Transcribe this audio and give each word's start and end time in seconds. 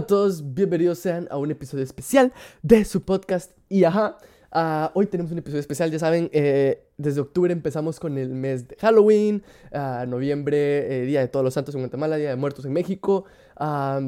A 0.00 0.06
todos, 0.06 0.54
bienvenidos 0.54 0.98
sean 0.98 1.28
a 1.30 1.36
un 1.36 1.50
episodio 1.50 1.84
especial 1.84 2.32
de 2.62 2.86
su 2.86 3.02
podcast 3.02 3.52
y 3.68 3.84
ajá. 3.84 4.16
Ah, 4.50 4.90
hoy 4.94 5.04
tenemos 5.04 5.30
un 5.30 5.36
episodio 5.36 5.60
especial, 5.60 5.90
ya 5.90 5.98
saben, 5.98 6.30
eh, 6.32 6.86
desde 6.96 7.20
octubre 7.20 7.52
empezamos 7.52 8.00
con 8.00 8.16
el 8.16 8.30
mes 8.30 8.66
de 8.66 8.76
Halloween, 8.76 9.42
ah, 9.74 10.06
noviembre, 10.08 11.02
eh, 11.02 11.04
Día 11.04 11.20
de 11.20 11.28
Todos 11.28 11.44
los 11.44 11.52
Santos 11.52 11.74
en 11.74 11.82
Guatemala, 11.82 12.16
Día 12.16 12.30
de 12.30 12.36
Muertos 12.36 12.64
en 12.64 12.72
México, 12.72 13.26
ah, 13.56 14.00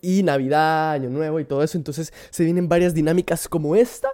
y 0.00 0.22
Navidad, 0.22 0.92
Año 0.92 1.10
Nuevo 1.10 1.40
y 1.40 1.44
todo 1.44 1.64
eso. 1.64 1.76
Entonces 1.76 2.12
se 2.30 2.44
vienen 2.44 2.68
varias 2.68 2.94
dinámicas 2.94 3.48
como 3.48 3.74
esta. 3.74 4.10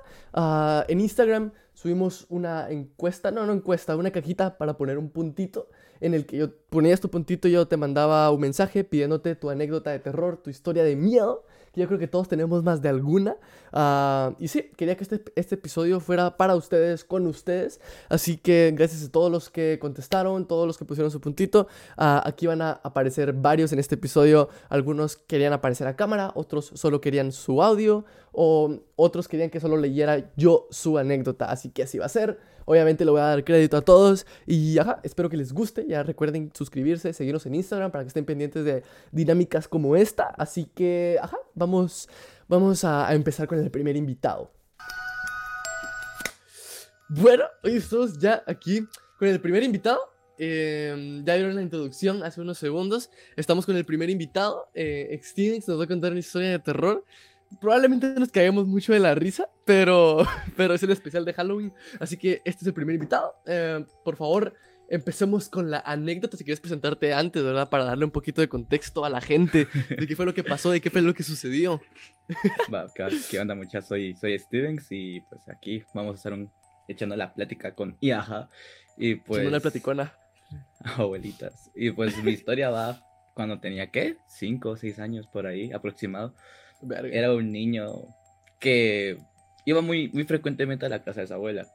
en 0.89 1.01
Instagram 1.03 1.53
subimos 1.75 2.27
una 2.29 2.71
encuesta, 2.71 3.31
no, 3.31 3.47
no 3.47 3.53
encuesta, 3.53 3.97
una 3.97 4.11
cajita 4.11 4.57
para 4.57 4.77
poner 4.77 4.99
un 4.99 5.11
puntito 5.11 5.69
en 6.01 6.15
el 6.15 6.27
que 6.27 6.39
yo 6.39 6.57
ponías 6.71 7.01
tu 7.01 7.11
puntito 7.11 7.49
y 7.49 7.53
yo 7.53 7.69
te 7.69 7.77
mandaba 7.77 8.31
un 8.31 8.41
mensaje 8.41 8.85
pidiéndote 8.85 9.35
tu 9.37 9.51
anécdota 9.51 9.91
de 9.91 9.99
terror, 9.99 10.39
tu 10.39 10.51
historia 10.51 10.85
de 10.85 10.97
miedo 10.97 11.45
yo 11.77 11.87
creo 11.87 11.99
que 11.99 12.09
todos 12.09 12.29
tenemos 12.29 12.63
más 12.63 12.83
de 12.83 12.89
alguna. 12.89 13.37
Ah, 13.73 14.35
y 14.39 14.49
sí, 14.49 14.71
quería 14.77 14.97
que 14.97 15.05
este, 15.05 15.23
este, 15.35 15.57
episodio 15.57 16.01
fuera 16.01 16.37
para 16.37 16.55
ustedes, 16.55 17.05
con 17.05 17.27
ustedes. 17.27 17.81
Así 18.09 18.37
que 18.37 18.73
gracias 18.77 19.05
a 19.05 19.11
todos 19.11 19.31
los 19.31 19.51
que 19.51 19.79
contestaron, 19.81 20.47
todos 20.47 20.67
los 20.67 20.79
que 20.79 20.85
pusieron 20.85 21.11
su 21.11 21.21
puntito. 21.21 21.67
Ah, 21.97 22.23
aquí 22.25 22.47
van 22.47 22.63
a 22.63 22.81
aparecer 22.83 23.33
varios 23.33 23.73
en 23.73 23.79
este 23.79 23.97
episodio. 23.97 24.49
Algunos 24.69 25.17
querían 25.17 25.53
aparecer 25.53 25.87
a 25.87 25.97
cámara, 25.97 26.33
otros 26.35 26.73
solo 26.75 27.01
querían 27.01 27.33
su 27.33 27.63
audio, 27.63 28.05
o 28.33 28.81
otros 28.97 29.29
querían 29.29 29.51
que 29.51 29.61
solo 29.61 29.77
leyera 29.77 30.31
yo 30.37 30.69
su 30.71 30.99
anécdota. 30.99 31.51
Así 31.51 31.71
que 31.71 31.83
así 31.83 31.99
va 31.99 32.07
a 32.07 32.11
ser. 32.11 32.39
Obviamente 32.65 33.05
le 33.05 33.11
voy 33.11 33.21
a 33.21 33.25
dar 33.25 33.45
crédito 33.45 33.77
a 33.77 33.83
todos 33.83 34.27
y 34.47 34.79
ajá, 34.79 35.01
espero 35.03 35.29
que 35.29 35.37
les 35.37 35.53
guste. 35.53 35.87
Ya 35.87 36.03
recuerden 36.03 36.51
suscribirse, 36.55 37.13
seguirnos 37.13 37.47
en 37.47 37.55
Instagram 37.55 37.91
para 37.91 38.05
que 38.05 38.09
estén 38.09 38.25
pendientes 38.25 38.65
de 38.65 38.83
dinámicas 39.13 39.69
como 39.69 39.97
esta. 39.97 40.25
Así 40.39 40.67
que, 40.75 41.19
ajá, 41.21 41.37
vamos, 41.55 42.09
vamos 42.49 42.85
a, 42.85 43.15
empezar 43.15 43.47
con 43.47 43.59
el 43.59 43.71
primer 43.71 43.97
invitado. 43.97 44.51
Bueno, 47.09 47.45
hoy 47.63 47.77
estamos 47.77 48.19
ya 48.19 48.43
aquí 48.47 48.87
con 49.19 49.29
el 49.29 49.41
primer 49.41 49.63
invitado. 49.63 50.01
Em, 50.37 51.25
ya 51.25 51.37
vieron 51.37 51.55
la 51.55 51.63
introducción 51.63 52.23
hace 52.23 52.41
unos 52.41 52.59
segundos. 52.59 53.11
Estamos 53.37 53.67
con 53.67 53.77
el 53.77 53.85
primer 53.85 54.11
invitado. 54.11 54.69
Eh, 54.75 55.21
nos 55.67 55.79
va 55.79 55.85
a 55.85 55.87
contar 55.87 56.11
una 56.11 56.21
historia 56.21 56.51
de 56.51 56.59
terror 56.59 57.05
probablemente 57.61 58.15
nos 58.19 58.31
caemos 58.31 58.67
mucho 58.67 58.93
de 58.93 59.01
la 59.01 59.15
risa, 59.15 59.49
pero, 59.65 60.27
pero 60.57 60.75
es 60.75 60.83
el 60.83 60.91
especial 60.91 61.25
de 61.25 61.33
Halloween, 61.33 61.73
así 62.01 62.17
que 62.17 62.43
este 62.45 62.63
es 62.63 62.67
el 62.67 62.75
primer 62.75 62.95
invitado. 62.95 63.35
Eh, 63.47 63.85
por 64.05 64.17
favor, 64.17 64.55
empecemos 64.89 65.49
con 65.49 65.71
la 65.71 65.81
anécdota, 65.81 66.37
si 66.37 66.45
quieres 66.45 66.61
presentarte 66.61 67.13
antes, 67.15 67.43
¿verdad? 67.43 67.69
Para 67.69 67.85
darle 67.85 68.05
un 68.05 68.11
poquito 68.11 68.41
de 68.41 68.49
contexto 68.49 69.05
a 69.05 69.11
la 69.11 69.21
gente 69.21 69.67
de 69.89 70.07
qué 70.07 70.17
fue 70.17 70.27
lo 70.27 70.35
que 70.35 70.45
pasó, 70.45 70.71
de 70.71 70.81
qué 70.81 70.91
fue 70.91 71.03
lo 71.03 71.15
que 71.15 71.23
sucedió. 71.23 71.81
Va, 72.73 72.87
¿qué 73.31 73.41
onda 73.41 73.55
muchachos? 73.55 73.89
Soy, 73.89 74.15
soy 74.15 74.39
Stevens 74.39 74.87
y 74.91 75.21
pues 75.23 75.49
aquí 75.49 75.83
vamos 75.95 76.15
a 76.15 76.17
estar 76.17 76.33
un, 76.33 76.51
echando 76.89 77.17
la 77.17 77.33
plática 77.35 77.75
con 77.75 77.97
Iaja 78.01 78.49
y 78.97 79.17
pues... 79.17 79.47
Una 79.47 79.61
platicona. 79.61 80.15
Abuelitas. 80.97 81.71
Y 81.75 81.91
pues 81.91 82.23
mi 82.23 82.33
historia 82.33 82.71
va 82.71 83.01
cuando 83.35 83.59
tenía, 83.59 83.91
¿qué? 83.91 84.17
Cinco 84.29 84.71
o 84.71 84.77
seis 84.77 84.99
años 84.99 85.27
por 85.27 85.47
ahí, 85.47 85.73
aproximado. 85.73 86.35
Era 87.13 87.33
un 87.33 87.51
niño 87.51 87.91
que 88.61 89.19
iba 89.67 89.81
muy, 89.81 90.11
muy 90.13 90.25
frecuentemente 90.25 90.87
a 90.87 90.89
la 90.89 91.03
casa 91.03 91.21
de 91.21 91.27
su 91.27 91.35
abuela. 91.35 91.67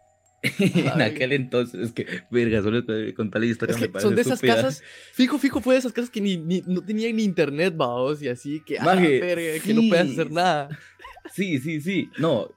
en 0.60 1.02
aquel 1.02 1.34
entonces, 1.34 1.92
que, 1.92 2.06
verga, 2.32 2.62
solo 2.62 2.84
contar 3.14 3.42
la 3.42 3.48
historia 3.48 3.76
Son 4.00 4.16
de 4.16 4.22
esas 4.22 4.40
casas, 4.40 4.82
fijo, 5.14 5.38
fijo, 5.38 5.60
fue 5.60 5.74
de 5.74 5.80
esas 5.80 5.92
casas 5.92 6.10
que 6.10 6.22
ni, 6.22 6.38
no 6.38 6.82
tenían 6.82 7.18
ni 7.18 7.24
internet, 7.24 7.74
vamos, 7.76 8.22
y 8.22 8.30
así, 8.30 8.62
que, 8.66 8.80
ah, 8.80 8.98
que 8.98 9.74
no 9.74 9.82
puedes 9.90 10.12
hacer 10.12 10.32
nada. 10.32 10.70
Sí, 11.34 11.60
sí, 11.60 11.82
sí, 11.82 12.10
no, 12.18 12.50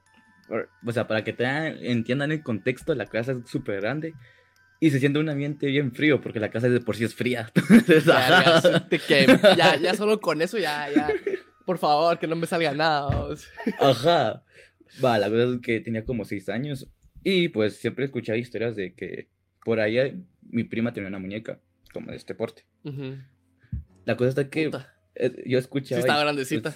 o 0.87 0.93
sea, 0.93 1.09
para 1.09 1.25
que 1.25 1.33
te 1.33 1.45
entiendan 1.91 2.31
el 2.31 2.43
contexto, 2.43 2.95
la 2.95 3.07
casa 3.07 3.33
es 3.33 3.51
súper 3.51 3.81
grande 3.81 4.15
y 4.79 4.91
se 4.91 5.01
siente 5.01 5.19
un 5.19 5.29
ambiente 5.29 5.67
bien 5.67 5.93
frío, 5.93 6.21
porque 6.21 6.41
la 6.41 6.51
casa 6.51 6.69
de 6.69 6.81
por 6.81 6.97
sí 6.97 7.05
es 7.05 7.15
fría. 7.15 7.51
ya, 9.57 9.77
ya, 9.77 9.95
solo 9.95 10.21
con 10.21 10.41
eso 10.41 10.59
ya, 10.59 10.89
ya 10.95 11.09
por 11.65 11.79
favor, 11.79 12.19
que 12.19 12.27
no 12.27 12.37
me 12.37 12.47
salga 12.47 12.73
nada. 12.73 13.29
Ajá. 13.79 14.45
Va, 15.03 15.19
la 15.19 15.29
verdad 15.29 15.55
es 15.55 15.61
que 15.61 15.81
tenía 15.81 16.05
como 16.05 16.25
seis 16.25 16.49
años 16.49 16.89
y 17.25 17.49
pues 17.49 17.77
siempre 17.77 18.05
escuchaba 18.05 18.37
historias 18.37 18.77
de 18.77 18.95
que 18.95 19.29
por 19.65 19.81
allá 19.81 20.13
mi 20.43 20.65
prima 20.65 20.93
tenía 20.93 21.09
una 21.09 21.19
muñeca 21.19 21.61
como 21.93 22.11
de 22.11 22.17
este 22.17 22.35
porte. 22.35 22.65
La 24.05 24.17
cosa 24.17 24.31
está 24.31 24.51
que 24.51 24.71
eh, 25.15 25.43
yo 25.47 25.59
escuchaba... 25.59 26.01
Sí, 26.01 26.07
estaba 26.07 26.23
grandecita. 26.23 26.75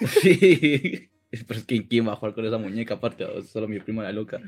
sí. 0.22 1.10
Pero 1.30 1.60
es 1.60 1.66
que 1.66 1.86
¿quién 1.86 2.08
va 2.08 2.12
a 2.12 2.16
jugar 2.16 2.34
con 2.34 2.46
esa 2.46 2.58
muñeca 2.58 2.94
aparte? 2.94 3.26
Solo 3.42 3.68
mi 3.68 3.80
prima 3.80 4.02
la 4.02 4.12
loca. 4.12 4.40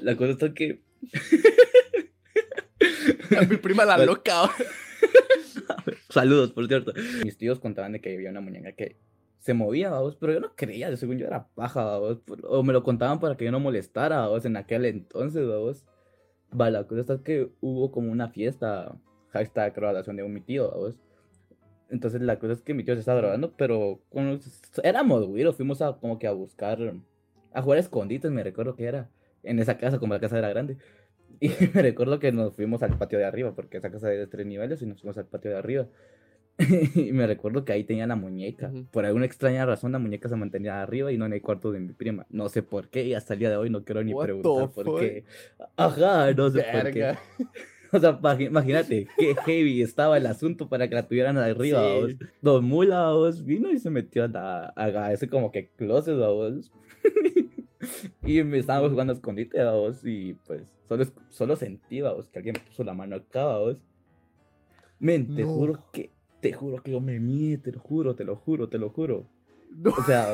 La 0.00 0.16
cosa 0.16 0.32
está 0.32 0.54
que... 0.54 0.80
mi 3.48 3.56
prima 3.56 3.84
la 3.84 3.98
loca. 4.06 4.50
Saludos, 6.08 6.52
por 6.52 6.66
cierto. 6.68 6.94
Mis 7.24 7.36
tíos 7.36 7.58
contaban 7.58 7.92
de 7.92 8.00
que 8.00 8.14
había 8.14 8.30
una 8.30 8.40
muñeca 8.40 8.72
que 8.72 8.96
se 9.44 9.52
movía, 9.52 9.90
vos, 9.90 10.16
pero 10.16 10.32
yo 10.32 10.40
no 10.40 10.56
creía, 10.56 10.96
según 10.96 11.18
yo 11.18 11.26
era 11.26 11.48
paja, 11.54 11.98
vos, 11.98 12.22
o 12.44 12.62
me 12.62 12.72
lo 12.72 12.82
contaban 12.82 13.20
para 13.20 13.36
que 13.36 13.44
yo 13.44 13.52
no 13.52 13.60
molestara, 13.60 14.26
vos, 14.26 14.46
en 14.46 14.56
aquel 14.56 14.86
entonces, 14.86 15.46
vos. 15.46 15.84
Va, 16.58 16.70
la 16.70 16.86
cosa 16.86 17.14
es 17.14 17.20
que 17.20 17.50
hubo 17.60 17.92
como 17.92 18.10
una 18.10 18.30
fiesta, 18.30 18.96
hashtag 19.32 19.74
graduación 19.74 20.16
de 20.16 20.22
un 20.22 20.32
mi 20.32 20.40
tío, 20.40 20.70
vos. 20.70 20.98
Entonces 21.90 22.22
la 22.22 22.38
cosa 22.38 22.54
es 22.54 22.62
que 22.62 22.72
mi 22.72 22.84
tío 22.84 22.94
se 22.94 23.00
estaba 23.00 23.20
grabando, 23.20 23.54
pero 23.54 24.00
cuando 24.08 24.42
éramos 24.82 25.26
güiros, 25.26 25.56
fuimos 25.56 25.82
a 25.82 25.92
como 25.98 26.18
que 26.18 26.26
a 26.26 26.32
buscar, 26.32 26.94
a 27.52 27.62
jugar 27.62 27.78
escondites, 27.78 28.30
me 28.30 28.42
recuerdo 28.42 28.74
que 28.76 28.84
era, 28.84 29.10
en 29.42 29.58
esa 29.58 29.76
casa, 29.76 29.98
como 29.98 30.14
la 30.14 30.20
casa 30.20 30.38
era 30.38 30.48
grande. 30.48 30.78
Y 31.40 31.50
me 31.74 31.82
recuerdo 31.82 32.18
que 32.20 32.32
nos 32.32 32.54
fuimos 32.54 32.82
al 32.82 32.96
patio 32.96 33.18
de 33.18 33.26
arriba, 33.26 33.54
porque 33.54 33.76
esa 33.76 33.90
casa 33.90 34.08
de 34.08 34.26
tres 34.26 34.46
niveles, 34.46 34.80
y 34.80 34.86
nos 34.86 35.00
fuimos 35.02 35.18
al 35.18 35.26
patio 35.26 35.50
de 35.50 35.58
arriba. 35.58 35.86
y 36.94 37.12
me 37.12 37.26
recuerdo 37.26 37.64
que 37.64 37.72
ahí 37.72 37.84
tenía 37.84 38.06
la 38.06 38.16
muñeca. 38.16 38.72
Por 38.90 39.04
alguna 39.04 39.26
extraña 39.26 39.66
razón 39.66 39.92
la 39.92 39.98
muñeca 39.98 40.28
se 40.28 40.36
mantenía 40.36 40.82
arriba 40.82 41.10
y 41.10 41.18
no 41.18 41.26
en 41.26 41.32
el 41.32 41.42
cuarto 41.42 41.72
de 41.72 41.80
mi 41.80 41.92
prima. 41.92 42.26
No 42.30 42.48
sé 42.48 42.62
por 42.62 42.88
qué 42.88 43.04
y 43.04 43.14
hasta 43.14 43.34
el 43.34 43.40
día 43.40 43.50
de 43.50 43.56
hoy 43.56 43.70
no 43.70 43.84
quiero 43.84 44.02
ni 44.04 44.14
preguntar 44.14 44.70
por 44.70 45.00
qué. 45.00 45.24
Ajá, 45.76 46.32
no 46.32 46.50
sé 46.50 46.64
por 46.72 46.90
qué. 46.92 47.14
O 47.92 48.00
sea, 48.00 48.18
imagínate 48.40 49.06
qué 49.16 49.36
heavy 49.44 49.80
estaba 49.80 50.16
el 50.16 50.26
asunto 50.26 50.68
para 50.68 50.88
que 50.88 50.96
la 50.96 51.06
tuvieran 51.06 51.36
arriba. 51.38 51.80
Don 52.42 52.64
Mula 52.64 53.14
vino 53.44 53.70
y 53.70 53.78
se 53.78 53.88
metió 53.88 54.24
a, 54.24 54.72
a, 54.74 55.12
ese 55.12 55.28
como 55.28 55.52
que 55.52 55.68
closet 55.76 56.16
vos. 56.16 56.72
y 58.24 58.42
me 58.42 58.58
estábamos 58.58 58.90
jugando 58.90 59.12
a 59.12 59.14
escondite 59.14 59.62
vos. 59.64 60.04
Y 60.04 60.34
pues 60.44 60.64
solo, 60.88 61.04
solo 61.28 61.54
sentí 61.54 62.00
vos, 62.00 62.28
que 62.30 62.40
alguien 62.40 62.56
me 62.58 62.68
puso 62.68 62.82
la 62.82 62.94
mano 62.94 63.14
acá 63.14 63.58
vos. 63.58 63.76
Men, 64.98 65.36
te 65.36 65.44
juro 65.44 65.78
que 65.92 66.10
te 66.44 66.52
juro 66.52 66.82
que 66.82 66.90
yo 66.90 67.00
me 67.00 67.18
mié, 67.20 67.56
te 67.56 67.72
lo 67.72 67.80
juro, 67.80 68.14
te 68.14 68.22
lo 68.22 68.36
juro, 68.36 68.68
te 68.68 68.76
lo 68.76 68.90
juro. 68.90 69.26
O 69.86 70.02
sea, 70.02 70.26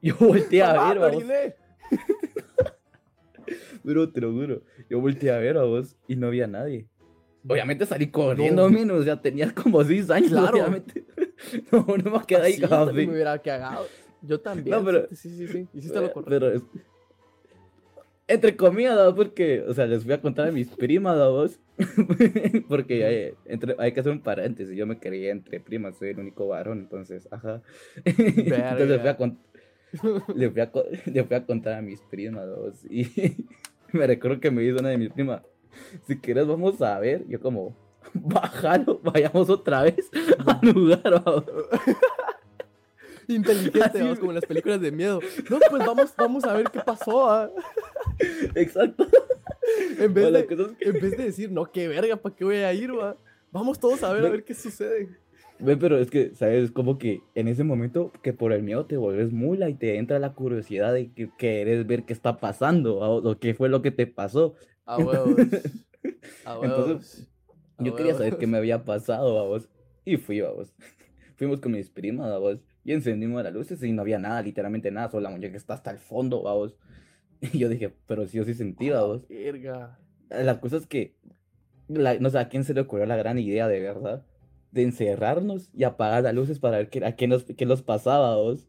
yo 0.00 0.14
volteé 0.16 0.62
a 0.62 0.72
ver, 0.94 0.98
vos. 1.00 1.24
Bro, 3.82 4.12
te 4.12 4.20
lo 4.20 4.32
juro. 4.32 4.62
Yo 4.88 5.00
volteé 5.00 5.32
a 5.32 5.38
ver 5.38 5.56
a 5.56 5.64
vos 5.64 5.96
y 6.06 6.14
no 6.14 6.28
había 6.28 6.46
nadie. 6.46 6.86
Obviamente 7.48 7.84
salí 7.84 8.12
corriendo, 8.12 8.62
no. 8.62 8.70
menos, 8.70 9.04
ya 9.04 9.20
tenías 9.20 9.52
como 9.54 9.82
6 9.82 10.08
años, 10.10 10.30
claro. 10.30 10.52
obviamente. 10.52 11.04
No, 11.72 11.84
no 11.84 12.10
me 12.12 12.26
quedé 12.26 12.42
ahí 12.42 12.58
cagado. 12.58 12.92
me 12.92 13.08
hubiera 13.08 13.36
cagado. 13.40 13.86
Yo 14.22 14.40
también. 14.40 14.76
No, 14.76 14.84
pero... 14.84 15.08
Sí, 15.10 15.36
sí, 15.36 15.48
sí. 15.48 15.66
Hiciste 15.74 16.00
lo 16.00 16.12
correcto. 16.12 16.30
Pero 16.30 16.62
entre 18.28 18.56
comillas, 18.56 19.12
porque, 19.14 19.64
o 19.66 19.74
sea, 19.74 19.86
les 19.86 20.04
voy 20.04 20.14
a 20.14 20.20
contar 20.20 20.48
a 20.48 20.52
mis 20.52 20.68
primas, 20.68 21.18
vos, 21.18 21.58
porque 22.68 23.04
hay, 23.04 23.34
entre, 23.44 23.76
hay 23.78 23.92
que 23.92 24.00
hacer 24.00 24.12
un 24.12 24.20
paréntesis, 24.20 24.74
yo 24.76 24.86
me 24.86 24.98
quería 24.98 25.30
entre 25.30 25.60
primas, 25.60 25.96
soy 25.96 26.10
el 26.10 26.18
único 26.18 26.48
varón, 26.48 26.78
entonces, 26.80 27.28
ajá. 27.30 27.62
entonces 28.04 28.88
les 28.88 29.00
voy, 29.00 29.08
a 29.08 29.18
les, 30.34 30.54
voy 31.28 31.36
a, 31.36 31.46
contar 31.46 31.74
a 31.74 31.82
mis 31.82 32.00
primas, 32.02 32.46
y 32.88 33.06
me 33.92 34.06
recuerdo 34.06 34.40
que 34.40 34.50
me 34.50 34.62
dijo 34.62 34.78
una 34.78 34.88
de 34.88 34.98
mis 34.98 35.10
primas, 35.10 35.42
si 36.06 36.18
quieres 36.18 36.46
vamos 36.46 36.80
a 36.80 36.98
ver, 36.98 37.26
yo 37.28 37.40
como, 37.40 37.76
bájalo, 38.14 39.00
vayamos 39.02 39.50
otra 39.50 39.82
vez 39.82 40.10
al 40.46 40.72
lugar, 40.72 41.22
inteligente, 43.28 44.02
vamos, 44.02 44.18
como 44.18 44.30
en 44.30 44.36
las 44.36 44.46
películas 44.46 44.80
de 44.80 44.92
miedo. 44.92 45.20
No, 45.50 45.58
pues 45.70 45.84
vamos, 45.84 46.14
vamos 46.16 46.44
a 46.44 46.52
ver 46.54 46.70
qué 46.70 46.80
pasó. 46.80 47.30
¿ah? 47.30 47.50
Exacto. 48.54 49.06
En 50.00 50.14
vez, 50.14 50.32
de, 50.32 50.76
en 50.80 50.92
vez 50.92 51.16
de 51.16 51.24
decir, 51.24 51.50
no, 51.50 51.70
qué 51.70 51.88
verga, 51.88 52.16
¿para 52.16 52.34
qué 52.34 52.44
voy 52.44 52.56
a 52.56 52.72
ir? 52.72 52.90
Va? 52.96 53.16
Vamos 53.50 53.78
todos 53.78 54.02
a 54.02 54.12
ver, 54.12 54.26
a 54.26 54.28
ver 54.28 54.44
qué 54.44 54.54
sucede. 54.54 55.08
Ve, 55.58 55.76
pero 55.76 55.98
es 55.98 56.10
que, 56.10 56.34
¿sabes? 56.34 56.70
Como 56.70 56.98
que 56.98 57.22
en 57.34 57.48
ese 57.48 57.64
momento 57.64 58.12
que 58.22 58.34
por 58.34 58.52
el 58.52 58.62
miedo 58.62 58.84
te 58.84 58.98
vuelves 58.98 59.32
mula 59.32 59.70
y 59.70 59.74
te 59.74 59.96
entra 59.96 60.18
la 60.18 60.34
curiosidad 60.34 60.92
de 60.92 61.12
que 61.12 61.30
quieres 61.38 61.86
ver 61.86 62.04
qué 62.04 62.12
está 62.12 62.38
pasando 62.38 62.98
o, 62.98 63.38
qué 63.38 63.54
fue 63.54 63.68
lo 63.68 63.80
que 63.80 63.90
te 63.90 64.06
pasó. 64.06 64.54
A 64.84 64.98
huevos. 64.98 65.34
A 66.44 66.58
huevos. 66.58 66.78
Entonces, 66.78 67.28
yo 67.78 67.94
quería 67.94 68.14
saber 68.14 68.36
qué 68.36 68.46
me 68.46 68.58
había 68.58 68.84
pasado, 68.84 69.34
vamos. 69.34 69.68
Y 70.04 70.18
fui, 70.18 70.40
vamos. 70.40 70.74
Fuimos 71.36 71.60
con 71.60 71.72
mis 71.72 71.90
primas, 71.90 72.30
vamos 72.30 72.58
Y 72.84 72.92
encendimos 72.92 73.42
las 73.42 73.52
luces 73.52 73.82
y 73.82 73.92
no 73.92 74.02
había 74.02 74.18
nada, 74.18 74.42
literalmente 74.42 74.90
nada, 74.90 75.10
solo 75.10 75.22
la 75.22 75.30
muñeca 75.30 75.56
está 75.56 75.74
hasta 75.74 75.90
el 75.90 75.98
fondo, 75.98 76.42
vamos. 76.42 76.76
Y 77.52 77.58
yo 77.58 77.68
dije, 77.68 77.92
pero 78.06 78.26
si 78.26 78.38
yo 78.38 78.44
sí 78.44 78.54
sentí, 78.54 78.90
vamos. 78.90 79.26
Verga. 79.28 79.98
La 80.30 80.60
cosa 80.60 80.76
es 80.76 80.86
que, 80.86 81.14
la- 81.88 82.18
no 82.18 82.30
sé 82.30 82.38
a 82.38 82.48
quién 82.48 82.64
se 82.64 82.74
le 82.74 82.80
ocurrió 82.82 83.06
la 83.06 83.16
gran 83.16 83.38
idea, 83.38 83.68
de 83.68 83.80
verdad, 83.80 84.24
de 84.72 84.82
encerrarnos 84.82 85.70
y 85.72 85.84
apagar 85.84 86.22
las 86.24 86.34
luces 86.34 86.58
para 86.58 86.78
ver 86.78 86.90
qué, 86.90 87.04
a 87.04 87.14
qué 87.16 87.28
nos, 87.28 87.44
qué 87.44 87.66
nos 87.66 87.82
pasaba, 87.82 88.36
vos. 88.36 88.68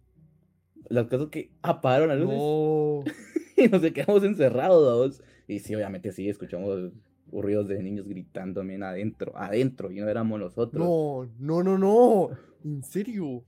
La 0.90 1.08
cosa 1.08 1.24
es 1.26 1.30
que 1.30 1.52
apagaron 1.64 2.10
las 2.10 2.20
luces 2.20 2.38
No. 2.38 3.04
y 3.58 3.68
nos 3.68 3.82
quedamos 3.92 4.24
encerrados, 4.24 4.98
vos. 5.20 5.24
Y 5.48 5.60
sí, 5.60 5.74
obviamente 5.76 6.12
sí, 6.12 6.30
escuchamos 6.30 6.92
ruidos 7.32 7.68
de 7.68 7.82
niños 7.84 8.08
gritando 8.08 8.62
también 8.62 8.84
adentro, 8.84 9.34
adentro, 9.36 9.92
y 9.92 9.96
no 10.00 10.08
éramos 10.08 10.40
nosotros. 10.40 10.82
No, 10.88 11.30
no, 11.40 11.64
no, 11.64 11.78
no. 11.78 12.30
¿En 12.64 12.84
serio? 12.84 13.44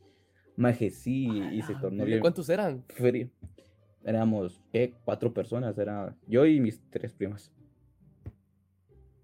Maje, 0.58 0.90
sí, 0.90 1.28
y 1.54 1.62
se 1.62 1.74
Ah, 1.74 1.82
tornó 1.82 2.04
bien 2.04 2.20
¿Cuántos 2.20 2.50
eran? 2.50 2.84
frío. 2.90 3.30
Éramos, 4.06 4.62
¿qué? 4.72 4.94
Cuatro 5.06 5.34
personas, 5.34 5.78
era 5.78 6.16
yo 6.28 6.46
y 6.46 6.60
mis 6.60 6.82
tres 6.90 7.12
primas. 7.14 7.52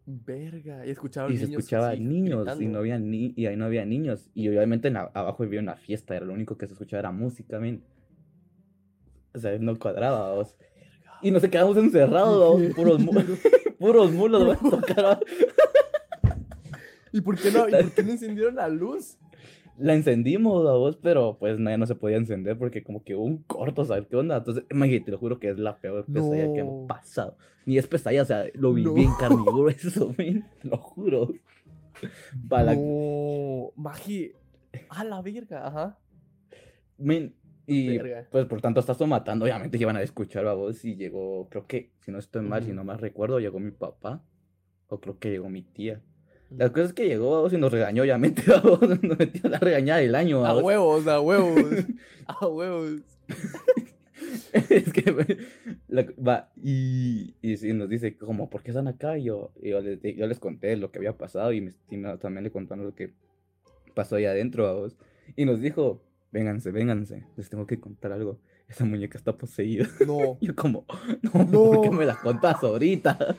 Verga. 0.05 0.85
Y 0.85 0.91
escuchaban 0.91 1.31
Y 1.33 1.37
se 1.37 1.45
niños 1.47 1.59
escuchaba 1.61 1.95
niños, 1.95 2.61
y 2.61 2.67
no 2.67 2.79
había 2.79 2.99
ni 2.99 3.33
y 3.35 3.47
ahí 3.47 3.55
no 3.55 3.65
había 3.65 3.85
niños. 3.85 4.29
Y 4.35 4.47
obviamente 4.49 4.87
en 4.89 4.95
la- 4.95 5.09
abajo 5.13 5.43
había 5.43 5.59
una 5.59 5.75
fiesta, 5.77 6.15
era 6.15 6.25
lo 6.25 6.33
único 6.33 6.57
que 6.57 6.67
se 6.67 6.73
escuchaba 6.73 6.99
era 6.99 7.11
música, 7.11 7.59
men. 7.59 7.83
O 9.33 9.39
sea, 9.39 9.57
no 9.57 9.77
cuadraba, 9.79 10.33
vos. 10.35 10.55
Y 11.21 11.31
nos 11.31 11.41
quedamos 11.43 11.75
encerrados, 11.77 12.37
vos, 12.61 12.75
puros, 12.75 12.99
mu- 12.99 13.11
puros 13.79 14.11
mulos, 14.11 14.45
vos, 14.45 14.59
tocaron. 14.69 15.19
¿Y 17.11 17.21
por 17.21 17.37
qué 17.39 17.49
no, 17.49 17.67
y 17.67 17.71
por 17.71 17.91
qué 17.93 18.03
no 18.03 18.11
encendieron 18.11 18.55
la 18.55 18.67
luz? 18.67 19.17
La 19.77 19.93
encendimos, 19.93 20.63
vos, 20.63 20.97
pero 21.01 21.37
pues 21.37 21.57
ya 21.57 21.77
no 21.77 21.85
se 21.85 21.95
podía 21.95 22.17
encender 22.17 22.57
porque 22.57 22.81
como 22.83 23.03
que 23.03 23.15
hubo 23.15 23.25
un 23.25 23.39
corto, 23.43 23.83
¿sabes 23.83 24.07
qué 24.07 24.15
onda? 24.15 24.37
Entonces, 24.37 24.63
imagínate, 24.71 25.05
te 25.05 25.11
lo 25.11 25.17
juro 25.17 25.37
que 25.39 25.49
es 25.49 25.59
la 25.59 25.77
peor 25.77 26.05
pesadilla 26.05 26.53
que 26.53 26.59
hemos 26.59 26.87
pasado. 26.87 27.37
Ni 27.65 27.77
es 27.77 27.85
pesadilla, 27.87 28.21
o 28.21 28.25
sea, 28.25 28.45
lo 28.53 28.73
viví 28.73 29.03
No. 29.05 29.11
en 29.11 29.15
carne 29.19 29.43
lo 30.63 30.77
juro. 30.77 31.29
Para 32.47 32.63
la- 32.63 32.75
No. 32.75 33.71
Magi. 33.75 34.31
A 34.89 35.03
la 35.03 35.21
verga, 35.21 35.67
ajá. 35.67 35.99
Men, 36.97 37.35
y 37.67 37.97
Verga. 37.97 38.27
pues 38.31 38.45
por 38.45 38.61
tanto 38.61 38.79
estás 38.79 38.99
matando, 39.07 39.43
obviamente 39.45 39.77
que 39.77 39.83
iban 39.83 39.97
a 39.97 40.01
escuchar 40.03 40.45
a 40.47 40.53
vos 40.53 40.85
y 40.85 40.95
llegó, 40.95 41.49
creo 41.49 41.65
que, 41.67 41.91
si 42.01 42.11
no 42.11 42.19
estoy 42.19 42.43
mal, 42.43 42.63
si 42.63 42.71
no 42.71 42.83
más 42.83 43.01
recuerdo, 43.01 43.39
llegó 43.39 43.59
mi 43.59 43.71
papá, 43.71 44.23
o 44.87 44.99
creo 44.99 45.17
que 45.19 45.31
llegó 45.31 45.49
mi 45.49 45.63
tía. 45.63 46.01
La 46.51 46.69
cosa 46.71 46.85
es 46.85 46.93
que 46.93 47.07
llegó 47.07 47.41
vos 47.41 47.53
y 47.53 47.57
nos 47.57 47.71
regañó, 47.71 48.03
obviamente, 48.03 48.43
vos, 48.63 48.79
nos 48.81 49.17
metió 49.17 49.49
la 49.49 49.59
regañada 49.59 49.99
del 50.01 50.15
año, 50.15 50.45
a 50.45 50.49
A 50.49 50.53
vos. 50.53 50.63
huevos, 50.63 51.07
a 51.07 51.19
huevos. 51.19 51.63
A 52.27 52.47
huevos. 52.47 53.01
es 54.53 54.91
que 54.93 55.37
la- 55.87 56.05
va, 56.25 56.49
y, 56.63 57.35
y 57.41 57.57
sí, 57.57 57.73
nos 57.73 57.89
dice 57.89 58.17
como, 58.17 58.49
¿por 58.49 58.63
qué 58.63 58.71
están 58.71 58.87
acá? 58.87 59.17
Y 59.17 59.25
yo, 59.25 59.51
y 59.61 59.69
yo, 59.71 59.81
les, 59.81 59.99
yo 60.01 60.25
les 60.27 60.39
conté 60.39 60.75
lo 60.77 60.91
que 60.91 60.99
había 60.99 61.17
pasado 61.17 61.51
y 61.53 61.61
mis 61.61 61.75
tías 61.87 62.19
también 62.19 62.43
le 62.43 62.51
contaron 62.51 62.85
lo 62.85 62.95
que 62.95 63.13
pasó 63.93 64.15
ahí 64.15 64.25
adentro 64.25 64.67
a 64.67 64.73
vos. 64.73 64.95
Y 65.35 65.45
nos 65.45 65.61
dijo, 65.61 66.01
vénganse, 66.31 66.71
vénganse, 66.71 67.23
les 67.37 67.49
tengo 67.49 67.65
que 67.67 67.79
contar 67.79 68.11
algo. 68.11 68.39
Esa 68.67 68.83
muñeca 68.85 69.17
está 69.17 69.37
poseída. 69.37 69.87
No. 70.07 70.37
Y 70.41 70.47
yo 70.47 70.55
como, 70.55 70.85
no, 71.21 71.31
¿por 71.31 71.81
qué 71.81 71.89
No. 71.89 71.91
me 71.91 72.05
la 72.05 72.15
contás 72.19 72.63
ahorita? 72.63 73.35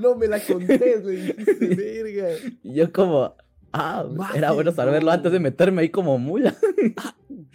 No 0.00 0.16
me 0.16 0.26
la 0.26 0.40
contés, 0.40 1.04
le 1.04 1.12
dijiste, 1.12 1.74
verga. 1.74 2.28
Y 2.62 2.74
yo 2.74 2.92
como, 2.92 3.34
ah, 3.72 4.06
era 4.34 4.52
bueno 4.52 4.72
saberlo 4.72 5.10
antes 5.10 5.30
de 5.30 5.38
meterme 5.40 5.82
ahí 5.82 5.88
como 5.90 6.18
mula. 6.18 6.54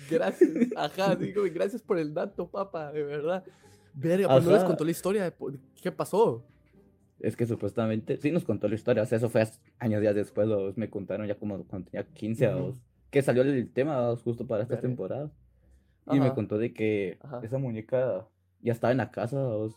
Gracias. 0.09 0.51
Ajá, 0.75 1.15
digo, 1.15 1.43
gracias 1.53 1.81
por 1.81 1.97
el 1.97 2.13
dato, 2.13 2.47
papá, 2.47 2.91
de 2.91 3.03
verdad. 3.03 3.43
Verga, 3.93 4.27
pues 4.27 4.45
no 4.45 4.51
les 4.51 4.63
contó 4.63 4.83
la 4.83 4.91
historia 4.91 5.23
de 5.23 5.33
qué 5.81 5.91
pasó. 5.91 6.45
Es 7.19 7.35
que 7.35 7.45
supuestamente, 7.45 8.17
sí 8.17 8.29
nos 8.29 8.43
contó 8.43 8.67
la 8.67 8.75
historia, 8.75 9.03
o 9.03 9.05
sea, 9.05 9.17
eso 9.17 9.29
fue 9.29 9.47
años 9.79 10.01
días 10.01 10.13
después, 10.13 10.47
me 10.75 10.89
contaron 10.89 11.25
ya 11.27 11.35
como 11.35 11.63
cuando 11.63 11.89
tenía 11.89 12.05
15 12.05 12.49
Ujú. 12.49 12.59
vos, 12.59 12.81
que 13.09 13.21
salió 13.21 13.41
el 13.41 13.71
tema 13.71 14.09
vos, 14.09 14.21
justo 14.21 14.45
para 14.45 14.63
esta 14.63 14.75
Verga. 14.75 14.87
temporada. 14.89 15.31
Y 16.11 16.19
me 16.19 16.33
contó 16.33 16.59
de 16.59 16.71
que 16.71 17.17
Ajá. 17.21 17.39
esa 17.41 17.57
muñeca 17.57 18.27
ya 18.61 18.73
estaba 18.73 18.91
en 18.91 18.97
la 18.97 19.09
casa, 19.09 19.41
vos. 19.41 19.75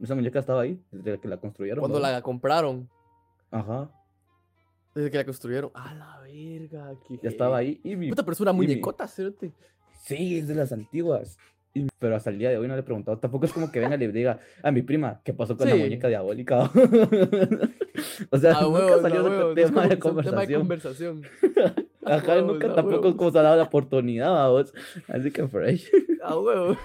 Esa 0.00 0.14
muñeca 0.14 0.38
estaba 0.38 0.62
ahí, 0.62 0.80
desde 0.92 1.18
que 1.20 1.28
la 1.28 1.36
construyeron. 1.38 1.80
Cuando 1.80 1.98
vos. 1.98 2.08
la 2.10 2.22
compraron, 2.22 2.88
Ajá, 3.50 3.90
desde 4.94 5.10
que 5.10 5.16
la 5.18 5.24
construyeron. 5.24 5.70
A 5.74 5.94
la 5.94 6.20
verga, 6.20 6.92
qué 7.06 7.18
ya 7.22 7.28
estaba 7.28 7.56
ahí. 7.58 7.80
Y 7.84 7.96
mi... 7.96 8.08
Puta, 8.10 8.22
pero 8.22 8.32
es 8.32 8.40
una 8.40 8.52
mi- 8.52 8.58
muñecota, 8.66 9.06
cerote. 9.08 9.52
Sí, 10.02 10.38
es 10.38 10.48
de 10.48 10.54
las 10.54 10.72
antiguas. 10.72 11.36
Y- 11.74 11.86
Pero 11.98 12.16
hasta 12.16 12.30
el 12.30 12.38
día 12.38 12.50
de 12.50 12.58
hoy 12.58 12.66
no 12.68 12.74
le 12.74 12.80
he 12.80 12.84
preguntado. 12.84 13.18
Tampoco 13.18 13.44
es 13.46 13.52
como 13.52 13.70
que 13.70 13.78
venga 13.80 13.96
y 13.96 13.98
le 13.98 14.08
diga 14.12 14.38
a 14.62 14.70
mi 14.70 14.82
prima 14.82 15.20
qué 15.24 15.34
pasó 15.34 15.56
con 15.56 15.68
la 15.68 15.74
muñeca 15.76 16.08
diabólica. 16.08 16.70
o 18.30 18.38
sea, 18.38 18.52
nunca 18.54 18.68
huevos, 18.68 19.02
salió 19.02 19.20
ese 19.20 19.28
huevos, 19.30 19.54
tema 19.54 19.54
de 19.54 19.54
un 19.54 19.60
tema 19.64 19.86
de 19.86 19.98
conversación. 19.98 20.60
conversación. 20.60 21.22
Ajá, 22.04 22.32
huevos, 22.34 22.52
nunca 22.52 22.72
a 22.72 22.74
tampoco 22.74 23.16
como 23.16 23.30
se 23.30 23.38
ha 23.38 23.42
dado 23.42 23.56
la 23.56 23.64
oportunidad, 23.64 24.30
vamos. 24.32 24.72
Así 25.08 25.30
que 25.30 25.46
fresh. 25.48 25.90
A 26.22 26.38
huevo. 26.38 26.76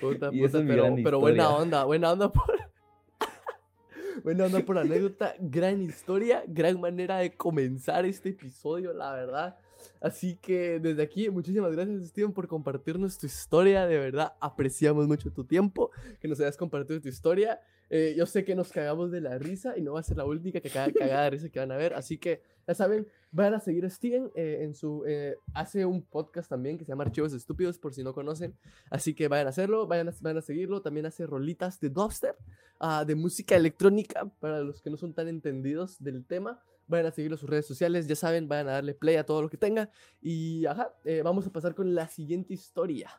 Puta, 0.00 0.30
Y 0.32 0.40
puta, 0.40 0.64
pero, 0.66 0.94
pero 1.02 1.20
buena 1.20 1.50
onda, 1.56 1.84
buena 1.84 2.12
onda 2.12 2.32
por. 2.32 2.44
buena 4.24 4.44
onda 4.46 4.60
por 4.60 4.78
anécdota, 4.78 5.34
gran 5.38 5.82
historia, 5.82 6.42
gran 6.46 6.80
manera 6.80 7.18
de 7.18 7.34
comenzar 7.36 8.04
este 8.04 8.30
episodio, 8.30 8.92
la 8.92 9.12
verdad. 9.12 9.56
Así 10.00 10.36
que 10.36 10.78
desde 10.80 11.02
aquí, 11.02 11.30
muchísimas 11.30 11.72
gracias, 11.72 12.08
Steven, 12.08 12.32
por 12.32 12.48
compartirnos 12.48 13.18
tu 13.18 13.26
historia. 13.26 13.86
De 13.86 13.98
verdad, 13.98 14.34
apreciamos 14.40 15.06
mucho 15.06 15.30
tu 15.32 15.44
tiempo, 15.44 15.90
que 16.20 16.28
nos 16.28 16.40
hayas 16.40 16.56
compartido 16.56 17.00
tu 17.00 17.08
historia. 17.08 17.60
Eh, 17.88 18.14
yo 18.16 18.26
sé 18.26 18.44
que 18.44 18.54
nos 18.56 18.72
cagamos 18.72 19.10
de 19.12 19.20
la 19.20 19.38
risa 19.38 19.76
y 19.76 19.82
no 19.82 19.92
va 19.92 20.00
a 20.00 20.02
ser 20.02 20.16
la 20.16 20.24
única 20.24 20.60
que 20.60 20.70
caga- 20.70 20.92
cagada 20.92 21.24
de 21.24 21.30
risa 21.30 21.48
que 21.48 21.60
van 21.60 21.70
a 21.70 21.76
ver. 21.76 21.94
Así 21.94 22.18
que, 22.18 22.42
ya 22.66 22.74
saben, 22.74 23.06
vayan 23.30 23.54
a 23.54 23.60
seguir 23.60 23.84
a 23.84 23.90
Steven 23.90 24.30
eh, 24.34 24.60
en 24.62 24.74
su... 24.74 25.04
eh, 25.06 25.36
hace 25.54 25.84
un 25.84 26.02
podcast 26.02 26.48
también 26.48 26.78
que 26.78 26.84
se 26.84 26.90
llama 26.90 27.04
Archivos 27.04 27.32
Estúpidos, 27.32 27.78
por 27.78 27.94
si 27.94 28.02
no 28.02 28.12
conocen. 28.12 28.56
Así 28.90 29.14
que 29.14 29.28
vayan 29.28 29.46
a 29.46 29.50
hacerlo, 29.50 29.86
vayan 29.86 30.08
a, 30.08 30.40
seguirlo. 30.42 30.82
También 30.82 31.06
hace 31.06 31.26
rolitas 31.26 31.78
de 31.80 31.90
dubstep, 31.90 32.36
ah, 32.80 33.04
de 33.04 33.14
música 33.14 33.54
electrónica, 33.56 34.28
para 34.40 34.60
los 34.60 34.82
que 34.82 34.90
no 34.90 34.96
son 34.96 35.14
tan 35.14 35.28
entendidos 35.28 36.02
del 36.02 36.24
tema. 36.24 36.60
Vayan 36.88 37.06
a 37.06 37.10
seguirlo 37.10 37.36
sus 37.36 37.50
redes 37.50 37.66
sociales, 37.66 38.06
ya 38.06 38.16
saben, 38.16 38.48
vayan 38.48 38.68
a 38.68 38.72
darle 38.72 38.94
play 38.94 39.16
a 39.16 39.26
todo 39.26 39.42
lo 39.42 39.48
que 39.48 39.56
tenga. 39.56 39.90
Y 40.20 40.66
ajá, 40.66 40.92
eh, 41.04 41.22
vamos 41.22 41.46
a 41.46 41.50
pasar 41.50 41.74
con 41.74 41.94
la 41.94 42.08
siguiente 42.08 42.54
historia. 42.54 43.10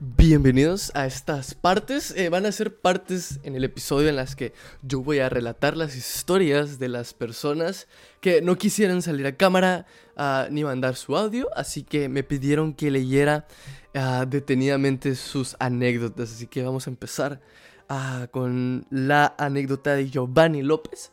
Bienvenidos 0.00 0.90
a 0.94 1.04
estas 1.04 1.54
partes. 1.54 2.10
Eh, 2.16 2.30
van 2.30 2.46
a 2.46 2.52
ser 2.52 2.80
partes 2.80 3.40
en 3.42 3.56
el 3.56 3.64
episodio 3.64 4.08
en 4.08 4.16
las 4.16 4.34
que 4.34 4.54
yo 4.82 5.02
voy 5.02 5.18
a 5.18 5.28
relatar 5.28 5.76
las 5.76 5.96
historias 5.96 6.78
de 6.78 6.88
las 6.88 7.12
personas 7.12 7.86
que 8.22 8.40
no 8.40 8.56
quisieran 8.56 9.02
salir 9.02 9.26
a 9.26 9.36
cámara 9.36 9.84
ah, 10.16 10.48
ni 10.50 10.64
mandar 10.64 10.96
su 10.96 11.14
audio. 11.14 11.50
Así 11.54 11.82
que 11.82 12.08
me 12.08 12.22
pidieron 12.22 12.72
que 12.72 12.90
leyera 12.90 13.46
ah, 13.94 14.24
detenidamente 14.26 15.14
sus 15.14 15.54
anécdotas. 15.58 16.32
Así 16.32 16.46
que 16.46 16.62
vamos 16.62 16.86
a 16.86 16.90
empezar 16.90 17.42
ah, 17.90 18.28
con 18.30 18.86
la 18.88 19.34
anécdota 19.36 19.94
de 19.94 20.08
Giovanni 20.08 20.62
López. 20.62 21.12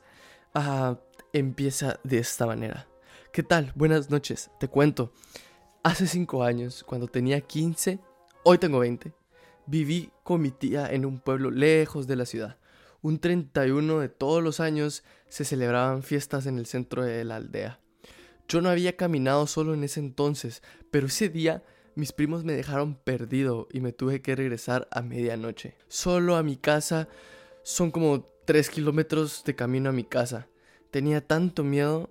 Empieza 1.33 1.99
de 2.05 2.19
esta 2.19 2.45
manera. 2.45 2.87
¿Qué 3.33 3.43
tal? 3.43 3.73
Buenas 3.75 4.09
noches. 4.09 4.49
Te 4.59 4.69
cuento. 4.69 5.11
Hace 5.83 6.07
5 6.07 6.43
años, 6.43 6.83
cuando 6.85 7.07
tenía 7.07 7.41
15, 7.41 7.99
hoy 8.43 8.57
tengo 8.57 8.79
20, 8.79 9.13
viví 9.65 10.11
con 10.23 10.41
mi 10.41 10.51
tía 10.51 10.91
en 10.91 11.05
un 11.05 11.19
pueblo 11.19 11.51
lejos 11.51 12.07
de 12.07 12.15
la 12.15 12.25
ciudad. 12.25 12.57
Un 13.01 13.19
31 13.19 13.99
de 13.99 14.09
todos 14.09 14.43
los 14.43 14.59
años 14.59 15.03
se 15.27 15.45
celebraban 15.45 16.03
fiestas 16.03 16.45
en 16.45 16.57
el 16.57 16.65
centro 16.65 17.03
de 17.03 17.23
la 17.23 17.37
aldea. 17.37 17.79
Yo 18.47 18.61
no 18.61 18.69
había 18.69 18.97
caminado 18.97 19.47
solo 19.47 19.73
en 19.73 19.83
ese 19.83 19.99
entonces, 19.99 20.61
pero 20.91 21.07
ese 21.07 21.29
día 21.29 21.63
mis 21.95 22.11
primos 22.11 22.43
me 22.43 22.53
dejaron 22.53 22.95
perdido 22.95 23.67
y 23.71 23.79
me 23.79 23.91
tuve 23.91 24.21
que 24.21 24.35
regresar 24.35 24.87
a 24.91 25.01
medianoche. 25.01 25.75
Solo 25.87 26.35
a 26.35 26.43
mi 26.43 26.57
casa 26.57 27.07
son 27.63 27.91
como 27.91 28.25
3 28.45 28.69
kilómetros 28.69 29.43
de 29.45 29.55
camino 29.55 29.89
a 29.89 29.93
mi 29.93 30.03
casa. 30.03 30.47
Tenía 30.89 31.25
tanto 31.25 31.63
miedo. 31.63 32.09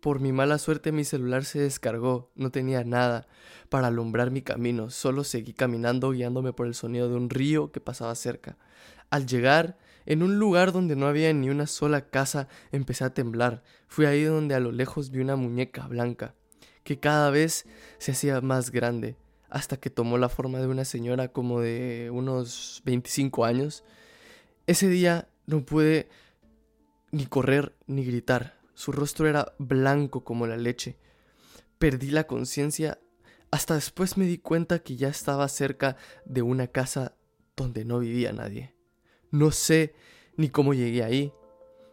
Por 0.00 0.20
mi 0.20 0.32
mala 0.32 0.58
suerte 0.58 0.92
mi 0.92 1.04
celular 1.04 1.44
se 1.44 1.58
descargó, 1.58 2.30
no 2.36 2.50
tenía 2.50 2.84
nada 2.84 3.26
para 3.68 3.88
alumbrar 3.88 4.30
mi 4.30 4.42
camino, 4.42 4.90
solo 4.90 5.24
seguí 5.24 5.52
caminando 5.52 6.12
guiándome 6.12 6.52
por 6.52 6.68
el 6.68 6.74
sonido 6.74 7.08
de 7.08 7.16
un 7.16 7.30
río 7.30 7.72
que 7.72 7.80
pasaba 7.80 8.14
cerca. 8.14 8.58
Al 9.10 9.26
llegar, 9.26 9.76
en 10.06 10.22
un 10.22 10.38
lugar 10.38 10.70
donde 10.70 10.94
no 10.94 11.06
había 11.06 11.32
ni 11.32 11.50
una 11.50 11.66
sola 11.66 12.10
casa, 12.10 12.46
empecé 12.70 13.04
a 13.04 13.12
temblar. 13.12 13.64
Fui 13.88 14.06
ahí 14.06 14.22
donde 14.22 14.54
a 14.54 14.60
lo 14.60 14.70
lejos 14.70 15.10
vi 15.10 15.18
una 15.18 15.34
muñeca 15.34 15.88
blanca, 15.88 16.34
que 16.84 17.00
cada 17.00 17.30
vez 17.30 17.66
se 17.98 18.12
hacía 18.12 18.40
más 18.40 18.70
grande, 18.70 19.16
hasta 19.50 19.78
que 19.78 19.90
tomó 19.90 20.16
la 20.16 20.28
forma 20.28 20.60
de 20.60 20.68
una 20.68 20.84
señora 20.84 21.28
como 21.28 21.60
de 21.60 22.10
unos 22.12 22.82
25 22.84 23.44
años. 23.44 23.82
Ese 24.68 24.88
día 24.88 25.28
no 25.46 25.64
pude 25.64 26.08
ni 27.10 27.26
correr 27.26 27.74
ni 27.86 28.04
gritar, 28.04 28.57
Su 28.78 28.92
rostro 28.92 29.26
era 29.26 29.56
blanco 29.58 30.22
como 30.22 30.46
la 30.46 30.56
leche. 30.56 30.98
Perdí 31.80 32.12
la 32.12 32.28
conciencia. 32.28 33.00
Hasta 33.50 33.74
después 33.74 34.16
me 34.16 34.24
di 34.24 34.38
cuenta 34.38 34.78
que 34.78 34.94
ya 34.94 35.08
estaba 35.08 35.48
cerca 35.48 35.96
de 36.24 36.42
una 36.42 36.68
casa 36.68 37.16
donde 37.56 37.84
no 37.84 37.98
vivía 37.98 38.32
nadie. 38.32 38.76
No 39.32 39.50
sé 39.50 39.96
ni 40.36 40.48
cómo 40.48 40.74
llegué 40.74 41.02
ahí. 41.02 41.32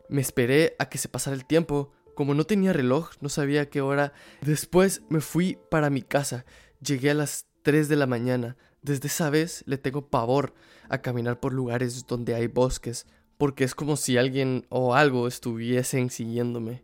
Me 0.09 0.21
esperé 0.21 0.75
a 0.77 0.87
que 0.87 0.99
se 0.99 1.09
pasara 1.09 1.35
el 1.35 1.47
tiempo. 1.47 1.91
Como 2.13 2.35
no 2.35 2.43
tenía 2.43 2.71
reloj, 2.71 3.13
no 3.19 3.29
sabía 3.29 3.67
qué 3.71 3.81
hora. 3.81 4.13
Después 4.41 5.01
me 5.09 5.21
fui 5.21 5.57
para 5.71 5.89
mi 5.89 6.03
casa. 6.03 6.45
Llegué 6.81 7.09
a 7.09 7.15
las 7.15 7.47
3 7.63 7.89
de 7.89 7.95
la 7.95 8.05
mañana. 8.05 8.57
Desde 8.83 9.07
esa 9.07 9.31
vez 9.31 9.63
le 9.65 9.79
tengo 9.79 10.11
pavor 10.11 10.53
a 10.87 11.01
caminar 11.01 11.39
por 11.39 11.51
lugares 11.51 12.05
donde 12.05 12.35
hay 12.35 12.45
bosques, 12.45 13.07
porque 13.37 13.63
es 13.63 13.75
como 13.75 13.95
si 13.97 14.17
alguien 14.17 14.65
o 14.69 14.95
algo 14.95 15.27
estuviesen 15.27 16.09
siguiéndome. 16.09 16.83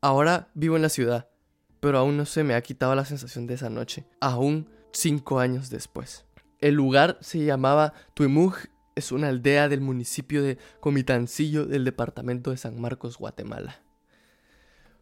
Ahora 0.00 0.48
vivo 0.54 0.76
en 0.76 0.82
la 0.82 0.88
ciudad, 0.88 1.28
pero 1.80 1.98
aún 1.98 2.16
no 2.16 2.26
se 2.26 2.44
me 2.44 2.54
ha 2.54 2.60
quitado 2.62 2.94
la 2.94 3.04
sensación 3.04 3.46
de 3.46 3.54
esa 3.54 3.70
noche, 3.70 4.04
aún 4.20 4.68
cinco 4.92 5.38
años 5.38 5.70
después. 5.70 6.24
El 6.60 6.74
lugar 6.74 7.18
se 7.20 7.44
llamaba 7.44 7.92
Tuimuj, 8.14 8.66
es 8.94 9.10
una 9.10 9.28
aldea 9.28 9.68
del 9.68 9.80
municipio 9.80 10.42
de 10.42 10.58
Comitancillo 10.80 11.66
del 11.66 11.84
departamento 11.84 12.50
de 12.50 12.56
San 12.56 12.80
Marcos, 12.80 13.18
Guatemala. 13.18 13.80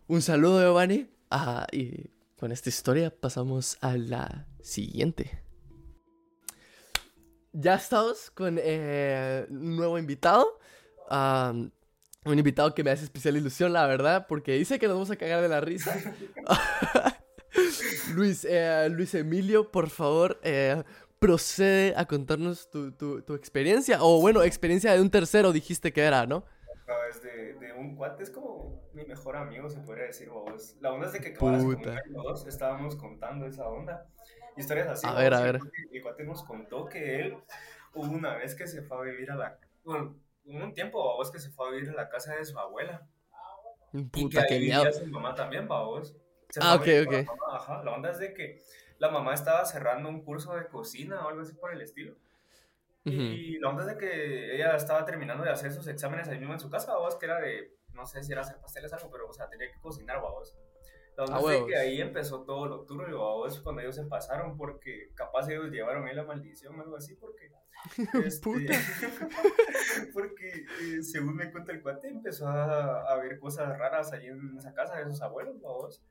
Un 0.07 0.23
saludo, 0.23 0.61
Giovanni. 0.61 1.11
Ah, 1.31 1.67
y 1.71 2.11
con 2.39 2.51
esta 2.51 2.69
historia 2.69 3.11
pasamos 3.11 3.79
a 3.81 3.97
la 3.97 4.47
siguiente. 4.63 5.50
Ya 7.53 7.75
estamos 7.75 8.31
con 8.31 8.59
eh, 8.61 9.45
un 9.51 9.77
nuevo 9.77 9.99
invitado. 9.99 10.59
un 11.11 11.73
invitado 12.39 12.75
que 12.75 12.85
me 12.85 12.93
hace 12.93 13.05
especial 13.05 13.37
ilusión, 13.37 13.73
la 13.73 13.87
verdad, 13.87 14.27
porque 14.29 14.53
dice 14.53 14.79
que 14.79 14.87
nos 14.87 14.95
vamos 14.95 15.11
a 15.11 15.17
cagar 15.17 15.43
de 15.43 15.49
la 15.49 15.61
risa. 15.61 15.97
Luis, 18.15 18.47
eh, 18.49 18.89
Luis 18.91 19.15
Emilio, 19.15 19.73
por 19.73 19.91
favor, 19.91 20.39
eh, 20.45 20.83
procede 21.19 21.93
a 21.97 22.07
contarnos 22.07 22.71
tu, 22.71 22.93
tu, 22.93 23.35
experiencia. 23.35 23.99
O 24.01 24.21
bueno, 24.21 24.43
experiencia 24.43 24.93
de 24.93 25.01
un 25.01 25.11
tercero, 25.11 25.53
dijiste 25.53 25.93
que 25.93 26.03
era, 26.03 26.27
¿no? 26.27 26.45
No, 26.87 26.95
es 27.09 27.21
de, 27.23 27.55
de, 27.55 27.73
un 27.73 27.97
cuate, 27.97 28.23
es 28.23 28.31
como 28.31 28.81
mi 28.93 29.05
mejor 29.05 29.37
amigo, 29.37 29.69
se 29.69 29.81
podría 29.81 30.07
decir, 30.07 30.29
vos. 30.29 30.77
La 30.81 30.93
onda 30.93 31.07
es 31.07 31.13
de 31.15 31.21
que 31.21 31.35
los 32.11 32.47
estábamos 32.47 32.95
contando 32.95 33.47
esa 33.47 33.67
onda 33.67 34.09
historias 34.57 34.89
así. 34.89 35.07
A 35.07 35.15
ver, 35.15 35.35
a 35.35 35.41
ver. 35.41 35.59
El 35.93 36.03
cuate 36.03 36.25
nos 36.25 36.43
contó 36.43 36.87
que 36.87 37.21
él 37.21 37.37
hubo 37.95 38.13
una 38.13 38.37
vez 38.37 38.55
que 38.55 38.67
se 38.67 38.83
fue 38.83 38.99
a 38.99 39.01
vivir 39.03 39.31
a 39.31 39.37
la. 39.37 39.59
Bueno, 39.85 40.17
un 40.45 40.75
tiempo, 40.75 41.03
vos, 41.03 41.31
que 41.31 41.39
se 41.39 41.51
fue 41.51 41.69
a 41.69 41.71
vivir 41.73 41.91
a 41.91 41.95
la 41.95 42.09
casa 42.09 42.35
de 42.35 42.45
su 42.45 42.59
abuela. 42.59 43.07
Puta, 44.13 44.45
y 44.45 44.47
que 44.47 44.59
vivía 44.59 44.93
su 44.93 45.07
mamá 45.07 45.35
también, 45.35 45.67
vos. 45.67 46.17
Ah, 46.61 46.75
ok, 46.75 46.87
ok. 47.07 47.13
La, 47.13 47.57
Ajá. 47.57 47.83
la 47.85 47.93
onda 47.93 48.11
es 48.11 48.19
de 48.19 48.35
que 48.35 48.63
la 48.99 49.09
mamá 49.09 49.35
estaba 49.35 49.65
cerrando 49.65 50.09
un 50.09 50.23
curso 50.23 50.55
de 50.55 50.67
cocina 50.67 51.25
o 51.25 51.29
algo 51.29 51.43
así 51.43 51.55
por 51.55 51.73
el 51.73 51.81
estilo. 51.81 52.15
Y 53.05 53.59
la 53.59 53.71
onda 53.71 53.83
es 53.83 53.89
de 53.89 53.97
que 53.97 54.55
ella 54.55 54.77
estaba 54.77 55.05
terminando 55.07 55.43
de 55.43 55.51
hacer 55.51 55.73
sus 55.73 55.87
exámenes 55.87 56.29
ahí 56.29 56.39
mismo 56.39 56.53
en 56.53 56.61
su 56.61 56.69
casa, 56.69 56.97
vos, 56.97 57.17
que 57.17 57.27
era 57.27 57.41
de, 57.41 57.75
no 57.95 58.07
sé 58.07 58.23
si 58.23 58.31
era 58.31 58.43
hacer 58.43 58.59
pasteles 58.59 58.93
o 58.93 58.97
algo, 58.97 59.11
pero, 59.11 59.27
o 59.27 59.33
sea, 59.33 59.49
tenía 59.49 59.73
que 59.73 59.81
cocinar, 59.81 60.21
vos. 60.21 60.55
Entonces, 61.25 61.65
que 61.67 61.77
ahí 61.77 62.01
empezó 62.01 62.43
todo 62.45 62.67
lo 62.67 62.85
turbio, 62.85 63.47
es 63.47 63.61
cuando 63.61 63.83
ellos 63.83 63.97
se 63.97 64.05
pasaron, 64.05 64.57
porque 64.57 65.11
capaz 65.15 65.49
ellos 65.49 65.71
llevaron 65.71 66.07
ahí 66.07 66.15
la 66.15 66.25
maldición 66.25 66.79
o 66.79 66.83
algo 66.83 66.97
así, 66.97 67.15
porque. 67.17 67.51
Este, 68.25 68.51
porque 70.13 70.67
eh, 70.83 71.03
según 71.03 71.37
me 71.37 71.51
cuenta 71.51 71.73
el 71.73 71.81
cuate, 71.81 72.09
empezó 72.09 72.47
a, 72.47 73.17
ver 73.17 73.39
cosas 73.39 73.79
raras 73.79 74.13
ahí 74.13 74.27
en 74.27 74.55
esa 74.59 74.75
casa 74.75 74.99
de 74.99 75.07
sus 75.07 75.23
abuelos, 75.23 75.59
vos, 75.63 76.05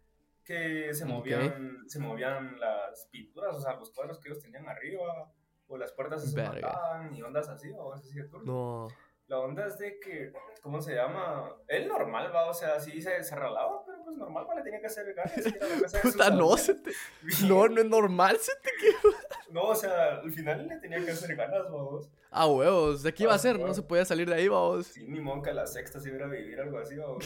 que 0.44 0.92
se 0.96 1.06
movían, 1.06 1.88
se 1.88 2.00
movían 2.00 2.60
las 2.60 3.08
pinturas, 3.12 3.56
o 3.56 3.62
sea, 3.62 3.76
los 3.76 3.92
cuadros 3.92 4.20
que 4.20 4.30
ellos 4.30 4.42
tenían 4.42 4.68
arriba, 4.68 5.32
o 5.68 5.78
las 5.78 5.92
puertas 5.92 6.28
se 6.28 6.42
mataban 6.42 7.14
y 7.14 7.22
ondas 7.22 7.48
así, 7.50 7.70
o 7.78 7.94
así 7.94 8.16
de 8.16 8.24
turbio. 8.24 8.52
No. 8.52 8.88
La 9.30 9.38
onda 9.38 9.68
es 9.68 9.78
de 9.78 10.00
que, 10.00 10.34
¿cómo 10.64 10.82
se 10.82 10.96
llama? 10.96 11.56
Él 11.68 11.88
normal, 11.88 12.34
va, 12.34 12.50
o 12.50 12.54
sea, 12.54 12.80
sí 12.80 13.00
se, 13.00 13.24
se 13.24 13.36
pero 13.36 13.84
pues 14.04 14.18
normal, 14.18 14.48
va, 14.50 14.56
le 14.56 14.64
tenía 14.64 14.80
que 14.80 14.88
hacer 14.88 15.14
ganas. 15.14 16.02
Puta, 16.02 16.32
no, 16.32 16.58
se 16.58 16.74
te... 16.74 16.92
no, 17.48 17.68
no 17.68 17.80
es 17.80 17.88
normal, 17.88 18.38
se 18.38 18.54
te 18.56 18.72
quedó. 18.80 19.14
No, 19.52 19.66
o 19.66 19.76
sea, 19.76 20.16
al 20.16 20.32
final 20.32 20.68
le 20.68 20.78
tenía 20.78 21.06
que 21.06 21.12
hacer 21.12 21.36
ganas, 21.36 21.62
vamos. 21.66 22.10
Ah, 22.32 22.48
huevos, 22.48 23.04
¿de 23.04 23.14
qué 23.14 23.24
iba 23.24 23.34
a 23.34 23.36
hacer? 23.36 23.60
No 23.60 23.72
se 23.72 23.84
podía 23.84 24.04
salir 24.04 24.28
de 24.28 24.34
ahí, 24.34 24.48
vamos. 24.48 24.88
Sí, 24.88 25.06
ni 25.08 25.20
monca 25.20 25.54
la 25.54 25.68
sexta 25.68 26.00
se 26.00 26.10
iba 26.10 26.26
a 26.26 26.28
vivir 26.28 26.60
algo 26.60 26.80
así, 26.80 26.96
vamos. 26.96 27.24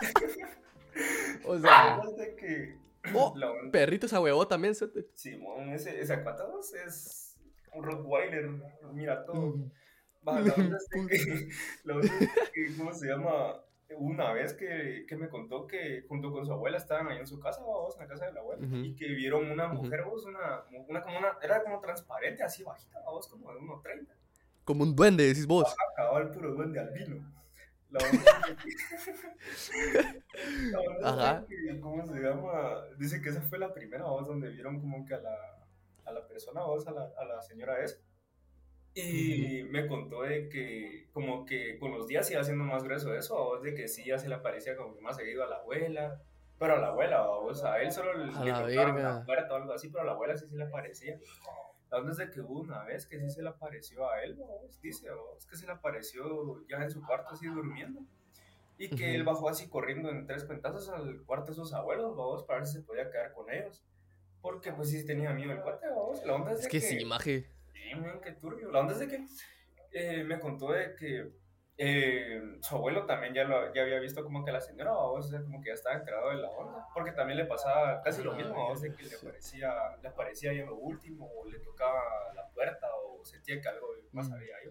o 1.46 1.58
sea... 1.60 2.00
de 2.18 2.34
que... 2.34 2.76
Oh, 3.14 3.32
perrito 3.70 4.06
esa 4.06 4.18
huevo 4.18 4.48
también, 4.48 4.74
se 4.74 4.88
te... 4.88 5.06
Simón, 5.14 5.68
ese, 5.68 6.00
ese 6.00 6.12
acuatados 6.12 6.74
es 6.74 7.38
un 7.72 7.84
Rottweiler, 7.84 8.50
mira 8.92 9.24
todo. 9.24 9.54
Va, 10.26 10.40
la 10.40 10.54
verdad 10.54 10.78
es 10.78 10.88
que, 10.88 11.48
la 11.84 11.98
es 12.00 12.50
que, 12.52 12.76
¿cómo 12.76 12.92
se 12.92 13.06
llama? 13.08 13.62
Una 13.96 14.32
vez 14.32 14.54
que, 14.54 15.04
que, 15.08 15.16
me 15.16 15.28
contó 15.28 15.66
que 15.66 16.04
junto 16.06 16.30
con 16.30 16.46
su 16.46 16.52
abuela 16.52 16.76
estaban 16.76 17.08
ahí 17.08 17.18
en 17.18 17.26
su 17.26 17.40
casa, 17.40 17.60
vamos, 17.60 17.96
en 17.96 18.02
la 18.02 18.08
casa 18.08 18.26
de 18.26 18.32
la 18.32 18.40
abuela, 18.40 18.64
y 18.64 18.94
que 18.94 19.08
vieron 19.08 19.50
una 19.50 19.66
mujer, 19.66 20.04
vos, 20.04 20.24
una, 20.26 20.62
una, 20.88 21.02
como 21.02 21.18
una, 21.18 21.38
era 21.42 21.62
como 21.64 21.80
transparente, 21.80 22.44
así 22.44 22.62
bajita, 22.62 23.00
vos, 23.04 23.26
como 23.26 23.52
de 23.52 23.58
1.30. 23.60 24.06
Como 24.64 24.84
un 24.84 24.94
duende, 24.94 25.26
decís 25.26 25.46
vos. 25.46 25.74
Ajá, 25.96 26.18
el 26.20 26.30
puro 26.30 26.54
duende 26.54 26.78
albino. 26.78 27.16
La 27.90 27.98
verdad 30.94 31.40
Ajá. 31.42 31.44
Que, 31.48 31.80
¿cómo 31.80 32.06
se 32.06 32.20
llama? 32.20 32.84
Dice 32.96 33.20
que 33.20 33.30
esa 33.30 33.40
fue 33.42 33.58
la 33.58 33.74
primera 33.74 34.04
voz 34.04 34.28
donde 34.28 34.50
vieron 34.50 34.80
como 34.80 35.04
que 35.04 35.14
a 35.14 35.20
la, 35.20 35.36
a 36.04 36.12
la 36.12 36.28
persona, 36.28 36.62
vos, 36.62 36.86
a 36.86 36.92
la, 36.92 37.10
a 37.18 37.24
la 37.24 37.42
señora 37.42 37.82
esa 37.82 37.96
y 38.94 39.62
me 39.70 39.86
contó 39.86 40.22
de 40.22 40.48
que 40.48 41.08
como 41.12 41.44
que 41.46 41.78
con 41.78 41.92
los 41.92 42.06
días 42.08 42.30
iba 42.30 42.40
haciendo 42.40 42.64
más 42.64 42.82
grueso 42.82 43.14
eso, 43.14 43.60
de 43.60 43.74
que 43.74 43.88
sí 43.88 44.04
ya 44.04 44.18
se 44.18 44.28
le 44.28 44.34
aparecía 44.34 44.76
como 44.76 44.94
que 44.94 45.00
más 45.00 45.16
seguido 45.16 45.44
a 45.44 45.46
la 45.46 45.56
abuela, 45.56 46.22
pero 46.58 46.74
a 46.74 46.78
la 46.78 46.88
abuela, 46.88 47.28
o 47.28 47.54
sea, 47.54 47.74
a 47.74 47.82
él 47.82 47.92
solo 47.92 48.14
le, 48.14 48.32
a 48.32 48.44
la 48.44 48.62
verga. 48.62 49.24
o 49.26 49.54
algo 49.54 49.72
así, 49.72 49.88
pero 49.88 50.02
a 50.02 50.06
la 50.06 50.12
abuela 50.12 50.36
sí 50.36 50.46
se 50.46 50.56
le 50.56 50.64
aparecía. 50.64 51.18
La 51.90 52.00
de 52.00 52.30
que 52.30 52.40
hubo 52.40 52.60
una 52.60 52.84
vez 52.84 53.06
que 53.06 53.18
sí 53.18 53.30
se 53.30 53.42
le 53.42 53.48
apareció 53.48 54.08
a 54.08 54.22
él, 54.22 54.38
dice, 54.80 55.08
es 55.36 55.46
que 55.46 55.56
se 55.56 55.66
le 55.66 55.72
apareció 55.72 56.64
ya 56.68 56.76
en 56.76 56.90
su 56.90 57.04
cuarto 57.04 57.30
así 57.30 57.46
durmiendo. 57.46 58.00
Y 58.78 58.88
que 58.88 59.14
él 59.14 59.24
bajó 59.24 59.48
así 59.48 59.68
corriendo 59.68 60.08
en 60.08 60.26
tres 60.26 60.44
cuentazos 60.44 60.88
al 60.88 61.22
cuarto 61.24 61.50
de 61.50 61.56
sus 61.56 61.74
abuelos, 61.74 62.16
vamos, 62.16 62.44
para 62.44 62.60
ver 62.60 62.68
si 62.68 62.74
se 62.74 62.82
podía 62.82 63.10
quedar 63.10 63.32
con 63.32 63.50
ellos. 63.50 63.82
Porque 64.40 64.72
pues 64.72 64.90
sí 64.90 65.04
tenía 65.04 65.32
miedo 65.32 65.52
el 65.52 65.60
cuate, 65.60 65.86
vamos. 65.88 66.24
La 66.24 66.34
onda 66.34 66.52
es, 66.52 66.60
es 66.60 66.68
que, 66.68 66.80
que 66.80 66.86
sí, 66.86 67.04
imagen 67.92 68.20
qué 68.20 68.32
turbio. 68.32 68.70
La 68.70 68.80
onda 68.80 68.92
es 68.92 68.98
de 69.00 69.08
que 69.08 69.26
eh, 69.92 70.24
me 70.24 70.38
contó 70.38 70.72
de 70.72 70.94
que 70.94 71.32
eh, 71.76 72.58
su 72.60 72.74
abuelo 72.74 73.06
también 73.06 73.32
ya, 73.32 73.44
lo, 73.44 73.72
ya 73.72 73.82
había 73.82 74.00
visto 74.00 74.22
como 74.22 74.44
que 74.44 74.52
la 74.52 74.60
señora, 74.60 74.92
o 74.92 75.22
sea, 75.22 75.40
como 75.40 75.62
que 75.62 75.68
ya 75.68 75.74
estaba 75.74 75.96
enterado 75.96 76.28
de 76.28 76.36
la 76.36 76.50
onda, 76.50 76.86
porque 76.92 77.12
también 77.12 77.38
le 77.38 77.46
pasaba 77.46 78.02
casi 78.02 78.22
lo 78.22 78.34
mismo, 78.34 78.68
o 78.68 78.76
sea, 78.76 78.92
que 78.94 79.02
le 79.04 79.16
aparecía, 79.16 79.72
le 80.02 80.08
aparecía 80.08 80.52
en 80.52 80.66
lo 80.66 80.76
último, 80.76 81.30
o 81.34 81.48
le 81.48 81.58
tocaba 81.60 82.02
la 82.34 82.46
puerta, 82.50 82.86
o 83.02 83.24
sentía 83.24 83.60
que 83.60 83.68
algo 83.68 83.88
más 84.12 84.28
mm. 84.28 84.32
había 84.34 84.56
ahí, 84.56 84.68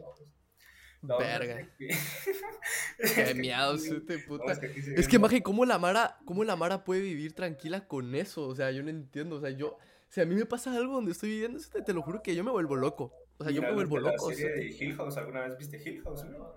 Verga. 1.02 1.68
Qué 3.16 3.34
miados, 3.34 3.86
este 3.86 4.20
puta. 4.20 4.52
es 4.52 4.60
que, 4.60 5.18
es 5.18 5.44
¿cómo 5.44 5.66
la, 5.66 5.80
Mara, 5.80 6.20
¿cómo 6.26 6.44
la 6.44 6.58
Mara 6.58 6.84
puede 6.84 7.02
vivir 7.02 7.34
tranquila 7.34 7.88
con 7.88 8.14
eso? 8.16 8.48
O 8.48 8.56
sea, 8.56 8.72
yo 8.72 8.84
no 8.84 8.90
entiendo. 8.90 9.38
O 9.38 9.40
sea, 9.40 9.52
yo, 9.52 9.78
si 10.10 10.22
a 10.22 10.26
mí 10.26 10.36
me 10.36 10.46
pasa 10.46 10.76
algo 10.76 10.96
donde 10.96 11.12
estoy 11.12 11.30
viviendo, 11.30 11.60
te, 11.86 11.94
lo 11.94 12.02
juro 12.02 12.22
que 12.22 12.36
yo 12.36 12.44
me 12.44 12.52
vuelvo 12.52 12.76
loco. 12.76 13.14
O 13.38 13.44
sea, 13.44 13.54
yo 13.54 13.62
me 13.62 13.72
vuelvo 13.72 14.00
loco. 14.00 14.30
La 14.30 14.36
serie 14.36 14.56
de 14.56 14.68
Hill 14.68 14.96
House, 14.96 15.18
¿alguna 15.18 15.42
vez 15.42 15.58
viste 15.58 15.78
Hill 15.78 16.02
House? 16.04 16.26
No. 16.26 16.52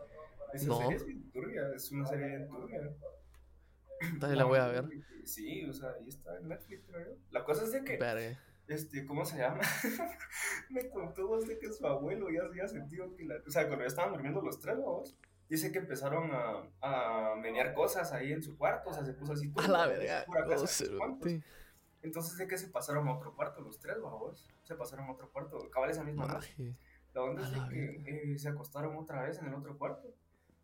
Esa 0.52 0.66
no. 0.66 0.78
serie 0.78 0.96
es 0.96 1.32
turbia, 1.32 1.70
es 1.74 1.92
una 1.92 2.06
serie 2.06 2.46
turbia. 2.46 2.80
La 4.34 4.44
voy 4.44 4.58
a 4.58 4.68
ver. 4.68 4.84
Sí, 5.24 5.64
o 5.66 5.72
sea, 5.72 5.90
ahí 5.90 6.08
está 6.08 6.36
en 6.38 6.48
Netflix, 6.48 6.82
creo. 6.90 7.16
La 7.30 7.44
cosa 7.44 7.64
es 7.64 7.72
de 7.72 7.84
que. 7.84 8.36
Este, 8.68 9.04
¿cómo 9.04 9.24
se 9.24 9.36
llama? 9.36 9.60
me 10.70 10.88
contó 10.88 11.38
de 11.40 11.58
que 11.58 11.70
su 11.70 11.86
abuelo 11.86 12.30
ya 12.30 12.42
había 12.42 12.66
sentido 12.66 13.14
que 13.14 13.24
la. 13.24 13.36
O 13.46 13.50
sea, 13.50 13.66
cuando 13.66 13.84
ya 13.84 13.88
estaban 13.88 14.12
durmiendo 14.12 14.40
los 14.40 14.58
tres, 14.60 14.78
vamos. 14.78 15.14
Dice 15.48 15.70
que 15.70 15.78
empezaron 15.78 16.30
a, 16.32 16.62
a 16.80 17.36
menear 17.36 17.74
cosas 17.74 18.12
ahí 18.12 18.32
en 18.32 18.42
su 18.42 18.56
cuarto, 18.56 18.88
o 18.88 18.94
sea, 18.94 19.04
se 19.04 19.12
puso 19.12 19.34
así 19.34 19.52
todo. 19.52 19.64
A 19.64 19.68
la 19.68 19.86
verga. 19.86 20.24
Pura 20.24 20.46
casa 20.46 20.84
entonces 22.02 22.36
de 22.36 22.46
que 22.46 22.58
se 22.58 22.68
pasaron 22.68 23.08
a 23.08 23.14
otro 23.14 23.34
cuarto 23.34 23.60
los 23.60 23.78
tres, 23.78 24.00
vamos. 24.00 24.50
Se 24.64 24.74
pasaron 24.74 25.06
a 25.06 25.12
otro 25.12 25.30
cuarto, 25.30 25.70
cabal 25.70 25.90
esa 25.90 26.04
misma 26.04 26.26
noche. 26.26 26.54
La 27.14 27.22
onda 27.22 27.42
es 27.42 27.50
de 27.50 27.68
que 27.68 28.32
eh, 28.32 28.38
se 28.38 28.48
acostaron 28.48 28.96
otra 28.96 29.22
vez 29.22 29.38
en 29.38 29.46
el 29.46 29.54
otro 29.54 29.76
cuarto. 29.78 30.14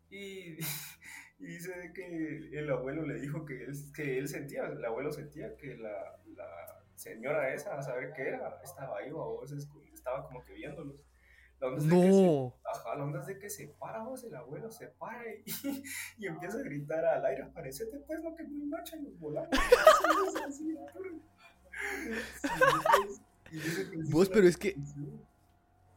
Y, 0.09 0.57
y, 1.39 1.45
dice 1.45 1.91
que 1.93 2.49
el 2.51 2.69
abuelo 2.69 3.03
le 3.03 3.19
dijo 3.19 3.45
que 3.45 3.63
él, 3.63 3.73
que 3.93 4.17
él 4.17 4.27
sentía, 4.27 4.65
el 4.65 4.83
abuelo 4.83 5.11
sentía 5.11 5.55
que 5.55 5.77
la, 5.77 6.19
la 6.35 6.83
señora 6.95 7.53
esa, 7.53 7.77
a 7.77 7.81
saber 7.81 8.11
qué 8.13 8.29
era, 8.29 8.59
estaba 8.63 8.97
ahí, 8.97 9.11
o 9.13 9.43
estaba 9.93 10.25
como 10.25 10.43
que 10.43 10.53
viéndolos. 10.53 10.95
La 11.59 11.67
onda 11.67 11.79
es 11.79 11.85
no. 11.85 11.95
de 11.95 12.01
que 12.01 12.13
se, 12.13 12.53
ajá, 12.69 12.95
la 12.95 13.03
onda 13.03 13.19
es 13.19 13.27
de 13.27 13.39
que 13.39 13.49
se 13.49 13.67
para 13.79 14.03
vos, 14.03 14.23
el 14.23 14.35
abuelo 14.35 14.71
se 14.71 14.87
para 14.87 15.23
y, 15.27 15.43
y 16.17 16.27
empieza 16.27 16.57
a 16.57 16.61
gritar 16.61 17.03
al 17.03 17.25
aire, 17.25 17.45
parecete 17.53 17.99
pues 17.99 18.23
lo 18.23 18.35
que 18.35 18.43
muy 18.43 18.65
macho 18.67 18.95
y 18.95 19.01
nos 19.01 19.19
volamos. 19.19 19.49
Vos, 24.09 24.29
pero 24.29 24.47
es 24.47 24.57
que 24.57 24.75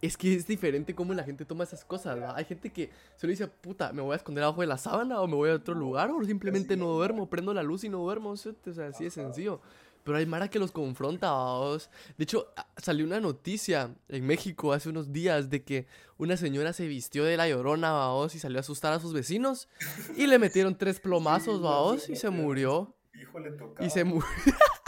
es 0.01 0.17
que 0.17 0.35
es 0.35 0.47
diferente 0.49 0.95
cómo 0.97 1.15
la 1.15 1.23
gente 1.23 1.45
toma 1.45 1.63
esas 1.63 1.85
cosas, 1.85 2.17
¿verdad? 2.17 2.35
Hay 2.35 2.45
gente 2.45 2.71
que 2.71 2.91
solo 3.17 3.31
dice, 3.31 3.47
puta, 3.47 3.93
me 3.93 4.03
voy 4.03 4.15
a 4.15 4.17
esconder 4.17 4.43
abajo 4.43 4.61
de 4.61 4.67
la 4.67 4.77
sábana 4.77 5.21
o 5.21 5.29
me 5.29 5.37
voy 5.37 5.51
a 5.51 5.55
otro 5.55 5.75
lugar 5.75 6.11
o 6.11 6.25
simplemente 6.25 6.77
no 6.77 6.89
duermo, 6.89 7.31
prendo 7.31 7.55
la 7.55 7.63
luz 7.63 7.85
y 7.85 7.89
no 7.89 7.99
duermo, 7.99 8.31
o 8.31 8.37
sea, 8.37 8.53
así 8.89 9.05
de 9.05 9.11
sencillo. 9.11 9.61
Pero 10.05 10.19
hay 10.19 10.27
Mara 10.27 10.49
que 10.49 10.59
los 10.59 10.73
confronta, 10.73 11.31
¿vos? 11.33 11.91
De 12.17 12.25
hecho, 12.25 12.53
salió 12.77 13.05
una 13.05 13.21
noticia 13.21 13.95
en 14.09 14.27
México 14.27 14.73
hace 14.73 14.89
unos 14.89 15.13
días 15.13 15.49
de 15.49 15.63
que 15.63 15.87
una 16.19 16.37
señora 16.37 16.73
se 16.73 16.87
vistió 16.87 17.25
de 17.25 17.37
la 17.37 17.49
llorona, 17.49 18.09
¿vos? 18.09 18.35
Y 18.35 18.39
salió 18.39 18.59
a 18.59 18.61
asustar 18.61 18.93
a 18.93 19.01
sus 19.01 19.13
vecinos. 19.13 19.69
Y 20.17 20.27
le 20.27 20.39
metieron 20.39 20.77
tres 20.77 21.01
plomazos, 21.01 21.61
¿vos? 21.61 22.09
Y 22.09 22.17
se 22.17 22.31
murió. 22.31 22.95
Híjole, 23.15 23.53
Y 23.81 23.91
se 23.91 24.05
murió. 24.05 24.27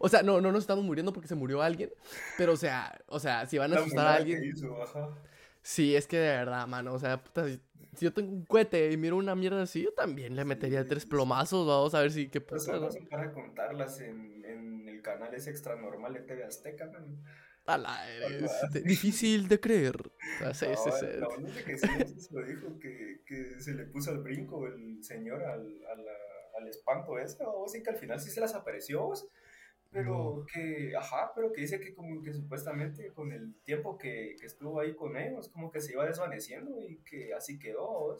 O 0.00 0.08
sea, 0.08 0.22
no, 0.22 0.40
no 0.40 0.52
nos 0.52 0.62
estamos 0.62 0.84
muriendo 0.84 1.12
porque 1.12 1.28
se 1.28 1.34
murió 1.34 1.62
alguien. 1.62 1.90
Pero, 2.38 2.52
o 2.52 2.56
sea, 2.56 2.98
o 3.06 3.20
sea, 3.20 3.46
si 3.46 3.58
van 3.58 3.72
a 3.72 3.76
asustar 3.76 4.06
a 4.06 4.14
alguien. 4.14 4.54
Sí, 5.62 5.96
es 5.96 6.06
que 6.06 6.18
de 6.18 6.28
verdad, 6.28 6.66
mano. 6.66 6.94
O 6.94 6.98
sea, 6.98 7.22
puta, 7.22 7.46
si, 7.46 7.60
yo 8.00 8.12
tengo 8.12 8.32
un 8.32 8.44
cohete 8.44 8.92
y 8.92 8.96
miro 8.96 9.16
una 9.16 9.34
mierda 9.34 9.62
así, 9.62 9.82
yo 9.82 9.92
también 9.92 10.36
le 10.36 10.44
metería 10.44 10.86
tres 10.86 11.06
plomazos. 11.06 11.66
Vamos 11.66 11.94
a 11.94 12.00
ver 12.00 12.10
si 12.10 12.28
qué 12.28 12.40
pasa. 12.40 12.78
¿no? 12.78 12.88
para 13.10 13.32
contarlas 13.32 14.00
en, 14.00 14.44
en, 14.44 14.88
el 14.88 15.02
canal 15.02 15.34
es 15.34 15.46
extra 15.46 15.76
normal 15.76 16.14
de 16.14 16.20
TV 16.20 16.44
Azteca, 16.44 16.86
man. 16.86 17.22
A 17.66 17.78
la 17.78 17.98
es 18.28 18.84
difícil 18.84 19.48
de 19.48 19.58
creer. 19.58 19.96
O 20.48 20.54
sea, 20.54 20.70
no, 20.70 20.76
sí, 20.76 20.90
sí, 21.00 21.06
sí. 21.06 21.64
que 21.64 21.78
sí, 21.78 22.28
lo 22.30 22.44
dijo 22.44 22.78
que, 22.78 23.22
que 23.26 23.60
se 23.60 23.74
le 23.74 23.84
puso 23.84 24.10
al 24.10 24.18
brinco 24.18 24.66
el 24.66 25.02
señor 25.02 25.42
al, 25.42 25.60
al, 25.90 26.04
al 26.58 26.68
espanto 26.68 27.18
ese, 27.18 27.42
o 27.44 27.66
sí 27.68 27.82
que 27.82 27.90
al 27.90 27.96
final 27.96 28.20
sí 28.20 28.30
se 28.30 28.40
las 28.40 28.54
apareció, 28.54 29.12
pero 29.96 30.44
que, 30.52 30.94
ajá, 30.94 31.32
pero 31.34 31.50
que 31.52 31.62
dice 31.62 31.80
que 31.80 31.94
como 31.94 32.20
que 32.20 32.34
supuestamente 32.34 33.14
con 33.14 33.32
el 33.32 33.54
tiempo 33.62 33.96
que, 33.96 34.36
que 34.38 34.44
estuvo 34.44 34.78
ahí 34.78 34.94
con 34.94 35.16
ellos, 35.16 35.48
como 35.48 35.70
que 35.70 35.80
se 35.80 35.92
iba 35.92 36.04
desvaneciendo 36.04 36.78
y 36.82 36.98
que 36.98 37.32
así 37.32 37.58
quedó. 37.58 38.18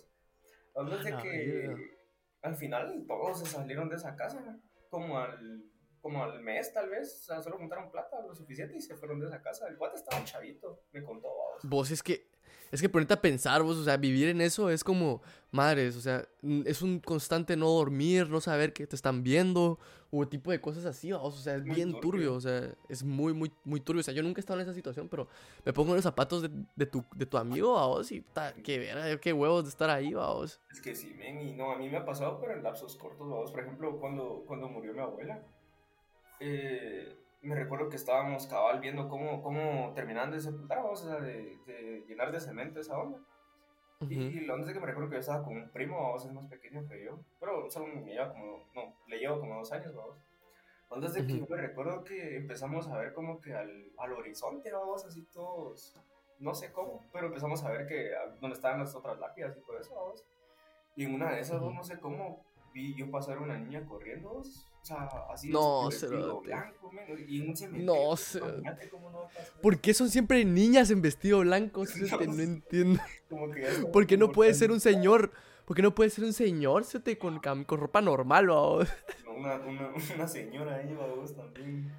Hablando 0.75 1.04
de 1.04 1.16
que 1.18 1.99
al 2.40 2.56
final 2.56 3.04
todos 3.06 3.40
se 3.40 3.45
salieron 3.47 3.90
de 3.90 3.97
esa 3.97 4.16
casa, 4.16 4.59
como 4.88 5.18
al, 5.18 5.64
como 6.00 6.25
al 6.25 6.40
mes 6.40 6.73
tal 6.73 6.88
vez, 6.88 7.14
o 7.21 7.25
sea, 7.25 7.42
solo 7.42 7.59
juntaron 7.59 7.90
plata 7.90 8.23
lo 8.26 8.35
suficiente 8.35 8.75
y 8.75 8.80
se 8.80 8.97
fueron 8.97 9.21
de 9.21 9.26
esa 9.26 9.42
casa. 9.42 9.68
El 9.68 9.76
guate 9.76 9.97
estaba 9.97 10.25
chavito, 10.25 10.85
me 10.92 11.02
contó. 11.02 11.28
Vos, 11.28 11.61
vos 11.64 11.90
es 11.90 12.02
que 12.02 12.30
es 12.71 12.81
que 12.81 12.89
ponerte 12.89 13.15
a 13.15 13.21
pensar, 13.21 13.63
vos, 13.63 13.77
o 13.77 13.85
sea, 13.85 13.97
vivir 13.97 14.29
en 14.29 14.41
eso 14.41 14.71
es 14.71 14.83
como, 14.83 15.23
madres, 15.51 15.97
o 15.97 16.01
sea, 16.01 16.27
es 16.65 16.83
un 16.83 17.01
constante 17.01 17.57
no 17.57 17.69
dormir, 17.69 18.29
no 18.29 18.41
saber 18.41 18.73
que 18.73 18.87
te 18.87 18.97
están 18.97 19.23
viendo, 19.23 19.79
o 20.11 20.27
tipo 20.27 20.51
de 20.51 20.61
cosas 20.61 20.85
así, 20.85 21.13
o 21.13 21.31
sea, 21.31 21.57
es 21.57 21.65
bien 21.65 21.99
turbio. 22.01 22.35
o 22.35 22.41
sea, 22.41 22.73
es 22.89 23.03
muy, 23.03 23.33
muy, 23.33 23.53
muy 23.65 23.81
turbio. 23.81 24.01
O 24.01 24.03
sea, 24.03 24.15
yo 24.15 24.23
nunca 24.23 24.39
he 24.39 24.41
estado 24.41 24.59
en 24.61 24.65
esa 24.65 24.75
situación, 24.75 25.09
pero 25.09 25.29
me 25.65 25.73
pongo 25.73 25.91
en 25.91 25.97
los 25.97 26.05
zapatos 26.05 26.43
de, 26.43 26.51
de, 26.75 26.87
tu, 26.87 27.05
de 27.15 27.27
tu 27.27 27.37
amigo, 27.37 27.73
vos, 27.73 28.11
y 28.13 28.21
ta, 28.21 28.55
qué 28.55 28.79
ver, 28.79 29.21
qué 29.21 29.33
huevos 29.33 29.65
de 29.65 29.71
estar 29.71 29.91
ahí, 29.91 30.15
vos. 30.15 30.61
Es 30.71 30.81
que 30.81 30.95
sí, 30.95 31.15
men, 31.15 31.41
y 31.41 31.53
no, 31.55 31.73
a 31.73 31.79
mí 31.79 31.89
me 31.89 31.97
ha 31.97 32.05
pasado, 32.05 32.39
pero 32.41 32.55
en 32.55 32.63
lapsos 32.63 32.97
cortos, 32.97 33.29
vos, 33.29 33.50
por 33.50 33.61
ejemplo, 33.61 33.99
cuando, 33.99 34.45
cuando 34.47 34.69
murió 34.69 34.93
mi 34.93 35.00
abuela, 35.00 35.43
eh 36.41 37.23
me 37.47 37.54
recuerdo 37.54 37.89
que 37.89 37.97
estábamos 37.97 38.47
cabal 38.47 38.80
viendo 38.80 39.09
cómo, 39.09 39.43
cómo 39.43 39.93
terminaban 39.95 40.30
de 40.30 40.41
sepultar, 40.41 40.78
o 40.85 40.97
sea, 40.97 41.21
de, 41.21 41.59
de, 41.67 42.04
llenar 42.06 42.32
de 42.32 42.41
cemento 42.41 42.80
esa 42.80 42.99
onda. 42.99 43.19
Y 44.00 44.41
lo 44.41 44.54
antes 44.54 44.69
de 44.69 44.75
que 44.75 44.80
me 44.80 44.87
recuerdo 44.87 45.09
que 45.09 45.17
yo 45.17 45.21
estaba 45.21 45.43
con 45.43 45.56
un 45.56 45.71
primo, 45.71 46.13
vos 46.13 46.25
es 46.25 46.32
más 46.32 46.47
pequeño 46.47 46.87
que 46.87 47.04
yo, 47.04 47.19
pero 47.41 47.71
solo 47.71 47.87
me 47.87 48.04
lleva 48.04 48.30
como, 48.30 48.65
no, 48.75 48.95
le 49.06 49.19
llevo 49.19 49.41
como 49.41 49.56
dos 49.56 49.73
años, 49.73 49.95
vamos. 49.95 50.19
Antes 50.91 51.15
de 51.15 51.26
que 51.26 51.39
yo 51.39 51.47
me 51.49 51.56
recuerdo 51.56 52.04
que 52.04 52.37
empezamos 52.37 52.89
a 52.89 52.99
ver 52.99 53.13
como 53.15 53.41
que 53.41 53.54
al, 53.54 53.91
al 53.97 54.13
horizonte, 54.13 54.71
vamos, 54.71 55.04
así 55.04 55.23
todos, 55.32 55.97
no 56.39 56.54
sé 56.54 56.73
cómo, 56.73 57.04
pero 57.13 57.28
empezamos 57.28 57.65
a 57.65 57.71
ver 57.71 57.87
que 57.87 58.13
donde 58.41 58.56
estaban 58.56 58.80
las 58.80 58.95
otras 58.95 59.19
lápidas 59.19 59.56
y 59.56 59.61
todo 59.63 59.78
eso, 59.78 59.95
vamos. 59.95 60.25
Y 60.95 61.04
en 61.04 61.15
una 61.15 61.32
de 61.32 61.41
esas, 61.41 61.61
no 61.61 61.82
sé 61.82 61.99
cómo, 61.99 62.45
vi 62.73 62.95
yo 62.95 63.11
pasar 63.11 63.39
una 63.39 63.59
niña 63.59 63.87
corriendo, 63.87 64.30
o 64.30 64.45
sea, 64.87 65.09
así 65.33 65.51
no, 65.51 65.91
se 65.91 66.09
lo 66.09 66.41
blanco, 66.41 66.91
y 67.27 67.43
en 67.43 67.51
un 67.51 67.85
No, 67.85 68.17
se... 68.17 68.41
¿Por 69.61 69.81
qué 69.81 69.93
son 69.93 70.09
siempre 70.09 70.45
niñas 70.45 70.91
en 70.91 71.03
vestido 71.03 71.41
blanco? 71.41 71.85
Que 72.19 72.27
no 72.27 72.41
entiendo. 72.41 73.01
¿Por 73.93 74.07
qué 74.07 74.17
no 74.17 74.31
puede 74.31 74.55
ser 74.55 74.71
un 74.71 74.81
señor? 74.81 75.33
¿Por 75.65 75.75
qué 75.77 75.83
no 75.83 75.95
puede 75.95 76.11
ser 76.11 76.25
un 76.25 76.33
señor 76.33 76.85
te 76.87 77.19
con, 77.19 77.41
con 77.41 77.81
ropa 77.81 78.01
normal, 78.01 78.47
vamos? 78.47 78.89
Una, 79.37 79.57
una, 79.57 79.93
una 80.15 80.27
señora 80.27 80.77
ahí, 80.77 80.95
vamos, 80.95 81.37
también. 81.37 81.93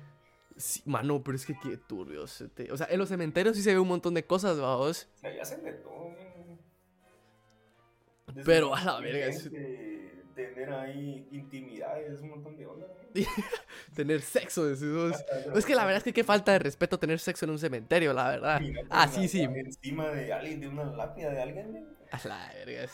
Sí, 0.56 0.82
mano, 0.86 1.22
pero 1.24 1.36
es 1.36 1.46
que 1.46 1.54
qué 1.62 1.78
turbio. 1.78 2.24
O 2.24 2.28
sea, 2.28 2.88
en 2.90 2.98
los 2.98 3.10
cementerios 3.10 3.56
sí 3.56 3.62
se 3.62 3.74
ve 3.74 3.80
un 3.80 3.88
montón 3.88 4.16
de 4.16 4.26
cosas, 4.26 4.60
vamos. 4.60 5.08
O 5.18 5.20
sea, 5.20 5.36
ya 5.36 5.46
se 5.46 5.58
todo, 5.58 6.16
Pero 8.44 8.74
a 8.74 8.84
la 8.84 9.00
verga 9.00 9.28
tener 10.38 10.72
ahí 10.72 11.28
intimidades, 11.32 12.22
un 12.22 12.30
montón 12.30 12.56
de 12.56 12.66
onda. 12.68 12.88
tener 13.96 14.22
sexo, 14.22 14.66
decimos. 14.66 15.16
es 15.56 15.66
que 15.66 15.74
la 15.74 15.84
verdad 15.84 15.98
es 15.98 16.04
que 16.04 16.14
qué 16.14 16.24
falta 16.24 16.52
de 16.52 16.60
respeto 16.60 17.00
tener 17.00 17.20
sexo 17.20 17.46
en 17.46 17.52
un 17.52 17.60
cementerio, 17.60 18.14
la 18.14 18.30
verdad. 18.30 18.62
ah, 18.90 19.08
sí, 19.08 19.28
sí. 19.28 19.44
Encima 19.44 20.10
de 20.12 20.32
alguien, 20.32 20.62
de 20.62 20.68
una 20.68 20.86
lápida 20.86 21.32
de 21.32 21.42
alguien. 21.42 21.88
A 22.12 22.28
la 22.28 22.54
verga, 22.54 22.88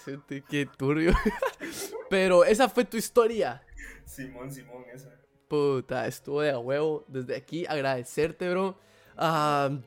qué 0.50 0.68
turbio. 0.78 1.14
Pero 2.10 2.46
esa 2.46 2.70
fue 2.70 2.86
tu 2.86 2.98
historia. 2.98 3.62
Simón, 4.06 4.50
Simón, 4.50 4.86
esa. 4.92 5.10
Puta, 5.48 6.08
estuvo 6.08 6.42
de 6.42 6.52
a 6.52 6.60
huevo. 6.60 7.04
Desde 7.08 7.36
aquí 7.36 7.66
agradecerte, 7.68 8.50
bro. 8.50 8.80
Uh, 9.18 9.80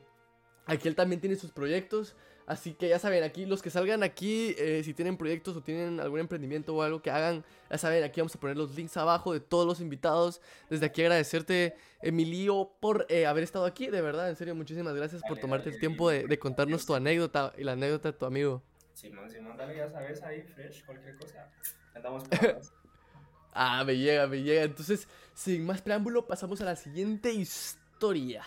aquí 0.65 0.87
él 0.87 0.95
también 0.95 1.19
tiene 1.19 1.35
sus 1.35 1.51
proyectos. 1.51 2.15
Así 2.47 2.73
que 2.73 2.87
ya 2.87 2.97
saben, 2.97 3.25
aquí 3.25 3.45
los 3.45 3.61
que 3.61 3.69
salgan 3.69 4.03
aquí, 4.03 4.55
eh, 4.57 4.81
si 4.81 4.93
tienen 4.93 5.17
proyectos 5.17 5.57
o 5.57 5.61
tienen 5.61 5.99
algún 5.99 6.21
emprendimiento 6.21 6.73
o 6.73 6.81
algo 6.81 7.01
que 7.01 7.11
hagan, 7.11 7.43
ya 7.69 7.77
saben, 7.77 8.05
aquí 8.05 8.21
vamos 8.21 8.33
a 8.33 8.39
poner 8.39 8.55
los 8.55 8.73
links 8.73 8.95
abajo 8.95 9.33
de 9.33 9.41
todos 9.41 9.67
los 9.67 9.81
invitados. 9.81 10.41
Desde 10.69 10.85
aquí 10.85 11.01
agradecerte, 11.01 11.75
Emilio, 12.01 12.71
por 12.79 13.05
eh, 13.09 13.25
haber 13.25 13.43
estado 13.43 13.65
aquí. 13.65 13.87
De 13.87 13.99
verdad, 13.99 14.29
en 14.29 14.37
serio, 14.37 14.55
muchísimas 14.55 14.95
gracias 14.95 15.23
por 15.27 15.37
tomarte 15.39 15.71
el 15.71 15.77
tiempo 15.77 16.09
de, 16.09 16.39
contarnos 16.39 16.85
tu 16.85 16.95
anécdota 16.95 17.51
y 17.57 17.65
la 17.65 17.73
anécdota 17.73 18.13
de 18.13 18.17
tu 18.17 18.25
amigo. 18.25 18.63
Simón, 18.93 19.29
Simón, 19.29 19.57
dale, 19.57 19.75
ya 19.75 19.89
sabes, 19.89 20.23
ahí, 20.23 20.41
fresh, 20.41 20.85
cualquier 20.85 21.17
cosa. 21.17 21.51
Andamos 21.93 22.23
Ah, 23.53 23.83
me 23.83 23.97
llega, 23.97 24.25
me 24.25 24.41
llega. 24.41 24.63
Entonces, 24.63 25.05
sin 25.33 25.65
más 25.65 25.81
preámbulo, 25.81 26.25
pasamos 26.25 26.61
a 26.61 26.63
la 26.63 26.77
siguiente 26.77 27.33
historia. 27.33 28.45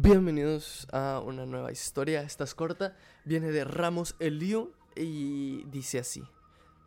Bienvenidos 0.00 0.86
a 0.92 1.20
una 1.26 1.44
nueva 1.44 1.72
historia, 1.72 2.22
esta 2.22 2.44
es 2.44 2.54
corta, 2.54 2.94
viene 3.24 3.50
de 3.50 3.64
Ramos 3.64 4.14
Elío 4.20 4.70
y 4.94 5.64
dice 5.72 5.98
así. 5.98 6.22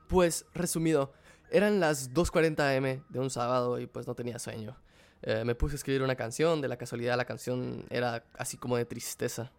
Pues 0.08 0.46
resumido, 0.54 1.12
eran 1.50 1.82
las 1.82 2.14
2.40 2.14 2.78
am 2.78 3.04
de 3.10 3.20
un 3.20 3.30
sábado 3.30 3.82
y 3.82 3.86
pues 3.86 4.08
no 4.08 4.16
tenía 4.16 4.40
sueño. 4.40 4.78
Eh, 5.24 5.44
me 5.44 5.56
puse 5.56 5.74
a 5.74 5.76
escribir 5.76 6.04
una 6.04 6.16
canción, 6.16 6.62
de 6.62 6.70
la 6.70 6.78
casualidad 6.78 7.18
la 7.18 7.26
canción 7.26 7.84
era 7.90 8.24
así 8.38 8.56
como 8.56 8.78
de 8.78 8.86
tristeza. 8.86 9.52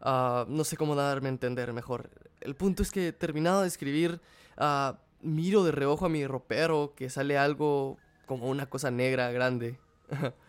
Ah, 0.00 0.44
no 0.48 0.64
sé 0.64 0.76
cómo 0.76 0.96
darme 0.96 1.28
a 1.28 1.30
entender 1.30 1.72
mejor. 1.72 2.10
El 2.40 2.56
punto 2.56 2.82
es 2.82 2.90
que 2.90 3.12
terminado 3.12 3.62
de 3.62 3.68
escribir, 3.68 4.20
uh, 4.58 4.96
miro 5.20 5.62
de 5.62 5.70
reojo 5.70 6.06
a 6.06 6.08
mi 6.08 6.26
ropero 6.26 6.92
que 6.96 7.08
sale 7.08 7.38
algo 7.38 7.98
como 8.26 8.48
una 8.48 8.66
cosa 8.66 8.90
negra 8.90 9.30
grande. 9.30 9.78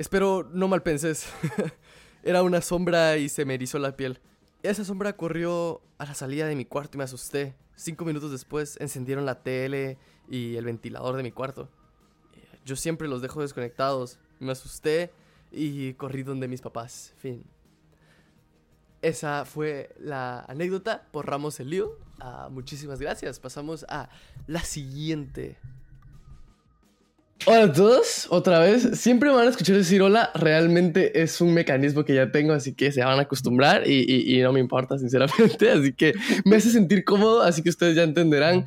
Espero 0.00 0.48
no 0.50 0.66
mal 0.66 0.82
penses. 0.82 1.26
Era 2.22 2.42
una 2.42 2.62
sombra 2.62 3.18
y 3.18 3.28
se 3.28 3.44
me 3.44 3.52
erizó 3.52 3.78
la 3.78 3.98
piel. 3.98 4.18
Esa 4.62 4.82
sombra 4.82 5.14
corrió 5.14 5.82
a 5.98 6.06
la 6.06 6.14
salida 6.14 6.46
de 6.46 6.56
mi 6.56 6.64
cuarto 6.64 6.96
y 6.96 6.98
me 7.00 7.04
asusté. 7.04 7.54
Cinco 7.76 8.06
minutos 8.06 8.30
después 8.30 8.78
encendieron 8.80 9.26
la 9.26 9.42
tele 9.42 9.98
y 10.26 10.56
el 10.56 10.64
ventilador 10.64 11.16
de 11.16 11.22
mi 11.22 11.32
cuarto. 11.32 11.68
Yo 12.64 12.76
siempre 12.76 13.08
los 13.08 13.20
dejo 13.20 13.42
desconectados. 13.42 14.18
Me 14.38 14.52
asusté 14.52 15.12
y 15.52 15.92
corrí 15.92 16.22
donde 16.22 16.48
mis 16.48 16.62
papás. 16.62 17.12
Fin. 17.18 17.44
Esa 19.02 19.44
fue 19.44 19.94
la 19.98 20.46
anécdota 20.48 21.08
por 21.12 21.26
Ramos 21.26 21.60
el 21.60 21.68
Lío. 21.68 21.98
Ah, 22.20 22.48
muchísimas 22.50 23.00
gracias. 23.00 23.38
Pasamos 23.38 23.84
a 23.90 24.08
la 24.46 24.60
siguiente 24.60 25.58
Hola 27.46 27.64
a 27.64 27.72
todos, 27.72 28.26
otra 28.28 28.58
vez. 28.58 29.00
Siempre 29.00 29.30
me 29.30 29.36
van 29.36 29.46
a 29.46 29.50
escuchar 29.50 29.74
decir 29.74 30.02
hola. 30.02 30.30
Realmente 30.34 31.22
es 31.22 31.40
un 31.40 31.54
mecanismo 31.54 32.04
que 32.04 32.14
ya 32.14 32.30
tengo, 32.30 32.52
así 32.52 32.74
que 32.74 32.92
se 32.92 33.02
van 33.02 33.18
a 33.18 33.22
acostumbrar 33.22 33.88
y, 33.88 34.38
no 34.42 34.52
me 34.52 34.60
importa, 34.60 34.98
sinceramente. 34.98 35.70
Así 35.70 35.94
que 35.94 36.12
me 36.44 36.56
hace 36.56 36.70
sentir 36.70 37.02
cómodo, 37.02 37.40
así 37.40 37.62
que 37.62 37.70
ustedes 37.70 37.96
ya 37.96 38.02
entenderán. 38.02 38.66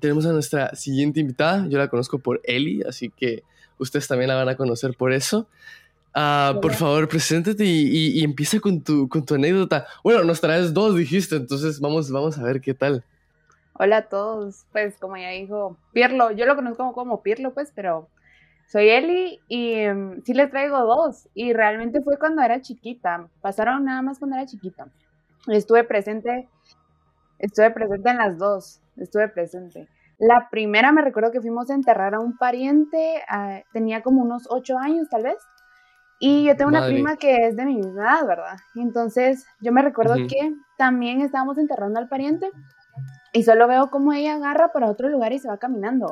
tenemos 0.00 0.24
a 0.24 0.32
nuestra 0.32 0.74
siguiente 0.74 1.20
invitada. 1.20 1.66
Yo 1.68 1.78
la 1.78 1.88
conozco 1.88 2.18
por 2.18 2.40
Eli, 2.42 2.82
así 2.88 3.10
que 3.10 3.42
ustedes 3.78 4.08
también 4.08 4.28
la 4.28 4.36
van 4.36 4.48
a 4.48 4.56
conocer 4.56 4.94
por 4.96 5.12
eso. 5.12 5.46
Ah, 6.14 6.58
por 6.62 6.72
favor, 6.72 7.06
preséntate 7.08 7.66
y, 7.66 8.24
empieza 8.24 8.60
con 8.60 8.80
tu, 8.80 9.10
con 9.10 9.26
tu 9.26 9.34
anécdota. 9.34 9.86
Bueno, 10.02 10.24
nos 10.24 10.40
traes 10.40 10.72
dos, 10.72 10.96
dijiste, 10.96 11.36
entonces 11.36 11.80
vamos, 11.80 12.10
vamos 12.10 12.38
a 12.38 12.42
ver 12.44 12.62
qué 12.62 12.72
tal. 12.72 13.04
Hola 13.76 13.96
a 13.96 14.08
todos, 14.08 14.66
pues 14.70 14.96
como 14.98 15.16
ya 15.16 15.30
dijo 15.30 15.76
Pirlo, 15.92 16.30
yo 16.30 16.46
lo 16.46 16.54
conozco 16.54 16.92
como, 16.92 17.22
Pirlo, 17.22 17.52
pues, 17.54 17.72
pero 17.74 18.08
soy 18.68 18.88
Eli 18.88 19.40
y 19.48 19.74
em, 19.74 20.22
sí 20.22 20.32
les 20.32 20.48
traigo 20.48 20.78
dos. 20.78 21.28
Y 21.34 21.52
realmente 21.52 22.00
fue 22.00 22.16
cuando 22.16 22.42
era 22.42 22.60
chiquita, 22.60 23.28
pasaron 23.40 23.84
nada 23.84 24.00
más 24.00 24.20
cuando 24.20 24.36
era 24.36 24.46
chiquita. 24.46 24.86
Estuve 25.48 25.82
presente, 25.82 26.48
estuve 27.40 27.72
presente 27.72 28.10
en 28.10 28.18
las 28.18 28.38
dos, 28.38 28.80
estuve 28.96 29.28
presente. 29.28 29.88
La 30.18 30.48
primera 30.50 30.92
me 30.92 31.02
recuerdo 31.02 31.32
que 31.32 31.40
fuimos 31.40 31.68
a 31.68 31.74
enterrar 31.74 32.14
a 32.14 32.20
un 32.20 32.38
pariente, 32.38 33.22
ah, 33.28 33.60
tenía 33.72 34.02
como 34.02 34.22
unos 34.22 34.46
ocho 34.50 34.78
años 34.78 35.08
tal 35.08 35.24
vez. 35.24 35.38
Y 36.20 36.44
yo 36.44 36.56
tengo 36.56 36.68
una 36.68 36.86
prima 36.86 37.16
que 37.16 37.48
es 37.48 37.56
de 37.56 37.64
mi 37.64 37.74
misma 37.74 38.02
edad, 38.02 38.26
¿verdad? 38.26 38.56
Entonces 38.76 39.44
yo 39.60 39.72
me 39.72 39.82
recuerdo 39.82 40.14
que 40.14 40.54
también 40.78 41.22
estábamos 41.22 41.58
enterrando 41.58 41.98
al 41.98 42.08
pariente 42.08 42.48
y 43.34 43.42
solo 43.42 43.68
veo 43.68 43.90
cómo 43.90 44.12
ella 44.12 44.36
agarra 44.36 44.72
para 44.72 44.88
otro 44.88 45.10
lugar 45.10 45.32
y 45.32 45.38
se 45.38 45.48
va 45.48 45.58
caminando. 45.58 46.08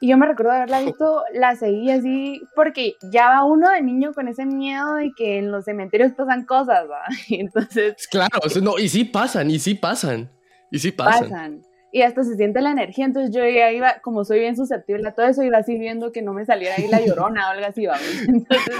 Y 0.00 0.08
yo 0.08 0.18
me 0.18 0.26
recuerdo 0.26 0.52
haberla 0.52 0.80
visto, 0.84 1.24
la 1.32 1.56
seguí 1.56 1.90
así, 1.90 2.42
porque 2.54 2.94
ya 3.10 3.28
va 3.30 3.44
uno 3.44 3.70
de 3.70 3.82
niño 3.82 4.12
con 4.12 4.28
ese 4.28 4.44
miedo 4.44 4.96
de 4.96 5.12
que 5.16 5.38
en 5.38 5.50
los 5.50 5.64
cementerios 5.64 6.12
pasan 6.12 6.44
cosas, 6.44 6.88
¿va? 6.88 7.02
entonces... 7.30 8.06
Claro, 8.08 8.38
no, 8.62 8.78
y 8.78 8.88
sí 8.88 9.04
pasan, 9.04 9.50
y 9.50 9.58
sí 9.58 9.74
pasan, 9.74 10.30
y 10.70 10.78
sí 10.78 10.92
pasan. 10.92 11.30
pasan. 11.30 11.62
Y 11.90 12.02
hasta 12.02 12.24
se 12.24 12.36
siente 12.36 12.60
la 12.62 12.70
energía, 12.70 13.04
entonces 13.04 13.34
yo 13.34 13.46
ya 13.46 13.70
iba, 13.70 14.00
como 14.02 14.24
soy 14.24 14.40
bien 14.40 14.56
susceptible 14.56 15.08
a 15.08 15.14
todo 15.14 15.26
eso, 15.26 15.42
iba 15.42 15.58
así 15.58 15.78
viendo 15.78 16.10
que 16.10 16.22
no 16.22 16.32
me 16.32 16.44
saliera 16.44 16.74
ahí 16.76 16.88
la 16.88 17.00
llorona 17.06 17.48
o 17.48 17.50
algo 17.52 17.66
así, 17.66 17.86
¿va? 17.86 17.96
Entonces, 18.26 18.74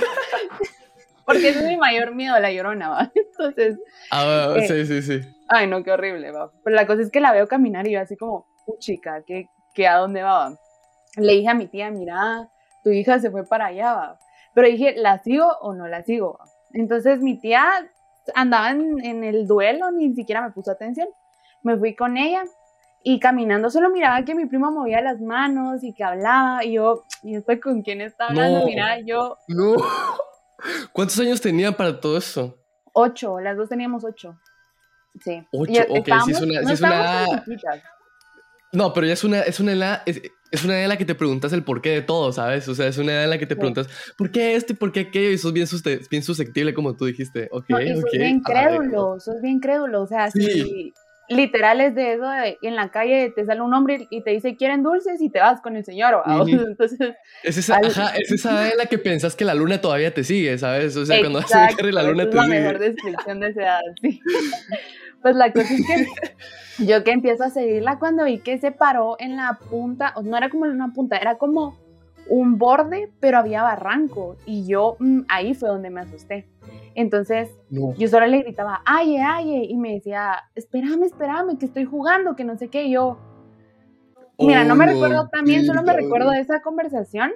porque 1.24 1.48
ese 1.50 1.60
es 1.60 1.68
mi 1.68 1.76
mayor 1.76 2.14
miedo, 2.14 2.38
la 2.38 2.52
llorona, 2.52 2.88
¿va? 2.88 3.12
Entonces... 3.14 3.78
Ah, 4.10 4.54
eh, 4.56 4.66
sí, 4.66 4.86
sí, 4.86 5.02
sí. 5.02 5.20
Ay, 5.48 5.66
no, 5.66 5.82
qué 5.82 5.92
horrible, 5.92 6.30
va. 6.30 6.50
Pero 6.64 6.76
la 6.76 6.86
cosa 6.86 7.02
es 7.02 7.10
que 7.10 7.20
la 7.20 7.32
veo 7.32 7.46
caminar 7.48 7.86
y 7.86 7.92
yo 7.92 8.00
así 8.00 8.16
como, 8.16 8.46
chica, 8.78 9.22
¿qué, 9.26 9.46
qué 9.74 9.88
a 9.88 9.96
dónde 9.96 10.22
va? 10.22 10.56
Le 11.16 11.32
dije 11.34 11.48
a 11.48 11.54
mi 11.54 11.66
tía, 11.66 11.90
mira, 11.90 12.48
tu 12.82 12.90
hija 12.90 13.18
se 13.18 13.30
fue 13.30 13.46
para 13.46 13.66
allá, 13.66 13.94
va. 13.94 14.18
Pero 14.54 14.68
dije, 14.68 14.94
¿la 14.96 15.18
sigo 15.18 15.46
o 15.60 15.74
no 15.74 15.88
la 15.88 16.02
sigo? 16.02 16.38
Entonces 16.72 17.20
mi 17.20 17.38
tía 17.38 17.68
andaba 18.34 18.70
en, 18.70 19.04
en 19.04 19.24
el 19.24 19.46
duelo, 19.46 19.90
ni 19.90 20.14
siquiera 20.14 20.42
me 20.42 20.52
puso 20.52 20.70
atención. 20.70 21.08
Me 21.62 21.76
fui 21.76 21.94
con 21.94 22.16
ella 22.16 22.44
y 23.04 23.18
caminando 23.18 23.70
solo 23.70 23.90
miraba 23.90 24.24
que 24.24 24.34
mi 24.34 24.46
primo 24.46 24.70
movía 24.70 25.00
las 25.00 25.20
manos 25.20 25.82
y 25.82 25.92
que 25.92 26.04
hablaba 26.04 26.64
y 26.64 26.74
yo, 26.74 27.04
¿y 27.22 27.36
esto 27.36 27.52
con 27.62 27.82
quién 27.82 28.00
está 28.00 28.26
hablando? 28.26 28.64
Mira, 28.66 29.00
yo... 29.00 29.38
No. 29.48 29.74
¿Cuántos 30.92 31.18
años 31.18 31.40
tenían 31.40 31.74
para 31.74 32.00
todo 32.00 32.16
eso? 32.16 32.58
Ocho, 32.92 33.40
las 33.40 33.56
dos 33.56 33.68
teníamos 33.68 34.04
ocho. 34.04 34.38
Sí. 35.20 35.42
Ocho, 35.52 35.82
ok, 35.88 36.08
sí 36.24 36.30
es 36.32 36.40
una... 36.40 36.62
no, 36.62 36.70
es 36.70 36.80
una... 36.80 37.26
no, 38.72 38.92
pero 38.92 39.06
ya 39.06 39.12
es 39.12 39.24
una, 39.24 39.40
es 39.40 39.60
una 39.60 39.72
edad... 39.72 40.02
Es, 40.06 40.64
una 40.64 40.74
edad 40.74 40.82
en 40.82 40.88
la 40.90 40.98
que 40.98 41.06
te 41.06 41.14
preguntas 41.14 41.50
el 41.54 41.64
porqué 41.64 41.88
de 41.90 42.02
todo, 42.02 42.30
¿sabes? 42.30 42.68
O 42.68 42.74
sea, 42.74 42.86
es 42.86 42.98
una 42.98 43.12
edad 43.12 43.24
en 43.24 43.30
la 43.30 43.38
que 43.38 43.46
te 43.46 43.56
preguntas 43.56 43.88
¿por 44.18 44.30
qué 44.30 44.54
esto 44.54 44.74
y 44.74 44.76
por 44.76 44.92
qué 44.92 45.00
aquello? 45.00 45.30
Y 45.30 45.38
sos 45.38 45.54
bien, 45.54 45.66
bien 46.10 46.22
susceptible, 46.22 46.74
como 46.74 46.94
tú 46.94 47.06
dijiste. 47.06 47.48
Ok, 47.52 47.70
no, 47.70 47.80
y 47.80 47.94
sos 47.94 48.04
bien 48.12 48.42
crédulo, 48.42 49.18
sos 49.18 49.40
bien 49.40 49.60
crédulo. 49.60 50.02
O 50.02 50.06
sea, 50.06 50.30
sí. 50.30 50.92
Literal 51.28 51.80
es 51.80 51.94
de 51.94 52.14
eso, 52.14 52.24
en 52.62 52.76
la 52.76 52.90
calle 52.90 53.32
te 53.34 53.44
sale 53.44 53.60
un 53.60 53.72
hombre 53.74 54.06
y 54.10 54.22
te 54.22 54.30
dice, 54.30 54.56
¿quieren 54.56 54.82
dulces? 54.82 55.20
Y 55.20 55.30
te 55.30 55.40
vas 55.40 55.60
con 55.60 55.76
el 55.76 55.84
señor. 55.84 56.22
Entonces, 56.48 57.14
es 57.42 57.58
esa, 57.58 57.76
ajá, 57.76 58.14
es 58.16 58.30
esa 58.30 58.52
edad 58.52 58.72
en 58.72 58.78
la 58.78 58.86
que 58.86 58.98
pensás 58.98 59.36
que 59.36 59.44
la 59.44 59.54
luna 59.54 59.80
todavía 59.80 60.12
te 60.12 60.24
sigue, 60.24 60.56
¿sabes? 60.58 60.96
O 60.96 61.06
sea, 61.06 61.20
cuando 61.20 61.40
vas 61.40 61.54
a 61.54 61.70
la 61.82 62.02
luna 62.02 62.28
te 62.28 62.32
sigue. 62.32 62.42
Es 62.42 62.48
la 62.48 62.60
mejor 62.60 62.78
descripción 62.78 63.40
de 63.40 63.48
esa 63.48 63.62
edad, 63.62 63.80
sí. 64.00 64.20
Pues 65.22 65.36
la 65.36 65.52
cosa 65.52 65.72
es 65.72 65.86
que 65.86 66.06
yo 66.84 67.04
que 67.04 67.12
empiezo 67.12 67.44
a 67.44 67.50
seguirla 67.50 67.98
cuando 67.98 68.24
vi 68.24 68.38
que 68.38 68.58
se 68.58 68.72
paró 68.72 69.16
en 69.20 69.36
la 69.36 69.58
punta, 69.70 70.12
no 70.22 70.36
era 70.36 70.50
como 70.50 70.66
en 70.66 70.72
una 70.72 70.92
punta, 70.92 71.16
era 71.16 71.38
como 71.38 71.78
un 72.28 72.58
borde, 72.58 73.08
pero 73.20 73.38
había 73.38 73.62
barranco. 73.62 74.36
Y 74.46 74.66
yo 74.66 74.96
mm, 74.98 75.20
ahí 75.28 75.54
fue 75.54 75.68
donde 75.68 75.90
me 75.90 76.00
asusté. 76.00 76.48
Entonces 76.94 77.50
yo 77.70 78.08
solo 78.08 78.26
le 78.26 78.42
gritaba, 78.42 78.82
ay, 78.84 79.16
ay, 79.16 79.66
y 79.68 79.76
me 79.76 79.94
decía, 79.94 80.36
espérame, 80.54 81.04
espérame, 81.04 81.58
que 81.58 81.66
estoy 81.66 81.84
jugando, 81.84 82.36
que 82.36 82.44
no 82.44 82.56
sé 82.56 82.68
qué. 82.68 82.84
Y 82.84 82.92
yo, 82.92 83.18
mira, 84.38 84.64
no 84.64 84.74
me 84.74 84.84
oh, 84.84 84.88
recuerdo 84.88 85.28
también, 85.28 85.64
solo 85.64 85.82
me 85.82 85.92
recuerdo 85.92 86.30
de 86.30 86.40
esa 86.40 86.60
conversación. 86.62 87.32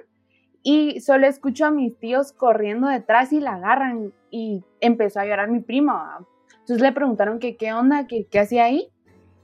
Y 0.63 0.99
solo 0.99 1.27
escucho 1.27 1.65
a 1.65 1.71
mis 1.71 1.97
tíos 1.97 2.33
corriendo 2.33 2.87
detrás 2.87 3.31
y 3.31 3.39
la 3.39 3.53
agarran. 3.53 4.13
Y 4.29 4.63
empezó 4.81 5.19
a 5.21 5.25
llorar 5.25 5.49
mi 5.49 5.61
prima 5.61 6.19
entonces 6.67 6.81
le 6.81 6.91
preguntaron 6.91 7.39
que 7.39 7.55
qué 7.55 7.71
onda, 7.71 8.07
que 8.07 8.25
qué 8.25 8.39
hacía 8.39 8.65
ahí. 8.65 8.89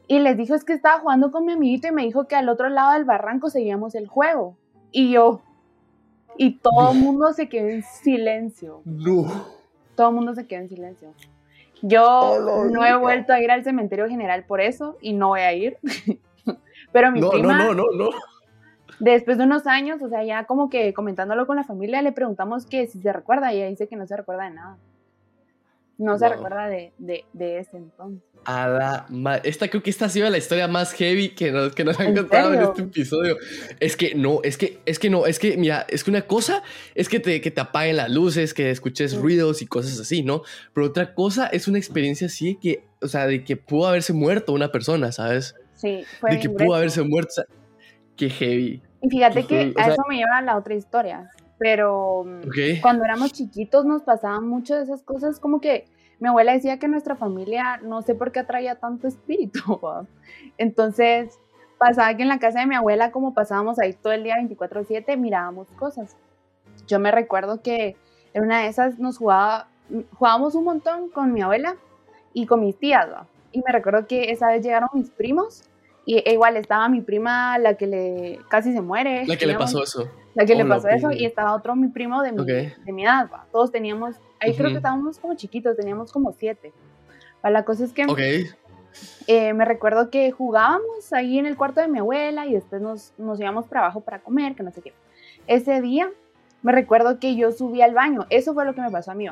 Y 0.09 0.19
les 0.19 0.35
dijo 0.35 0.55
es 0.55 0.65
que 0.65 0.73
estaba 0.73 0.99
jugando 0.99 1.31
con 1.31 1.45
mi 1.45 1.53
amiguito 1.53 1.87
y 1.87 1.91
me 1.93 2.03
dijo 2.03 2.27
que 2.27 2.35
al 2.35 2.49
otro 2.49 2.67
lado 2.67 2.91
del 2.91 3.05
barranco 3.05 3.49
seguíamos 3.49 3.95
el 3.95 4.09
juego. 4.09 4.57
Y 4.91 5.13
yo, 5.13 5.41
y 6.37 6.59
todo 6.59 6.91
el 6.91 6.99
mundo 6.99 7.31
se 7.31 7.47
quedó 7.47 7.69
en 7.69 7.81
silencio. 7.81 8.81
No. 8.83 9.23
Todo 9.95 10.09
el 10.09 10.15
mundo 10.15 10.33
se 10.35 10.47
quedó 10.47 10.61
en 10.61 10.69
silencio. 10.69 11.13
Yo 11.81 12.39
no, 12.71 12.85
he 12.85 12.95
vuelto 12.95 13.33
a 13.33 13.41
ir 13.41 13.51
al 13.51 13.63
cementerio 13.63 14.07
general 14.07 14.45
por 14.45 14.61
eso 14.61 14.97
y 15.01 15.13
no 15.13 15.29
voy 15.29 15.41
a 15.41 15.53
ir. 15.53 15.77
Pero 16.93 17.11
mi 17.11 17.21
prima. 17.21 17.57
No, 17.57 17.73
no, 17.73 17.91
no, 17.91 17.91
no. 17.91 18.09
Después 18.99 19.37
de 19.37 19.43
unos 19.43 19.67
años, 19.67 20.01
o 20.01 20.07
sea, 20.07 20.23
ya 20.23 20.45
como 20.45 20.69
que 20.69 20.93
comentándolo 20.93 21.45
con 21.45 21.57
la 21.57 21.63
familia, 21.63 22.01
le 22.01 22.13
preguntamos 22.13 22.65
que 22.65 22.87
si 22.87 23.01
se 23.01 23.11
recuerda 23.11 23.51
y 23.51 23.57
ella 23.57 23.67
dice 23.67 23.87
que 23.87 23.97
no 23.97 24.07
se 24.07 24.15
recuerda 24.15 24.45
de 24.45 24.51
nada. 24.51 24.77
No 25.97 26.17
se 26.17 26.27
recuerda 26.27 26.67
de, 26.67 26.91
de, 26.97 27.59
ese 27.59 27.77
entonces. 27.77 28.27
A 28.45 28.67
la 28.67 29.37
esta 29.43 29.67
creo 29.67 29.83
que 29.83 29.91
esta 29.91 30.05
ha 30.05 30.09
sido 30.09 30.29
la 30.29 30.37
historia 30.37 30.67
más 30.67 30.91
heavy 30.93 31.29
que 31.29 31.51
nos, 31.51 31.73
que 31.75 31.83
nos 31.83 31.99
han 31.99 32.15
contado 32.15 32.53
en 32.53 32.61
este 32.61 32.81
episodio. 32.81 33.37
Es 33.79 33.95
que 33.95 34.15
no, 34.15 34.39
es 34.43 34.57
que, 34.57 34.79
es 34.85 34.97
que 34.97 35.09
no, 35.09 35.27
es 35.27 35.37
que, 35.37 35.55
mira, 35.55 35.85
es 35.87 36.03
que 36.03 36.09
una 36.09 36.23
cosa 36.23 36.63
es 36.95 37.09
que 37.09 37.19
te, 37.19 37.39
que 37.41 37.51
te 37.51 37.61
apaguen 37.61 37.97
las 37.97 38.09
luces, 38.09 38.53
que 38.53 38.71
escuches 38.71 39.15
ruidos 39.15 39.61
y 39.61 39.67
cosas 39.67 39.99
así, 39.99 40.23
¿no? 40.23 40.41
Pero 40.73 40.87
otra 40.87 41.13
cosa 41.13 41.47
es 41.47 41.67
una 41.67 41.77
experiencia 41.77 42.27
así 42.27 42.57
que, 42.59 42.83
o 43.01 43.07
sea, 43.07 43.27
de 43.27 43.43
que 43.43 43.55
pudo 43.55 43.87
haberse 43.87 44.13
muerto 44.13 44.51
una 44.51 44.71
persona, 44.71 45.11
¿sabes? 45.11 45.55
Sí, 45.75 46.03
fue 46.19 46.31
De 46.31 46.39
que 46.39 46.49
pudo 46.49 46.73
haberse 46.73 47.03
muerto. 47.03 47.43
qué 48.17 48.29
heavy. 48.29 48.81
Y 49.01 49.09
fíjate 49.09 49.45
que 49.45 49.73
a 49.77 49.89
eso 49.89 50.01
me 50.09 50.17
lleva 50.17 50.37
a 50.37 50.41
la 50.41 50.57
otra 50.57 50.73
historia 50.73 51.29
pero 51.63 52.25
mm, 52.25 52.81
cuando 52.81 53.05
éramos 53.05 53.31
chiquitos 53.31 53.85
nos 53.85 54.01
pasaban 54.01 54.45
mucho 54.45 54.75
de 54.75 54.83
esas 54.83 55.01
cosas, 55.01 55.39
como 55.39 55.61
que 55.61 55.85
mi 56.19 56.27
abuela 56.27 56.51
decía 56.51 56.77
que 56.77 56.89
nuestra 56.89 57.15
familia 57.15 57.79
no 57.81 58.01
sé 58.01 58.15
por 58.15 58.33
qué 58.33 58.39
atraía 58.39 58.75
tanto 58.75 59.07
espíritu, 59.07 59.79
entonces 60.57 61.39
pasaba 61.77 62.13
que 62.17 62.23
en 62.23 62.27
la 62.27 62.39
casa 62.39 62.59
de 62.59 62.67
mi 62.67 62.75
abuela, 62.75 63.11
como 63.11 63.33
pasábamos 63.33 63.79
ahí 63.79 63.93
todo 63.93 64.11
el 64.11 64.23
día 64.23 64.35
24/7, 64.39 65.17
mirábamos 65.17 65.69
cosas. 65.77 66.17
Yo 66.85 66.99
me 66.99 67.11
recuerdo 67.11 67.61
que 67.61 67.95
en 68.33 68.43
una 68.43 68.63
de 68.63 68.67
esas 68.67 68.99
nos 68.99 69.17
jugaba, 69.17 69.69
jugábamos 70.17 70.55
un 70.55 70.65
montón 70.65 71.07
con 71.11 71.31
mi 71.31 71.41
abuela 71.41 71.77
y 72.33 72.45
con 72.45 72.59
mis 72.59 72.77
tías, 72.77 73.07
y 73.53 73.59
me 73.59 73.71
recuerdo 73.71 74.05
que 74.05 74.31
esa 74.31 74.47
vez 74.47 74.65
llegaron 74.65 74.89
mis 74.93 75.11
primos 75.11 75.63
y 76.05 76.17
e 76.17 76.33
igual 76.33 76.57
estaba 76.57 76.89
mi 76.89 76.99
prima, 76.99 77.57
la 77.57 77.75
que 77.75 77.87
le 77.87 78.39
casi 78.49 78.73
se 78.73 78.81
muere. 78.81 79.25
La 79.27 79.37
que 79.37 79.45
le 79.45 79.55
pasó 79.55 79.81
eso. 79.81 80.09
La 80.35 80.45
que 80.45 80.55
le 80.55 80.65
pasó 80.65 80.87
eso 80.89 81.11
y 81.11 81.25
estaba 81.25 81.53
otro 81.53 81.75
mi 81.75 81.89
primo 81.89 82.21
de 82.23 82.31
mi, 82.31 82.43
de 82.43 82.91
mi 82.91 83.03
edad. 83.03 83.29
Todos 83.51 83.71
teníamos, 83.71 84.15
ahí 84.39 84.55
creo 84.55 84.69
que 84.69 84.77
estábamos 84.77 85.19
como 85.19 85.35
chiquitos, 85.35 85.75
teníamos 85.75 86.11
como 86.11 86.31
siete. 86.31 86.73
La 87.43 87.65
cosa 87.65 87.83
es 87.83 87.93
que 87.93 88.05
eh, 89.27 89.53
me 89.53 89.65
recuerdo 89.65 90.09
que 90.09 90.31
jugábamos 90.31 91.11
ahí 91.13 91.39
en 91.39 91.45
el 91.45 91.57
cuarto 91.57 91.81
de 91.81 91.87
mi 91.87 91.99
abuela 91.99 92.45
y 92.45 92.53
después 92.53 92.81
nos, 92.81 93.13
nos 93.17 93.39
íbamos 93.39 93.67
para 93.67 93.81
abajo 93.81 94.01
para 94.01 94.19
comer, 94.19 94.55
que 94.55 94.63
no 94.63 94.71
sé 94.71 94.81
qué. 94.81 94.93
Ese 95.47 95.81
día 95.81 96.09
me 96.61 96.71
recuerdo 96.71 97.19
que 97.19 97.35
yo 97.35 97.51
subí 97.51 97.81
al 97.81 97.93
baño, 97.93 98.25
eso 98.29 98.53
fue 98.53 98.65
lo 98.65 98.73
que 98.73 98.81
me 98.81 98.89
pasó 98.89 99.11
a 99.11 99.15
mí. 99.15 99.27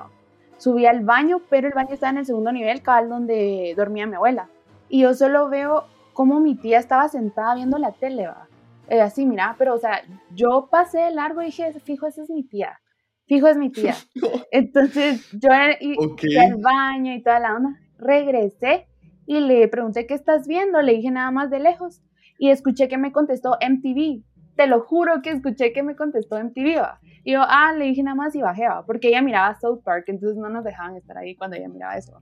Subí 0.58 0.86
al 0.86 1.00
baño, 1.04 1.42
pero 1.50 1.68
el 1.68 1.74
baño 1.74 1.94
estaba 1.94 2.12
en 2.12 2.18
el 2.20 2.26
segundo 2.26 2.52
nivel, 2.52 2.84
cabal 2.84 3.10
donde 3.10 3.74
dormía 3.76 4.06
mi 4.06 4.16
abuela. 4.16 4.50
Y 4.90 5.02
yo 5.02 5.14
solo 5.14 5.50
veo 5.50 5.86
cómo 6.14 6.40
mi 6.40 6.56
tía 6.56 6.78
estaba 6.78 7.08
sentada 7.08 7.56
viendo 7.56 7.78
la 7.78 7.94
tele, 7.94 8.28
¿va? 8.28 8.48
Eh, 8.92 9.00
así, 9.00 9.26
mira, 9.26 9.56
pero 9.58 9.74
o 9.74 9.78
sea, 9.78 10.02
yo 10.36 10.68
pasé 10.70 11.12
largo 11.12 11.42
y 11.42 11.46
dije, 11.46 11.72
fijo, 11.80 12.08
esa 12.08 12.24
es 12.24 12.30
mi 12.30 12.44
tía, 12.44 12.78
fijo, 13.26 13.48
es 13.48 13.56
mi 13.56 13.72
tía. 13.72 13.96
Entonces 14.52 15.32
yo 15.32 15.48
y, 15.80 15.96
fui 15.96 16.36
al 16.36 16.58
baño 16.58 17.14
y 17.14 17.24
toda 17.24 17.40
la 17.40 17.56
onda, 17.56 17.80
regresé 17.98 18.90
y 19.26 19.40
le 19.40 19.70
pregunté, 19.70 20.06
¿qué 20.08 20.14
estás 20.14 20.46
viendo? 20.46 20.82
Le 20.82 20.96
dije 20.96 21.10
nada 21.10 21.32
más 21.32 21.50
de 21.50 21.62
lejos 21.62 22.02
y 22.38 22.50
escuché 22.50 22.90
que 22.90 22.98
me 22.98 23.14
contestó 23.14 23.58
MTV. 23.62 24.26
Te 24.58 24.68
lo 24.68 24.82
juro 24.82 25.22
que 25.22 25.30
escuché 25.30 25.72
que 25.72 25.84
me 25.84 25.96
contestó 25.96 26.38
MTV, 26.38 26.82
¿va? 26.82 27.00
Y 27.24 27.32
yo, 27.32 27.44
ah, 27.48 27.72
le 27.72 27.86
dije 27.86 28.04
nada 28.04 28.16
más 28.16 28.36
y 28.36 28.42
bajé, 28.42 28.68
¿va? 28.68 28.86
Porque 28.86 29.08
ella 29.08 29.22
miraba 29.22 29.56
South 29.56 29.84
Park, 29.86 30.04
entonces 30.08 30.38
no 30.38 30.50
nos 30.50 30.66
dejaban 30.66 30.98
estar 30.98 31.18
ahí 31.18 31.34
cuando 31.38 31.56
ella 31.56 31.70
miraba 31.70 31.96
eso. 31.96 32.22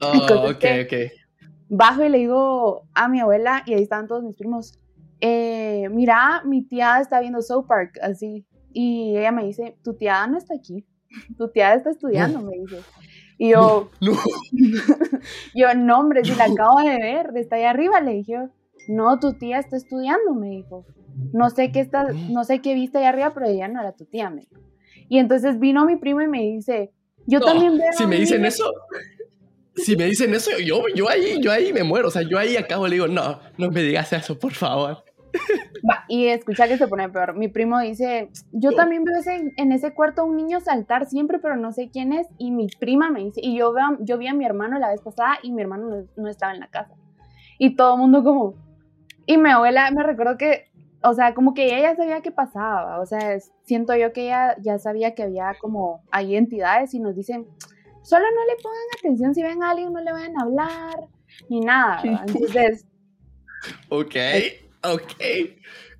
Oh, 0.00 0.50
ok, 0.50 0.64
ok 0.84 0.94
bajo 1.68 2.04
y 2.04 2.08
le 2.08 2.18
digo 2.18 2.84
a 2.94 3.08
mi 3.08 3.20
abuela, 3.20 3.62
y 3.66 3.74
ahí 3.74 3.82
estaban 3.82 4.08
todos 4.08 4.22
mis 4.22 4.36
primos, 4.36 4.78
mira, 5.20 6.42
mi 6.44 6.62
tía 6.62 7.00
está 7.00 7.20
viendo 7.20 7.42
South 7.42 7.66
Park, 7.66 7.98
así, 8.02 8.46
y 8.72 9.16
ella 9.16 9.32
me 9.32 9.44
dice, 9.44 9.76
tu 9.82 9.94
tía 9.94 10.26
no 10.26 10.38
está 10.38 10.54
aquí. 10.54 10.86
tu 11.36 11.48
tía 11.50 11.74
está 11.74 11.90
estudiando, 11.90 12.40
me 12.40 12.58
dice. 12.58 12.80
Y 13.38 13.50
yo, 13.50 13.90
no, 14.00 14.12
yo, 15.54 15.74
no, 15.74 15.98
hombre, 15.98 16.24
si 16.24 16.34
la 16.34 16.44
acabo 16.44 16.80
de 16.80 16.96
ver, 16.96 17.30
está 17.36 17.56
ahí 17.56 17.64
arriba, 17.64 18.00
le 18.00 18.12
dije, 18.12 18.48
no, 18.88 19.18
tu 19.18 19.34
tía 19.34 19.58
está 19.58 19.76
estudiando, 19.76 20.34
me 20.34 20.50
dijo. 20.50 20.86
No 21.32 21.50
sé 21.50 21.72
qué 21.72 21.80
está, 21.80 22.12
no 22.30 22.44
sé 22.44 22.60
qué 22.60 22.74
viste 22.74 22.98
ahí 22.98 23.04
arriba, 23.04 23.32
pero 23.34 23.46
ella 23.46 23.66
no 23.66 23.80
era 23.80 23.92
tu 23.92 24.04
tía, 24.04 24.30
me 24.30 24.42
dijo. 24.42 24.62
Y 25.08 25.18
entonces 25.18 25.58
vino 25.58 25.84
mi 25.84 25.96
primo 25.96 26.20
y 26.20 26.28
me 26.28 26.42
dice, 26.42 26.92
yo 27.26 27.40
también 27.40 27.76
veo. 27.76 27.92
Si 27.92 28.06
me 28.06 28.16
dicen 28.16 28.44
eso, 28.44 28.72
si 29.74 29.96
me 29.96 30.04
dicen 30.04 30.32
eso, 30.34 30.50
yo, 30.64 30.82
yo 30.94 31.08
ahí, 31.08 31.40
yo 31.42 31.50
ahí 31.50 31.72
me 31.72 31.82
muero. 31.82 32.08
O 32.08 32.10
sea, 32.10 32.22
yo 32.22 32.38
ahí 32.38 32.56
acabo 32.56 32.86
le 32.86 32.94
digo, 32.94 33.08
no, 33.08 33.40
no 33.56 33.70
me 33.70 33.82
digas 33.82 34.12
eso, 34.12 34.38
por 34.38 34.52
favor. 34.52 35.04
Y 36.08 36.26
escucha 36.26 36.68
que 36.68 36.78
se 36.78 36.88
pone 36.88 37.08
peor. 37.08 37.34
Mi 37.36 37.48
primo 37.48 37.78
dice, 37.80 38.30
yo 38.52 38.72
también 38.72 39.04
veo 39.04 39.16
ese, 39.18 39.52
en 39.56 39.72
ese 39.72 39.92
cuarto 39.92 40.24
un 40.24 40.36
niño 40.36 40.60
saltar 40.60 41.06
siempre, 41.06 41.38
pero 41.38 41.56
no 41.56 41.72
sé 41.72 41.90
quién 41.90 42.12
es. 42.12 42.26
Y 42.38 42.50
mi 42.50 42.68
prima 42.68 43.10
me 43.10 43.20
dice, 43.20 43.40
y 43.42 43.58
yo, 43.58 43.72
veo, 43.72 43.98
yo 44.00 44.18
vi 44.18 44.26
a 44.26 44.34
mi 44.34 44.44
hermano 44.44 44.78
la 44.78 44.90
vez 44.90 45.00
pasada 45.00 45.38
y 45.42 45.52
mi 45.52 45.62
hermano 45.62 46.06
no, 46.16 46.28
estaba 46.28 46.52
en 46.52 46.60
la 46.60 46.68
casa. 46.68 46.94
Y 47.58 47.76
todo 47.76 47.94
el 47.94 48.00
mundo 48.00 48.22
como... 48.22 48.54
Y 49.26 49.36
mi 49.36 49.50
abuela, 49.50 49.90
me 49.90 50.02
recuerdo 50.02 50.38
que, 50.38 50.70
o 51.02 51.12
sea, 51.12 51.34
como 51.34 51.52
que 51.52 51.66
ella 51.66 51.90
ya 51.90 51.96
sabía 51.96 52.22
qué 52.22 52.30
pasaba. 52.30 53.00
O 53.00 53.06
sea, 53.06 53.38
siento 53.64 53.94
yo 53.94 54.12
que 54.12 54.26
ella 54.26 54.56
ya 54.60 54.78
sabía 54.78 55.14
que 55.14 55.24
había 55.24 55.54
como, 55.60 56.02
hay 56.10 56.36
entidades 56.36 56.94
y 56.94 57.00
nos 57.00 57.14
dicen, 57.14 57.46
solo 58.02 58.24
no 58.34 58.44
le 58.46 58.62
pongan 58.62 58.78
atención 58.98 59.34
si 59.34 59.42
ven 59.42 59.62
a 59.62 59.70
alguien, 59.70 59.92
no 59.92 60.00
le 60.00 60.12
vayan 60.12 60.38
a 60.38 60.44
hablar, 60.44 61.08
ni 61.50 61.60
nada. 61.60 62.00
Entonces... 62.04 62.86
Ok. 63.90 64.14
Ok. 64.82 65.12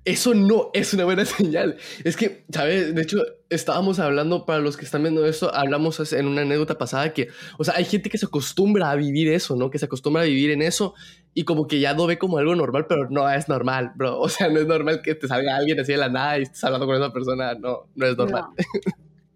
Eso 0.05 0.33
no 0.33 0.71
es 0.73 0.93
una 0.93 1.05
buena 1.05 1.25
señal. 1.25 1.77
Es 2.03 2.15
que, 2.15 2.45
¿sabes? 2.51 2.95
De 2.95 3.01
hecho, 3.01 3.21
estábamos 3.49 3.99
hablando, 3.99 4.45
para 4.45 4.59
los 4.59 4.77
que 4.77 4.85
están 4.85 5.03
viendo 5.03 5.25
esto, 5.25 5.53
hablamos 5.53 6.13
en 6.13 6.27
una 6.27 6.41
anécdota 6.41 6.77
pasada 6.77 7.13
que, 7.13 7.27
o 7.57 7.63
sea, 7.63 7.75
hay 7.75 7.85
gente 7.85 8.09
que 8.09 8.17
se 8.17 8.25
acostumbra 8.25 8.89
a 8.89 8.95
vivir 8.95 9.31
eso, 9.31 9.55
¿no? 9.55 9.69
Que 9.69 9.77
se 9.77 9.85
acostumbra 9.85 10.23
a 10.23 10.25
vivir 10.25 10.51
en 10.51 10.61
eso 10.61 10.93
y 11.33 11.43
como 11.43 11.67
que 11.67 11.79
ya 11.79 11.93
lo 11.93 12.07
ve 12.07 12.17
como 12.17 12.37
algo 12.37 12.55
normal, 12.55 12.85
pero 12.87 13.09
no 13.09 13.29
es 13.29 13.47
normal, 13.49 13.91
bro. 13.95 14.19
O 14.29 14.29
sea, 14.29 14.49
no 14.49 14.59
es 14.59 14.67
normal 14.67 15.01
que 15.01 15.15
te 15.15 15.27
salga 15.27 15.55
alguien 15.55 15.79
así 15.79 15.91
de 15.91 15.97
la 15.97 16.09
nada 16.09 16.39
y 16.39 16.43
estés 16.43 16.63
hablando 16.63 16.85
con 16.85 16.95
esa 16.95 17.11
persona. 17.11 17.53
No, 17.55 17.87
no 17.95 18.05
es 18.05 18.17
normal. 18.17 18.45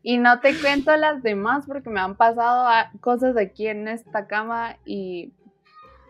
Y 0.01 0.17
no 0.17 0.39
te 0.41 0.55
cuento 0.55 0.95
las 0.97 1.23
demás 1.23 1.65
porque 1.65 1.89
me 1.89 1.99
han 1.99 2.15
pasado 2.15 2.67
cosas 2.99 3.37
aquí 3.37 3.67
en 3.67 3.87
esta 3.87 4.27
cama 4.27 4.77
y 4.85 5.31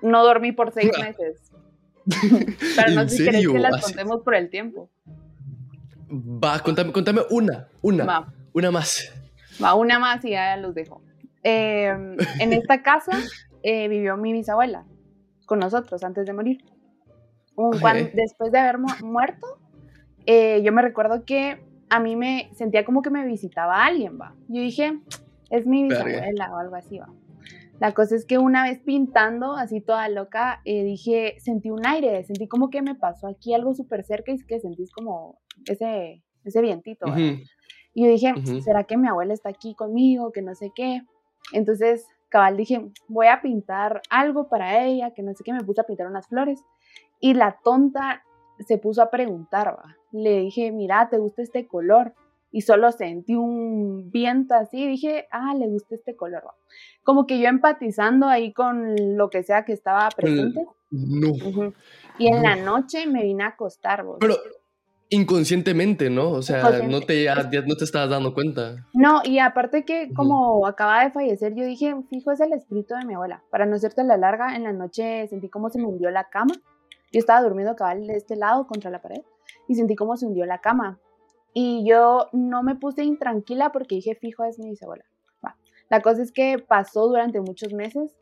no 0.02 0.24
dormí 0.24 0.52
por 0.52 0.72
seis 0.72 0.92
meses. 1.00 1.43
Pero 2.76 2.92
no 2.94 3.08
sé 3.08 3.18
si 3.18 3.26
querés 3.26 3.48
que 3.48 3.60
las 3.60 3.82
contemos 3.82 4.22
por 4.22 4.36
el 4.36 4.50
tiempo. 4.50 4.90
Va, 6.12 6.60
contame, 6.60 6.92
contame 6.92 7.22
una, 7.30 7.68
una, 7.82 8.34
una 8.54 8.72
más. 8.72 9.12
Va, 9.64 9.76
una 9.76 10.00
más 10.00 10.24
y 10.26 10.32
ya 10.32 10.58
los 10.58 10.76
dejo. 10.76 11.02
Em, 11.44 12.18
en 12.40 12.54
esta 12.54 12.82
casa 12.82 13.12
eh, 13.64 13.88
vivió 13.88 14.16
mi 14.16 14.32
bisabuela 14.32 14.86
con 15.46 15.60
nosotros 15.60 16.04
antes 16.04 16.26
de 16.26 16.34
morir. 16.34 16.64
después 18.14 18.52
de 18.52 18.60
haber 18.60 18.78
muerto, 19.02 19.60
eh, 20.26 20.62
yo 20.64 20.72
me 20.72 20.82
recuerdo 20.82 21.26
que 21.26 21.62
a 21.90 22.00
mí 22.00 22.16
me 22.16 22.50
sentía 22.54 22.86
como 22.86 23.02
que 23.02 23.10
me 23.10 23.26
visitaba 23.26 23.86
alguien, 23.86 24.20
va. 24.20 24.34
Yo 24.48 24.62
dije, 24.62 25.00
es 25.50 25.66
mi 25.66 25.84
bisabuela 25.84 26.52
o 26.54 26.58
algo 26.58 26.76
así, 26.76 26.98
va. 26.98 27.10
La 27.80 27.94
cosa 27.94 28.16
es 28.16 28.26
que 28.26 28.38
una 28.38 28.64
vez 28.64 28.80
pintando, 28.80 29.54
así 29.54 29.82
toda 29.82 30.08
loca, 30.10 30.62
eh, 30.64 30.84
dije, 30.84 31.36
sentí 31.40 31.70
un 31.70 31.86
aire, 31.86 32.24
sentí 32.24 32.48
como 32.48 32.70
que 32.70 32.82
me 32.82 32.96
pasó 32.96 33.28
aquí 33.28 33.54
algo 33.54 33.74
súper 33.74 34.04
cerca 34.04 34.32
y 34.32 34.38
que 34.46 34.60
sentís 34.60 34.92
como 34.92 35.40
ese, 35.66 36.24
ese 36.44 36.62
vientito. 36.62 37.08
Y 37.96 38.04
yo 38.04 38.10
dije, 38.10 38.34
¿será 38.62 38.86
que 38.86 38.98
mi 38.98 39.08
abuela 39.08 39.34
está 39.34 39.50
aquí 39.50 39.76
conmigo? 39.76 40.32
Que 40.32 40.42
no 40.42 40.56
sé 40.56 40.72
qué. 40.74 41.02
Entonces, 41.52 42.08
cabal, 42.30 42.58
dije, 42.58 42.90
voy 43.08 43.28
a 43.28 43.42
pintar 43.42 44.02
algo 44.10 44.50
para 44.50 44.84
ella, 44.86 45.12
que 45.12 45.22
no 45.22 45.34
sé 45.34 45.44
qué, 45.44 45.54
me 45.54 45.64
puse 45.64 45.82
a 45.82 45.86
pintar 45.86 46.08
unas 46.08 46.28
flores. 46.28 46.64
Y 47.20 47.34
la 47.34 47.60
tonta 47.64 48.24
se 48.60 48.78
puso 48.78 49.02
a 49.02 49.10
preguntar, 49.10 49.78
¿va? 49.78 49.96
le 50.12 50.40
dije, 50.40 50.72
mira, 50.72 51.10
¿te 51.10 51.18
gusta 51.18 51.42
este 51.42 51.68
color? 51.68 52.14
Y 52.54 52.62
solo 52.62 52.92
sentí 52.92 53.36
un 53.36 54.12
viento 54.12 54.54
así, 54.54 54.88
dije, 54.88 55.28
ah, 55.32 55.56
le 55.56 55.68
gusta 55.68 55.96
este 55.96 56.16
color. 56.16 56.44
Como 57.04 57.26
que 57.26 57.40
yo 57.40 57.48
empatizando 57.48 58.28
ahí 58.28 58.54
con 58.54 58.96
lo 59.18 59.32
que 59.32 59.42
sea 59.42 59.66
que 59.66 59.74
estaba 59.74 60.08
presente. 60.16 60.64
No. 60.92 61.74
Y 62.20 62.28
en 62.28 62.44
la 62.44 62.56
noche 62.56 63.08
me 63.08 63.24
vine 63.24 63.44
a 63.44 63.48
acostar. 63.48 64.04
¿vos? 64.04 64.18
Pero 64.20 64.36
inconscientemente, 65.10 66.12
¿no? 66.12 66.30
O 66.30 66.44
sea, 66.44 66.84
no 66.88 67.02
te, 67.02 67.24
ya, 67.24 67.34
no 67.36 67.76
te 67.76 67.84
estabas 67.84 68.12
dando 68.12 68.36
cuenta. 68.36 68.86
No, 68.94 69.22
y 69.24 69.40
aparte 69.40 69.84
que 69.84 70.14
como 70.14 70.68
acaba 70.68 71.04
de 71.04 71.10
fallecer, 71.10 71.56
yo 71.56 71.66
dije, 71.66 71.96
fijo, 72.12 72.32
es 72.32 72.40
el 72.40 72.54
espíritu 72.54 72.94
de 72.94 73.04
mi 73.06 73.16
abuela. 73.16 73.42
Para 73.50 73.66
no 73.66 73.76
hacerte 73.76 74.04
la 74.04 74.18
larga, 74.18 74.56
en 74.56 74.64
la 74.64 74.74
noche 74.74 75.28
sentí 75.28 75.50
como 75.50 75.72
se 75.72 75.80
me 75.80 75.88
hundió 75.88 76.12
la 76.12 76.30
cama. 76.30 76.54
Yo 77.12 77.20
estaba 77.20 77.42
durmiendo 77.42 77.76
cabal 77.76 78.06
de 78.06 78.16
este 78.16 78.36
lado 78.36 78.68
contra 78.68 78.92
la 78.92 79.02
pared 79.02 79.22
y 79.68 79.74
sentí 79.74 79.96
como 79.96 80.18
se 80.18 80.28
hundió 80.28 80.46
la 80.46 80.60
cama. 80.60 81.00
Y 81.54 81.86
yo 81.88 82.30
no 82.32 82.64
me 82.64 82.76
puse 82.76 83.04
intranquila 83.04 83.72
porque 83.72 83.96
dije, 83.96 84.16
fijo, 84.16 84.44
es 84.44 84.60
mi 84.60 84.70
bisabuela. 84.70 85.06
La 85.90 86.02
cosa 86.02 86.24
es 86.24 86.32
que 86.32 86.58
pasó 86.58 87.08
durante 87.08 87.40
muchos 87.40 87.74
meses 87.74 88.16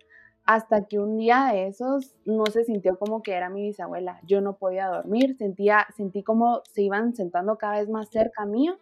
hasta 0.46 0.86
que 0.86 1.00
un 1.00 1.18
día 1.18 1.52
de 1.54 1.68
esos 1.68 2.16
no 2.26 2.46
se 2.48 2.66
sintió 2.66 2.98
como 3.00 3.22
que 3.22 3.34
era 3.34 3.50
mi 3.50 3.62
bisabuela. 3.62 4.20
Yo 4.24 4.42
no 4.42 4.58
podía 4.58 4.88
dormir, 4.88 5.38
sentía, 5.38 5.88
sentí 5.96 6.24
como 6.24 6.62
se 6.66 6.82
iban 6.82 7.16
sentando 7.16 7.58
cada 7.58 7.80
vez 7.80 7.88
más 7.88 8.10
cerca 8.10 8.46
mío 8.46 8.78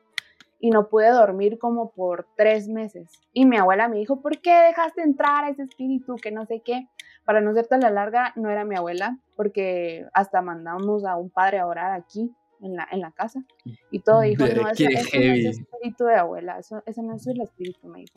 y 0.60 0.72
no 0.72 0.90
pude 0.90 1.10
dormir 1.10 1.60
como 1.60 1.92
por 1.92 2.26
tres 2.36 2.68
meses. 2.68 3.12
Y 3.34 3.46
mi 3.46 3.58
abuela 3.58 3.88
me 3.88 3.98
dijo, 3.98 4.22
¿por 4.22 4.40
qué 4.40 4.56
dejaste 4.56 5.04
entrar 5.04 5.46
a 5.46 5.50
ese 5.50 5.64
espíritu 5.64 6.16
que 6.16 6.32
no 6.32 6.46
sé 6.46 6.62
qué? 6.62 6.88
Para 7.26 7.42
no 7.42 7.52
hacerte 7.52 7.78
la 7.78 7.92
larga, 7.92 8.34
no 8.36 8.50
era 8.50 8.66
mi 8.66 8.76
abuela, 8.76 9.20
porque 9.36 10.08
hasta 10.14 10.42
mandamos 10.42 11.06
a 11.06 11.16
un 11.16 11.30
padre 11.30 11.60
a 11.60 11.68
orar 11.68 11.92
aquí 11.92 12.34
en 12.62 12.76
la, 12.76 12.88
en 12.92 13.02
la 13.02 13.12
casa. 13.12 13.44
Y 13.92 14.00
todo 14.00 14.22
dijo, 14.22 14.46
no, 14.46 14.48
eso, 14.48 14.62
no 14.62 14.70
es 14.70 15.14
el 15.14 15.48
espíritu 15.48 16.06
de 16.06 16.16
abuela, 16.16 16.60
eso, 16.60 16.84
eso 16.86 17.02
no 17.02 17.16
es 17.16 17.28
el 17.28 17.42
espíritu, 17.42 17.88
me 17.88 18.00
dijo. 18.00 18.14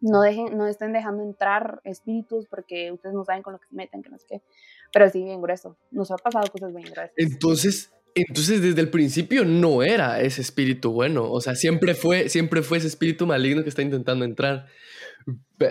No, 0.00 0.22
dejen, 0.22 0.56
no 0.56 0.66
estén 0.66 0.92
dejando 0.92 1.22
entrar 1.22 1.80
espíritus 1.84 2.46
porque 2.46 2.90
ustedes 2.90 3.14
no 3.14 3.24
saben 3.24 3.42
con 3.42 3.52
lo 3.52 3.58
que 3.58 3.68
se 3.68 3.74
meten, 3.74 4.02
que 4.02 4.08
no 4.08 4.18
sé 4.18 4.26
qué. 4.28 4.42
Pero 4.92 5.10
sí, 5.10 5.22
bien 5.22 5.42
grueso. 5.42 5.76
Nos 5.90 6.10
ha 6.10 6.16
pasado 6.16 6.50
cosas 6.50 6.74
bien 6.74 6.84
gruesas. 6.90 7.12
Entonces, 7.16 7.92
entonces 8.14 8.62
desde 8.62 8.80
el 8.80 8.90
principio 8.90 9.44
no 9.44 9.82
era 9.82 10.20
ese 10.20 10.40
espíritu 10.40 10.90
bueno. 10.92 11.30
O 11.30 11.40
sea, 11.42 11.54
siempre 11.54 11.94
fue, 11.94 12.30
siempre 12.30 12.62
fue 12.62 12.78
ese 12.78 12.86
espíritu 12.86 13.26
maligno 13.26 13.62
que 13.62 13.68
está 13.68 13.82
intentando 13.82 14.24
entrar. 14.24 14.66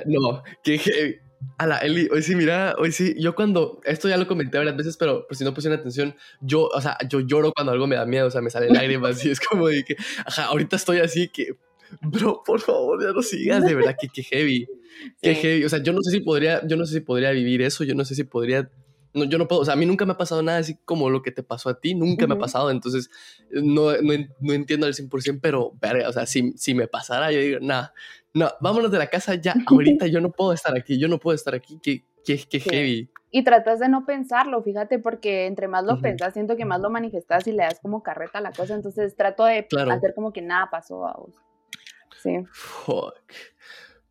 No, 0.06 0.43
que 0.63 1.22
a 1.58 1.67
la 1.67 1.78
Eli, 1.78 2.08
hoy 2.12 2.21
sí, 2.21 2.36
mira, 2.36 2.75
hoy 2.78 2.91
sí, 2.91 3.15
yo 3.17 3.36
cuando, 3.36 3.82
esto 3.84 4.08
ya 4.08 4.17
lo 4.17 4.28
comenté 4.28 4.58
varias 4.58 4.75
veces, 4.75 4.97
pero 4.97 5.25
por 5.28 5.36
si 5.36 5.43
no 5.43 5.54
pusieron 5.54 5.80
atención, 5.80 6.15
yo, 6.41 6.67
o 6.67 6.82
sea, 6.82 6.97
yo 7.10 7.19
lloro 7.21 7.52
cuando 7.54 7.71
algo 7.71 7.88
me 7.88 7.95
da 7.95 8.06
miedo, 8.06 8.28
o 8.28 8.32
sea, 8.32 8.41
me 8.41 8.49
salen 8.49 8.73
lágrimas 8.73 9.23
y 9.25 9.30
es 9.30 9.39
como 9.39 9.67
de 9.67 9.84
que, 9.84 9.95
ajá, 10.25 10.45
ahorita 10.45 10.75
estoy 10.75 10.99
así 10.99 11.30
que, 11.30 11.56
bro, 12.02 12.43
por 12.45 12.60
favor, 12.62 13.02
ya 13.04 13.12
no 13.12 13.21
sigas, 13.21 13.63
de 13.63 13.75
verdad, 13.75 13.95
que, 13.99 14.08
que 14.10 14.23
heavy, 14.23 14.67
que 15.21 15.36
heavy, 15.36 15.65
o 15.65 15.69
sea, 15.69 15.82
yo 15.82 15.93
no 15.93 16.02
sé 16.02 16.12
si 16.12 16.19
podría, 16.21 16.65
yo 16.67 16.78
no 16.78 16.86
sé 16.86 16.95
si 16.95 17.02
podría 17.02 17.32
vivir 17.32 17.62
eso, 17.62 17.84
yo 17.84 17.95
no 17.95 18.06
sé 18.06 18.15
si 18.15 18.23
podría, 18.23 18.69
no, 19.13 19.23
yo 19.25 19.38
no 19.38 19.47
puedo, 19.47 19.62
o 19.62 19.65
sea, 19.65 19.73
a 19.73 19.78
mí 19.78 19.86
nunca 19.86 20.06
me 20.06 20.13
ha 20.13 20.17
pasado 20.17 20.43
nada 20.43 20.60
así 20.60 20.78
como 20.86 21.10
lo 21.10 21.21
que 21.21 21.32
te 21.32 21.43
pasó 21.43 21.69
a 21.69 21.80
ti, 21.80 21.95
nunca 21.95 22.28
me 22.28 22.36
ha 22.36 22.39
pasado, 22.39 22.69
entonces 22.69 23.10
no, 23.52 23.91
no, 24.02 24.13
no 24.39 24.54
entiendo 24.54 24.86
al 24.86 24.93
100%, 24.93 25.39
pero, 25.41 25.73
verga, 25.82 26.10
o 26.10 26.13
sea, 26.13 26.25
si, 26.25 26.54
si 26.58 26.73
me 26.73 26.88
pasara, 26.88 27.32
yo 27.32 27.39
digo, 27.39 27.60
nada, 27.62 27.93
no, 28.34 28.50
vámonos 28.62 28.92
de 28.92 28.98
la 28.98 29.08
casa 29.08 29.36
ya, 29.36 29.54
ahorita 29.68 30.08
yo 30.08 30.22
no 30.22 30.32
puedo 30.32 30.54
estar 30.54 30.78
aquí, 30.78 31.00
yo 31.00 31.08
no 31.08 31.20
puedo 31.20 31.36
estar 31.36 31.56
aquí, 31.56 31.80
qué, 31.82 32.04
qué, 32.26 32.60
heavy. 32.60 33.10
Y 33.32 33.44
tratas 33.44 33.80
de 33.80 33.89
no 33.89 34.06
pensarlo, 34.06 34.63
fíjate, 34.63 35.00
porque 35.00 35.46
entre 35.46 35.68
más 35.68 35.84
lo 35.84 36.02
pensas, 36.02 36.34
siento 36.34 36.56
que 36.56 36.65
más 36.65 36.82
lo 36.82 36.89
manifestas 36.89 37.46
y 37.48 37.52
le 37.52 37.63
das 37.63 37.80
como 37.80 38.02
carreta 38.02 38.39
a 38.39 38.42
la 38.42 38.52
cosa, 38.52 38.74
entonces 38.74 39.15
trato 39.15 39.46
de 39.46 39.68
hacer 39.92 40.13
como 40.15 40.34
que 40.34 40.42
nada 40.42 40.70
pasó 40.72 41.06
a 41.08 41.13
vos. 41.13 41.36
Sí. 42.22 42.44
Fuck. 42.52 43.15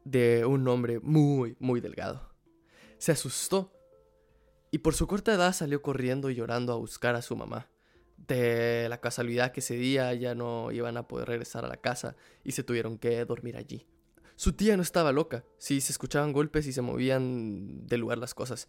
de 0.05 0.45
un 0.45 0.67
hombre 0.69 1.01
muy, 1.01 1.57
muy 1.59 1.81
delgado. 1.81 2.31
Se 2.99 3.12
asustó 3.12 3.73
y 4.71 4.79
por 4.79 4.95
su 4.95 5.07
corta 5.07 5.35
edad 5.35 5.53
salió 5.53 5.83
corriendo 5.83 6.31
y 6.31 6.35
llorando 6.35 6.73
a 6.73 6.77
buscar 6.77 7.14
a 7.14 7.23
su 7.23 7.37
mamá. 7.37 7.69
De 8.17 8.88
la 8.88 9.01
casualidad 9.01 9.53
que 9.53 9.61
ese 9.61 9.75
día 9.75 10.12
ya 10.14 10.35
no 10.35 10.73
iban 10.73 10.97
a 10.97 11.09
poder 11.09 11.29
regresar 11.29 11.64
a 11.64 11.69
la 11.69 11.77
casa 11.77 12.17
y 12.43 12.53
se 12.53 12.62
tuvieron 12.62 12.99
que 12.99 13.25
dormir 13.25 13.57
allí. 13.57 13.87
Su 14.37 14.53
tía 14.55 14.77
no 14.77 14.83
estaba 14.83 15.12
loca, 15.12 15.45
sí 15.59 15.81
se 15.81 15.93
escuchaban 15.93 16.33
golpes 16.33 16.67
y 16.67 16.73
se 16.73 16.83
movían 16.83 17.87
de 17.87 17.99
lugar 17.99 18.19
las 18.19 18.35
cosas. 18.35 18.69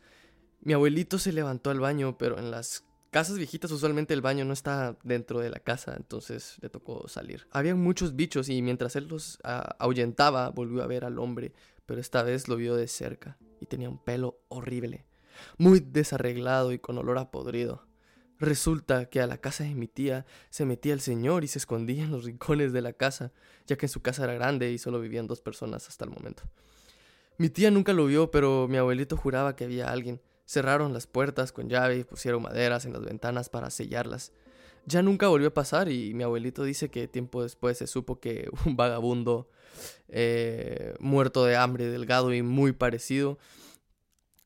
Mi 0.62 0.74
abuelito 0.74 1.18
se 1.18 1.32
levantó 1.32 1.70
al 1.70 1.80
baño, 1.80 2.18
pero 2.18 2.38
en 2.38 2.52
las 2.52 2.86
casas 3.16 3.38
viejitas 3.38 3.72
usualmente 3.72 4.14
el 4.14 4.20
baño 4.20 4.44
no 4.44 4.52
está 4.52 4.98
dentro 5.02 5.40
de 5.40 5.50
la 5.50 5.60
casa, 5.60 5.94
entonces 5.96 6.58
le 6.60 6.68
tocó 6.68 7.08
salir. 7.08 7.48
Habían 7.50 7.80
muchos 7.80 8.18
bichos 8.18 8.50
y 8.50 8.62
mientras 8.62 8.98
él 8.98 9.08
los 9.08 9.40
ah, 9.46 9.74
ahuyentaba 9.80 10.50
volvió 10.50 10.84
a 10.84 10.88
ver 10.88 11.06
al 11.06 11.18
hombre, 11.18 11.54
pero 11.86 12.02
esta 12.02 12.24
vez 12.24 12.50
lo 12.50 12.58
vio 12.58 12.76
de 12.76 12.90
cerca 12.90 13.38
y 13.62 13.68
tenía 13.68 13.90
un 13.90 14.04
pelo 14.04 14.42
horrible 14.50 15.06
muy 15.58 15.80
desarreglado 15.80 16.74
y 16.74 16.80
con 16.80 16.98
olor 16.98 17.18
a 17.18 17.32
podrido. 17.32 17.88
Resulta 18.38 19.06
que 19.06 19.22
a 19.22 19.28
la 19.28 19.38
casa 19.38 19.64
de 19.64 19.76
mi 19.76 19.88
tía 19.88 20.26
se 20.50 20.66
metía 20.66 20.92
el 20.92 21.00
señor 21.00 21.46
y 21.46 21.48
se 21.48 21.60
escondía 21.60 22.04
en 22.04 22.12
los 22.12 22.26
rincones 22.26 22.74
de 22.74 22.82
la 22.82 22.92
casa, 22.92 23.32
ya 23.66 23.78
que 23.78 23.86
en 23.86 23.92
su 23.92 24.02
casa 24.02 24.26
era 24.26 24.34
grande 24.34 24.74
y 24.74 24.78
solo 24.78 25.00
vivían 25.00 25.26
dos 25.26 25.40
personas 25.40 25.88
hasta 25.88 26.04
el 26.04 26.12
momento. 26.12 26.44
Mi 27.38 27.48
tía 27.48 27.72
nunca 27.72 27.94
lo 27.94 28.08
vio, 28.08 28.30
pero 28.30 28.68
mi 28.68 28.76
abuelito 28.76 29.16
juraba 29.16 29.56
que 29.56 29.64
había 29.64 29.90
alguien. 29.90 30.20
Cerraron 30.46 30.94
las 30.94 31.08
puertas 31.08 31.52
con 31.52 31.70
llave 31.70 31.98
y 31.98 32.04
pusieron 32.04 32.44
maderas 32.44 32.86
en 32.86 32.94
las 32.94 33.04
ventanas 33.04 33.50
para 33.50 33.70
sellarlas. 33.70 34.32
Ya 34.86 35.02
nunca 35.02 35.28
volvió 35.28 35.48
a 35.48 35.54
pasar 35.54 35.90
y 35.90 36.14
mi 36.14 36.24
abuelito 36.24 36.64
dice 36.64 36.90
que 36.90 37.08
tiempo 37.08 37.42
después 37.42 37.80
se 37.80 37.88
supo 37.88 38.20
que 38.20 38.50
un 38.66 38.76
vagabundo 38.76 39.50
eh, 40.08 40.94
muerto 41.00 41.46
de 41.46 41.56
hambre, 41.56 41.90
delgado 41.90 42.34
y 42.34 42.42
muy 42.44 42.72
parecido, 42.72 43.40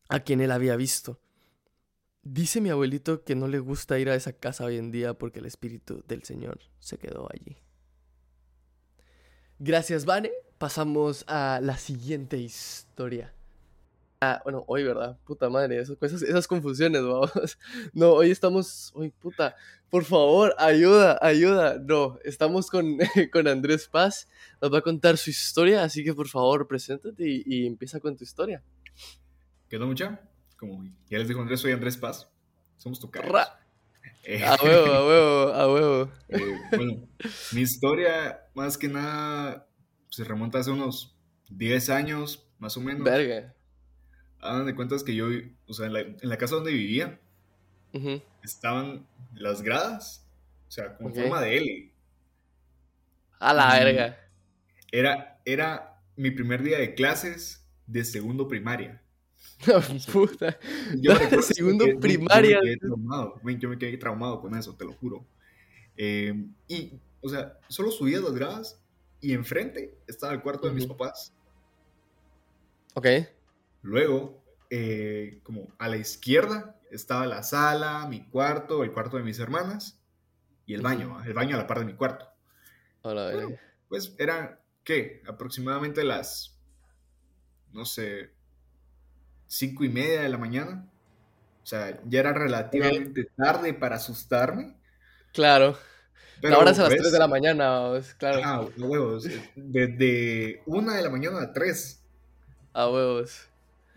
a 0.08 0.22
quien 0.22 0.42
él 0.42 0.52
había 0.52 0.76
visto. 0.76 1.20
Dice 2.24 2.62
mi 2.62 2.70
abuelito 2.70 3.24
que 3.24 3.36
no 3.36 3.48
le 3.48 3.60
gusta 3.60 4.00
ir 4.00 4.10
a 4.10 4.16
esa 4.16 4.34
casa 4.34 4.66
hoy 4.66 4.78
en 4.78 4.92
día 4.92 5.14
porque 5.14 5.40
el 5.40 5.46
espíritu 5.46 6.04
del 6.08 6.24
Señor 6.24 6.60
se 6.80 6.98
quedó 6.98 7.28
allí. 7.32 7.58
Gracias, 9.58 10.06
Vane. 10.06 10.32
Pasamos 10.58 11.26
a 11.28 11.60
la 11.62 11.78
siguiente 11.78 12.38
historia. 12.38 13.34
Ah, 14.22 14.42
bueno, 14.44 14.66
hoy, 14.68 14.84
¿verdad? 14.84 15.18
Puta 15.24 15.50
madre, 15.50 15.80
esas, 15.80 15.98
esas 16.02 16.46
confusiones, 16.46 17.02
vamos. 17.02 17.32
No, 17.94 18.12
hoy 18.12 18.32
estamos. 18.32 18.92
Uy, 18.94 19.12
puta. 19.12 19.56
Por 19.90 20.04
favor, 20.04 20.54
ayuda, 20.58 21.18
ayuda. 21.22 21.80
No, 21.80 22.20
estamos 22.26 22.70
con, 22.70 22.98
con 23.32 23.48
Andrés 23.48 23.88
Paz. 23.88 24.28
Nos 24.62 24.74
va 24.74 24.80
a 24.80 24.82
contar 24.82 25.16
su 25.16 25.30
historia, 25.30 25.84
así 25.84 26.04
que 26.04 26.14
por 26.14 26.28
favor, 26.28 26.68
preséntate 26.68 27.26
y, 27.26 27.44
y 27.46 27.66
empieza 27.66 28.02
con 28.02 28.18
tu 28.18 28.26
historia. 28.26 28.62
¿Qué 29.70 29.78
onda, 29.78 29.88
mucha? 29.88 30.20
Como 30.58 30.84
ya 31.10 31.18
les 31.18 31.30
dijo 31.30 31.40
Andrés, 31.40 31.62
soy 31.62 31.72
Andrés 31.72 31.96
Paz. 31.96 32.30
Somos 32.76 33.00
tu 33.00 33.10
cara. 33.10 33.58
Eh, 34.26 34.44
a 34.44 34.58
huevo, 34.62 34.94
a 34.94 35.08
huevo, 35.08 35.54
a 35.54 35.74
huevo. 35.74 36.12
Eh, 36.28 36.60
bueno, 36.76 37.08
mi 37.54 37.62
historia, 37.62 38.42
más 38.54 38.78
que 38.78 38.90
nada, 38.90 39.66
se 40.10 40.26
remonta 40.26 40.60
hace 40.60 40.72
unos 40.72 41.16
10 41.52 41.90
años, 41.90 42.46
más 42.60 42.76
o 42.76 42.82
menos. 42.82 43.06
Verga. 43.06 43.56
Hagan 44.42 44.66
de 44.66 44.76
cuentas 44.76 45.04
que 45.04 45.16
yo, 45.16 45.28
o 45.68 45.74
sea, 45.74 45.88
en 45.88 45.94
la, 46.22 46.38
casa 46.38 46.56
donde 46.56 46.72
vivía, 46.72 47.20
estaban 48.44 49.06
las 49.34 49.62
gradas, 49.62 50.26
o 50.68 50.72
sea, 50.72 50.96
con 50.96 51.14
forma 51.14 51.42
de 51.42 51.58
L. 51.58 51.92
A 53.40 53.54
la 53.54 53.74
verga. 53.74 54.18
Era, 54.92 55.42
era 55.46 56.02
mi 56.16 56.32
primer 56.32 56.64
día 56.64 56.78
de 56.78 56.94
clases 56.94 57.66
de 57.88 58.04
segundo 58.04 58.48
primaria. 58.48 59.02
puta. 60.14 60.58
Yo 60.98 61.14
me 61.14 61.42
Segundo 61.42 61.86
primaria. 62.00 62.60
Yo 62.82 63.70
me, 63.70 63.78
quedé 63.78 63.98
traumado, 63.98 64.42
con 64.42 64.56
eso, 64.56 64.76
te 64.76 64.86
lo 64.86 64.94
juro. 64.94 65.26
Eh, 65.98 66.34
y, 66.68 66.94
o 67.22 67.30
sea, 67.30 67.58
solo 67.68 67.92
subías 67.92 68.22
las 68.22 68.34
gradas 68.34 68.82
y 69.22 69.34
enfrente 69.34 69.98
estaba 70.08 70.34
el 70.34 70.42
cuarto 70.42 70.68
de 70.68 70.74
mis 70.74 70.86
papás. 70.86 71.34
Ok. 72.94 73.08
Luego, 73.82 74.44
eh, 74.70 75.40
como 75.44 75.74
a 75.78 75.88
la 75.88 75.98
izquierda 75.98 76.80
estaba 76.92 77.26
la 77.28 77.44
sala, 77.44 78.08
mi 78.08 78.28
cuarto, 78.30 78.84
el 78.84 78.92
cuarto 78.92 79.18
de 79.18 79.24
mis 79.24 79.40
hermanas 79.40 80.00
y 80.66 80.74
el 80.74 80.82
baño, 80.82 81.24
el 81.24 81.34
baño 81.34 81.56
a 81.56 81.60
la 81.60 81.68
par 81.68 81.80
de 81.80 81.86
mi 81.86 81.94
cuarto. 81.94 82.28
Hola, 83.02 83.32
pues 83.88 84.16
eran, 84.20 84.60
¿qué? 84.84 85.24
Aproximadamente 85.28 86.04
las, 86.04 86.60
no 87.72 87.86
sé, 87.86 88.32
cinco 89.48 89.84
y 89.84 89.90
media 89.90 90.22
de 90.22 90.30
la 90.30 90.38
mañana. 90.38 90.88
O 91.64 91.66
sea, 91.66 92.00
ya 92.06 92.20
era 92.20 92.34
relativamente 92.34 93.26
tarde 93.36 93.74
para 93.74 93.98
asustarme. 93.98 94.76
Claro. 95.34 95.78
Pero, 96.42 96.56
Ahora 96.56 96.72
es 96.72 96.80
a 96.80 96.84
las 96.84 96.92
3 96.92 97.02
pues 97.02 97.12
de 97.12 97.20
la 97.20 97.28
mañana, 97.28 97.92
claro. 98.18 98.42
Ah, 98.44 98.68
huevos. 98.78 99.28
Desde 99.56 100.64
una 100.66 100.96
de 100.96 101.02
la 101.02 101.10
mañana 101.10 101.42
a 101.42 101.52
3. 101.52 102.02
A 102.74 102.90
huevos. 102.90 103.49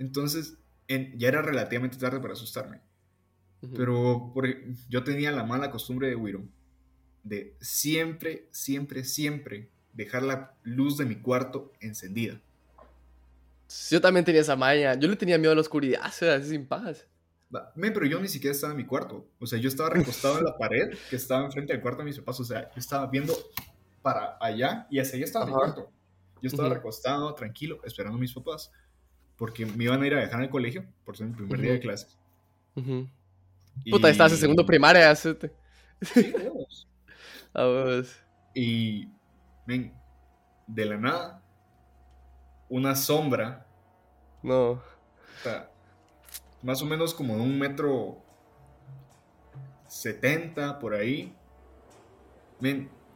Entonces, 0.03 0.59
ya 0.89 1.29
era 1.29 1.43
relativamente 1.43 1.97
tarde 1.97 2.21
para 2.21 2.35
asustarme. 2.35 2.81
Pero 3.77 4.35
yo 4.89 5.05
tenía 5.05 5.31
la 5.31 5.45
mala 5.45 5.71
costumbre 5.71 6.09
de 6.09 6.17
Wiro 6.17 6.43
de 7.23 7.55
siempre, 7.61 8.49
siempre, 8.51 9.05
siempre 9.05 9.69
dejar 9.93 10.25
la 10.25 10.55
luz 10.65 10.97
de 10.97 11.05
mi 11.05 11.15
cuarto 11.15 11.73
encendida. 11.81 12.41
Yo 13.91 14.01
también 14.01 14.25
tenía 14.25 14.41
esa 14.41 14.57
maña. 14.57 14.95
Yo 14.95 15.09
le 15.09 15.15
tenía 15.15 15.39
miedo 15.39 15.53
a 15.53 15.55
la 15.55 15.61
oscuridad, 15.61 16.05
o 16.05 16.11
sea, 16.11 16.43
sin 16.43 16.67
paz. 16.67 17.07
pero 17.77 18.07
yo 18.07 18.21
ni 18.21 18.27
siquiera 18.27 18.53
estaba 18.53 18.73
en 18.73 18.79
mi 18.79 18.87
cuarto. 18.87 19.25
O 19.39 19.47
sea, 19.47 19.61
yo 19.61 19.69
estaba 19.69 19.91
recostado 19.91 20.39
en 20.39 20.45
la 20.45 20.57
pared 20.59 20.97
que 21.09 21.17
estaba 21.17 21.45
enfrente 21.45 21.73
del 21.73 21.81
cuarto 21.81 22.01
de 22.01 22.07
mis 22.07 22.19
papás. 22.19 22.41
O 22.41 22.45
sea, 22.45 22.63
yo 22.63 22.81
estaba 22.81 23.07
viendo 23.07 23.35
para 24.03 24.37
allá 24.41 24.89
y 24.91 24.99
hacia 24.99 25.17
allá 25.17 25.25
estaba 25.25 25.47
mi 25.47 25.53
cuarto. 25.53 25.91
Yo 26.43 26.49
estaba 26.49 26.71
recostado, 26.71 27.33
tranquilo, 27.35 27.79
esperando 27.85 28.19
a 28.19 28.21
mis 28.21 28.33
papás. 28.33 28.73
Porque 29.43 29.67
me 29.67 29.83
iban 29.83 30.01
a 30.01 30.07
ir 30.07 30.15
a 30.15 30.21
dejar 30.21 30.41
al 30.41 30.51
colegio 30.51 30.85
por 31.05 31.17
ser 31.17 31.27
mi 31.27 31.35
primer 31.35 31.61
día 31.61 31.73
de 31.73 31.81
clases. 31.81 32.17
Puta, 33.91 34.09
estabas 34.09 34.35
en 34.35 34.39
segundo 34.39 34.65
primaria. 34.65 35.13
Sí, 35.17 35.35
A 37.53 38.03
Y, 38.55 39.09
ven, 39.67 39.93
de 40.69 40.85
la 40.85 40.97
nada, 40.97 41.43
una 42.69 42.95
sombra. 42.95 43.67
No. 44.45 44.71
O 44.71 44.83
sea, 45.43 45.69
más 46.63 46.81
o 46.81 46.87
menos 46.87 47.13
como 47.13 47.35
de 47.35 47.43
un 47.43 47.59
metro 47.59 48.23
setenta 49.89 50.79
por 50.79 50.95
ahí. 50.95 51.35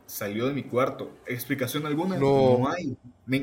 Salió 0.06 0.46
de 0.46 0.54
mi 0.54 0.62
cuarto. 0.62 1.12
¿Explicación 1.26 1.86
alguna? 1.86 2.16
No, 2.18 2.68
hay. 2.68 2.96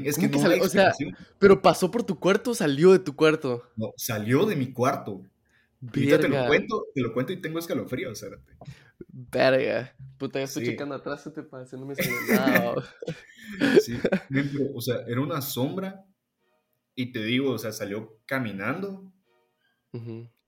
es 0.05 0.17
que 0.17 0.27
no 0.27 0.49
hay 0.49 0.59
o 0.59 0.69
sea, 0.69 0.93
pero 1.39 1.61
pasó 1.61 1.91
por 1.91 2.03
tu 2.03 2.19
cuarto 2.19 2.51
o 2.51 2.55
salió 2.55 2.91
de 2.91 2.99
tu 2.99 3.15
cuarto. 3.15 3.63
No, 3.75 3.93
salió 3.97 4.45
de 4.45 4.55
mi 4.55 4.71
cuarto. 4.71 5.21
te 5.91 6.27
lo 6.27 6.47
cuento, 6.47 6.85
te 6.93 7.01
lo 7.01 7.13
cuento 7.13 7.33
y 7.33 7.41
tengo 7.41 7.59
escalofrío, 7.59 8.11
espérate. 8.11 8.53
Verga. 9.07 9.95
Puta, 10.17 10.39
ya 10.39 10.45
estoy 10.45 10.65
checando 10.65 10.95
atrás, 10.95 11.23
¿qué 11.23 11.29
te 11.31 11.43
pasa? 11.43 11.77
No 11.77 11.85
me 11.85 11.95
sí, 13.81 13.99
pero, 14.29 14.73
o 14.73 14.81
sea, 14.81 15.03
era 15.07 15.21
una 15.21 15.41
sombra 15.41 16.05
y 16.95 17.11
te 17.11 17.23
digo, 17.23 17.51
o 17.51 17.57
sea, 17.57 17.71
salió 17.71 18.19
caminando 18.25 19.11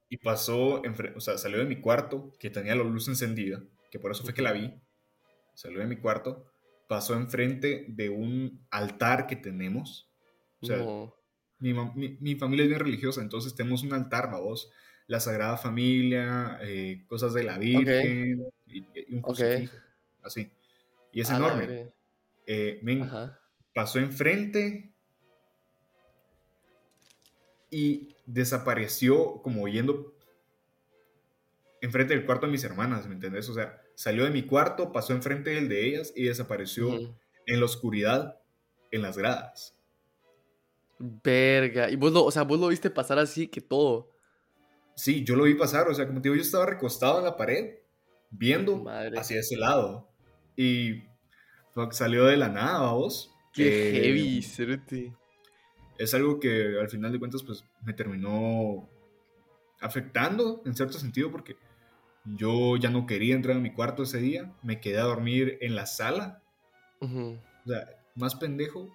y 0.10 0.18
pasó, 0.18 0.82
o 1.16 1.20
sea, 1.20 1.38
salió 1.38 1.60
de 1.60 1.66
mi 1.66 1.82
cuarto, 1.82 2.34
que 2.40 2.50
tenía 2.50 2.76
la 2.76 2.84
luz 2.84 3.08
encendida, 3.08 3.62
que 3.92 4.00
por 4.00 4.12
eso 4.12 4.24
fue 4.24 4.34
que 4.34 4.42
la 4.42 4.54
vi, 4.54 4.74
salió 5.56 5.80
de 5.80 5.88
mi 5.88 5.98
cuarto, 5.98 6.46
pasó 6.88 7.16
enfrente 7.16 7.86
de 7.90 8.10
un 8.10 8.66
altar 8.70 9.26
que 9.26 9.36
tenemos. 9.36 10.12
O 10.62 10.66
sea, 10.68 10.86
mi, 11.60 11.74
mi, 12.20 12.36
familia 12.36 12.64
es 12.64 12.70
bien 12.70 12.82
religiosa, 12.82 13.22
entonces 13.22 13.56
tenemos 13.56 13.84
un 13.84 13.94
altar, 13.94 14.30
vos, 14.32 14.72
la 15.08 15.20
Sagrada 15.20 15.58
Familia, 15.58 16.60
eh, 16.62 17.04
cosas 17.08 17.34
de 17.34 17.44
la 17.44 17.58
Virgen, 17.58 18.46
y, 18.68 18.86
un 19.14 19.22
crucifijo, 19.22 19.76
así. 20.24 20.52
Y 21.12 21.22
es 21.22 21.30
enorme. 21.30 21.94
Eh, 22.48 22.82
pasó 23.74 24.00
enfrente 24.00 24.94
y 27.70 28.16
desapareció 28.26 29.42
como 29.42 29.68
yendo 29.68 30.16
enfrente 31.82 32.16
del 32.16 32.26
cuarto 32.26 32.46
de 32.46 32.52
mis 32.52 32.64
hermanas, 32.64 33.08
¿me 33.08 33.14
entendés? 33.14 33.48
O 33.50 33.54
sea, 33.54 33.82
salió 33.96 34.26
de 34.26 34.32
mi 34.32 34.44
cuarto, 34.44 34.92
pasó 34.92 35.14
enfrente 35.14 35.52
del 35.52 35.70
de 35.70 35.88
ellas 35.88 36.14
y 36.16 36.26
desapareció 36.26 37.16
en 37.46 37.60
la 37.60 37.66
oscuridad, 37.66 38.40
en 38.92 39.02
las 39.02 39.18
gradas. 39.18 39.74
Verga. 41.00 41.90
Y 41.90 41.96
vos 41.96 42.12
lo, 42.12 42.24
o 42.24 42.32
sea, 42.32 42.44
vos 42.44 42.60
lo 42.60 42.68
viste 42.68 42.90
pasar 42.90 43.20
así 43.20 43.48
que 43.48 43.62
todo. 43.62 44.12
Sí, 44.96 45.24
yo 45.24 45.36
lo 45.36 45.44
vi 45.44 45.56
pasar, 45.56 45.88
o 45.90 45.94
sea, 45.94 46.08
como 46.08 46.22
te 46.22 46.30
digo, 46.30 46.36
yo 46.36 46.42
estaba 46.42 46.66
recostado 46.66 47.20
en 47.20 47.26
la 47.26 47.36
pared, 47.36 47.80
viendo 48.30 48.86
hacia 49.18 49.40
ese 49.40 49.58
lado. 49.58 50.10
Y 50.56 51.04
salió 51.92 52.26
de 52.26 52.38
la 52.38 52.48
nada, 52.48 52.92
vos. 52.92 53.32
Qué 53.54 53.92
heavy, 53.94 54.46
Es 55.98 56.14
algo 56.14 56.40
que 56.40 56.80
al 56.80 56.90
final 56.90 57.12
de 57.12 57.20
cuentas, 57.20 57.44
pues, 57.44 57.64
me 57.84 57.94
terminó 57.94 58.90
afectando 59.82 60.62
en 60.66 60.76
cierto 60.76 60.98
sentido 60.98 61.32
porque 61.32 61.58
yo 62.26 62.78
ya 62.78 62.90
no 62.90 63.06
quería 63.06 63.36
entrar 63.36 63.58
a 63.58 63.60
mi 63.60 63.72
cuarto 63.72 64.04
ese 64.04 64.20
día, 64.20 64.54
me 64.64 64.80
quedé 64.82 64.98
a 64.98 65.04
dormir 65.04 65.58
en 65.62 65.76
la 65.76 65.86
sala. 65.86 66.42
O 67.00 67.38
sea, 67.68 67.88
más 68.16 68.36
pendejo. 68.36 68.90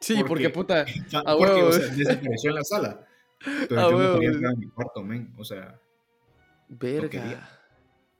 Sí, 0.00 0.22
porque, 0.26 0.50
puta. 0.50 0.84
porque, 1.38 1.62
o 1.62 1.72
sea, 1.72 1.86
desapareció 1.94 2.50
en 2.50 2.56
la 2.56 2.64
sala. 2.64 3.06
Pero 3.68 3.90
yo 3.90 3.98
no 3.98 4.14
quería 4.14 4.30
entrar 4.30 4.52
a 4.52 4.56
mi 4.56 4.68
cuarto, 4.68 5.02
men. 5.02 5.32
O 5.36 5.44
sea. 5.44 5.80
Verga. 6.68 7.60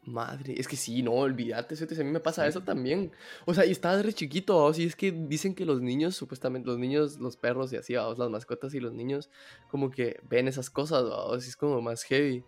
Madre, 0.05 0.55
es 0.59 0.67
que 0.67 0.75
sí, 0.75 1.01
no, 1.01 1.13
olvídate, 1.13 1.77
a 1.77 2.05
mí 2.05 2.11
me 2.11 2.19
pasa 2.19 2.45
eso 2.49 2.63
también. 2.63 3.13
O 3.47 3.55
sea, 3.55 3.65
y 3.65 3.71
estás 3.71 4.05
re 4.05 4.13
chiquito, 4.13 4.73
y 4.77 4.83
es 4.83 4.97
que 4.97 5.13
dicen 5.13 5.55
que 5.55 5.65
los 5.65 5.81
niños, 5.81 6.17
supuestamente, 6.17 6.67
los 6.67 6.79
niños, 6.79 7.21
los 7.21 7.37
perros 7.37 7.73
y 7.73 7.77
así, 7.77 7.95
vamos, 7.95 8.19
las 8.19 8.29
mascotas 8.29 8.75
y 8.75 8.81
los 8.81 8.93
niños, 8.93 9.31
como 9.71 9.93
que 9.93 10.19
ven 10.29 10.49
esas 10.49 10.71
cosas, 10.71 11.05
vamos, 11.09 11.47
es 11.47 11.57
como 11.57 11.81
más 11.81 12.03
heavy. 12.03 12.43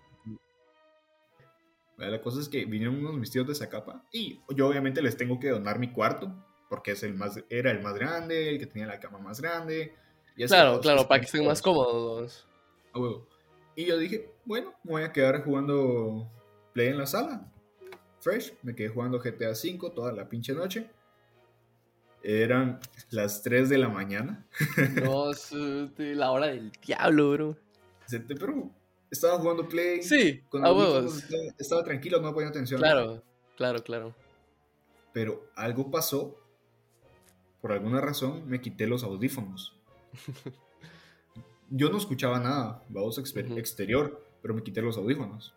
La 1.96 2.20
cosa 2.20 2.40
es 2.40 2.48
que 2.48 2.64
vinieron 2.64 2.96
unos 2.96 3.20
vestidos 3.20 3.46
de 3.46 3.52
esa 3.52 3.68
capa 3.68 4.04
y 4.12 4.40
yo 4.54 4.68
obviamente 4.68 5.00
les 5.00 5.16
tengo 5.16 5.38
que 5.38 5.50
donar 5.50 5.78
mi 5.78 5.92
cuarto 5.92 6.34
porque 6.68 6.92
es 6.92 7.02
el 7.04 7.14
más, 7.14 7.38
era 7.50 7.70
el 7.70 7.80
más 7.82 7.94
grande, 7.94 8.50
el 8.50 8.58
que 8.58 8.66
tenía 8.66 8.86
la 8.86 8.98
cama 8.98 9.18
más 9.18 9.40
grande. 9.40 9.94
Y 10.36 10.44
claro, 10.46 10.80
claro, 10.80 11.06
para 11.06 11.20
que 11.20 11.26
estén 11.26 11.46
más 11.46 11.62
cómodos. 11.62 12.46
Y 13.76 13.86
yo 13.86 13.98
dije, 13.98 14.32
bueno, 14.44 14.74
voy 14.82 15.02
a 15.02 15.12
quedar 15.12 15.44
jugando 15.44 16.28
Play 16.72 16.88
en 16.88 16.98
la 16.98 17.06
sala. 17.06 17.48
Fresh, 18.18 18.54
me 18.62 18.74
quedé 18.74 18.88
jugando 18.88 19.18
GTA 19.18 19.50
V 19.50 19.90
toda 19.94 20.12
la 20.12 20.28
pinche 20.28 20.52
noche. 20.52 20.90
Eran 22.22 22.80
las 23.10 23.42
3 23.42 23.68
de 23.68 23.78
la 23.78 23.88
mañana. 23.88 24.46
No, 25.02 25.30
la 25.98 26.30
hora 26.30 26.46
del 26.46 26.72
diablo, 26.84 27.32
bro. 27.32 27.56
Pero 28.10 28.70
estaba 29.14 29.38
jugando 29.38 29.68
Play. 29.68 30.02
Sí, 30.02 30.42
estaba, 31.58 31.82
tranquilo, 31.82 32.20
no 32.20 32.34
ponía 32.34 32.50
atención. 32.50 32.80
Claro, 32.80 33.22
claro, 33.56 33.82
claro. 33.82 34.14
Pero 35.12 35.46
algo 35.56 35.90
pasó. 35.90 36.40
Por 37.60 37.72
alguna 37.72 38.00
razón 38.00 38.46
me 38.46 38.60
quité 38.60 38.86
los 38.86 39.04
audífonos. 39.04 39.74
Yo 41.70 41.88
no 41.88 41.96
escuchaba 41.96 42.38
nada, 42.38 42.82
voz 42.90 43.18
exterior, 43.18 44.22
pero 44.42 44.54
me 44.54 44.62
quité 44.62 44.82
los 44.82 44.98
audífonos. 44.98 45.54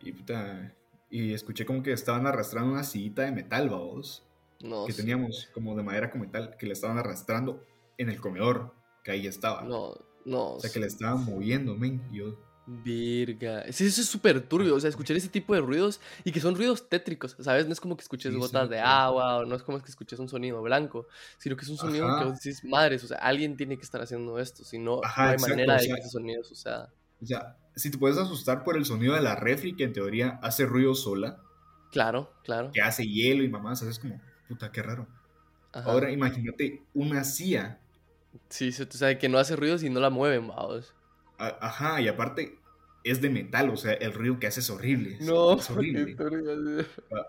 Y 0.00 0.12
puta, 0.12 0.74
y 1.08 1.32
escuché 1.32 1.64
como 1.64 1.82
que 1.82 1.92
estaban 1.92 2.26
arrastrando 2.26 2.72
una 2.72 2.84
sillita 2.84 3.22
de 3.22 3.32
metal, 3.32 3.70
vamos. 3.70 4.22
No, 4.60 4.84
que 4.86 4.92
teníamos 4.92 5.48
como 5.54 5.74
de 5.74 5.82
madera 5.82 6.10
con 6.10 6.20
metal, 6.20 6.56
que 6.58 6.66
le 6.66 6.74
estaban 6.74 6.98
arrastrando 6.98 7.64
en 7.98 8.10
el 8.10 8.20
comedor, 8.20 8.74
que 9.02 9.12
ahí 9.12 9.26
estaba. 9.26 9.62
No, 9.62 9.94
no. 10.24 10.54
O 10.54 10.60
sea, 10.60 10.70
que 10.70 10.80
le 10.80 10.86
estaban 10.86 11.24
moviendo, 11.24 11.74
men. 11.76 12.02
yo. 12.12 12.38
Virga. 12.66 13.60
eso 13.62 13.84
es 13.84 14.06
súper 14.06 14.40
turbio. 14.40 14.74
O 14.74 14.80
sea, 14.80 14.88
escuchar 14.88 15.16
ese 15.16 15.28
tipo 15.28 15.54
de 15.54 15.60
ruidos 15.60 16.00
y 16.24 16.32
que 16.32 16.40
son 16.40 16.54
ruidos 16.54 16.88
tétricos, 16.88 17.36
¿sabes? 17.40 17.66
No 17.66 17.74
es 17.74 17.80
como 17.80 17.94
que 17.96 18.02
escuches 18.02 18.34
gotas 18.34 18.70
de 18.70 18.80
agua 18.80 19.38
o 19.38 19.44
no 19.44 19.54
es 19.54 19.62
como 19.62 19.82
que 19.82 19.90
escuches 19.90 20.18
un 20.18 20.30
sonido 20.30 20.62
blanco, 20.62 21.06
sino 21.36 21.56
que 21.56 21.64
es 21.64 21.68
un 21.68 21.76
sonido 21.76 22.06
que 22.18 22.24
vos 22.24 22.40
decís, 22.40 22.64
madres, 22.64 23.04
o 23.04 23.06
sea, 23.06 23.18
alguien 23.18 23.56
tiene 23.58 23.76
que 23.76 23.82
estar 23.82 24.00
haciendo 24.00 24.38
esto, 24.38 24.64
si 24.64 24.78
no, 24.78 24.96
no 24.96 25.00
hay 25.14 25.36
manera 25.38 25.76
de 25.76 25.88
que 25.88 25.92
ese 25.92 26.08
sonido 26.08 26.42
suceda. 26.42 26.90
O 27.20 27.26
sea, 27.26 27.56
si 27.76 27.90
te 27.90 27.98
puedes 27.98 28.16
asustar 28.16 28.64
por 28.64 28.76
el 28.78 28.86
sonido 28.86 29.14
de 29.14 29.20
la 29.20 29.36
refri, 29.36 29.76
que 29.76 29.84
en 29.84 29.92
teoría 29.92 30.38
hace 30.42 30.64
ruido 30.64 30.94
sola. 30.94 31.42
Claro, 31.92 32.32
claro. 32.44 32.70
Que 32.72 32.80
hace 32.80 33.06
hielo 33.06 33.44
y 33.44 33.48
mamás, 33.48 33.82
es 33.82 33.98
como, 33.98 34.20
puta, 34.48 34.72
qué 34.72 34.82
raro. 34.82 35.06
Ahora 35.72 36.10
imagínate 36.10 36.84
una 36.94 37.24
silla 37.24 37.80
Sí, 38.48 38.72
se 38.72 38.90
sabe 38.90 39.18
que 39.18 39.28
no 39.28 39.38
hace 39.38 39.56
ruido 39.56 39.78
si 39.78 39.90
no 39.90 40.00
la 40.00 40.10
mueven, 40.10 40.48
vamos. 40.48 40.94
Ajá, 41.38 42.00
y 42.00 42.08
aparte 42.08 42.58
es 43.02 43.20
de 43.20 43.30
metal, 43.30 43.70
o 43.70 43.76
sea, 43.76 43.92
el 43.92 44.12
ruido 44.12 44.38
que 44.38 44.46
hace 44.46 44.60
es 44.60 44.70
horrible. 44.70 45.18
No, 45.20 45.54
es 45.54 45.70
horrible. 45.70 46.16
Ah, 47.12 47.26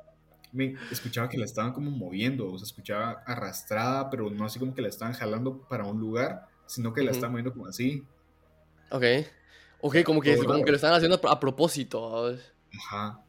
me 0.52 0.76
escuchaba 0.90 1.28
que 1.28 1.38
la 1.38 1.44
estaban 1.44 1.74
como 1.74 1.92
moviendo, 1.92 2.50
o 2.50 2.58
sea, 2.58 2.66
escuchaba 2.66 3.24
arrastrada, 3.26 4.10
pero 4.10 4.30
no 4.30 4.46
así 4.46 4.58
como 4.58 4.74
que 4.74 4.82
la 4.82 4.88
estaban 4.88 5.14
jalando 5.14 5.68
para 5.68 5.84
un 5.84 6.00
lugar, 6.00 6.48
sino 6.66 6.94
que 6.94 7.04
la 7.04 7.12
estaban 7.12 7.32
moviendo 7.32 7.52
como 7.52 7.68
así. 7.68 8.06
Ok. 8.90 9.04
Ok, 9.82 9.98
como 10.06 10.22
que, 10.22 10.38
como 10.38 10.64
que 10.64 10.72
lo 10.72 10.78
estaban 10.78 10.96
haciendo 10.96 11.20
a 11.28 11.40
propósito. 11.40 12.36
Ajá. 12.74 13.22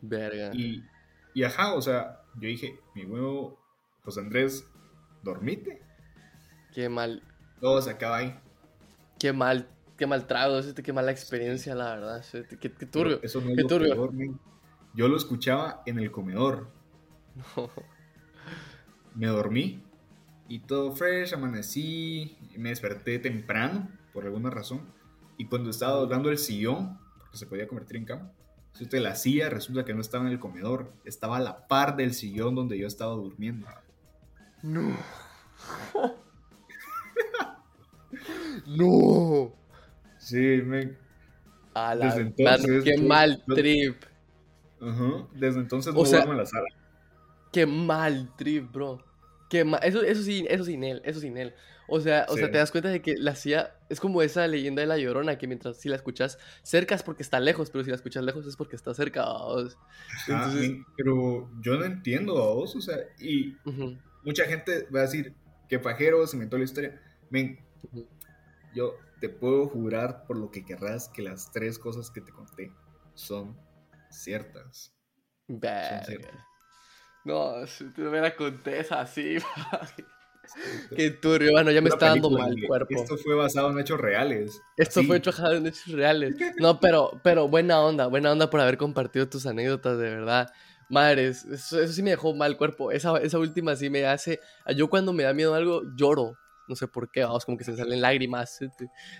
Verga. 0.00 0.52
Y, 0.54 0.82
y 1.34 1.42
ajá, 1.42 1.74
o 1.74 1.82
sea, 1.82 2.22
yo 2.36 2.48
dije, 2.48 2.80
mi 2.94 3.04
huevo, 3.04 3.60
pues 4.02 4.16
Andrés, 4.16 4.64
dormite. 5.22 5.83
Qué 6.74 6.88
mal. 6.88 7.22
Todo 7.60 7.80
se 7.80 7.90
acaba 7.90 8.16
ahí. 8.16 8.36
Qué 9.18 9.32
mal, 9.32 9.68
qué 9.96 10.06
mal 10.08 10.26
trago, 10.26 10.60
qué 10.82 10.92
mala 10.92 11.12
experiencia, 11.12 11.74
la 11.76 11.94
verdad. 11.94 12.24
Qué, 12.60 12.68
turbio. 12.68 13.20
eso 13.22 13.40
no 13.40 13.50
es 13.50 13.56
qué 13.56 13.64
turbio. 13.64 14.10
Yo 14.92 15.08
lo 15.08 15.16
escuchaba 15.16 15.82
en 15.86 16.00
el 16.00 16.10
comedor. 16.10 16.68
Me 19.14 19.28
dormí 19.28 19.84
y 20.48 20.58
todo 20.60 20.94
fresh, 20.94 21.34
amanecí, 21.34 22.36
me 22.56 22.70
desperté 22.70 23.20
temprano 23.20 23.88
por 24.12 24.24
alguna 24.24 24.50
razón. 24.50 24.80
Y 25.38 25.46
cuando 25.46 25.70
estaba 25.70 25.94
doblando 25.94 26.30
el 26.30 26.38
sillón, 26.38 26.98
porque 27.18 27.38
se 27.38 27.46
podía 27.46 27.68
convertir 27.68 27.96
en 27.98 28.04
cama, 28.04 28.32
si 28.72 28.84
usted 28.84 29.00
la 29.00 29.14
silla 29.14 29.48
resulta 29.48 29.84
que 29.84 29.94
no 29.94 30.00
estaba 30.00 30.26
en 30.26 30.32
el 30.32 30.40
comedor, 30.40 30.92
estaba 31.04 31.36
a 31.36 31.40
la 31.40 31.68
par 31.68 31.94
del 31.94 32.12
sillón 32.12 32.56
donde 32.56 32.76
yo 32.76 32.88
estaba 32.88 33.12
durmiendo. 33.12 33.68
No. 34.62 34.96
No. 38.66 39.52
Sí, 40.18 40.62
me. 40.64 40.96
A 41.74 41.94
la 41.94 42.06
Desde 42.06 42.20
entonces, 42.22 42.84
qué 42.84 42.98
mal 42.98 43.42
trip. 43.46 43.96
Ajá. 44.80 45.26
Desde 45.34 45.60
entonces 45.60 45.94
no 45.94 46.00
o 46.00 46.06
en 46.06 46.36
la 46.36 46.46
sala. 46.46 46.66
Qué 47.52 47.66
mal 47.66 48.30
trip, 48.36 48.72
bro. 48.72 49.04
Qué 49.50 49.64
mal. 49.64 49.80
Eso, 49.82 50.02
eso 50.02 50.22
sí, 50.22 50.46
eso 50.48 50.64
sin 50.64 50.84
él, 50.84 51.02
eso 51.04 51.20
sin 51.20 51.36
él. 51.36 51.54
O 51.86 52.00
sea, 52.00 52.26
o 52.28 52.36
sea, 52.36 52.50
te 52.50 52.58
das 52.58 52.70
cuenta 52.70 52.88
de 52.88 53.02
que 53.02 53.14
la 53.16 53.32
hacía. 53.32 53.74
Es 53.88 54.00
como 54.00 54.22
esa 54.22 54.46
leyenda 54.46 54.80
de 54.80 54.86
la 54.86 54.96
llorona 54.96 55.36
que 55.36 55.46
mientras 55.46 55.78
si 55.78 55.88
la 55.88 55.96
escuchas 55.96 56.38
cerca 56.62 56.94
es 56.94 57.02
porque 57.02 57.22
está 57.22 57.40
lejos, 57.40 57.70
pero 57.70 57.84
si 57.84 57.90
la 57.90 57.96
escuchas 57.96 58.24
lejos 58.24 58.46
es 58.46 58.56
porque 58.56 58.76
está 58.76 58.94
cerca, 58.94 59.24
vos. 59.24 59.76
pero 60.96 61.50
yo 61.60 61.74
no 61.76 61.84
entiendo 61.84 62.42
a 62.42 62.54
vos, 62.54 62.74
o 62.76 62.80
sea, 62.80 62.96
y 63.20 63.56
mucha 64.24 64.44
gente 64.46 64.86
va 64.94 65.00
a 65.00 65.02
decir 65.02 65.34
que 65.68 65.78
pajero 65.78 66.26
se 66.26 66.36
inventó 66.36 66.56
la 66.56 66.64
historia. 66.64 67.00
Ven, 67.30 67.58
yo 68.74 68.94
te 69.20 69.28
puedo 69.28 69.68
jurar 69.68 70.24
por 70.26 70.38
lo 70.38 70.50
que 70.50 70.64
querrás 70.64 71.08
que 71.08 71.22
las 71.22 71.50
tres 71.52 71.78
cosas 71.78 72.10
que 72.10 72.20
te 72.20 72.32
conté 72.32 72.72
son 73.14 73.56
ciertas. 74.10 74.94
Son 75.46 75.58
ciertas. 75.58 76.34
No, 77.24 77.66
si 77.66 77.90
tú 77.92 78.02
me 78.02 78.20
la 78.20 78.36
contés 78.36 78.92
así, 78.92 79.38
Qué 80.96 81.10
turbio, 81.10 81.52
bueno, 81.52 81.70
ya 81.70 81.80
me 81.80 81.88
está 81.88 82.08
dando 82.08 82.30
mal 82.30 82.52
el 82.56 82.66
cuerpo. 82.66 82.88
Esto 82.90 83.16
fue 83.16 83.34
basado 83.34 83.70
en 83.70 83.78
hechos 83.78 84.00
reales. 84.00 84.60
Esto 84.76 85.02
fue 85.02 85.18
basado 85.18 85.54
en 85.54 85.66
hechos 85.66 85.88
reales. 85.88 86.36
No, 86.58 86.80
pero, 86.80 87.20
pero 87.22 87.48
buena 87.48 87.80
onda, 87.80 88.06
buena 88.06 88.32
onda 88.32 88.50
por 88.50 88.60
haber 88.60 88.76
compartido 88.76 89.28
tus 89.28 89.46
anécdotas, 89.46 89.98
de 89.98 90.10
verdad. 90.10 90.52
Madres, 90.88 91.44
eso, 91.46 91.86
sí 91.88 92.02
me 92.02 92.10
dejó 92.10 92.34
mal 92.34 92.56
cuerpo. 92.56 92.92
Esa, 92.92 93.16
esa 93.18 93.38
última 93.38 93.74
sí 93.74 93.88
me 93.88 94.04
hace. 94.06 94.40
Yo 94.76 94.88
cuando 94.88 95.12
me 95.12 95.22
da 95.22 95.32
miedo 95.32 95.54
algo, 95.54 95.82
lloro. 95.96 96.36
No 96.68 96.76
sé 96.76 96.88
por 96.88 97.10
qué, 97.10 97.24
vamos, 97.24 97.44
como 97.44 97.58
que 97.58 97.64
se 97.64 97.72
me 97.72 97.76
salen 97.76 98.00
lágrimas. 98.00 98.60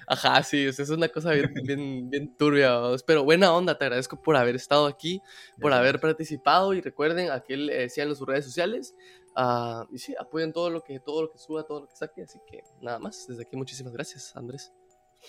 Ajá, 0.07 0.43
sí, 0.43 0.65
es 0.65 0.91
una 0.91 1.09
cosa 1.09 1.33
bien, 1.33 1.53
bien, 1.65 2.11
bien 2.11 2.37
turbia, 2.37 2.73
vamos. 2.79 3.03
Pero 3.03 3.25
buena 3.25 3.53
onda, 3.53 3.77
te 3.77 3.85
agradezco 3.85 4.21
por 4.21 4.37
haber 4.37 4.55
estado 4.57 4.87
aquí, 4.87 5.21
por 5.61 5.73
haber 5.73 6.01
participado. 6.01 6.75
Y 6.75 6.81
recuerden, 6.81 7.31
aquí 7.31 7.55
decían 7.67 8.09
en 8.09 8.17
sus 8.17 8.27
redes 8.27 8.45
sociales. 8.45 8.95
Uh, 9.37 9.85
y 9.93 9.99
sí, 9.99 10.15
apoyen 10.19 10.53
todo 10.53 10.71
lo 10.71 10.83
que 10.83 11.01
todo 11.01 11.23
lo 11.23 11.31
que 11.31 11.39
suba, 11.39 11.65
todo 11.65 11.81
lo 11.81 11.89
que 11.89 11.97
saque. 11.97 12.23
Así 12.23 12.39
que 12.47 12.63
nada 12.81 12.99
más, 12.99 13.27
desde 13.29 13.43
aquí 13.43 13.57
muchísimas 13.57 13.93
gracias, 13.93 14.35
Andrés. 14.37 14.73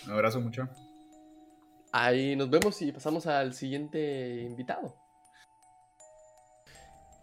Un 0.06 0.12
abrazo 0.12 0.40
mucho. 0.40 0.68
Ahí 1.92 2.36
nos 2.36 2.50
vemos 2.50 2.80
y 2.82 2.92
pasamos 2.92 3.26
al 3.26 3.54
siguiente 3.54 4.42
invitado. 4.42 5.05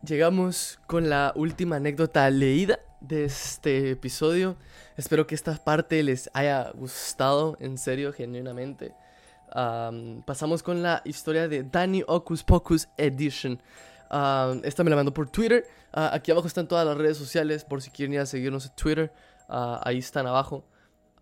Llegamos 0.05 0.79
con 0.85 1.09
la 1.09 1.31
última 1.33 1.77
anécdota 1.77 2.29
leída 2.29 2.77
de 2.99 3.23
este 3.23 3.91
episodio. 3.91 4.57
Espero 4.97 5.25
que 5.25 5.33
esta 5.33 5.55
parte 5.55 6.03
les 6.03 6.29
haya 6.33 6.71
gustado, 6.71 7.55
en 7.61 7.77
serio, 7.77 8.11
genuinamente. 8.11 8.93
pasamos 10.25 10.61
con 10.61 10.83
la 10.83 11.01
historia 11.05 11.47
de 11.47 11.63
Danny 11.63 12.03
Ocus 12.05 12.43
Pocus 12.43 12.89
Edition. 12.97 13.61
esta 14.63 14.83
me 14.83 14.89
la 14.89 14.97
mandó 14.97 15.13
por 15.13 15.29
Twitter. 15.29 15.65
Ah, 15.93 16.09
aquí 16.11 16.31
abajo 16.31 16.47
están 16.47 16.67
todas 16.67 16.85
las 16.85 16.97
redes 16.97 17.15
sociales 17.15 17.63
por 17.63 17.81
si 17.81 17.89
quieren 17.89 18.15
ir 18.15 18.19
a 18.19 18.25
seguirnos 18.25 18.65
en 18.65 18.75
Twitter. 18.75 19.13
Ah, 19.47 19.79
ahí 19.85 19.99
están 19.99 20.27
abajo. 20.27 20.65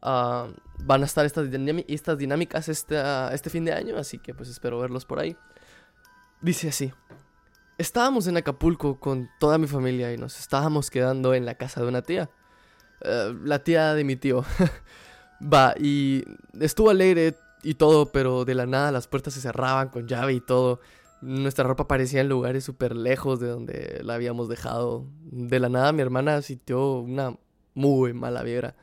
van 0.01 1.03
a 1.03 1.05
estar 1.05 1.23
estas, 1.23 1.47
estas 1.87 2.17
dinámicas 2.17 2.67
este, 2.67 2.99
este 3.31 3.51
fin 3.51 3.63
de 3.63 3.73
año, 3.73 3.95
así 3.97 4.17
que 4.17 4.33
pues 4.33 4.49
espero 4.49 4.79
verlos 4.79 5.05
por 5.05 5.19
ahí. 5.19 5.37
Dice 6.41 6.69
así. 6.69 6.91
Estábamos 7.77 8.27
en 8.27 8.37
Acapulco 8.37 8.99
con 8.99 9.29
toda 9.39 9.57
mi 9.57 9.67
familia 9.67 10.13
y 10.13 10.17
nos 10.17 10.39
estábamos 10.39 10.89
quedando 10.89 11.33
en 11.33 11.45
la 11.45 11.55
casa 11.55 11.81
de 11.81 11.87
una 11.87 12.01
tía. 12.01 12.29
Eh, 13.01 13.33
la 13.43 13.63
tía 13.63 13.93
de 13.93 14.03
mi 14.03 14.15
tío. 14.15 14.45
Va, 15.53 15.73
y 15.79 16.23
estuvo 16.59 16.89
alegre 16.89 17.35
y 17.63 17.75
todo, 17.75 18.11
pero 18.11 18.45
de 18.45 18.55
la 18.55 18.65
nada 18.65 18.91
las 18.91 19.07
puertas 19.07 19.33
se 19.33 19.41
cerraban 19.41 19.89
con 19.89 20.07
llave 20.07 20.33
y 20.33 20.41
todo. 20.41 20.79
Nuestra 21.21 21.63
ropa 21.63 21.83
aparecía 21.83 22.21
en 22.21 22.29
lugares 22.29 22.63
súper 22.63 22.95
lejos 22.95 23.39
de 23.39 23.47
donde 23.47 24.01
la 24.03 24.15
habíamos 24.15 24.49
dejado. 24.49 25.05
De 25.23 25.59
la 25.59 25.69
nada 25.69 25.91
mi 25.91 26.01
hermana 26.01 26.41
sintió 26.41 26.99
una 26.99 27.35
muy 27.73 28.13
mala 28.13 28.43
vibra 28.43 28.75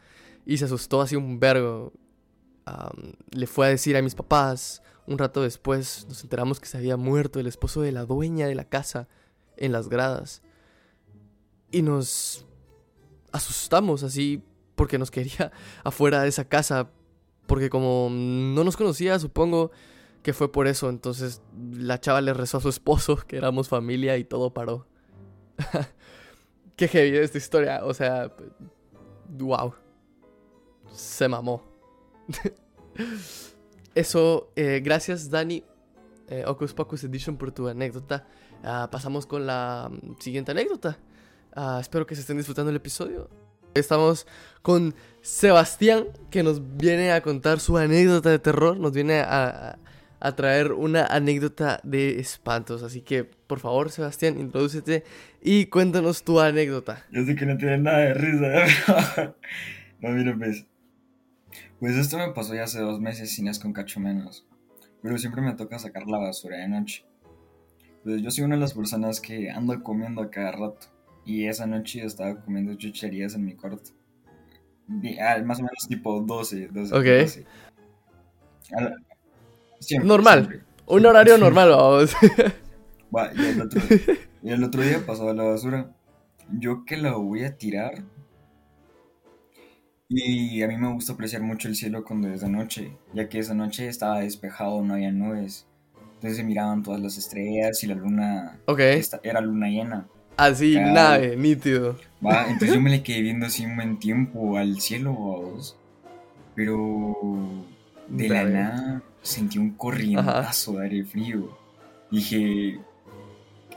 y 0.46 0.58
se 0.58 0.64
asustó 0.64 1.00
así 1.00 1.14
un 1.14 1.38
vergo. 1.38 1.92
le 3.30 3.46
fue 3.46 3.66
a 3.66 3.70
decir 3.70 3.96
a 3.96 4.02
mis 4.02 4.14
papás 4.14 4.82
un 5.08 5.16
rato 5.16 5.42
después 5.42 6.04
nos 6.06 6.22
enteramos 6.22 6.60
que 6.60 6.66
se 6.66 6.76
había 6.76 6.98
muerto 6.98 7.40
el 7.40 7.46
esposo 7.46 7.80
de 7.80 7.92
la 7.92 8.04
dueña 8.04 8.46
de 8.46 8.54
la 8.54 8.68
casa 8.68 9.08
en 9.56 9.72
las 9.72 9.88
gradas. 9.88 10.42
Y 11.70 11.80
nos 11.80 12.46
asustamos 13.32 14.02
así 14.02 14.42
porque 14.74 14.98
nos 14.98 15.10
quería 15.10 15.50
afuera 15.84 16.22
de 16.22 16.28
esa 16.28 16.44
casa. 16.46 16.90
Porque 17.46 17.70
como 17.70 18.08
no 18.10 18.62
nos 18.64 18.76
conocía, 18.76 19.18
supongo 19.18 19.70
que 20.22 20.34
fue 20.34 20.52
por 20.52 20.66
eso. 20.66 20.90
Entonces 20.90 21.40
la 21.72 21.98
chava 21.98 22.20
le 22.20 22.34
rezó 22.34 22.58
a 22.58 22.60
su 22.60 22.68
esposo 22.68 23.16
que 23.16 23.38
éramos 23.38 23.70
familia 23.70 24.18
y 24.18 24.24
todo 24.24 24.52
paró. 24.52 24.86
Qué 26.76 26.86
heavy 26.86 27.16
esta 27.16 27.38
historia. 27.38 27.80
O 27.82 27.94
sea, 27.94 28.30
wow. 29.30 29.72
Se 30.92 31.28
mamó. 31.28 31.62
Eso, 33.98 34.52
eh, 34.54 34.80
gracias 34.80 35.28
Dani, 35.28 35.64
eh, 36.28 36.44
Ocus 36.46 36.72
Pocus 36.72 37.02
Edition 37.02 37.36
por 37.36 37.50
tu 37.50 37.66
anécdota. 37.66 38.28
Ah, 38.62 38.88
pasamos 38.92 39.26
con 39.26 39.44
la 39.44 39.90
mm, 39.90 40.20
siguiente 40.20 40.52
anécdota. 40.52 41.00
Ah, 41.52 41.78
espero 41.80 42.06
que 42.06 42.14
se 42.14 42.20
estén 42.20 42.36
disfrutando 42.36 42.70
el 42.70 42.76
episodio. 42.76 43.28
Estamos 43.74 44.28
con 44.62 44.94
Sebastián, 45.20 46.04
que 46.30 46.44
nos 46.44 46.76
viene 46.76 47.10
a 47.10 47.22
contar 47.22 47.58
su 47.58 47.76
anécdota 47.76 48.30
de 48.30 48.38
terror. 48.38 48.78
Nos 48.78 48.92
viene 48.92 49.18
a, 49.18 49.80
traer 50.36 50.74
una 50.74 51.04
anécdota 51.04 51.80
de 51.82 52.20
espantos. 52.20 52.84
Así 52.84 53.00
que, 53.00 53.24
por 53.24 53.58
favor, 53.58 53.90
Sebastián, 53.90 54.38
introdúcete 54.38 55.02
y 55.42 55.66
cuéntanos 55.66 56.22
tu 56.22 56.38
anécdota. 56.38 57.04
Yo 57.10 57.24
sé 57.24 57.34
que 57.34 57.46
no 57.46 57.56
tiene 57.56 57.78
nada 57.78 57.98
de 57.98 58.14
risa. 58.14 59.34
no, 60.00 60.10
mira, 60.10 60.36
pues. 60.38 60.68
Pues 61.80 61.96
esto 61.96 62.18
me 62.18 62.32
pasó 62.32 62.54
ya 62.54 62.64
hace 62.64 62.80
dos 62.80 63.00
meses 63.00 63.38
y 63.38 63.42
no 63.42 63.50
es 63.50 63.58
con 63.58 63.72
cacho 63.72 64.00
menos. 64.00 64.46
Pero 65.02 65.16
siempre 65.16 65.42
me 65.42 65.54
toca 65.54 65.78
sacar 65.78 66.06
la 66.06 66.18
basura 66.18 66.56
de 66.58 66.68
noche. 66.68 67.04
Pues 68.02 68.20
yo 68.20 68.30
soy 68.30 68.44
una 68.44 68.56
de 68.56 68.60
las 68.60 68.74
personas 68.74 69.20
que 69.20 69.50
ando 69.50 69.80
comiendo 69.82 70.22
a 70.22 70.30
cada 70.30 70.52
rato. 70.52 70.88
Y 71.24 71.46
esa 71.46 71.66
noche 71.66 72.04
estaba 72.04 72.40
comiendo 72.40 72.74
chucherías 72.74 73.34
en 73.34 73.44
mi 73.44 73.54
cuarto. 73.54 73.92
Ah, 75.20 75.38
más 75.44 75.58
o 75.60 75.62
menos 75.62 75.86
tipo 75.86 76.20
12, 76.20 76.68
12. 76.68 76.94
Ok. 76.94 77.06
normal. 80.02 80.64
Un 80.86 81.06
horario 81.06 81.36
normal, 81.36 81.70
vamos. 81.70 82.16
y, 83.36 83.44
el 83.44 83.60
otro, 83.60 83.80
y 84.42 84.50
el 84.50 84.64
otro 84.64 84.82
día 84.82 85.04
pasó 85.06 85.32
la 85.34 85.44
basura. 85.44 85.94
Yo 86.50 86.86
que 86.86 86.96
la 86.96 87.12
voy 87.12 87.44
a 87.44 87.58
tirar, 87.58 88.02
y 90.08 90.62
a 90.62 90.68
mí 90.68 90.76
me 90.76 90.92
gusta 90.92 91.12
apreciar 91.12 91.42
mucho 91.42 91.68
el 91.68 91.76
cielo 91.76 92.04
cuando 92.04 92.28
es 92.28 92.40
de 92.40 92.48
noche, 92.48 92.92
ya 93.12 93.28
que 93.28 93.38
esa 93.38 93.54
noche 93.54 93.88
estaba 93.88 94.20
despejado, 94.20 94.82
no 94.82 94.94
había 94.94 95.12
nubes. 95.12 95.66
Entonces 96.14 96.38
se 96.38 96.44
miraban 96.44 96.82
todas 96.82 97.00
las 97.00 97.16
estrellas 97.16 97.82
y 97.84 97.86
la 97.86 97.94
luna 97.94 98.58
Ok. 98.66 98.80
era 99.22 99.40
luna 99.40 99.68
llena. 99.68 100.08
Así, 100.36 100.76
nave, 100.76 101.36
nítido. 101.36 101.96
Va, 102.24 102.44
entonces 102.48 102.74
yo 102.74 102.80
me 102.80 102.90
le 102.90 103.02
quedé 103.02 103.22
viendo 103.22 103.46
así 103.46 103.64
un 103.66 103.76
buen 103.76 103.98
tiempo 103.98 104.56
al 104.56 104.80
cielo, 104.80 105.12
vos. 105.12 105.76
Pero 106.54 107.14
de 108.08 108.28
la 108.28 108.44
nada 108.44 109.02
sentí 109.22 109.58
un 109.58 109.72
corrientazo 109.72 110.78
de 110.78 110.84
aire 110.84 111.04
frío. 111.04 111.56
Dije, 112.10 112.80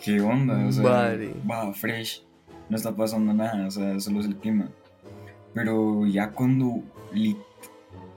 ¿qué 0.04 0.22
onda? 0.22 0.66
O 0.66 0.72
sea, 0.72 1.16
va, 1.50 1.74
fresh. 1.74 2.24
No 2.70 2.78
está 2.78 2.96
pasando 2.96 3.34
nada, 3.34 3.68
o 3.68 3.72
sea, 3.72 4.00
solo 4.00 4.22
es 4.22 4.26
el 4.28 4.38
clima. 4.38 4.70
Pero 5.54 6.06
ya 6.06 6.32
cuando 6.32 6.82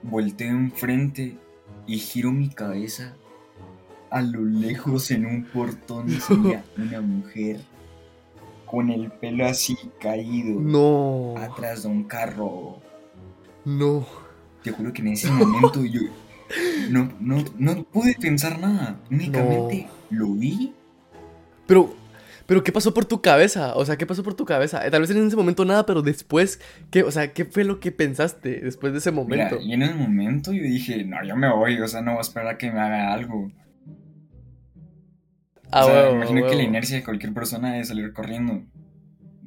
volteo 0.03 0.51
enfrente 0.51 1.37
y 1.87 1.99
giro 1.99 2.33
mi 2.33 2.49
cabeza, 2.49 3.15
a 4.11 4.23
lo 4.23 4.45
lejos 4.45 5.11
en 5.11 5.27
un 5.27 5.45
portón 5.45 6.09
se 6.09 6.35
una 6.77 7.01
mujer 7.01 7.61
con 8.67 8.91
el 8.91 9.11
pelo 9.11 9.47
así 9.47 9.77
caído. 10.01 10.61
No. 10.61 11.35
Atrás 11.37 11.83
de 11.83 11.89
un 11.89 12.05
carro. 12.05 12.79
No. 13.65 14.07
Te 14.63 14.71
juro 14.71 14.93
que 14.93 15.03
en 15.03 15.09
ese 15.09 15.31
momento 15.31 15.85
yo 15.85 16.01
no, 16.91 17.13
no, 17.21 17.45
no 17.59 17.85
pude 17.85 18.15
pensar 18.15 18.59
nada. 18.59 19.01
Únicamente 19.11 19.89
lo 20.11 20.29
vi. 20.29 20.73
Pero 21.67 21.95
pero 22.47 22.63
¿qué 22.63 22.73
pasó 22.73 22.93
por 22.93 23.05
tu 23.07 23.23
cabeza? 23.23 23.75
O 23.77 23.85
sea, 23.85 23.97
¿qué 23.97 24.07
pasó 24.07 24.23
por 24.23 24.35
tu 24.35 24.45
cabeza? 24.45 24.87
Eh, 24.87 24.91
tal 24.91 25.01
vez 25.01 25.11
en 25.11 25.27
ese 25.27 25.37
momento 25.37 25.65
nada, 25.65 25.87
pero 25.87 26.03
después, 26.03 26.61
¿qué, 26.91 27.03
o 27.03 27.11
sea, 27.11 27.33
¿qué 27.33 27.45
fue 27.45 27.65
lo 27.65 27.81
que 27.81 27.91
pensaste 27.91 28.61
después 28.61 28.93
de 28.93 28.99
ese 28.99 29.11
momento? 29.11 29.59
y 29.61 29.73
en 29.73 29.83
el 29.83 29.95
momento 29.95 30.53
yo 30.53 30.63
dije, 30.63 31.05
no, 31.05 31.25
yo 31.25 31.37
me 31.37 31.51
voy, 31.51 31.81
o 31.81 31.89
sea, 31.89 32.03
no 32.03 32.13
voy 32.13 32.19
a 32.19 32.23
esperar 32.23 32.49
a 32.49 32.59
que 32.59 32.71
me 32.71 32.81
haga 32.81 33.13
algo. 33.13 33.51
Ah, 35.71 35.87
o 35.87 35.89
sea, 35.89 36.11
imagino 36.11 36.47
que 36.47 36.55
la 36.55 36.63
inercia 36.63 36.97
de 36.97 37.05
cualquier 37.05 37.33
persona 37.33 37.79
es 37.79 37.89
salir 37.89 38.13
corriendo. 38.13 38.63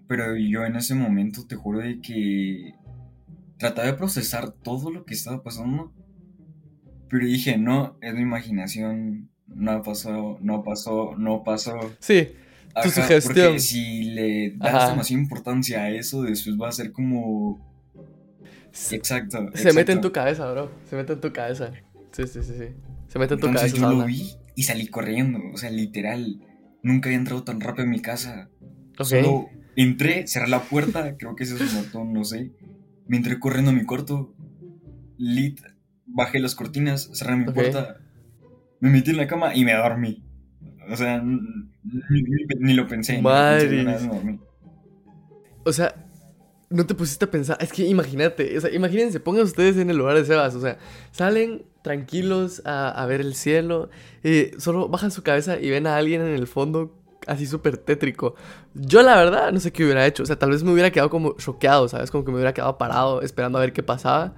Pero 0.08 0.36
yo 0.36 0.66
en 0.66 0.76
ese 0.76 0.96
momento 0.96 1.46
te 1.46 1.56
juro 1.56 1.80
de 1.80 2.02
que 2.02 2.74
trataba 3.58 3.88
de 3.88 3.94
procesar 3.94 4.52
todo 4.52 4.90
lo 4.90 5.06
que 5.06 5.14
estaba 5.14 5.44
pasando. 5.44 5.94
Pero 7.10 7.26
dije, 7.26 7.58
no, 7.58 7.98
es 8.02 8.14
mi 8.14 8.22
imaginación, 8.22 9.30
no 9.48 9.82
pasó, 9.84 10.38
no 10.42 10.64
pasó, 10.64 11.16
no 11.18 11.44
pasó. 11.44 11.78
Sí, 12.00 12.30
tu 12.82 12.90
sugestión. 12.90 13.48
Porque 13.48 13.60
si 13.60 14.04
le 14.04 14.52
das 14.58 14.92
demasiada 14.92 15.22
importancia 15.22 15.82
a 15.82 15.90
eso, 15.90 16.24
después 16.24 16.58
va 16.60 16.70
a 16.70 16.72
ser 16.72 16.92
como. 16.92 17.60
Exacto. 18.92 19.50
Se 19.54 19.74
mete 19.74 19.92
en 19.92 20.02
tu 20.02 20.12
cabeza, 20.12 20.52
bro. 20.52 20.72
Se 20.90 20.96
mete 20.96 21.14
en 21.14 21.22
tu 21.22 21.32
cabeza. 21.34 21.72
Sí, 22.12 22.28
sí, 22.28 22.44
sí, 22.44 22.54
sí. 22.58 22.66
Se 23.08 23.20
mete 23.20 23.36
en 23.36 23.40
tu 23.40 23.48
Entonces 23.48 23.74
cabeza. 23.74 23.92
Yo 23.92 24.00
lo 24.00 24.06
vi 24.06 24.32
y 24.56 24.64
salí 24.64 24.88
corriendo. 24.88 25.40
O 25.54 25.58
sea, 25.58 25.70
literal. 25.70 26.42
Nunca 26.84 27.10
había 27.10 27.18
entrado 27.18 27.44
tan 27.44 27.60
rápido 27.60 27.86
en 27.86 27.92
mi 27.92 28.02
casa. 28.02 28.50
Solo 29.00 29.50
entré, 29.76 30.28
cerré 30.28 30.48
la 30.48 30.62
puerta. 30.62 31.18
Creo 31.18 31.36
que 31.36 31.44
ese 31.44 31.56
es 31.56 31.74
un 31.74 31.84
botón, 31.84 32.14
no 32.14 32.24
sé. 32.24 32.52
Me 33.08 33.18
entré 33.18 33.40
corriendo 33.40 33.72
a 33.72 33.74
mi 33.74 33.86
cuarto. 33.86 34.34
Lit. 35.18 35.60
Bajé 36.06 36.40
las 36.40 36.56
cortinas, 36.56 37.10
cerré 37.14 37.36
mi 37.36 37.46
puerta. 37.46 37.98
Me 38.80 38.90
metí 38.90 39.12
en 39.12 39.18
la 39.18 39.28
cama 39.28 39.56
y 39.56 39.66
me 39.66 39.74
dormí. 39.74 40.24
O 40.90 40.96
sea, 40.96 41.22
ni, 42.60 42.74
lo 42.74 42.88
pensé. 42.88 43.22
Madre. 43.22 44.00
o 45.64 45.74
sea, 45.74 45.94
no 46.70 46.86
te 46.86 46.96
pusiste 46.96 47.26
a 47.26 47.32
pensar. 47.32 47.58
Es 47.62 47.72
que 47.72 47.86
imagínate, 47.86 48.58
o 48.58 48.62
sea, 48.62 48.74
imagínense, 48.74 49.20
pongan 49.20 49.44
ustedes 49.44 49.78
en 49.78 49.90
el 49.90 49.98
lugar 49.98 50.16
de 50.16 50.26
Sebas. 50.26 50.56
O 50.56 50.62
sea, 50.62 50.78
salen 51.12 51.66
tranquilos 51.82 52.62
a, 52.66 53.06
ver 53.08 53.22
el 53.22 53.36
cielo. 53.36 53.90
Y 54.24 54.52
solo 54.60 54.90
bajan 54.90 55.12
su 55.12 55.24
cabeza 55.24 55.60
y 55.60 55.70
ven 55.70 55.88
a 55.88 55.98
alguien 55.98 56.22
en 56.22 56.34
el 56.34 56.48
fondo 56.48 56.98
así 57.26 57.46
súper 57.46 57.78
tétrico. 57.78 58.36
Yo 58.74 59.02
la 59.02 59.16
verdad 59.16 59.52
no 59.52 59.60
sé 59.60 59.72
qué 59.72 59.84
hubiera 59.84 60.06
hecho. 60.06 60.24
O 60.24 60.26
sea, 60.26 60.38
tal 60.38 60.52
vez 60.52 60.64
me 60.64 60.72
hubiera 60.72 60.92
quedado 60.92 61.10
como 61.10 61.36
choqueado, 61.38 61.88
¿sabes? 61.88 62.12
Como 62.12 62.26
que 62.26 62.32
me 62.32 62.36
hubiera 62.36 62.54
quedado 62.54 62.78
parado 62.78 63.22
esperando 63.22 63.58
a 63.58 63.62
ver 63.62 63.74
qué 63.74 63.84
pasaba. 63.84 64.36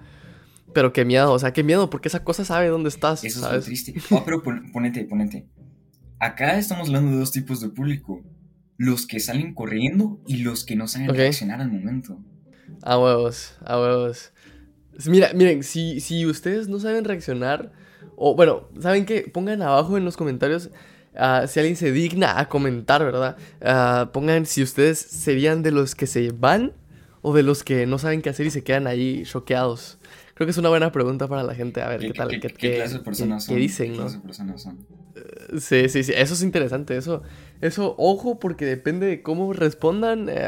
Pero 0.73 0.93
qué 0.93 1.03
miedo, 1.03 1.31
o 1.31 1.39
sea, 1.39 1.51
qué 1.51 1.63
miedo, 1.63 1.89
porque 1.89 2.09
esa 2.09 2.23
cosa 2.23 2.45
sabe 2.45 2.67
dónde 2.67 2.89
estás. 2.89 3.23
Eso 3.23 3.39
¿sabes? 3.39 3.67
es 3.67 3.83
triste. 3.85 3.95
Oh, 4.11 4.21
pero 4.23 4.43
ponete, 4.43 5.03
ponete. 5.05 5.47
Acá 6.19 6.57
estamos 6.57 6.89
hablando 6.89 7.11
de 7.11 7.17
dos 7.17 7.31
tipos 7.31 7.61
de 7.61 7.69
público. 7.69 8.21
Los 8.77 9.07
que 9.07 9.19
salen 9.19 9.53
corriendo 9.53 10.19
y 10.27 10.37
los 10.37 10.65
que 10.65 10.75
no 10.75 10.87
saben 10.87 11.13
reaccionar 11.13 11.61
al 11.61 11.71
momento. 11.71 12.19
A 12.81 12.97
huevos, 12.97 13.55
a 13.65 13.79
huevos. 13.79 14.31
Mira, 15.05 15.31
miren, 15.33 15.63
si, 15.63 16.01
si 16.01 16.25
ustedes 16.25 16.67
no 16.67 16.79
saben 16.79 17.05
reaccionar, 17.05 17.71
o 18.15 18.35
bueno, 18.35 18.67
¿saben 18.79 19.05
qué? 19.05 19.29
Pongan 19.33 19.61
abajo 19.61 19.97
en 19.97 20.03
los 20.03 20.17
comentarios 20.17 20.69
ah, 21.15 21.45
si 21.47 21.59
alguien 21.59 21.77
se 21.77 21.91
digna 21.91 22.37
a 22.37 22.49
comentar, 22.49 23.03
¿verdad? 23.03 23.37
Ah, 23.61 24.09
pongan 24.11 24.45
si 24.45 24.61
ustedes 24.61 24.99
serían 24.99 25.63
de 25.63 25.71
los 25.71 25.95
que 25.95 26.05
se 26.05 26.31
van 26.31 26.73
o 27.21 27.33
de 27.33 27.43
los 27.43 27.63
que 27.63 27.85
no 27.85 27.97
saben 27.97 28.21
qué 28.21 28.29
hacer 28.29 28.45
y 28.45 28.51
se 28.51 28.63
quedan 28.63 28.87
ahí 28.87 29.23
choqueados. 29.23 29.99
Creo 30.33 30.47
que 30.47 30.51
es 30.51 30.57
una 30.57 30.69
buena 30.69 30.91
pregunta 30.91 31.27
para 31.27 31.43
la 31.43 31.55
gente. 31.55 31.81
A 31.81 31.89
ver 31.89 32.01
qué, 32.01 32.11
tal. 32.11 32.29
¿Qué, 32.29 32.39
qué, 32.39 32.75
clase 32.75 32.97
de 32.97 33.03
personas 33.03 33.45
son? 33.45 33.55
¿Qué 33.55 33.61
dicen, 33.61 33.91
¿Qué 33.91 33.97
clase 33.97 34.17
de 34.17 34.23
personas 34.23 34.61
son? 34.61 34.85
Sí, 35.59 35.89
sí, 35.89 36.03
sí. 36.03 36.13
Eso 36.15 36.33
es 36.33 36.43
interesante. 36.43 36.95
Eso, 36.97 37.23
eso 37.61 37.95
ojo, 37.97 38.39
porque 38.39 38.65
depende 38.65 39.07
de 39.07 39.21
cómo 39.21 39.53
respondan. 39.53 40.27
Eh, 40.29 40.47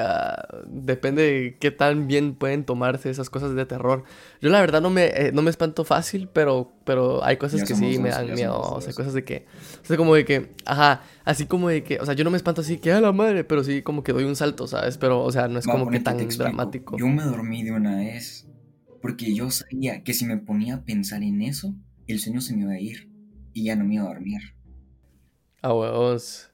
depende 0.67 1.21
de 1.21 1.57
qué 1.59 1.71
tan 1.71 2.07
bien 2.07 2.35
pueden 2.35 2.63
tomarse 2.63 3.09
esas 3.09 3.29
cosas 3.29 3.55
de 3.55 3.65
terror. 3.65 4.03
Yo, 4.41 4.49
la 4.49 4.61
verdad, 4.61 4.81
no 4.81 4.89
me, 4.89 5.05
eh, 5.07 5.31
no 5.33 5.41
me 5.41 5.49
espanto 5.49 5.83
fácil, 5.83 6.29
pero, 6.31 6.71
pero 6.85 7.23
hay 7.23 7.37
cosas 7.37 7.63
que 7.63 7.75
sí 7.75 7.99
me 7.99 8.09
dan 8.09 8.33
miedo. 8.33 8.59
O 8.59 8.81
sea, 8.81 8.93
cosas 8.93 9.13
de 9.13 9.23
que. 9.23 9.45
O 9.83 9.85
sea, 9.85 9.97
como 9.97 10.15
de 10.15 10.25
que. 10.25 10.51
Ajá. 10.65 11.03
Así 11.25 11.45
como 11.45 11.69
de 11.69 11.83
que. 11.83 11.99
O 11.99 12.05
sea, 12.05 12.13
yo 12.13 12.23
no 12.23 12.31
me 12.31 12.37
espanto 12.37 12.61
así 12.61 12.77
que 12.77 12.91
a 12.91 13.01
la 13.01 13.11
madre, 13.11 13.43
pero 13.43 13.63
sí 13.63 13.81
como 13.81 14.03
que 14.03 14.13
doy 14.13 14.23
un 14.23 14.35
salto, 14.35 14.67
¿sabes? 14.67 14.97
Pero, 14.97 15.23
o 15.23 15.31
sea, 15.31 15.47
no 15.47 15.59
es 15.59 15.65
como 15.65 15.89
que 15.89 15.99
tan 15.99 16.17
dramático. 16.29 16.97
Yo 16.97 17.07
me 17.07 17.23
dormí 17.23 17.63
de 17.63 17.71
una 17.71 17.97
vez 17.97 18.47
porque 19.01 19.33
yo 19.33 19.49
sabía 19.49 20.03
que 20.03 20.13
si 20.13 20.25
me 20.25 20.37
ponía 20.37 20.75
a 20.75 20.83
pensar 20.83 21.23
en 21.23 21.41
eso, 21.41 21.75
el 22.07 22.19
sueño 22.19 22.39
se 22.39 22.55
me 22.55 22.61
iba 22.61 22.73
a 22.73 22.79
ir 22.79 23.09
y 23.53 23.65
ya 23.65 23.75
no 23.75 23.83
me 23.83 23.95
iba 23.95 24.03
a 24.03 24.07
dormir. 24.07 24.41
Ah, 25.61 25.73
huevos. 25.73 26.49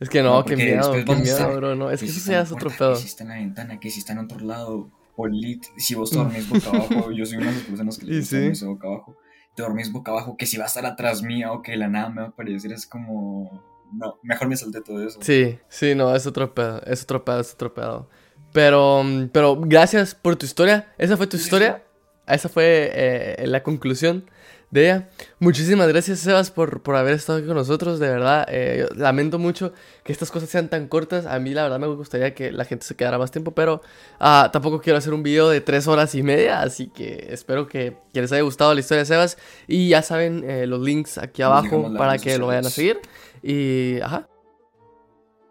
Es 0.00 0.08
que 0.08 0.22
no, 0.22 0.44
qué 0.44 0.56
miedo, 0.56 0.92
qué 1.04 1.14
miedo, 1.14 1.56
bro. 1.56 1.76
No, 1.76 1.90
es 1.90 2.00
que, 2.00 2.06
eso 2.06 2.20
si 2.20 2.34
es 2.34 2.50
otro 2.50 2.70
pedo. 2.70 2.94
Que 2.94 3.00
si 3.00 3.06
está 3.06 3.22
en 3.22 3.28
la 3.28 3.36
ventana, 3.36 3.78
que 3.78 3.90
si 3.90 4.00
está 4.00 4.12
en 4.12 4.18
otro 4.18 4.40
lado. 4.40 4.90
O 5.14 5.26
lit, 5.26 5.64
si 5.76 5.94
vos 5.94 6.10
dormís 6.12 6.48
boca 6.48 6.70
abajo, 6.70 7.12
yo 7.12 7.26
soy 7.26 7.36
una 7.36 7.50
de 7.50 7.56
las 7.56 7.64
personas 7.64 7.98
que 7.98 8.06
le 8.06 8.18
gusta 8.18 8.36
dormirse 8.36 8.66
boca 8.66 8.88
abajo. 8.88 9.16
Te 9.54 9.62
dormís 9.62 9.92
boca 9.92 10.10
abajo, 10.10 10.36
que 10.36 10.46
si 10.46 10.56
va 10.56 10.64
a 10.64 10.66
estar 10.66 10.86
atrás 10.86 11.22
mía 11.22 11.52
o 11.52 11.62
que 11.62 11.76
la 11.76 11.88
nada 11.88 12.08
me 12.08 12.22
va 12.22 12.28
a 12.28 12.30
aparecer, 12.30 12.72
es 12.72 12.86
como. 12.86 13.62
No, 13.92 14.18
mejor 14.22 14.48
me 14.48 14.56
salté 14.56 14.80
todo 14.80 15.06
eso. 15.06 15.18
Sí, 15.20 15.58
sí, 15.68 15.94
no, 15.94 16.16
es 16.16 16.26
otro 16.26 16.54
pedo, 16.54 16.82
es 16.86 17.02
otro 17.02 17.24
pedo, 17.24 17.40
es 17.40 17.52
otro 17.52 17.74
pedo. 17.74 18.08
Pero, 18.52 19.04
pero 19.32 19.60
gracias 19.60 20.14
por 20.14 20.36
tu 20.36 20.46
historia. 20.46 20.92
¿Esa 20.98 21.16
fue 21.16 21.26
tu 21.26 21.36
historia? 21.36 21.82
esa 22.26 22.48
fue 22.48 22.90
eh, 22.94 23.46
la 23.46 23.62
conclusión 23.62 24.24
de 24.72 24.84
ella. 24.84 25.08
Muchísimas 25.38 25.86
gracias, 25.86 26.20
Sebas, 26.20 26.50
por, 26.50 26.82
por 26.82 26.96
haber 26.96 27.14
estado 27.14 27.38
aquí 27.38 27.46
con 27.46 27.56
nosotros. 27.56 28.00
De 28.00 28.08
verdad, 28.08 28.46
eh, 28.48 28.88
lamento 28.96 29.38
mucho 29.38 29.72
que 30.02 30.12
estas 30.12 30.30
cosas 30.30 30.48
sean 30.48 30.68
tan 30.68 30.88
cortas. 30.88 31.26
A 31.26 31.38
mí, 31.38 31.50
la 31.50 31.62
verdad, 31.64 31.78
me 31.78 31.86
gustaría 31.88 32.34
que 32.34 32.50
la 32.50 32.64
gente 32.64 32.86
se 32.86 32.96
quedara 32.96 33.18
más 33.18 33.30
tiempo, 33.30 33.52
pero 33.52 33.82
ah, 34.18 34.48
tampoco 34.50 34.80
quiero 34.80 34.98
hacer 34.98 35.12
un 35.12 35.22
video 35.22 35.50
de 35.50 35.60
tres 35.60 35.86
horas 35.86 36.14
y 36.14 36.22
media. 36.22 36.62
Así 36.62 36.88
que 36.88 37.28
espero 37.30 37.68
que, 37.68 37.98
les 38.14 38.32
haya 38.32 38.42
gustado 38.42 38.72
la 38.72 38.80
historia 38.80 39.00
de 39.00 39.06
Sebas. 39.06 39.36
Y 39.68 39.90
ya 39.90 40.00
saben, 40.00 40.42
eh, 40.48 40.66
los 40.66 40.80
links 40.80 41.18
aquí 41.18 41.42
abajo 41.42 41.92
para 41.96 42.16
que 42.18 42.38
lo 42.38 42.46
vayan 42.46 42.66
a 42.66 42.70
seguir. 42.70 42.98
Y, 43.42 44.00
ajá. 44.00 44.26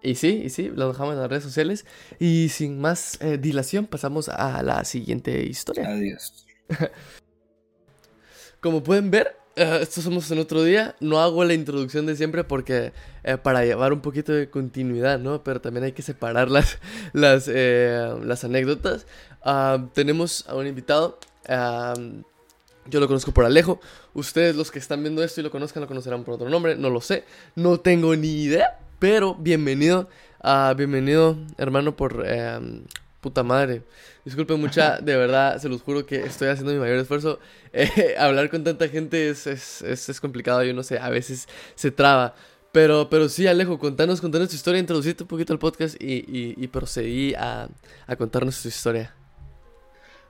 Y 0.02 0.16
sí, 0.16 0.42
y 0.46 0.50
sí, 0.50 0.72
lo 0.74 0.88
dejamos 0.88 1.14
en 1.14 1.20
las 1.20 1.30
redes 1.30 1.44
sociales. 1.44 1.86
Y 2.18 2.50
sin 2.50 2.82
más 2.82 3.20
dilación, 3.40 3.86
pasamos 3.86 4.30
a 4.30 4.64
la 4.64 4.84
siguiente 4.84 5.44
historia. 5.46 5.90
Adiós. 5.90 6.48
Como 8.62 8.84
pueden 8.84 9.10
ver, 9.10 9.36
uh, 9.58 9.82
esto 9.82 10.02
somos 10.02 10.30
en 10.30 10.38
otro 10.38 10.64
día. 10.64 10.96
No 11.00 11.20
hago 11.20 11.44
la 11.44 11.56
introducción 11.56 12.06
de 12.06 12.16
siempre 12.16 12.44
porque 12.44 12.94
eh, 13.24 13.38
para 13.38 13.66
llevar 13.66 13.92
un 13.92 14.02
poquito 14.02 14.32
de 14.32 14.52
continuidad, 14.52 15.18
¿no? 15.18 15.44
Pero 15.44 15.60
también 15.62 15.84
hay 15.84 15.94
que 15.94 16.04
separar 16.04 16.50
las, 17.14 17.50
eh, 17.52 18.16
las 18.24 18.44
anécdotas. 18.44 19.08
Ah, 19.44 19.88
tenemos 19.94 20.48
a 20.48 20.56
un 20.56 20.68
invitado. 20.68 21.18
Ah, 21.50 21.96
yo 22.86 23.00
lo 23.00 23.08
conozco 23.08 23.32
por 23.32 23.46
Alejo. 23.46 23.82
Ustedes, 24.14 24.56
los 24.56 24.70
que 24.70 24.78
están 24.78 25.02
viendo 25.02 25.24
esto 25.24 25.42
y 25.42 25.44
lo 25.44 25.50
conozcan, 25.50 25.82
lo 25.82 25.88
conocerán 25.88 26.24
por 26.24 26.36
otro 26.36 26.48
nombre. 26.48 26.76
No 26.76 26.92
lo 26.92 27.02
sé. 27.02 27.24
No 27.56 27.80
tengo 27.80 28.16
ni 28.16 28.44
idea. 28.44 28.78
Pero 29.00 29.34
bienvenido. 29.34 30.08
bienvenido, 30.78 31.36
hermano, 31.58 31.96
por, 31.96 32.24
Puta 33.22 33.44
madre. 33.44 33.84
Disculpen 34.26 34.60
mucha, 34.60 34.98
de 35.02 35.16
verdad, 35.16 35.60
se 35.60 35.70
los 35.70 35.84
juro 35.84 36.06
que 36.06 36.18
estoy 36.26 36.50
haciendo 36.50 36.74
mi 36.74 36.80
mayor 36.80 36.98
esfuerzo. 36.98 37.40
Eh, 37.72 38.16
hablar 38.20 38.50
con 38.50 38.64
tanta 38.64 38.88
gente 38.90 39.30
es, 39.30 39.46
es, 39.48 39.82
es, 39.84 40.20
complicado, 40.20 40.64
yo 40.64 40.74
no 40.74 40.84
sé, 40.84 41.00
a 41.00 41.10
veces 41.10 41.48
se 41.76 41.92
traba. 41.92 42.34
Pero, 42.72 43.10
pero 43.10 43.30
sí, 43.30 43.48
Alejo, 43.48 43.78
contanos, 43.78 44.22
contanos 44.22 44.50
tu 44.50 44.56
historia, 44.56 44.80
introducirte 44.80 45.24
un 45.24 45.28
poquito 45.28 45.54
al 45.54 45.60
podcast 45.60 46.02
y, 46.02 46.14
y, 46.14 46.56
y 46.58 46.68
procedí 46.68 47.34
a, 47.36 47.68
a, 48.08 48.16
contarnos 48.16 48.62
tu 48.62 48.70
historia. 48.70 49.14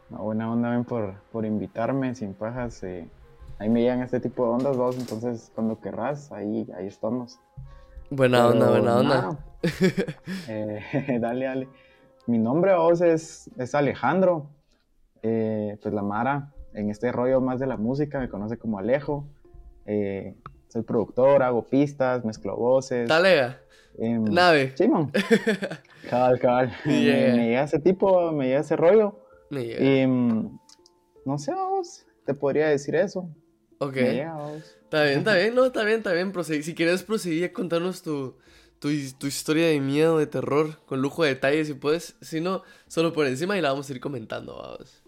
buena 0.10 0.52
onda, 0.52 0.72
ven, 0.72 0.84
por, 0.84 1.14
por 1.32 1.46
invitarme, 1.46 2.14
sin 2.16 2.34
pajas. 2.34 2.84
Eh, 2.84 3.08
ahí 3.60 3.70
me 3.70 3.82
llegan 3.82 4.02
este 4.02 4.20
tipo 4.20 4.44
de 4.44 4.50
ondas, 4.54 4.76
vos, 4.76 4.98
entonces 4.98 5.52
cuando 5.54 5.80
querrás, 5.80 6.32
ahí, 6.32 6.68
ahí 6.76 6.88
estamos. 6.88 7.40
Buena 8.10 8.48
onda, 8.48 8.70
buena 8.70 8.96
onda. 8.98 9.38
Eh, 10.48 11.20
dale, 11.22 11.46
dale. 11.46 11.68
Mi 12.28 12.38
nombre 12.38 12.76
vos 12.76 13.02
es, 13.02 13.50
es 13.58 13.76
Alejandro. 13.76 14.50
Eh, 15.24 15.78
pues 15.82 15.94
la 15.94 16.02
Mara, 16.02 16.52
en 16.74 16.90
este 16.90 17.12
rollo 17.12 17.42
más 17.42 17.60
de 17.60 17.68
la 17.68 17.78
música, 17.78 18.20
me 18.20 18.30
conoce 18.30 18.58
como 18.58 18.80
Alejo. 18.80 19.28
Eh, 19.86 20.36
soy 20.68 20.84
productor, 20.84 21.44
hago 21.44 21.64
pistas, 21.64 22.24
mezclo 22.24 22.56
voces. 22.56 23.08
Talega. 23.08 23.60
Em, 23.98 24.24
Nave. 24.24 24.76
Simón. 24.78 25.12
cabal, 26.10 26.40
cabal. 26.40 26.74
Me, 26.86 27.02
llega 27.02 27.64
ese 27.64 27.80
tipo, 27.80 28.32
me 28.32 28.48
llega 28.48 28.62
ese 28.62 28.76
rollo. 28.76 29.20
Me 29.50 29.66
llega. 29.66 29.84
Y, 29.84 30.00
em, 30.00 30.58
no 31.26 31.38
sé, 31.38 31.54
vos, 31.54 32.06
te 32.26 32.34
podría 32.34 32.68
decir 32.68 32.96
eso. 32.96 33.30
Ok. 33.80 33.96
Me 33.96 34.14
llega, 34.14 34.36
vos. 34.36 34.78
Está 34.84 35.04
bien, 35.04 35.20
está 35.20 35.36
bien, 35.36 35.56
no, 35.56 35.66
está 35.66 35.84
bien, 35.84 35.98
está 35.98 36.14
bien. 36.14 36.34
Si 36.64 36.74
quieres 36.74 37.04
proseguir 37.04 37.46
a 37.46 37.54
contarnos 37.54 38.02
tu, 38.02 38.38
tu, 38.82 38.90
tu, 39.20 39.28
historia 39.28 39.68
de 39.68 39.80
miedo, 39.80 40.18
de 40.18 40.26
terror, 40.26 40.80
con 40.88 41.02
lujo 41.02 41.24
de 41.24 41.30
detalles, 41.30 41.68
si 41.68 41.76
puedes. 41.76 42.16
Si 42.20 42.42
no, 42.42 42.64
solo 42.88 43.14
por 43.14 43.28
encima 43.28 43.56
y 43.56 43.62
la 43.62 43.70
vamos 43.70 43.88
a 43.88 43.94
ir 43.94 44.02
comentando, 44.02 44.58
vamos. 44.58 45.04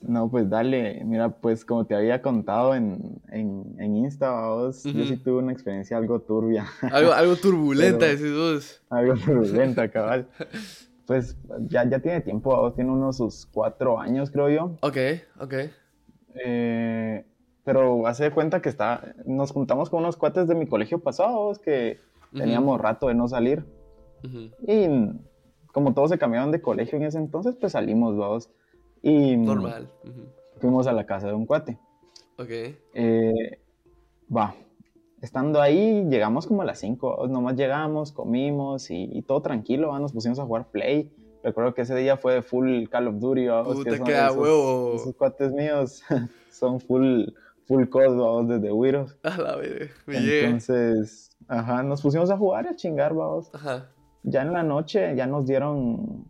No, 0.00 0.28
pues 0.28 0.50
dale. 0.50 1.04
Mira, 1.04 1.28
pues 1.30 1.64
como 1.64 1.86
te 1.86 1.94
había 1.94 2.20
contado 2.20 2.74
en, 2.74 3.22
en, 3.30 3.76
en 3.78 3.96
Insta, 3.96 4.28
vamos, 4.28 4.82
yo 4.82 5.04
sí 5.04 5.16
tuve 5.16 5.38
una 5.38 5.52
experiencia 5.52 5.96
algo 5.96 6.20
turbia. 6.20 6.66
Algo, 6.90 7.12
algo 7.12 7.36
turbulenta, 7.40 8.06
decís 8.06 8.34
vos. 8.34 8.82
Algo 8.90 9.14
turbulenta, 9.14 9.88
cabal. 9.88 10.28
Pues 11.04 11.36
ya, 11.68 11.86
ya 11.90 11.98
tiene 11.98 12.20
tiempo, 12.20 12.50
vamos, 12.50 12.76
tiene 12.76 12.90
unos 12.90 13.16
sus 13.16 13.44
cuatro 13.46 14.00
años, 14.00 14.30
creo 14.30 14.48
yo. 14.48 14.76
Ok, 14.82 14.96
ok. 15.40 15.54
Eh, 16.44 17.24
pero 17.64 18.06
hace 18.06 18.30
cuenta 18.30 18.62
que 18.62 18.68
está, 18.68 19.14
nos 19.26 19.50
juntamos 19.50 19.90
con 19.90 19.98
unos 19.98 20.16
cuates 20.16 20.46
de 20.46 20.54
mi 20.54 20.66
colegio 20.66 21.00
pasado, 21.00 21.50
que 22.32 22.38
Teníamos 22.38 22.80
rato 22.80 23.08
de 23.08 23.14
no 23.14 23.28
salir. 23.28 23.64
Y 24.66 24.86
como 25.72 25.94
todos 25.94 26.10
se 26.10 26.18
cambiaron 26.18 26.52
de 26.52 26.60
colegio 26.60 26.96
en 26.98 27.04
ese 27.04 27.18
entonces, 27.18 27.56
pues 27.56 27.72
salimos 27.72 28.16
dos. 28.16 28.50
Y 29.02 29.36
Normal. 29.36 29.90
fuimos 30.60 30.86
a 30.86 30.92
la 30.92 31.06
casa 31.06 31.26
de 31.26 31.34
un 31.34 31.46
cuate. 31.46 31.78
Ok. 32.38 32.50
Eh, 32.94 33.58
va. 34.34 34.54
Estando 35.20 35.60
ahí, 35.60 36.04
llegamos 36.08 36.46
como 36.46 36.62
a 36.62 36.64
las 36.64 36.78
5. 36.80 37.28
Nomás 37.28 37.56
llegamos, 37.56 38.12
comimos 38.12 38.90
y, 38.90 39.22
todo 39.22 39.40
tranquilo. 39.40 39.96
Nos 39.98 40.12
pusimos 40.12 40.38
a 40.38 40.44
jugar 40.44 40.66
Play. 40.70 41.12
Recuerdo 41.42 41.74
que 41.74 41.82
ese 41.82 41.94
día 41.96 42.16
fue 42.16 42.42
full 42.42 42.86
Call 42.88 43.08
of 43.08 43.18
Duty. 43.18 43.46
Puta, 43.64 43.90
que 44.04 44.12
esos, 44.12 44.36
huevo. 44.36 44.94
Esos 44.94 45.14
cuates 45.14 45.52
míos 45.52 46.02
son 46.50 46.80
full, 46.80 47.26
full 47.66 47.88
COD, 47.88 48.44
desde 48.48 48.72
Wiros. 48.72 49.16
A 49.22 49.36
la 49.36 49.56
vez, 49.56 49.90
Entonces, 50.06 51.36
Ajá, 51.48 51.82
nos 51.82 52.00
pusimos 52.02 52.30
a 52.30 52.36
jugar 52.36 52.64
y 52.64 52.68
a 52.68 52.76
chingar, 52.76 53.14
vamos. 53.14 53.50
Ajá. 53.54 53.88
Ya 54.22 54.42
en 54.42 54.52
la 54.52 54.62
noche, 54.62 55.14
ya 55.16 55.26
nos 55.26 55.46
dieron, 55.46 56.24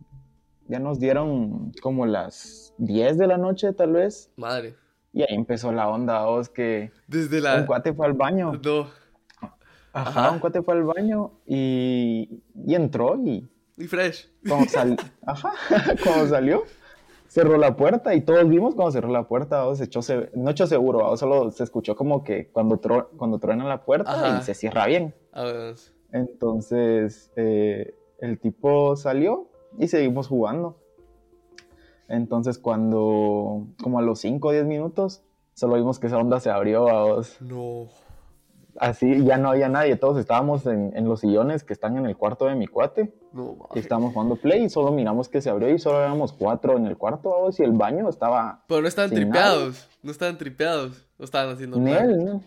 ya 0.67 0.79
nos 0.79 0.99
dieron 0.99 1.71
como 1.81 2.05
las 2.05 2.73
10 2.77 3.17
de 3.17 3.27
la 3.27 3.37
noche, 3.37 3.73
tal 3.73 3.93
vez. 3.93 4.31
Madre. 4.35 4.75
Y 5.13 5.21
ahí 5.21 5.35
empezó 5.35 5.71
la 5.71 5.87
onda, 5.87 6.25
vos, 6.25 6.49
que 6.49 6.91
Desde 7.07 7.39
la... 7.39 7.57
un 7.57 7.65
cuate 7.67 7.93
fue 7.93 8.07
al 8.07 8.13
baño. 8.13 8.53
No. 8.63 8.87
Ajá, 9.93 10.31
un 10.31 10.39
cuate 10.39 10.63
fue 10.63 10.73
al 10.73 10.83
baño 10.83 11.33
y, 11.45 12.41
y 12.65 12.73
entró 12.75 13.15
y... 13.23 13.47
Y 13.77 13.87
fresh. 13.87 14.29
Cuando, 14.47 15.01
Ajá, 15.25 15.51
cuando 16.03 16.27
salió, 16.27 16.63
cerró 17.33 17.57
la 17.57 17.75
puerta 17.75 18.13
y 18.13 18.21
todos 18.21 18.47
vimos 18.47 18.75
cuando 18.75 18.91
cerró 18.91 19.09
la 19.09 19.27
puerta, 19.27 19.63
se 19.73 19.85
echó, 19.85 20.01
no 20.35 20.51
echó 20.51 20.67
seguro, 20.67 21.17
solo 21.17 21.49
se 21.49 21.63
escuchó 21.63 21.95
como 21.95 22.23
que 22.23 22.51
cuando, 22.51 22.79
cuando 23.17 23.39
truena 23.39 23.65
la 23.67 23.83
puerta 23.83 24.37
y 24.37 24.43
se 24.43 24.53
cierra 24.53 24.85
bien. 24.85 25.15
Entonces, 26.11 27.31
eh, 27.35 27.95
el 28.19 28.39
tipo 28.39 28.95
salió 28.95 29.47
y 29.79 29.87
seguimos 29.87 30.27
jugando. 30.27 30.77
Entonces, 32.07 32.59
cuando, 32.59 33.65
como 33.81 33.97
a 33.97 34.03
los 34.03 34.19
5 34.19 34.49
o 34.49 34.51
10 34.51 34.65
minutos, 34.65 35.23
solo 35.55 35.73
vimos 35.73 35.97
que 35.97 36.05
esa 36.05 36.19
onda 36.19 36.39
se 36.39 36.51
abrió. 36.51 36.83
vos. 36.83 37.41
No 37.41 37.87
así 38.77 39.23
ya 39.23 39.37
no 39.37 39.49
había 39.49 39.69
nadie, 39.69 39.95
todos 39.95 40.17
estábamos 40.17 40.65
en, 40.65 40.91
los 41.05 41.21
sillones 41.21 41.63
que 41.63 41.73
están 41.73 41.97
en 41.97 42.05
el 42.05 42.17
cuarto 42.17 42.45
de 42.45 42.55
mi 42.55 42.67
cuate. 42.67 43.13
No, 43.31 43.57
y 43.73 43.79
estábamos 43.79 44.13
jugando 44.13 44.35
play 44.35 44.65
y 44.65 44.69
solo 44.69 44.91
miramos 44.91 45.27
que 45.27 45.41
se 45.41 45.49
abrió 45.49 45.69
y 45.69 45.79
solo 45.79 45.99
éramos 45.99 46.33
cuatro 46.33 46.77
en 46.77 46.85
el 46.85 46.97
cuarto, 46.97 47.31
vamos, 47.31 47.59
y 47.59 47.63
el 47.63 47.71
baño 47.71 48.07
estaba. 48.09 48.63
Pero 48.67 48.81
no 48.81 48.87
estaban 48.87 49.09
tripeados, 49.09 49.89
no 50.03 50.11
estaban 50.11 50.37
tripeados, 50.37 51.07
no 51.17 51.25
estaban 51.25 51.53
haciendo 51.53 51.79
nada. 51.79 52.05
no. 52.05 52.43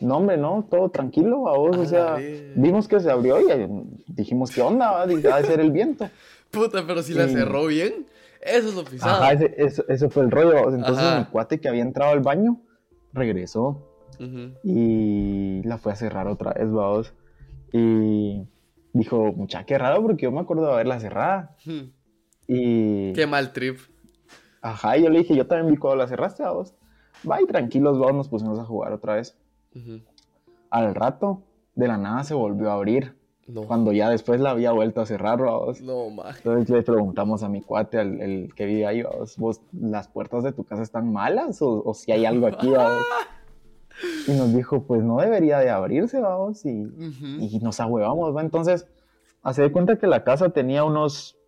no, 0.00 0.16
hombre, 0.16 0.36
no, 0.36 0.66
todo 0.70 0.88
tranquilo, 0.90 1.38
vos, 1.38 1.76
o 1.76 1.84
sea, 1.84 2.16
vimos 2.54 2.86
que 2.86 3.00
se 3.00 3.10
abrió 3.10 3.40
y 3.40 3.50
eh, 3.50 3.68
dijimos, 4.06 4.50
¿qué 4.50 4.62
onda? 4.62 4.90
Va? 4.90 5.02
Ha 5.02 5.06
de 5.06 5.44
ser 5.44 5.60
el 5.60 5.72
viento. 5.72 6.08
Puta, 6.50 6.86
pero 6.86 7.02
si 7.02 7.14
la 7.14 7.26
cerró 7.28 7.66
bien, 7.66 8.06
eso 8.40 8.68
es 8.68 8.74
lo 8.74 8.84
pisado. 8.84 9.22
Ajá, 9.22 9.32
ese, 9.32 10.08
fue 10.10 10.22
el 10.22 10.30
rollo. 10.30 10.72
Entonces 10.72 11.18
mi 11.18 11.24
cuate 11.24 11.60
que 11.60 11.68
había 11.68 11.82
entrado 11.82 12.12
al 12.12 12.20
baño 12.20 12.60
regresó 13.12 13.93
y 14.62 15.62
la 15.64 15.78
fue 15.78 15.92
a 15.92 15.96
cerrar 15.96 16.28
otra 16.28 16.52
vez, 16.52 16.70
vamos. 16.70 17.12
Y 17.72 18.46
dijo, 18.92 19.32
mucha, 19.32 19.64
qué 19.64 19.76
raro, 19.76 20.02
porque 20.02 20.22
yo 20.22 20.32
me 20.32 20.40
acuerdo 20.40 20.66
de 20.66 20.72
haberla 20.72 21.00
cerrada. 21.00 21.56
Y... 22.46 23.12
Qué 23.12 23.26
mal 23.26 23.52
trip. 23.52 23.78
Ajá, 24.62 24.96
y 24.96 25.02
yo 25.02 25.10
le 25.10 25.18
dije, 25.18 25.36
yo 25.36 25.46
también 25.46 25.72
vi 25.72 25.76
cuando 25.76 25.96
la 25.96 26.08
cerraste, 26.08 26.42
vamos. 26.42 26.74
Va 27.28 27.42
y 27.42 27.46
tranquilos, 27.46 27.98
vamos, 27.98 28.14
nos 28.14 28.28
pusimos 28.28 28.58
a 28.58 28.64
jugar 28.64 28.92
otra 28.92 29.16
vez. 29.16 29.36
Al 30.70 30.94
rato, 30.94 31.42
de 31.74 31.88
la 31.88 31.98
nada 31.98 32.24
se 32.24 32.34
volvió 32.34 32.70
a 32.70 32.74
abrir. 32.74 33.16
Cuando 33.66 33.92
ya 33.92 34.08
después 34.08 34.40
la 34.40 34.50
había 34.50 34.72
vuelto 34.72 35.02
a 35.02 35.06
cerrar, 35.06 35.38
vamos. 35.38 35.82
No, 35.82 36.08
man. 36.08 36.34
Entonces 36.36 36.70
le 36.70 36.82
preguntamos 36.82 37.42
a 37.42 37.48
mi 37.48 37.60
cuate, 37.60 37.98
al 37.98 38.20
el 38.22 38.54
que 38.54 38.64
vive 38.64 38.86
ahí, 38.86 39.02
vamos, 39.02 39.36
¿vos, 39.36 39.60
¿las 39.72 40.08
puertas 40.08 40.44
de 40.44 40.52
tu 40.52 40.64
casa 40.64 40.82
están 40.82 41.12
malas? 41.12 41.60
¿O, 41.60 41.82
o 41.84 41.92
si 41.92 42.12
hay 42.12 42.24
algo 42.24 42.46
aquí, 42.46 42.70
vamos? 42.70 43.04
Y 44.26 44.32
nos 44.32 44.54
dijo, 44.54 44.84
pues 44.84 45.02
no 45.02 45.18
debería 45.18 45.58
de 45.58 45.70
abrirse, 45.70 46.20
vamos, 46.20 46.64
y, 46.64 46.70
y 46.70 47.58
nos 47.62 47.80
ahuevamos, 47.80 48.34
¿va? 48.34 48.42
Entonces, 48.42 48.86
hace 49.42 49.62
de 49.62 49.72
cuenta 49.72 49.98
que 49.98 50.06
la 50.06 50.24
casa 50.24 50.50
tenía 50.50 50.84
unos 50.84 51.38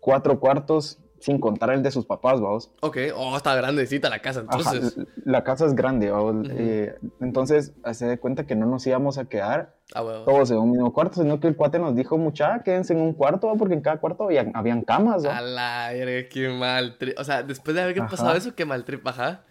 cuatro 0.00 0.40
cuartos, 0.40 0.98
sin 1.20 1.38
contar 1.38 1.70
el 1.70 1.82
de 1.82 1.90
sus 1.90 2.06
papás, 2.06 2.40
vamos. 2.40 2.72
Ok, 2.80 2.96
oh, 3.14 3.36
está 3.36 3.54
grandecita 3.54 4.08
la 4.08 4.20
casa, 4.20 4.40
entonces. 4.40 4.96
la 5.24 5.44
casa 5.44 5.66
es 5.66 5.74
grande, 5.74 6.10
vamos. 6.10 6.48
Eh, 6.50 6.94
entonces, 7.20 7.74
hace 7.84 8.06
de 8.06 8.18
cuenta 8.18 8.46
que 8.46 8.56
no 8.56 8.66
nos 8.66 8.86
íbamos 8.86 9.18
a 9.18 9.26
quedar 9.26 9.76
ah, 9.94 10.22
todos 10.24 10.50
en 10.50 10.58
un 10.58 10.70
mismo 10.70 10.92
cuarto, 10.94 11.20
sino 11.20 11.38
que 11.38 11.48
el 11.48 11.56
cuate 11.56 11.78
nos 11.78 11.94
dijo, 11.94 12.16
mucha, 12.16 12.62
quédense 12.62 12.94
en 12.94 13.02
un 13.02 13.12
cuarto, 13.12 13.52
porque 13.58 13.74
en 13.74 13.82
cada 13.82 13.98
cuarto 13.98 14.24
había, 14.24 14.50
habían 14.54 14.82
camas, 14.82 15.22
¿no? 15.22 15.30
A 15.30 15.42
la 15.42 15.90
qué 16.30 16.48
mal. 16.58 16.96
O 17.18 17.24
sea, 17.24 17.42
después 17.42 17.74
de 17.74 17.82
haber 17.82 17.96
pasado 17.96 18.34
eso, 18.34 18.54
qué 18.54 18.64
mal 18.64 18.84
trip, 18.84 19.06
ajá. 19.06 19.44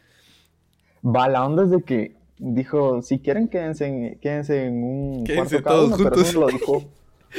Va, 1.05 1.29
la 1.29 1.45
onda 1.45 1.63
es 1.63 1.69
de 1.69 1.83
que 1.83 2.18
dijo, 2.39 3.01
si 3.01 3.19
quieren 3.19 3.47
quédense 3.47 3.85
en, 3.85 4.19
quédense 4.19 4.65
en 4.65 4.83
un 4.83 5.25
cuarto 5.25 5.61
cada 5.61 5.83
uno, 5.83 5.97
pero 5.97 6.15
eso 6.15 6.39
no 6.39 6.47
lo 6.47 6.51
dijo. 6.51 6.83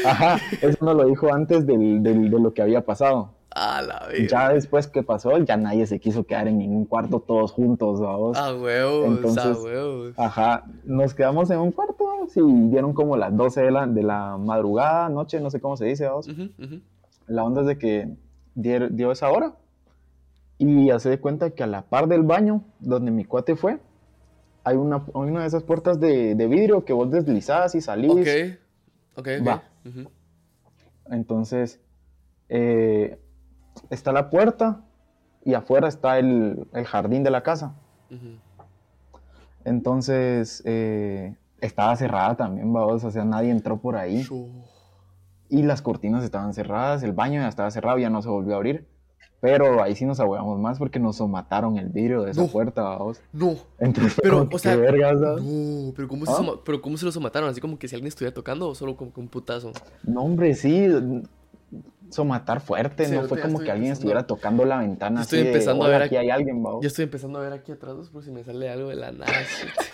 Ajá, 0.05 0.39
eso 0.63 0.85
no 0.85 0.95
lo 0.95 1.07
dijo 1.07 1.33
antes 1.33 1.67
del, 1.67 2.03
del, 2.03 2.31
de 2.31 2.39
lo 2.39 2.55
que 2.55 2.63
había 2.63 2.85
pasado. 2.85 3.33
A 3.53 3.83
la 3.83 4.07
Ya 4.31 4.51
después 4.51 4.87
que 4.87 5.03
pasó, 5.03 5.37
ya 5.39 5.57
nadie 5.57 5.85
se 5.85 5.99
quiso 5.99 6.23
quedar 6.23 6.47
en 6.47 6.59
ningún 6.59 6.85
cuarto 6.85 7.19
todos 7.19 7.51
juntos, 7.51 8.01
vamos. 8.01 8.37
A 8.39 8.55
huevos, 8.55 9.07
Entonces, 9.07 9.45
a 9.45 9.61
huevos. 9.61 10.15
Ajá, 10.17 10.65
nos 10.85 11.15
quedamos 11.15 11.51
en 11.51 11.59
un 11.59 11.73
cuarto, 11.73 11.97
y 12.37 12.69
dieron 12.69 12.93
como 12.93 13.17
las 13.17 13.37
12 13.37 13.63
de 13.63 13.71
la, 13.73 13.87
de 13.87 14.03
la 14.05 14.37
madrugada, 14.37 15.09
noche, 15.09 15.41
no 15.41 15.51
sé 15.51 15.61
cómo 15.61 15.77
se 15.77 15.87
dice, 15.87 16.07
vamos. 16.07 16.29
La 17.27 17.45
onda 17.45 17.63
es 17.63 17.67
de 17.67 17.79
que 17.79 18.15
dio, 18.55 18.89
dio 18.89 19.11
esa 19.11 19.31
hora 19.31 19.55
y 20.59 20.91
hace 20.91 21.09
de 21.09 21.19
cuenta 21.19 21.51
que 21.51 21.63
a 21.63 21.67
la 21.67 21.83
par 21.83 22.07
del 22.07 22.23
baño, 22.23 22.63
donde 22.79 23.11
mi 23.11 23.25
cuate 23.25 23.57
fue, 23.57 23.79
hay 24.65 24.77
una, 24.77 25.05
una 25.15 25.41
de 25.41 25.47
esas 25.47 25.63
puertas 25.63 26.01
de, 26.01 26.35
de, 26.35 26.47
vidrio 26.47 26.85
que 26.85 26.93
vos 26.93 27.11
deslizás 27.11 27.75
y 27.75 27.81
salís. 27.81 28.13
Ok, 28.13 28.59
ok, 29.17 29.29
Va. 29.47 29.63
Entonces, 31.11 31.81
eh, 32.49 33.19
está 33.91 34.13
la 34.13 34.31
puerta 34.31 34.85
y 35.45 35.55
afuera 35.55 35.89
está 35.89 36.19
el, 36.19 36.67
el 36.73 36.85
jardín 36.85 37.23
de 37.23 37.31
la 37.31 37.43
casa. 37.43 37.75
Entonces, 39.65 40.63
eh, 40.67 41.37
estaba 41.61 41.95
cerrada 41.97 42.37
también, 42.37 42.73
vamos, 42.73 43.05
o 43.05 43.11
sea, 43.11 43.25
nadie 43.25 43.51
entró 43.51 43.81
por 43.81 43.97
ahí. 43.97 44.27
Y 45.49 45.63
las 45.63 45.83
cortinas 45.83 46.23
estaban 46.23 46.55
cerradas, 46.55 47.03
el 47.03 47.13
baño 47.13 47.41
ya 47.41 47.49
estaba 47.49 47.71
cerrado, 47.71 47.99
ya 47.99 48.11
no 48.11 48.23
se 48.23 48.29
volvió 48.29 48.55
a 48.55 48.57
abrir. 48.57 48.87
Pero 49.41 49.83
ahí 49.83 49.97
sí 49.97 50.05
nos 50.05 50.21
ahuevamos 50.21 50.59
más 50.59 50.79
porque 50.79 50.99
nos 50.99 51.19
mataron 51.23 51.79
el 51.79 51.89
vidrio 51.89 52.23
de 52.23 52.33
esa 52.33 52.47
puerta, 52.47 52.83
vamos. 52.83 53.23
No. 53.33 53.57
Entonces, 53.79 54.19
pero, 54.23 54.47
o 54.51 54.59
sea, 54.59 54.77
vergas, 54.77 55.19
no, 55.19 55.93
pero 55.97 56.09
¿cómo, 56.09 56.27
se 56.27 56.33
¿Ah? 56.33 56.61
pero 56.63 56.83
¿cómo 56.83 56.99
se 56.99 57.07
los 57.07 57.19
mataron? 57.21 57.49
¿Así 57.49 57.61
como 57.61 57.79
que 57.79 57.89
si 57.89 57.95
alguien 57.95 58.09
estuviera 58.09 58.35
tocando 58.35 58.69
o 58.69 58.75
solo 58.75 58.97
como 58.97 59.15
que 59.15 59.21
un 59.21 59.29
putazo? 59.29 59.73
No, 60.03 60.23
hombre, 60.23 60.55
sí. 60.55 60.89
Somatar 62.11 62.61
fuerte, 62.61 63.09
no 63.09 63.29
fue 63.29 63.41
como 63.41 63.61
que 63.61 63.71
alguien 63.71 63.93
estuviera 63.93 64.27
tocando 64.27 64.65
la 64.65 64.79
ventana. 64.79 65.23
estoy 65.23 65.41
empezando 65.41 65.85
a 65.85 65.89
ver 65.89 66.03
aquí, 66.03 66.17
hay 66.17 66.29
alguien, 66.29 66.63
Yo 66.63 66.81
estoy 66.83 67.05
empezando 67.05 67.39
a 67.39 67.43
ver 67.43 67.53
aquí 67.53 67.73
atrás 67.73 68.11
por 68.11 68.25
si 68.25 68.33
me 68.33 68.43
sale 68.45 68.69
algo 68.69 68.89
de 68.89 68.97
la 68.97 69.13
nada. 69.13 69.33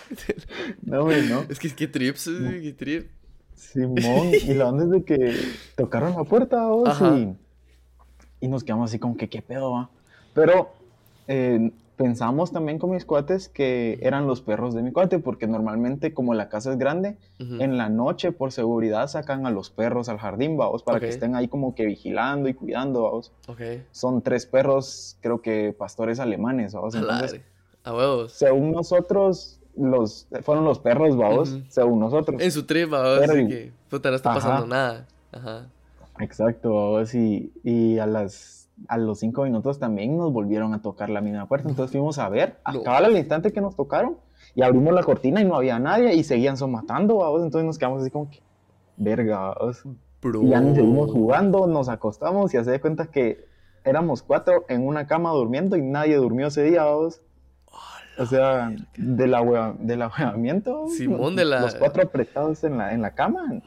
no, 0.83 1.05
güey, 1.05 1.29
no. 1.29 1.45
Es 1.49 1.59
que 1.59 1.69
qué 1.71 1.87
trips, 1.87 2.25
qué 2.25 2.73
trip. 2.73 3.11
Simón, 3.55 4.31
y 4.33 4.55
la 4.55 4.69
onda 4.69 4.85
es 4.85 4.91
de 4.91 5.05
que 5.05 5.35
tocaron 5.77 6.15
la 6.15 6.25
puerta, 6.25 6.67
vos, 6.67 7.01
y 7.01 7.37
y 8.41 8.49
nos 8.49 8.65
quedamos 8.65 8.91
así 8.91 8.99
como 8.99 9.17
que 9.17 9.29
qué 9.29 9.43
pedo 9.43 9.73
va. 9.73 9.91
Pero 10.35 10.71
eh, 11.29 11.71
pensamos 11.97 12.53
también 12.53 12.79
con 12.79 12.91
mis 12.91 13.05
cuates 13.05 13.49
que 13.49 13.99
eran 14.03 14.27
los 14.27 14.43
perros 14.43 14.75
de 14.75 14.83
mi 14.83 14.93
cuate, 14.93 15.19
porque 15.19 15.47
normalmente 15.47 16.13
como 16.13 16.35
la 16.35 16.49
casa 16.49 16.71
es 16.73 16.79
grande, 16.79 17.17
en 17.39 17.77
la 17.77 17.89
noche 17.89 18.33
por 18.33 18.53
seguridad 18.53 19.09
sacan 19.09 19.47
a 19.47 19.51
los 19.51 19.71
perros 19.71 20.09
al 20.09 20.19
jardín, 20.19 20.57
vamos, 20.57 20.83
para 20.83 21.01
que 21.01 21.09
estén 21.09 21.35
ahí 21.35 21.49
como 21.49 21.75
que 21.75 21.87
vigilando 21.87 22.49
y 22.49 22.55
cuidando, 22.55 23.03
vamos. 23.03 23.33
Son 23.91 24.23
tres 24.23 24.47
perros, 24.47 25.17
creo 25.21 25.41
que 25.41 25.75
pastores 25.77 26.21
alemanes, 26.21 26.75
vamos. 26.75 26.95
Entonces, 26.95 27.41
a 27.83 27.95
huevos. 27.95 28.33
Según 28.33 28.73
nosotros, 28.73 29.61
los, 29.77 30.27
fueron 30.43 30.65
los 30.65 30.79
perros, 30.79 31.17
vamos, 31.17 31.59
según 31.69 32.01
nosotros. 32.01 32.41
En 32.41 32.53
su 32.53 32.65
trip, 32.65 32.91
vamos, 32.91 33.31
que, 33.31 33.73
puta, 33.89 34.11
no 34.11 34.17
está 34.17 34.35
pasando 34.35 34.67
nada. 34.67 35.07
Ajá. 35.33 35.67
Exacto, 36.19 37.03
y, 37.13 37.53
y 37.63 37.99
a 37.99 38.07
las 38.07 38.57
a 38.89 38.99
los 38.99 39.21
cinco 39.21 39.45
minutos 39.45 39.79
también 39.79 40.17
nos 40.17 40.33
volvieron 40.33 40.75
a 40.75 40.83
tocar 40.83 41.09
la 41.09 41.21
misma 41.21 41.47
puerta. 41.47 41.69
Entonces 41.69 41.93
fuimos 41.93 42.19
a 42.19 42.29
ver, 42.29 42.59
acaba 42.65 42.99
el 42.99 43.17
instante 43.17 43.53
que 43.53 43.61
nos 43.61 43.75
tocaron 43.75 44.19
y 44.55 44.63
abrimos 44.63 44.95
la 44.95 45.03
cortina 45.03 45.41
y 45.41 45.45
no 45.45 45.57
había 45.57 45.79
nadie 45.79 46.15
y 46.15 46.25
seguían 46.25 46.57
somatando, 46.57 47.17
vamos. 47.17 47.43
Entonces 47.43 47.67
nos 47.67 47.79
quedamos 47.79 48.03
así 48.03 48.11
como 48.11 48.31
que, 48.31 48.41
verga, 48.97 49.55
y 50.23 50.49
ya 50.49 50.61
ni 50.61 50.75
seguimos 50.75 51.13
jugando, 51.13 51.67
nos 51.67 51.89
acostamos 51.89 52.53
y 52.55 52.57
hace 52.57 52.71
de 52.71 52.81
cuenta 52.81 53.07
que 53.07 53.47
éramos 53.85 54.23
cuatro 54.23 54.65
en 54.69 54.87
una 54.87 55.07
cama 55.07 55.31
durmiendo 55.31 55.77
y 55.77 55.83
nadie 55.83 56.17
durmió 56.17 56.49
ese 56.49 56.63
día, 56.63 56.85
vamos. 56.85 57.23
O 58.19 58.25
sea, 58.25 58.75
de 58.97 59.15
del 59.15 59.35
ahuevamiento, 60.03 60.89
Simón 60.89 61.37
de 61.37 61.45
la... 61.45 61.61
los 61.61 61.75
cuatro 61.75 62.03
apretados 62.03 62.65
en 62.65 62.79
la, 62.79 62.95
en 62.95 63.03
la 63.03 63.15
cama, 63.15 63.61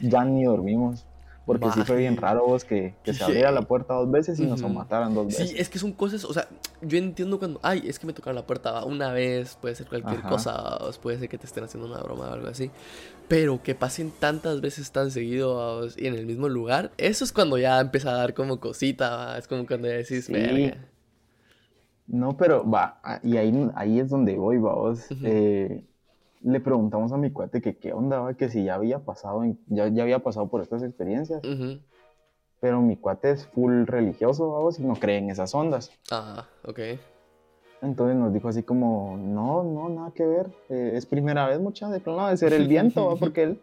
ya 0.00 0.24
ni 0.24 0.44
dormimos. 0.44 1.04
Porque 1.48 1.72
sí 1.72 1.82
fue 1.82 1.96
bien 1.96 2.16
raro 2.18 2.44
vos 2.46 2.64
que, 2.64 2.94
que 3.02 3.14
se 3.14 3.24
abriera 3.24 3.50
la 3.50 3.62
puerta 3.62 3.94
dos 3.94 4.10
veces 4.10 4.38
y 4.38 4.44
nos 4.44 4.62
mataran 4.62 5.14
dos 5.14 5.26
veces. 5.26 5.48
Sí, 5.50 5.56
es 5.58 5.70
que 5.70 5.78
son 5.78 5.92
cosas, 5.92 6.24
o 6.24 6.32
sea, 6.34 6.46
yo 6.82 6.98
entiendo 6.98 7.38
cuando, 7.38 7.58
ay, 7.62 7.84
es 7.86 7.98
que 7.98 8.06
me 8.06 8.12
tocaron 8.12 8.36
la 8.36 8.46
puerta 8.46 8.84
una 8.84 9.12
vez, 9.12 9.56
puede 9.58 9.74
ser 9.74 9.86
cualquier 9.86 10.20
cosa, 10.22 10.78
puede 11.02 11.18
ser 11.18 11.28
que 11.30 11.38
te 11.38 11.46
estén 11.46 11.64
haciendo 11.64 11.88
una 11.88 12.02
broma 12.02 12.28
o 12.28 12.32
algo 12.34 12.48
así. 12.48 12.70
Pero 13.28 13.62
que 13.62 13.74
pasen 13.74 14.10
tantas 14.10 14.60
veces 14.60 14.90
tan 14.92 15.10
seguido 15.10 15.86
y 15.96 16.06
en 16.06 16.14
el 16.14 16.26
mismo 16.26 16.48
lugar, 16.48 16.92
eso 16.98 17.24
es 17.24 17.32
cuando 17.32 17.58
ya 17.58 17.80
empieza 17.80 18.10
a 18.10 18.14
dar 18.14 18.34
como 18.34 18.60
cosita, 18.60 19.38
es 19.38 19.48
como 19.48 19.66
cuando 19.66 19.88
ya 19.88 19.94
decís, 19.94 20.26
sí. 20.26 20.72
No, 22.06 22.36
pero 22.36 22.68
va, 22.68 23.00
y 23.22 23.36
ahí, 23.36 23.52
ahí 23.74 24.00
es 24.00 24.08
donde 24.10 24.36
voy, 24.36 24.58
va, 24.58 24.74
vos 24.74 25.10
le 26.42 26.60
preguntamos 26.60 27.12
a 27.12 27.16
mi 27.16 27.30
cuate 27.30 27.60
que 27.60 27.76
qué 27.76 27.92
onda, 27.92 28.34
que 28.34 28.48
si 28.48 28.64
ya 28.64 28.74
había 28.74 29.00
pasado, 29.00 29.42
ya, 29.66 29.88
ya 29.88 30.02
había 30.02 30.20
pasado 30.20 30.48
por 30.48 30.62
estas 30.62 30.82
experiencias. 30.82 31.42
Pero 32.60 32.80
mi 32.80 32.96
cuate 32.96 33.30
es 33.30 33.46
full 33.46 33.86
religioso, 33.86 34.50
vamos, 34.50 34.78
y 34.80 34.84
no 34.84 34.94
cree 34.94 35.18
en 35.18 35.30
esas 35.30 35.54
ondas. 35.54 35.92
Ajá, 36.10 36.48
ok. 36.64 36.80
Entonces 37.82 38.16
nos 38.16 38.32
dijo 38.32 38.48
así 38.48 38.64
como, 38.64 39.16
no, 39.16 39.62
no, 39.62 39.88
nada 39.88 40.10
que 40.12 40.26
ver, 40.26 40.50
eh, 40.68 40.92
es 40.94 41.06
primera 41.06 41.46
vez 41.46 41.60
mucha 41.60 41.88
de 41.88 42.00
plano 42.00 42.28
de 42.28 42.36
ser 42.36 42.52
el 42.52 42.66
viento, 42.68 43.16
porque 43.20 43.44
él, 43.44 43.60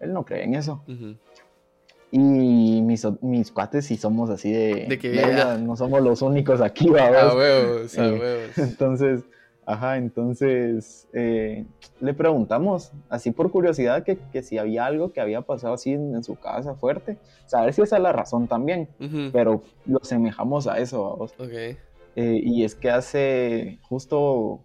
él 0.00 0.12
no 0.12 0.24
cree 0.24 0.44
en 0.44 0.54
eso. 0.54 0.82
Y 2.10 2.18
mis, 2.82 3.06
mis 3.22 3.50
cuates 3.50 3.86
sí 3.86 3.96
somos 3.96 4.30
así 4.30 4.52
de... 4.52 4.86
De 4.86 4.98
que 4.98 5.58
no 5.60 5.76
somos 5.76 6.02
los 6.02 6.22
únicos 6.22 6.60
aquí, 6.60 6.88
vamos. 6.88 7.16
A 7.16 7.34
huevos, 7.34 7.98
a 7.98 8.02
huevos. 8.02 8.56
Entonces, 8.58 9.24
ajá, 9.66 9.96
entonces 9.96 11.08
eh, 11.12 11.64
le 12.00 12.14
preguntamos, 12.14 12.92
así 13.08 13.30
por 13.30 13.50
curiosidad, 13.50 14.02
que, 14.04 14.18
que, 14.32 14.42
si 14.42 14.58
había 14.58 14.86
algo 14.86 15.12
que 15.12 15.20
había 15.20 15.42
pasado 15.42 15.74
así 15.74 15.92
en, 15.92 16.22
su 16.22 16.36
casa 16.36 16.74
fuerte. 16.74 17.18
Saber 17.46 17.72
si 17.72 17.82
esa 17.82 17.96
es 17.96 18.02
la 18.02 18.12
razón 18.12 18.48
también, 18.48 18.88
pero 19.32 19.62
lo 19.86 20.00
semejamos 20.02 20.66
a 20.66 20.78
eso, 20.78 21.02
vamos. 21.10 21.34
Ok. 21.38 21.76
Eh, 22.14 22.40
y 22.44 22.64
es 22.64 22.74
que 22.74 22.90
hace 22.90 23.78
justo 23.88 24.60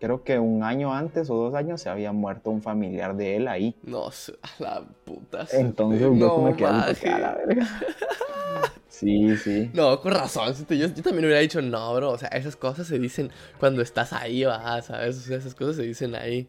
creo 0.00 0.22
que 0.22 0.38
un 0.38 0.64
año 0.64 0.92
antes 0.92 1.30
o 1.30 1.36
dos 1.36 1.54
años 1.54 1.80
se 1.80 1.88
había 1.88 2.12
muerto 2.12 2.50
un 2.50 2.62
familiar 2.62 3.16
de 3.16 3.36
él 3.36 3.48
ahí. 3.48 3.76
No, 3.82 4.10
la 4.58 4.82
puta. 5.04 5.46
Entonces 5.52 6.00
yo 6.00 6.38
me 6.38 6.54
quedé 6.56 6.68
a 7.12 7.18
la 7.18 7.34
verga. 7.34 7.66
Sí, 8.90 9.36
sí. 9.36 9.70
No, 9.72 10.00
con 10.00 10.12
razón. 10.12 10.52
Yo, 10.68 10.74
yo, 10.74 11.02
también 11.02 11.24
hubiera 11.24 11.38
dicho, 11.38 11.62
no, 11.62 11.94
bro. 11.94 12.10
O 12.10 12.18
sea, 12.18 12.28
esas 12.28 12.56
cosas 12.56 12.86
se 12.86 12.98
dicen 12.98 13.30
cuando 13.58 13.80
estás 13.80 14.12
ahí, 14.12 14.44
va, 14.44 14.82
¿sabes? 14.82 15.16
O 15.16 15.20
sea, 15.20 15.38
esas 15.38 15.54
cosas 15.54 15.76
se 15.76 15.82
dicen 15.82 16.14
ahí. 16.14 16.48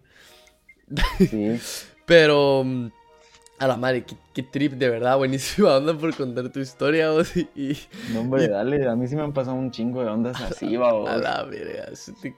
Sí. 1.17 1.59
Pero 2.05 2.63
mm, 2.65 2.89
a 3.61 3.67
la 3.67 3.77
madre, 3.77 4.03
qué, 4.33 4.41
trip, 4.41 4.73
de 4.73 4.89
verdad, 4.89 5.17
buenísima 5.17 5.77
onda 5.77 5.95
por 5.95 6.15
contar 6.15 6.49
tu 6.49 6.59
historia, 6.59 7.11
vos, 7.11 7.31
y... 7.37 7.77
No, 8.11 8.21
hombre, 8.21 8.47
dale, 8.47 8.89
a 8.89 8.95
mí 8.95 9.07
sí 9.07 9.15
me 9.15 9.21
han 9.21 9.33
pasado 9.33 9.55
un 9.55 9.69
chingo 9.69 10.01
de 10.01 10.09
ondas 10.09 10.41
así, 10.51 10.75
vos. 10.77 11.07
A 11.07 11.17
la 11.17 11.43
verga, 11.43 11.89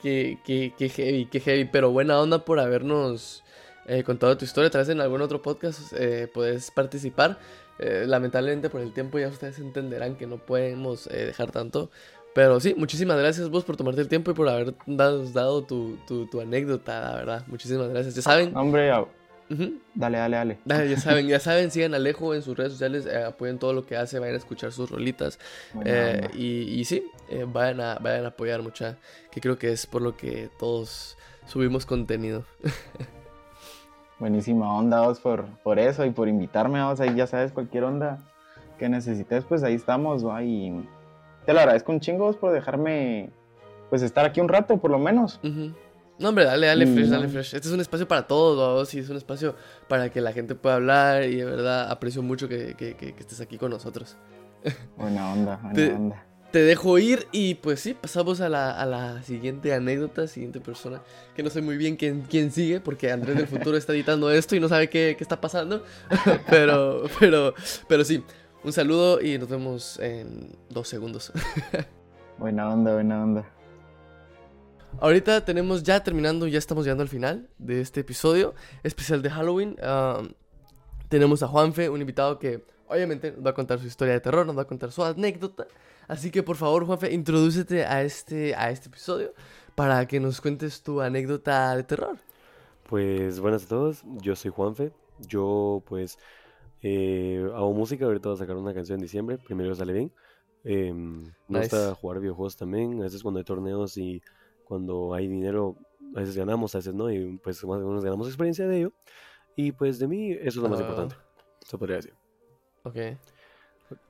qué, 0.02 0.38
qué, 0.46 0.74
qué 0.78 0.90
heavy, 0.90 1.26
qué 1.28 1.40
heavy, 1.40 1.64
pero 1.64 1.92
buena 1.92 2.20
onda 2.20 2.44
por 2.44 2.60
habernos 2.60 3.42
eh, 3.86 4.04
contado 4.04 4.38
tu 4.38 4.44
historia, 4.44 4.70
tal 4.70 4.82
vez 4.82 4.90
en 4.90 5.00
algún 5.00 5.22
otro 5.22 5.42
podcast 5.42 5.94
eh, 5.98 6.30
puedes 6.34 6.72
participar, 6.72 7.40
eh, 7.80 8.06
lamentablemente 8.08 8.70
por 8.70 8.82
el 8.82 8.94
tiempo 8.94 9.20
ya 9.20 9.28
ustedes 9.28 9.60
entenderán 9.60 10.16
que 10.16 10.28
no 10.28 10.38
podemos 10.38 11.08
eh, 11.08 11.26
dejar 11.26 11.52
tanto, 11.52 11.90
pero 12.34 12.60
sí, 12.60 12.74
muchísimas 12.78 13.18
gracias 13.18 13.50
vos 13.50 13.64
por 13.64 13.78
tomarte 13.78 14.02
el 14.02 14.08
tiempo 14.08 14.32
y 14.32 14.34
por 14.34 14.50
haber 14.50 14.74
dado, 14.86 15.24
dado 15.32 15.64
tu, 15.64 15.98
tu, 16.08 16.28
tu 16.28 16.42
anécdota, 16.42 17.00
la 17.02 17.16
verdad, 17.16 17.44
muchísimas 17.48 17.90
gracias, 17.90 18.16
ya 18.16 18.22
saben... 18.22 18.56
Hombre, 18.56 18.92
Dale, 19.96 20.18
dale, 20.18 20.58
dale. 20.66 20.90
ya 20.90 20.98
saben, 20.98 21.28
ya 21.28 21.40
saben, 21.40 21.72
sigan 21.72 21.94
Alejo 21.94 22.34
en 22.34 22.42
sus 22.42 22.58
redes 22.58 22.74
sociales, 22.74 23.06
eh, 23.06 23.24
apoyen 23.24 23.60
todo 23.60 23.74
lo 23.74 23.86
que 23.86 23.96
hace, 23.96 24.20
vayan 24.20 24.36
a 24.36 24.38
escuchar 24.38 24.72
sus 24.72 24.90
rolitas. 24.90 25.40
Eh, 25.86 26.30
y, 26.34 26.80
y, 26.80 26.86
sí, 26.86 27.06
eh, 27.30 27.46
vayan, 27.48 27.82
a, 27.82 27.96
vayan 27.96 28.26
a 28.26 28.30
apoyar 28.30 28.62
mucha, 28.62 28.98
que 29.32 29.42
creo 29.42 29.58
que 29.58 29.72
es 29.72 29.86
por 29.86 30.02
lo 30.02 30.16
que 30.16 30.50
todos 30.58 31.18
subimos 31.46 31.86
contenido. 31.86 32.46
Buenísima 34.24 34.74
onda, 34.74 35.02
vos, 35.02 35.20
por, 35.20 35.44
por 35.64 35.80
eso 35.80 36.06
y 36.06 36.12
por 36.12 36.30
invitarme, 36.30 36.82
vos, 36.82 37.02
ahí 37.02 37.14
ya 37.14 37.28
sabes, 37.28 37.52
cualquier 37.52 37.84
onda 37.84 38.20
que 38.80 38.88
necesites, 38.88 39.44
pues 39.44 39.64
ahí 39.64 39.74
estamos, 39.74 40.26
va, 40.26 40.42
y 40.42 40.88
te 41.46 41.52
lo 41.52 41.60
agradezco 41.60 41.92
un 41.92 42.00
chingo 42.00 42.24
vos, 42.24 42.38
por 42.38 42.54
dejarme, 42.54 43.32
pues 43.90 44.02
estar 44.02 44.24
aquí 44.24 44.40
un 44.40 44.48
rato, 44.48 44.78
por 44.78 44.92
lo 44.92 44.98
menos. 44.98 45.42
No, 45.44 46.30
hombre, 46.30 46.46
dale, 46.46 46.68
dale 46.68 46.88
fresh, 46.88 47.10
dale 47.10 47.28
fresh. 47.28 47.54
Este 47.54 47.68
es 47.68 47.74
un 47.74 47.82
espacio 47.82 48.08
para 48.08 48.26
todos, 48.26 48.94
y 48.94 49.00
es 49.00 49.10
un 49.10 49.18
espacio 49.18 49.56
para 49.90 50.10
que 50.10 50.22
la 50.22 50.32
gente 50.32 50.56
pueda 50.56 50.76
hablar 50.76 51.24
y 51.24 51.36
de 51.36 51.44
verdad 51.44 51.92
aprecio 51.92 52.22
mucho 52.22 52.48
que, 52.48 52.76
que, 52.76 52.96
que, 52.96 53.14
estés 53.20 53.42
aquí 53.42 53.58
con 53.58 53.72
nosotros. 53.72 54.16
Buena 54.96 55.34
onda, 55.34 55.58
buena 55.58 55.74
te, 55.74 55.94
onda. 55.94 56.26
Te 56.54 56.62
dejo 56.62 57.00
ir 57.00 57.28
y 57.32 57.56
pues 57.56 57.80
sí, 57.80 57.96
pasamos 57.96 58.40
a 58.40 58.48
la, 58.48 58.70
a 58.70 58.86
la 58.86 59.24
siguiente 59.24 59.74
anécdota, 59.74 60.28
siguiente 60.28 60.60
persona, 60.60 61.02
que 61.36 61.42
no 61.42 61.50
sé 61.50 61.64
muy 61.64 61.78
bien 61.78 61.96
quién, 61.96 62.22
quién 62.30 62.52
sigue, 62.52 62.80
porque 62.80 63.12
Andrés 63.12 63.38
del 63.38 63.48
futuro 63.48 63.76
está 63.76 63.92
editando 63.92 64.30
esto 64.30 64.56
y 64.56 64.60
no 64.60 64.70
sabe 64.70 64.88
qué, 64.88 65.16
qué 65.18 65.24
está 65.24 65.42
pasando, 65.42 65.84
pero, 66.52 67.06
pero, 67.20 67.56
pero 67.88 68.04
sí, 68.04 68.24
un 68.64 68.72
saludo 68.72 69.20
y 69.20 69.40
nos 69.40 69.50
vemos 69.50 69.98
en 69.98 70.56
dos 70.70 70.88
segundos. 70.88 71.32
buena 72.38 72.70
onda, 72.70 72.94
buena 72.94 73.24
onda. 73.24 73.52
Ahorita 75.00 75.44
tenemos 75.44 75.82
ya 75.82 76.04
terminando, 76.04 76.46
ya 76.46 76.60
estamos 76.60 76.86
llegando 76.86 77.02
al 77.02 77.10
final 77.10 77.50
de 77.58 77.82
este 77.82 78.02
episodio 78.02 78.54
especial 78.84 79.24
de 79.24 79.32
Halloween. 79.32 79.76
tenemos 81.10 81.42
a 81.42 81.48
Juanfe, 81.48 81.90
un 81.90 82.00
invitado 82.00 82.38
que 82.38 82.64
obviamente 82.88 83.32
nos 83.32 83.44
va 83.44 83.50
a 83.50 83.54
contar 83.56 83.80
su 83.80 83.88
historia 83.88 84.14
de 84.14 84.20
terror, 84.20 84.46
nos 84.46 84.56
va 84.56 84.62
a 84.62 84.68
contar 84.68 84.92
su 84.92 85.04
anécdota. 85.04 85.66
Así 86.08 86.32
que 86.32 86.44
por 86.44 86.56
favor, 86.56 86.86
Juanfe, 86.86 87.14
introdúcete 87.14 87.86
a 87.86 88.04
este, 88.04 88.56
a 88.56 88.70
este 88.70 88.90
episodio 88.90 89.34
para 89.76 90.06
que 90.08 90.20
nos 90.20 90.42
cuentes 90.42 90.84
tu 90.84 91.02
anécdota 91.02 91.76
de 91.76 91.84
terror. 91.84 92.18
Pues 92.90 93.40
buenas 93.40 93.66
a 93.66 93.68
todos, 93.68 94.04
yo 94.22 94.36
soy 94.36 94.52
Juanfe. 94.52 94.92
Yo 95.20 95.84
pues 95.88 96.18
eh, 96.82 97.44
hago 97.56 97.74
música, 97.74 98.06
ahorita 98.06 98.30
voy 98.30 98.36
a 98.36 98.40
sacar 98.40 98.58
una 98.58 98.74
canción 98.74 98.98
en 99.00 99.04
diciembre, 99.04 99.38
primero 99.38 99.74
sale 99.76 99.94
bien. 99.94 100.12
Eh, 100.64 100.94
me 100.94 101.60
gusta 101.60 101.96
jugar 101.96 102.20
videojuegos 102.20 102.56
también, 102.58 103.00
a 103.00 103.04
veces 103.04 103.22
cuando 103.22 103.40
hay 103.40 103.44
torneos 103.44 103.98
y 103.98 104.22
cuando 104.64 105.14
hay 105.14 105.28
dinero, 105.28 105.76
a 106.16 106.20
veces 106.20 106.36
ganamos, 106.36 106.76
a 106.76 106.80
veces 106.80 106.94
no, 106.94 107.12
y 107.12 107.38
pues 107.38 107.64
más 107.66 107.82
o 107.82 107.88
menos 107.88 108.04
ganamos 108.04 108.28
experiencia 108.28 108.68
de 108.68 108.78
ello. 108.78 108.94
Y 109.56 109.72
pues 109.72 110.00
de 110.00 110.08
mí 110.08 110.32
eso 110.32 110.48
es 110.48 110.56
lo 110.58 110.70
más 110.70 110.80
ah. 110.80 110.84
importante, 110.84 111.16
se 111.66 111.78
podría 111.78 111.98
decir. 111.98 112.14
Ok. 112.84 112.98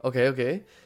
Ok, 0.02 0.18
ok. 0.32 0.40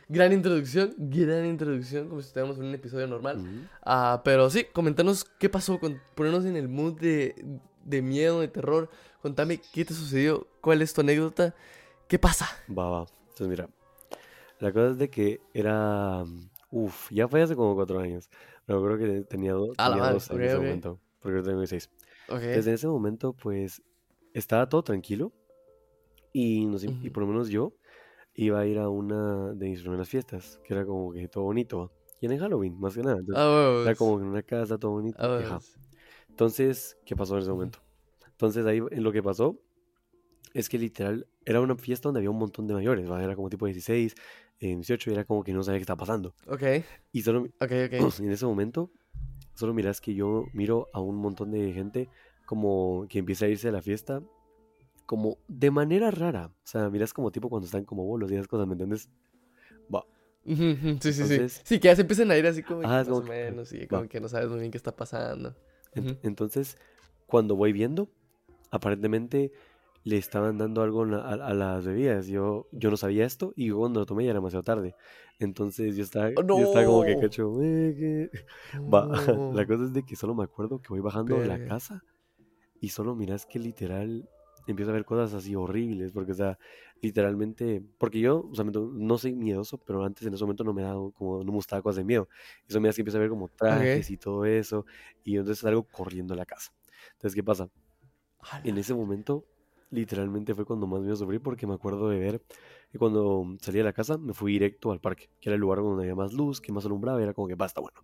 Gran 0.10 0.34
introducción, 0.34 0.94
gran 0.98 1.46
introducción, 1.46 2.08
como 2.08 2.22
si 2.22 2.28
estuviéramos 2.28 2.60
en 2.60 2.66
un 2.66 2.74
episodio 2.74 3.08
normal. 3.08 3.70
Ah, 3.84 4.22
pero 4.24 4.50
sí, 4.50 4.66
comentanos 4.66 5.26
qué 5.40 5.50
pasó, 5.50 5.80
con, 5.80 6.02
ponernos 6.16 6.46
en 6.46 6.56
el 6.56 6.68
mood 6.68 7.00
de, 7.00 7.36
de 7.84 8.02
miedo, 8.02 8.42
de 8.42 8.48
terror. 8.48 8.90
Contame 9.22 9.60
qué 9.74 9.84
te 9.84 9.94
sucedió, 9.94 10.48
cuál 10.62 10.82
es 10.82 10.94
tu 10.94 11.02
anécdota, 11.02 11.54
qué 12.08 12.18
pasa. 12.18 12.48
Va, 12.70 12.90
va. 12.90 13.06
Entonces, 13.22 13.48
mira, 13.48 13.70
la 14.60 14.72
cosa 14.72 14.92
es 14.92 14.98
de 14.98 15.10
que 15.10 15.42
era. 15.54 16.24
Uf, 16.70 17.12
ya 17.12 17.28
fue 17.28 17.42
hace 17.42 17.56
como 17.56 17.76
cuatro 17.76 18.00
años. 18.00 18.30
Pero 18.66 18.84
creo 18.84 18.98
que 18.98 19.22
tenía, 19.22 19.54
dos 19.54 19.78
en 20.30 20.42
ese 20.42 20.58
momento. 20.58 21.00
Porque 21.22 21.38
yo 21.38 21.44
tengo 21.44 21.66
seis. 21.66 21.90
Desde 22.30 22.74
ese 22.74 22.88
momento, 22.88 23.34
pues, 23.34 23.82
estaba 24.34 24.68
todo 24.68 24.84
tranquilo. 24.84 25.32
Y, 26.34 26.66
no 26.66 26.78
sé, 26.78 26.88
y 27.02 27.10
por 27.10 27.24
lo 27.24 27.30
menos 27.30 27.50
yo 27.50 27.74
iba 28.38 28.60
a 28.60 28.66
ir 28.66 28.78
a 28.78 28.88
una 28.88 29.52
de 29.54 29.68
mis 29.68 29.82
primeras 29.82 30.08
fiestas, 30.08 30.62
que 30.64 30.74
era 30.74 30.86
como 30.86 31.12
que 31.12 31.28
todo 31.28 31.44
bonito. 31.44 31.92
Y 32.22 32.28
en 32.28 32.38
Halloween, 32.38 32.80
más 32.80 32.94
que 32.96 33.02
nada. 33.02 33.18
Entonces, 33.20 33.44
ah, 33.44 33.82
era 33.84 33.96
como 33.96 34.20
en 34.20 34.28
una 34.28 34.44
casa, 34.44 34.78
todo 34.78 34.92
bonito. 34.92 35.18
Ah, 35.20 35.60
Entonces, 36.30 36.98
¿qué 37.04 37.16
pasó 37.16 37.36
en 37.36 37.42
ese 37.42 37.52
momento? 37.52 37.80
Entonces, 38.30 38.66
ahí 38.66 38.80
en 38.92 39.04
lo 39.04 39.12
que 39.12 39.24
pasó 39.24 39.60
es 40.54 40.70
que 40.70 40.78
literal 40.78 41.28
era 41.46 41.62
una 41.62 41.76
fiesta 41.76 42.10
donde 42.10 42.20
había 42.20 42.30
un 42.30 42.38
montón 42.38 42.68
de 42.68 42.76
mayores, 42.76 43.10
¿va? 43.10 43.24
Era 43.24 43.36
como 43.36 43.50
tipo 43.50 43.66
16, 43.66 44.14
en 44.60 44.82
18 44.82 45.12
era 45.12 45.26
como 45.26 45.44
que 45.44 45.54
no 45.54 45.64
sabía 45.64 45.80
qué 45.80 45.84
estaba 45.84 45.98
pasando. 45.98 46.36
Ok. 46.48 46.64
Y 47.12 47.22
solo, 47.22 47.48
en 47.60 48.32
ese 48.32 48.46
momento, 48.46 48.92
solo 49.56 49.74
miras 49.74 50.00
que 50.00 50.14
yo 50.14 50.46
miro 50.54 50.90
a 50.94 51.00
un 51.02 51.16
montón 51.16 51.52
de 51.52 51.74
gente 51.74 52.10
como 52.46 53.08
que 53.10 53.20
empieza 53.20 53.46
a 53.46 53.50
irse 53.50 53.68
a 53.68 53.72
la 53.72 53.82
fiesta 53.82 54.22
como 55.08 55.40
de 55.48 55.72
manera 55.72 56.12
rara. 56.12 56.48
O 56.48 56.68
sea, 56.68 56.90
miras 56.92 57.14
como 57.14 57.32
tipo 57.32 57.50
cuando 57.50 57.66
están 57.66 57.86
como 57.86 58.06
bolos 58.06 58.30
y 58.30 58.36
esas 58.36 58.48
cosas, 58.48 58.68
¿me 58.68 58.74
entiendes? 58.74 59.10
Va. 59.94 60.06
Sí, 60.46 61.14
sí, 61.14 61.14
sí. 61.14 61.50
Sí, 61.64 61.80
que 61.80 61.88
ya 61.88 61.96
se 61.96 62.02
empiezan 62.02 62.30
a 62.30 62.38
ir 62.38 62.46
así 62.46 62.62
como, 62.62 62.82
más 62.82 63.08
o 63.08 63.24
menos 63.24 63.74
y 63.74 63.88
como 63.88 64.08
que 64.08 64.20
no 64.20 64.30
sabes 64.30 64.50
muy 64.50 64.60
bien 64.60 64.72
qué 64.72 64.78
está 64.78 64.96
pasando. 64.96 65.56
Entonces, 66.22 66.78
cuando 67.26 67.56
voy 67.56 67.74
viendo, 67.74 68.10
aparentemente 68.70 69.52
le 70.04 70.18
estaban 70.18 70.58
dando 70.58 70.84
algo 70.84 71.04
a, 71.04 71.54
las 71.54 71.86
bebidas. 71.86 72.28
Yo, 72.28 72.68
yo 72.72 72.92
no 72.92 72.98
sabía 72.98 73.26
esto 73.26 73.54
y 73.56 73.72
cuando 73.72 74.02
lo 74.02 74.06
tomé 74.06 74.26
ya 74.26 74.32
era 74.32 74.40
demasiado 74.40 74.64
tarde. 74.64 74.94
Entonces 75.40 75.96
yo 75.96 76.04
estaba, 76.04 76.32
yo 76.32 76.64
estaba 76.64 76.86
como 76.86 77.04
que 77.04 77.18
cacho. 77.18 77.62
Eh, 77.62 78.30
Va. 78.94 79.08
La 79.54 79.66
cosa 79.66 79.86
es 79.86 79.94
de 79.94 80.04
que 80.04 80.16
solo 80.16 80.36
me 80.36 80.44
acuerdo 80.44 80.82
que 80.82 80.90
voy 80.90 81.00
bajando 81.00 81.40
de 81.40 81.48
la 81.48 81.64
casa 81.64 82.04
y 82.80 82.90
solo 82.90 83.16
miras 83.16 83.46
que 83.46 83.58
literal 83.58 84.30
empiezo 84.72 84.92
a 84.92 84.94
ver 84.94 85.06
cosas 85.06 85.34
así 85.34 85.56
horribles. 85.56 86.12
Porque, 86.12 86.32
o 86.32 86.36
sea, 86.36 86.58
literalmente. 87.02 87.82
Porque 87.98 88.20
yo, 88.20 88.48
o 88.52 88.56
sea, 88.56 88.66
no 88.66 89.18
soy 89.18 89.36
miedoso, 89.36 89.78
pero 89.78 90.04
antes 90.04 90.26
en 90.28 90.34
ese 90.34 90.44
momento 90.44 90.64
no 90.64 90.74
me 90.74 90.82
dado 90.84 91.12
como, 91.12 91.40
no 91.40 91.46
me 91.46 91.52
gustaba 91.58 91.82
cosas 91.82 91.98
de 91.98 92.04
miedo. 92.04 92.28
Eso 92.68 92.80
me 92.82 92.90
hace 92.90 92.98
que 92.98 93.02
empiezo 93.02 93.18
a 93.18 93.22
ver 93.22 93.30
como 93.30 93.50
trajes 93.50 94.10
y 94.10 94.18
todo 94.18 94.46
eso. 94.46 94.86
Y 95.24 95.38
entonces 95.38 95.60
salgo 95.60 95.84
corriendo 95.84 96.34
a 96.34 96.38
la 96.38 96.46
casa. 96.46 96.72
Entonces, 97.14 97.36
¿qué 97.36 97.44
pasa? 97.44 97.70
En 98.64 98.78
ese 98.78 98.94
momento 98.94 99.46
literalmente 99.90 100.54
fue 100.54 100.66
cuando 100.66 100.88
más 100.88 101.02
me 101.02 101.16
sufrí 101.16 101.40
porque 101.40 101.66
me 101.66 101.74
acuerdo 101.74 102.10
de 102.10 102.20
ver 102.20 102.42
que 102.92 102.98
cuando 102.98 103.46
salí 103.62 103.78
de 103.78 103.84
la 103.84 103.94
casa 103.94 104.18
me 104.18 104.34
fui 104.34 104.54
directo 104.54 104.92
al 104.92 105.00
parque, 105.00 105.30
que 105.40 105.50
era 105.50 105.56
el 105.56 105.62
lugar 105.62 105.80
donde 105.80 106.04
había 106.04 106.16
más 106.16 106.34
luz, 106.34 106.62
que 106.62 106.72
más 106.72 106.86
alumbraba, 106.86 107.20
y 107.20 107.24
era 107.24 107.34
como 107.34 107.48
que 107.48 107.56
basta, 107.56 107.82
bueno. 107.82 108.00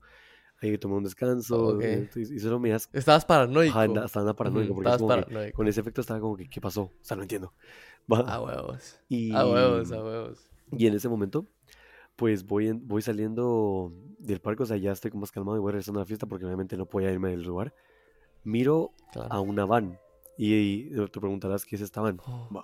Ahí 0.64 0.78
tomé 0.78 0.96
un 0.96 1.04
descanso 1.04 1.82
eh, 1.82 2.10
y, 2.16 2.40
solo 2.40 2.58
miras. 2.58 2.90
Estabas 2.94 3.26
paranoico. 3.26 3.78
Ajá, 3.78 4.06
estaba 4.06 4.34
paranoico. 4.34 4.74
porque 4.74 5.52
con 5.52 5.68
ese 5.68 5.82
efecto 5.82 6.00
estaba 6.00 6.22
como 6.22 6.38
que, 6.38 6.48
¿qué 6.48 6.62
pasó? 6.62 6.84
O 6.84 6.94
sea, 7.02 7.18
no 7.18 7.24
entiendo. 7.24 7.54
A 8.10 8.42
huevos. 8.42 9.00
A 9.34 9.46
huevos, 9.46 9.92
a 9.92 10.04
huevos. 10.04 10.50
Y 10.72 10.88
en 10.88 10.94
ese 10.94 11.10
momento, 11.10 11.46
pues 12.16 12.46
voy, 12.46 12.72
voy 12.72 13.02
saliendo 13.02 13.94
del 14.20 14.40
parque, 14.40 14.64
o 14.64 14.66
sea, 14.66 14.78
ya 14.78 14.92
estoy 14.92 15.12
más 15.12 15.32
calmado 15.32 15.58
y 15.58 15.60
voy 15.60 15.72
regresando 15.72 16.00
a 16.00 16.04
la 16.04 16.06
fiesta 16.06 16.28
porque 16.28 16.46
obviamente 16.46 16.78
no 16.78 16.86
podía 16.86 17.12
irme 17.12 17.32
del 17.32 17.44
lugar. 17.44 17.74
Miro 18.44 18.94
a 19.16 19.40
una 19.42 19.66
van 19.66 20.00
y, 20.38 20.90
te 20.90 21.20
preguntarás 21.20 21.66
qué 21.66 21.76
es 21.76 21.82
esta 21.82 22.02
van. 22.02 22.20
Oh. 22.26 22.64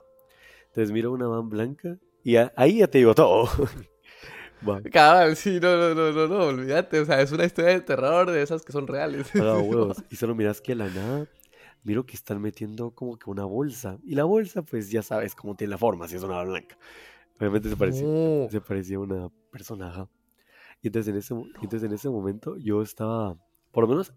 Entonces 0.68 0.91
miro 0.91 1.12
una 1.12 1.28
van 1.28 1.50
blanca 1.50 1.97
y 2.24 2.38
ahí 2.38 2.80
ya 2.80 2.88
te 2.88 3.00
digo 3.00 3.14
todo. 3.14 3.50
Cabal, 4.91 5.36
sí, 5.36 5.60
no, 5.62 5.78
no, 5.78 5.95
no, 5.95 6.12
no, 6.12 6.28
no, 6.28 6.45
olvídate. 6.45 6.99
O 6.99 7.05
sea, 7.05 7.22
es 7.22 7.32
una 7.32 7.45
historia 7.45 7.72
de 7.72 7.82
terror 7.82 8.30
de 8.30 8.41
esas 8.41 8.64
que 8.64 8.72
son 8.72 8.88
reales. 8.88 9.28
Ah, 9.36 9.57
huevos. 9.64 10.03
Y 10.10 10.16
solo 10.16 10.36
miras 10.36 10.62
que 10.62 10.76
la 10.76 10.88
nada, 10.88 11.28
miro 11.84 12.05
que 12.05 12.16
están 12.16 12.41
metiendo 12.41 12.91
como 12.91 13.18
que 13.18 13.30
una 13.30 13.45
bolsa. 13.45 13.97
Y 14.03 14.16
la 14.16 14.24
bolsa, 14.24 14.62
pues 14.62 14.89
ya 14.91 15.01
sabes 15.01 15.36
cómo 15.36 15.55
tiene 15.55 15.72
la 15.72 15.78
forma, 15.78 16.07
si 16.07 16.16
es 16.16 16.24
una 16.24 16.43
blanca. 16.43 16.78
Obviamente 17.39 17.70
se 17.70 17.78
parecía, 17.78 18.49
se 18.49 18.62
parecía 18.62 18.97
a 18.97 18.99
una 18.99 19.30
persona, 19.51 20.07
Y 20.82 20.88
entonces 20.88 21.14
en, 21.14 21.18
ese, 21.18 21.34
entonces 21.62 21.84
en 21.84 21.93
ese 21.93 22.10
momento 22.10 22.57
yo 22.57 22.82
estaba, 22.82 23.38
por 23.72 23.86
lo 23.86 23.89
menos 23.89 24.14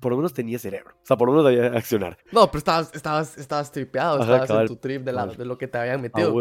por 0.00 0.10
lo 0.10 0.16
menos 0.16 0.34
tenía 0.34 0.58
cerebro. 0.58 0.94
O 1.02 1.06
sea, 1.06 1.16
por 1.16 1.28
lo 1.28 1.34
menos 1.34 1.50
debía 1.50 1.78
accionar. 1.78 2.18
No, 2.32 2.46
pero 2.48 2.58
estabas, 2.58 2.94
estabas, 2.94 3.38
estabas 3.38 3.70
tripeado, 3.72 4.20
estabas 4.20 4.50
en 4.50 4.66
tu 4.66 4.76
trip 4.76 5.02
de, 5.02 5.12
la, 5.12 5.26
de, 5.26 5.44
lo 5.44 5.56
que 5.56 5.68
te 5.68 5.78
habían 5.78 6.02
metido. 6.02 6.34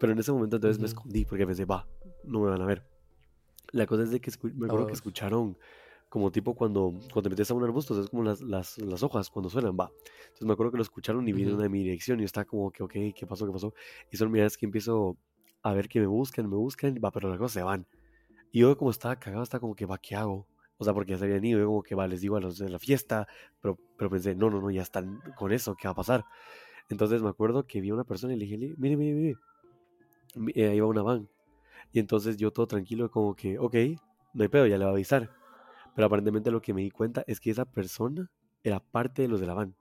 Pero 0.00 0.14
en 0.14 0.18
ese 0.18 0.32
momento 0.32 0.56
entonces 0.56 0.80
me 0.80 0.86
escondí 0.86 1.26
porque 1.26 1.46
pensé, 1.46 1.66
va, 1.66 1.86
no 2.24 2.40
me 2.40 2.50
van 2.50 2.62
a 2.62 2.66
ver. 2.66 2.82
La 3.70 3.86
cosa 3.86 4.02
es 4.02 4.10
de 4.10 4.20
que 4.20 4.32
me 4.54 4.66
acuerdo 4.66 4.86
que 4.86 4.94
escucharon 4.94 5.56
como 6.08 6.32
tipo 6.32 6.54
cuando, 6.54 6.90
cuando 7.12 7.22
te 7.22 7.28
metes 7.30 7.50
a 7.50 7.54
un 7.54 7.62
arbusto, 7.62 8.00
es 8.00 8.08
como 8.08 8.24
las, 8.24 8.40
las, 8.40 8.78
las, 8.78 9.02
hojas 9.02 9.30
cuando 9.30 9.50
suenan, 9.50 9.76
va. 9.78 9.92
Entonces 10.22 10.46
me 10.46 10.54
acuerdo 10.54 10.72
que 10.72 10.78
lo 10.78 10.82
escucharon 10.82 11.28
y 11.28 11.32
vinieron 11.32 11.62
a 11.62 11.68
mi 11.68 11.84
dirección 11.84 12.18
y 12.18 12.24
estaba 12.24 12.46
como 12.46 12.72
que, 12.72 12.82
ok, 12.82 12.92
¿qué 13.14 13.26
pasó? 13.28 13.46
¿Qué 13.46 13.52
pasó? 13.52 13.74
Y 14.10 14.16
son 14.16 14.32
miradas 14.32 14.56
que 14.56 14.66
empiezo 14.66 15.16
a 15.62 15.74
ver 15.74 15.88
que 15.88 16.00
me 16.00 16.06
buscan, 16.06 16.48
me 16.48 16.56
buscan, 16.56 16.98
va, 17.04 17.12
pero 17.12 17.28
las 17.28 17.38
cosas 17.38 17.52
se 17.52 17.62
van. 17.62 17.86
Y 18.50 18.60
yo 18.60 18.76
como 18.76 18.90
estaba 18.90 19.16
cagado, 19.20 19.42
estaba 19.42 19.60
como 19.60 19.76
que, 19.76 19.84
va, 19.86 19.98
¿qué 19.98 20.16
hago? 20.16 20.48
O 20.78 20.84
sea, 20.84 20.94
porque 20.94 21.12
ya 21.12 21.18
se 21.18 21.26
habían 21.26 21.44
ido, 21.44 21.60
yo 21.60 21.66
como 21.66 21.82
que, 21.82 21.94
va, 21.94 22.08
les 22.08 22.22
digo 22.22 22.36
a 22.36 22.40
los 22.40 22.58
de 22.58 22.70
la 22.70 22.78
fiesta, 22.78 23.28
pero, 23.60 23.78
pero 23.98 24.10
pensé, 24.10 24.34
no, 24.34 24.48
no, 24.48 24.62
no, 24.62 24.70
ya 24.70 24.82
están 24.82 25.20
con 25.36 25.52
eso, 25.52 25.76
¿qué 25.76 25.86
va 25.86 25.92
a 25.92 25.96
pasar? 25.96 26.24
Entonces 26.88 27.22
me 27.22 27.28
acuerdo 27.28 27.66
que 27.66 27.80
vi 27.80 27.90
a 27.90 27.94
una 27.94 28.04
persona 28.04 28.34
y 28.34 28.36
le 28.36 28.46
dije, 28.46 28.56
mire, 28.56 28.96
mire, 28.96 29.14
mire, 29.14 29.36
eh, 30.54 30.68
ahí 30.68 30.80
va 30.80 30.86
una 30.86 31.02
van. 31.02 31.28
Y 31.92 31.98
entonces 31.98 32.36
yo 32.36 32.52
todo 32.52 32.66
tranquilo, 32.66 33.10
como 33.10 33.34
que, 33.34 33.58
ok, 33.58 33.74
no 34.34 34.42
hay 34.42 34.48
pedo, 34.48 34.66
ya 34.66 34.78
le 34.78 34.84
va 34.84 34.90
a 34.90 34.94
avisar. 34.94 35.30
Pero 35.94 36.06
aparentemente 36.06 36.50
lo 36.50 36.62
que 36.62 36.72
me 36.72 36.82
di 36.82 36.90
cuenta 36.90 37.24
es 37.26 37.40
que 37.40 37.50
esa 37.50 37.64
persona 37.64 38.30
era 38.62 38.80
parte 38.80 39.22
de 39.22 39.28
los 39.28 39.40
de 39.40 39.46
la 39.46 39.54
van. 39.54 39.74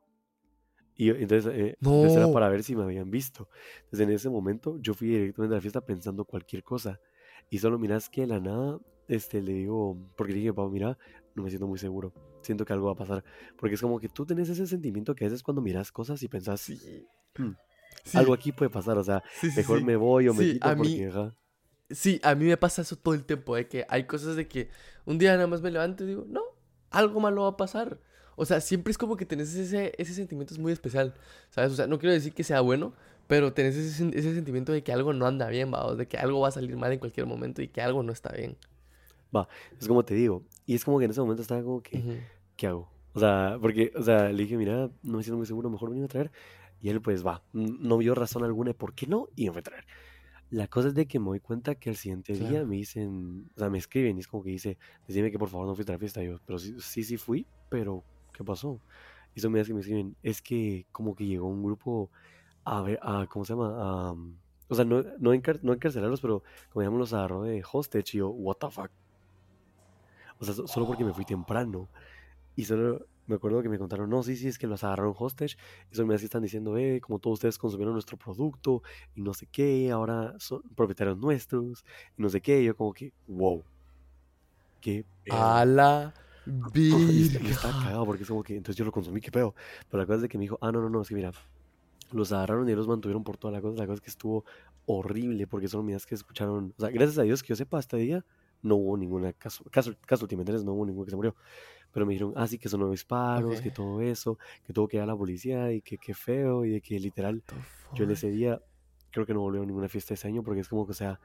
Y 0.95 1.11
entonces, 1.11 1.53
eh, 1.55 1.77
era 1.79 2.31
para 2.31 2.49
ver 2.49 2.61
si 2.61 2.75
me 2.75 2.83
habían 2.83 3.09
visto. 3.09 3.47
Entonces 3.85 4.01
en 4.01 4.13
ese 4.13 4.29
momento 4.29 4.77
yo 4.79 4.93
fui 4.93 5.07
directamente 5.07 5.55
a 5.55 5.57
la 5.57 5.61
fiesta 5.61 5.81
pensando 5.81 6.25
cualquier 6.25 6.63
cosa. 6.63 6.99
Y 7.49 7.59
solo 7.59 7.79
miras 7.79 8.09
que 8.09 8.21
de 8.21 8.27
la 8.27 8.39
nada, 8.39 8.79
este, 9.07 9.41
le 9.41 9.53
digo, 9.53 9.97
porque 10.17 10.33
dije, 10.33 10.53
Pau, 10.53 10.69
mira, 10.69 10.97
no 11.35 11.43
me 11.43 11.49
siento 11.49 11.67
muy 11.67 11.79
seguro. 11.79 12.13
Siento 12.41 12.65
que 12.65 12.73
algo 12.73 12.87
va 12.87 12.93
a 12.93 12.95
pasar. 12.95 13.23
Porque 13.57 13.75
es 13.75 13.81
como 13.81 13.97
que 13.99 14.09
tú 14.09 14.25
tenés 14.25 14.49
ese 14.49 14.67
sentimiento 14.67 15.15
que 15.15 15.23
a 15.23 15.27
veces 15.27 15.41
cuando 15.41 15.61
miras 15.61 15.91
cosas 15.91 16.21
y 16.21 16.27
pensás, 16.27 16.59
sí. 16.59 17.07
Algo 18.13 18.33
aquí 18.33 18.51
puede 18.51 18.69
pasar, 18.69 18.97
o 18.97 19.03
sea, 19.03 19.23
mejor 19.55 19.83
me 19.83 19.95
voy 19.95 20.27
o 20.27 20.33
me 20.33 20.53
quito 20.53 20.67
a 20.67 20.75
porque... 20.75 21.11
Mí, 21.11 21.31
sí, 21.89 22.19
a 22.23 22.35
mí 22.35 22.45
me 22.45 22.57
pasa 22.57 22.81
eso 22.81 22.95
todo 22.95 23.13
el 23.13 23.25
tiempo, 23.25 23.55
de 23.55 23.67
que 23.67 23.85
hay 23.89 24.05
cosas 24.05 24.35
de 24.35 24.47
que 24.47 24.69
un 25.05 25.17
día 25.17 25.33
nada 25.33 25.47
más 25.47 25.61
me 25.61 25.71
levanto 25.71 26.03
y 26.03 26.07
digo, 26.07 26.25
no, 26.27 26.41
algo 26.89 27.19
malo 27.19 27.43
va 27.43 27.49
a 27.49 27.57
pasar. 27.57 27.99
O 28.35 28.45
sea, 28.45 28.61
siempre 28.61 28.91
es 28.91 28.97
como 28.97 29.17
que 29.17 29.25
tenés 29.25 29.53
ese, 29.55 29.93
ese 29.97 30.13
sentimiento 30.13 30.53
es 30.53 30.59
muy 30.59 30.71
especial, 30.71 31.13
¿sabes? 31.49 31.73
O 31.73 31.75
sea, 31.75 31.87
no 31.87 31.99
quiero 31.99 32.13
decir 32.13 32.33
que 32.33 32.43
sea 32.43 32.61
bueno, 32.61 32.93
pero 33.27 33.51
tenés 33.53 33.75
ese, 33.75 34.09
ese 34.17 34.33
sentimiento 34.33 34.71
de 34.71 34.81
que 34.81 34.93
algo 34.93 35.11
no 35.11 35.27
anda 35.27 35.49
bien, 35.49 35.73
va, 35.73 35.85
o 35.85 35.95
de 35.95 36.07
que 36.07 36.17
algo 36.17 36.39
va 36.39 36.47
a 36.47 36.51
salir 36.51 36.77
mal 36.77 36.91
en 36.93 36.99
cualquier 36.99 37.25
momento 37.25 37.61
y 37.61 37.67
que 37.67 37.81
algo 37.81 38.01
no 38.01 38.13
está 38.13 38.31
bien. 38.31 38.55
Va, 39.35 39.47
es 39.79 39.87
como 39.87 40.05
te 40.05 40.13
digo, 40.13 40.43
y 40.65 40.75
es 40.75 40.85
como 40.85 40.99
que 40.99 41.05
en 41.05 41.11
ese 41.11 41.19
momento 41.21 41.41
estaba 41.41 41.61
como 41.61 41.83
que, 41.83 42.23
¿qué 42.55 42.67
hago? 42.67 42.89
O 43.13 43.19
sea, 43.19 43.57
porque, 43.59 43.91
o 43.95 44.01
sea, 44.03 44.29
le 44.29 44.43
dije, 44.43 44.55
mira, 44.55 44.89
no 45.03 45.17
me 45.17 45.23
siento 45.23 45.37
muy 45.37 45.45
seguro, 45.45 45.69
mejor 45.69 45.89
venir 45.89 46.05
a 46.05 46.07
traer. 46.07 46.31
Y 46.81 46.89
él 46.89 47.01
pues 47.01 47.25
va, 47.25 47.43
no 47.53 47.97
vio 47.97 48.15
razón 48.15 48.43
alguna 48.43 48.69
de 48.69 48.73
por 48.73 48.93
qué 48.93 49.07
no 49.07 49.27
y 49.35 49.45
me 49.45 49.51
fue 49.51 49.59
a 49.59 49.63
traer. 49.63 49.85
La 50.51 50.67
cosa 50.67 50.87
es 50.87 50.95
de 50.95 51.07
que 51.07 51.19
me 51.19 51.25
doy 51.25 51.39
cuenta 51.39 51.75
que 51.75 51.89
el 51.91 51.95
siguiente 51.95 52.33
día 52.33 52.65
me 52.65 52.77
dicen, 52.77 53.49
o 53.55 53.59
sea, 53.59 53.69
me 53.69 53.77
escriben 53.77 54.17
y 54.17 54.21
es 54.21 54.27
como 54.27 54.43
que 54.43 54.49
dice, 54.49 54.77
decime 55.07 55.29
que 55.31 55.37
por 55.37 55.49
favor 55.49 55.67
no 55.67 55.75
fuiste 55.75 55.91
a 55.91 55.95
la 55.95 55.99
fiesta. 55.99 56.23
yo, 56.23 56.39
pero 56.45 56.57
sí, 56.57 56.75
sí, 56.79 57.03
sí 57.03 57.17
fui, 57.17 57.45
pero 57.69 58.03
¿qué 58.33 58.43
pasó? 58.43 58.79
Y 59.35 59.39
eso 59.39 59.49
me 59.49 59.59
dice 59.59 59.69
que 59.69 59.73
me 59.75 59.81
escriben, 59.81 60.15
es 60.23 60.41
que 60.41 60.87
como 60.91 61.15
que 61.15 61.25
llegó 61.25 61.47
un 61.47 61.63
grupo 61.63 62.09
a 62.63 62.81
ver, 62.81 62.99
a, 63.01 63.27
¿cómo 63.27 63.45
se 63.45 63.53
llama? 63.53 63.75
A, 63.77 64.15
o 64.69 64.75
sea, 64.75 64.85
no, 64.85 65.01
no, 65.01 65.31
no 65.61 65.73
encarcelarlos, 65.73 66.21
pero 66.21 66.43
como 66.71 66.83
llamamos 66.83 66.99
los 66.99 67.13
agarró 67.13 67.43
de 67.43 67.63
hostage 67.71 68.11
y 68.13 68.17
yo, 68.19 68.29
what 68.29 68.57
the 68.57 68.69
fuck. 68.69 68.91
O 70.39 70.45
sea, 70.45 70.53
solo 70.53 70.87
porque 70.87 71.03
me 71.03 71.13
fui 71.13 71.25
temprano. 71.25 71.89
Y 72.55 72.65
solo 72.65 73.07
me 73.29 73.35
acuerdo 73.35 73.61
que 73.61 73.69
me 73.69 73.77
contaron, 73.77 74.09
no, 74.09 74.23
sí, 74.23 74.35
sí, 74.35 74.47
es 74.47 74.57
que 74.57 74.67
los 74.67 74.83
agarraron 74.83 75.13
hostage. 75.17 75.55
Eso 75.91 76.05
me 76.05 76.15
están 76.15 76.41
diciendo, 76.41 76.77
eh, 76.77 76.99
como 76.99 77.19
todos 77.19 77.35
ustedes 77.35 77.57
consumieron 77.57 77.93
nuestro 77.93 78.17
producto 78.17 78.81
y 79.15 79.21
no 79.21 79.33
sé 79.33 79.45
qué, 79.45 79.91
ahora 79.91 80.33
son 80.39 80.63
propietarios 80.75 81.17
nuestros 81.17 81.85
y 82.17 82.21
no 82.21 82.29
sé 82.29 82.41
qué. 82.41 82.61
Y 82.61 82.65
yo 82.65 82.75
como 82.75 82.91
que, 82.93 83.13
wow. 83.27 83.63
Qué 84.81 85.05
A 85.29 85.63
la 85.65 86.13
vida. 86.73 87.39
estaba 87.47 87.83
cagado 87.83 88.05
porque 88.05 88.23
es 88.23 88.29
como 88.29 88.43
que, 88.43 88.55
entonces 88.55 88.75
yo 88.75 88.85
lo 88.85 88.91
consumí, 88.91 89.21
qué 89.21 89.31
pedo. 89.31 89.53
Pero 89.89 90.01
la 90.01 90.07
cosa 90.07 90.15
es 90.17 90.21
de 90.23 90.29
que 90.29 90.37
me 90.37 90.45
dijo, 90.45 90.57
ah, 90.61 90.71
no, 90.71 90.81
no, 90.81 90.89
no, 90.89 91.01
es 91.01 91.09
que 91.09 91.15
mira, 91.15 91.31
los 92.11 92.31
agarraron 92.31 92.67
y 92.67 92.73
los 92.73 92.87
mantuvieron 92.87 93.23
por 93.23 93.37
toda 93.37 93.53
la 93.53 93.61
cosa. 93.61 93.77
La 93.77 93.85
cosa 93.85 93.95
es 93.95 94.01
que 94.01 94.09
estuvo 94.09 94.43
horrible 94.87 95.45
porque 95.45 95.67
son 95.67 95.85
miras 95.85 96.07
que 96.07 96.15
escucharon, 96.15 96.73
o 96.77 96.81
sea, 96.81 96.89
gracias 96.89 97.19
a 97.19 97.23
Dios 97.23 97.43
que 97.43 97.49
yo 97.49 97.55
sepa 97.55 97.77
hasta 97.77 97.97
día, 97.97 98.25
no 98.61 98.75
hubo 98.75 98.97
ninguna 98.97 99.33
caso, 99.33 99.63
caso, 99.71 99.93
caso 100.05 100.27
no 100.29 100.73
hubo 100.73 100.85
ninguno 100.85 101.05
que 101.05 101.11
se 101.11 101.15
murió. 101.15 101.35
Pero 101.91 102.05
me 102.05 102.13
dijeron, 102.13 102.33
ah, 102.35 102.47
sí, 102.47 102.57
que 102.57 102.69
son 102.69 102.81
nueve 102.81 102.93
disparos, 102.93 103.61
que 103.61 103.71
todo 103.71 104.01
eso, 104.01 104.37
que 104.65 104.73
tuvo 104.73 104.87
que 104.87 104.97
ir 104.97 105.03
a 105.03 105.05
la 105.05 105.15
policía 105.15 105.71
y 105.71 105.81
que 105.81 105.97
qué 105.97 106.13
feo, 106.13 106.65
y 106.65 106.69
de 106.69 106.81
que 106.81 106.99
literal, 106.99 107.43
yo 107.93 108.03
en 108.03 108.11
ese 108.11 108.29
día 108.29 108.61
creo 109.11 109.25
que 109.25 109.33
no 109.33 109.41
volvió 109.41 109.63
a 109.63 109.65
ninguna 109.65 109.89
fiesta 109.89 110.13
ese 110.13 110.27
año 110.27 110.43
porque 110.43 110.61
es 110.61 110.69
como 110.69 110.85
que, 110.85 110.91
o 110.91 110.95
sea, 110.95 111.19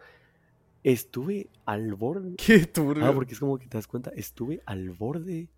estuve 0.82 1.48
al 1.66 1.94
borde. 1.94 2.36
Qué 2.36 2.66
turbio. 2.66 3.04
Ah, 3.04 3.12
porque 3.12 3.34
es 3.34 3.40
como 3.40 3.58
que 3.58 3.66
te 3.66 3.76
das 3.76 3.86
cuenta, 3.86 4.10
estuve 4.16 4.62
al 4.64 4.90
borde 4.90 5.48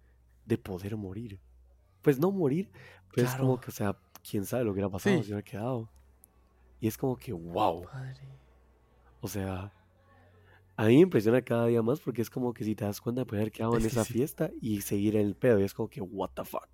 de 0.45 0.59
poder 0.59 0.97
morir. 0.97 1.39
Pues 2.03 2.19
no 2.19 2.31
morir, 2.31 2.71
pero 3.15 3.29
es 3.29 3.35
como 3.35 3.61
que, 3.61 3.71
o 3.71 3.73
sea, 3.73 3.97
quién 4.29 4.45
sabe 4.45 4.65
lo 4.65 4.71
que 4.71 4.75
hubiera 4.75 4.91
pasado 4.91 5.17
si 5.23 5.27
hubiera 5.27 5.43
quedado. 5.43 5.89
Y 6.81 6.89
es 6.89 6.97
como 6.99 7.17
que, 7.17 7.33
wow. 7.33 7.85
O 9.21 9.29
sea, 9.29 9.73
a 10.77 10.87
mí 10.87 10.97
me 10.97 11.03
impresiona 11.03 11.43
cada 11.43 11.67
día 11.67 11.83
más 11.83 12.01
porque 12.01 12.23
es 12.23 12.31
como 12.31 12.53
que 12.53 12.65
si 12.65 12.75
te 12.75 12.85
das 12.85 13.01
cuenta 13.01 13.23
de 13.23 13.27
poder 13.27 13.51
quedado 13.51 13.77
en 13.79 13.87
esa 13.87 14.05
fiesta 14.05 14.51
y 14.61 14.83
seguir 14.83 15.17
en 15.17 15.27
el 15.27 15.35
pedo. 15.35 15.59
Y 15.61 15.65
es 15.65 15.75
como 15.75 15.89
que, 15.89 16.01
what 16.01 16.31
the 16.35 16.45
fuck. 16.45 16.69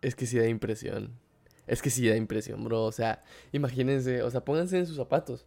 Es 0.00 0.14
que 0.14 0.26
sí 0.26 0.38
da 0.38 0.48
impresión. 0.48 1.18
Es 1.66 1.82
que 1.82 1.90
sí 1.90 2.08
da 2.08 2.16
impresión, 2.16 2.64
bro. 2.64 2.84
O 2.84 2.92
sea, 2.92 3.20
imagínense, 3.52 4.22
o 4.22 4.30
sea, 4.30 4.44
pónganse 4.44 4.78
en 4.78 4.86
sus 4.86 4.96
zapatos. 4.96 5.46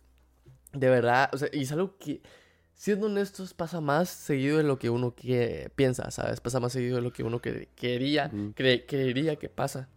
De 0.74 0.90
verdad, 0.90 1.30
o 1.34 1.38
sea, 1.38 1.50
y 1.52 1.62
es 1.62 1.72
algo 1.72 1.98
que, 1.98 2.22
siendo 2.76 3.08
honestos, 3.08 3.54
pasa 3.54 3.82
más 3.82 4.10
seguido 4.10 4.58
de 4.58 4.64
lo 4.64 4.78
que 4.78 4.90
uno 4.90 5.16
que 5.16 5.72
piensa, 5.76 6.12
¿sabes? 6.12 6.42
Pasa 6.42 6.60
más 6.60 6.74
seguido 6.74 6.98
de 6.98 7.02
lo 7.02 7.12
que 7.12 7.24
uno 7.24 7.42
que 7.42 7.70
quería, 7.76 8.32
creería 8.56 9.38
que 9.38 9.50
pasa. 9.50 9.90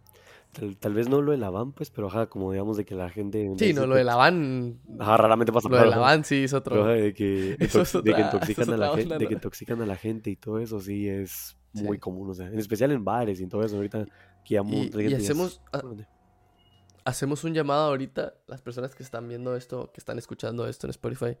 Tal, 0.79 0.93
vez 0.93 1.09
no 1.09 1.21
lo 1.21 1.31
de 1.31 1.37
la 1.37 1.49
van, 1.49 1.71
pues, 1.71 1.89
pero 1.89 2.07
ajá, 2.07 2.27
como 2.27 2.51
digamos 2.51 2.77
de 2.77 2.85
que 2.85 2.93
la 2.93 3.09
gente... 3.09 3.51
Sí, 3.57 3.73
no, 3.73 3.87
lo 3.87 3.95
de 3.95 4.03
la 4.03 4.15
van... 4.15 4.79
Ajá, 4.99 5.17
raramente 5.17 5.51
pasa. 5.51 5.67
Lo 5.67 5.77
de 5.77 5.87
la 5.87 5.97
van 5.97 6.23
sí 6.23 6.43
es 6.43 6.53
otro... 6.53 6.85
de, 6.85 7.13
que, 7.13 7.57
de 8.03 8.13
que 8.13 8.21
intoxican 8.21 8.69
a 8.69 8.77
la 8.77 8.95
gente, 8.95 9.17
de 9.17 9.27
que 9.27 9.33
intoxican 9.33 9.81
a 9.81 9.85
la 9.87 9.95
gente 9.95 10.29
y 10.29 10.35
todo 10.35 10.59
eso 10.59 10.79
sí 10.79 11.09
es 11.09 11.57
muy 11.73 11.97
común, 11.97 12.29
o 12.29 12.33
sea, 12.35 12.47
en 12.47 12.59
especial 12.59 12.91
en 12.91 13.03
bares 13.03 13.41
y 13.41 13.47
todo 13.47 13.63
eso, 13.63 13.77
ahorita 13.77 14.05
que 14.45 14.55
y 14.55 15.13
hacemos... 15.13 15.59
hacemos 17.03 17.43
un 17.43 17.53
llamado 17.55 17.87
ahorita, 17.87 18.35
las 18.47 18.61
personas 18.61 18.93
que 18.93 19.01
están 19.01 19.27
viendo 19.27 19.55
esto, 19.55 19.91
que 19.91 19.99
están 19.99 20.19
escuchando 20.19 20.67
esto 20.67 20.85
en 20.85 20.91
Spotify, 20.91 21.37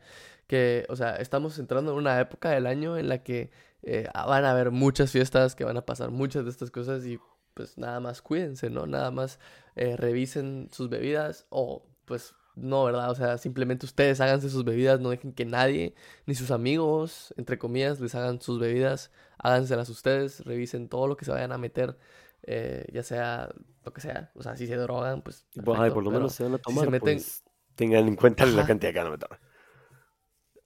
que, 0.47 0.85
o 0.89 0.95
sea, 0.95 1.17
estamos 1.17 1.59
entrando 1.59 1.91
en 1.91 1.99
una 1.99 2.19
época 2.19 2.49
del 2.49 2.65
año 2.65 2.97
en 2.97 3.09
la 3.09 3.19
que 3.21 3.51
eh, 3.83 4.07
van 4.13 4.45
a 4.45 4.51
haber 4.51 4.71
muchas 4.71 5.11
fiestas, 5.11 5.55
que 5.55 5.65
van 5.65 5.77
a 5.77 5.85
pasar 5.85 6.09
muchas 6.09 6.45
de 6.45 6.49
estas 6.49 6.71
cosas 6.71 7.05
y 7.05 7.19
pues 7.53 7.77
nada 7.77 7.99
más 7.99 8.21
cuídense, 8.21 8.69
¿no? 8.69 8.87
Nada 8.87 9.11
más 9.11 9.39
eh, 9.75 9.95
revisen 9.97 10.69
sus 10.71 10.89
bebidas 10.89 11.45
o 11.49 11.85
pues 12.05 12.35
no, 12.55 12.85
¿verdad? 12.85 13.09
O 13.09 13.15
sea, 13.15 13.37
simplemente 13.37 13.85
ustedes 13.85 14.21
háganse 14.21 14.49
sus 14.49 14.63
bebidas, 14.63 14.99
no 14.99 15.09
dejen 15.09 15.33
que 15.33 15.45
nadie, 15.45 15.95
ni 16.25 16.35
sus 16.35 16.51
amigos, 16.51 17.33
entre 17.37 17.57
comillas, 17.57 17.99
les 17.99 18.13
hagan 18.15 18.41
sus 18.41 18.59
bebidas, 18.59 19.11
háganselas 19.39 19.89
ustedes, 19.89 20.41
revisen 20.45 20.87
todo 20.87 21.07
lo 21.07 21.17
que 21.17 21.25
se 21.25 21.31
vayan 21.31 21.51
a 21.51 21.57
meter, 21.57 21.97
eh, 22.43 22.85
ya 22.93 23.03
sea 23.03 23.49
lo 23.83 23.93
que 23.93 24.01
sea, 24.01 24.31
o 24.35 24.43
sea, 24.43 24.55
si 24.55 24.67
se 24.67 24.75
drogan, 24.75 25.21
pues... 25.23 25.45
por 25.63 26.03
lo 26.03 26.11
menos 26.11 26.33
se 26.33 26.43
van 26.43 26.53
a 26.53 26.57
tomar, 26.59 26.99
pues, 26.99 27.43
tengan 27.75 28.07
en 28.07 28.15
cuenta 28.15 28.45
la 28.45 28.65
cantidad 28.65 28.93
que 28.93 28.99
van 28.99 29.07
a 29.07 29.11
meter. 29.11 29.29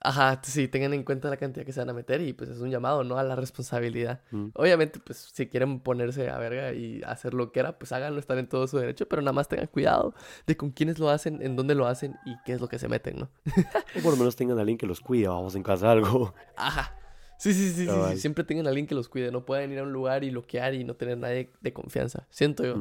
Ajá, 0.07 0.39
sí, 0.41 0.69
tengan 0.69 0.93
en 0.93 1.03
cuenta 1.03 1.29
la 1.29 1.35
cantidad 1.35 1.65
que 1.65 1.73
se 1.73 1.81
van 1.81 1.89
a 1.89 1.93
meter 1.93 2.21
y 2.21 2.31
pues 2.31 2.49
es 2.49 2.59
un 2.59 2.69
llamado, 2.71 3.03
¿no? 3.03 3.17
A 3.17 3.23
la 3.23 3.35
responsabilidad. 3.35 4.21
Mm. 4.31 4.47
Obviamente, 4.53 5.01
pues 5.03 5.29
si 5.33 5.47
quieren 5.47 5.81
ponerse 5.81 6.29
a 6.29 6.37
verga 6.37 6.71
y 6.71 7.01
hacer 7.05 7.33
lo 7.33 7.51
que 7.51 7.59
era, 7.59 7.77
pues 7.77 7.91
háganlo, 7.91 8.17
están 8.17 8.37
en 8.37 8.47
todo 8.47 8.67
su 8.67 8.77
derecho, 8.77 9.05
pero 9.09 9.21
nada 9.21 9.33
más 9.33 9.49
tengan 9.49 9.67
cuidado 9.67 10.13
de 10.45 10.55
con 10.55 10.71
quiénes 10.71 10.97
lo 10.97 11.09
hacen, 11.09 11.41
en 11.41 11.57
dónde 11.57 11.75
lo 11.75 11.87
hacen 11.87 12.15
y 12.25 12.37
qué 12.45 12.53
es 12.53 12.61
lo 12.61 12.69
que 12.69 12.79
se 12.79 12.87
meten, 12.87 13.19
¿no? 13.19 13.29
o 13.97 14.01
por 14.01 14.13
lo 14.13 14.17
menos 14.17 14.37
tengan 14.37 14.57
a 14.57 14.61
alguien 14.61 14.77
que 14.77 14.87
los 14.87 15.01
cuide, 15.01 15.27
vamos 15.27 15.55
en 15.55 15.63
casa 15.63 15.91
algo. 15.91 16.33
Ajá. 16.55 16.93
Sí, 17.37 17.53
sí, 17.53 17.71
sí, 17.71 17.85
sí, 17.85 18.17
siempre 18.17 18.45
tengan 18.45 18.65
a 18.65 18.69
alguien 18.69 18.87
que 18.87 18.95
los 18.95 19.09
cuide, 19.09 19.29
no 19.29 19.45
pueden 19.45 19.73
ir 19.73 19.79
a 19.79 19.83
un 19.83 19.91
lugar 19.91 20.23
y 20.23 20.29
bloquear 20.29 20.73
y 20.73 20.85
no 20.85 20.95
tener 20.95 21.17
nadie 21.17 21.51
de 21.59 21.73
confianza, 21.73 22.25
siento 22.29 22.63
yo. 22.63 22.77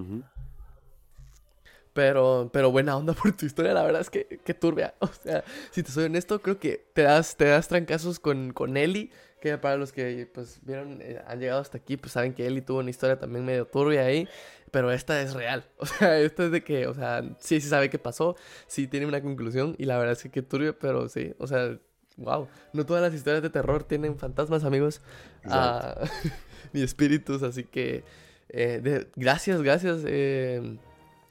Pero, 1.96 2.50
pero 2.52 2.70
buena 2.70 2.94
onda 2.94 3.14
por 3.14 3.32
tu 3.32 3.46
historia, 3.46 3.72
la 3.72 3.82
verdad 3.82 4.02
es 4.02 4.10
que, 4.10 4.38
que 4.44 4.52
turbia. 4.52 4.94
O 5.00 5.08
sea, 5.08 5.42
si 5.70 5.82
te 5.82 5.90
soy 5.90 6.04
honesto, 6.04 6.42
creo 6.42 6.60
que 6.60 6.84
te 6.92 7.02
das, 7.02 7.36
te 7.36 7.46
das 7.46 7.68
trancazos 7.68 8.20
con, 8.20 8.52
con 8.52 8.76
Eli, 8.76 9.10
que 9.40 9.56
para 9.56 9.76
los 9.76 9.92
que 9.92 10.28
pues 10.32 10.60
vieron, 10.62 11.00
eh, 11.00 11.22
han 11.26 11.40
llegado 11.40 11.62
hasta 11.62 11.78
aquí, 11.78 11.96
pues 11.96 12.12
saben 12.12 12.34
que 12.34 12.46
Eli 12.46 12.60
tuvo 12.60 12.80
una 12.80 12.90
historia 12.90 13.18
también 13.18 13.46
medio 13.46 13.66
turbia 13.66 14.02
ahí, 14.02 14.28
pero 14.70 14.92
esta 14.92 15.22
es 15.22 15.32
real. 15.32 15.64
O 15.78 15.86
sea, 15.86 16.20
esta 16.20 16.44
es 16.44 16.50
de 16.50 16.62
que, 16.62 16.86
o 16.86 16.92
sea, 16.92 17.22
sí, 17.38 17.62
sí 17.62 17.68
sabe 17.68 17.88
qué 17.88 17.98
pasó, 17.98 18.36
sí 18.66 18.86
tiene 18.86 19.06
una 19.06 19.22
conclusión 19.22 19.74
y 19.78 19.86
la 19.86 19.96
verdad 19.96 20.12
es 20.12 20.22
que 20.22 20.30
qué 20.30 20.42
turbio, 20.42 20.78
pero 20.78 21.08
sí, 21.08 21.32
o 21.38 21.46
sea, 21.46 21.78
wow. 22.18 22.46
No 22.74 22.84
todas 22.84 23.02
las 23.02 23.14
historias 23.14 23.42
de 23.42 23.48
terror 23.48 23.84
tienen 23.84 24.18
fantasmas, 24.18 24.64
amigos, 24.64 25.00
ah, 25.46 25.98
ni 26.74 26.82
espíritus, 26.82 27.42
así 27.42 27.64
que 27.64 28.04
eh, 28.50 29.06
gracias, 29.16 29.62
gracias. 29.62 30.02
Eh, 30.04 30.76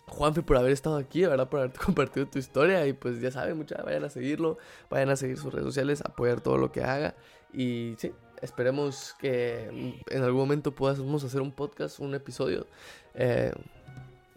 Juanfe 0.08 0.43
por 0.43 0.58
haber 0.58 0.72
estado 0.72 0.97
aquí, 0.97 1.26
¿verdad? 1.26 1.49
Por 1.49 1.62
haber 1.62 1.74
compartido 1.86 2.28
tu 2.28 2.39
historia. 2.39 2.86
Y 2.88 2.93
pues 2.93 3.22
ya 3.22 3.32
saben, 3.32 3.58
muchas 3.58 3.84
vayan 3.84 4.03
a 4.03 4.10
seguirlo, 4.10 4.58
vayan 4.89 5.10
a 5.10 5.16
seguir 5.16 5.38
sus 5.38 5.53
redes 5.53 5.66
sociales, 5.66 6.01
apoyar 6.06 6.41
todo 6.41 6.58
lo 6.58 6.72
que 6.72 6.84
haga. 6.84 7.16
Y 7.53 7.95
sí, 7.97 8.12
esperemos 8.41 9.16
que 9.20 9.95
en 10.10 10.24
algún 10.24 10.41
momento 10.41 10.74
podamos 10.74 11.24
hacer 11.24 11.41
un 11.41 11.51
podcast, 11.51 11.99
un 11.99 12.14
episodio. 12.16 12.68
Eh, 13.14 13.53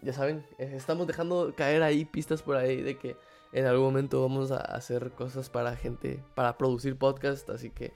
ya 0.01 0.13
saben, 0.13 0.45
eh, 0.57 0.73
estamos 0.75 1.07
dejando 1.07 1.53
caer 1.55 1.83
ahí 1.83 2.05
pistas 2.05 2.41
por 2.41 2.55
ahí 2.55 2.81
de 2.81 2.97
que 2.97 3.17
en 3.51 3.65
algún 3.65 3.85
momento 3.85 4.21
vamos 4.21 4.51
a 4.51 4.57
hacer 4.57 5.11
cosas 5.11 5.49
para 5.49 5.75
gente, 5.75 6.23
para 6.35 6.57
producir 6.57 6.97
podcast. 6.97 7.49
Así 7.49 7.69
que 7.69 7.93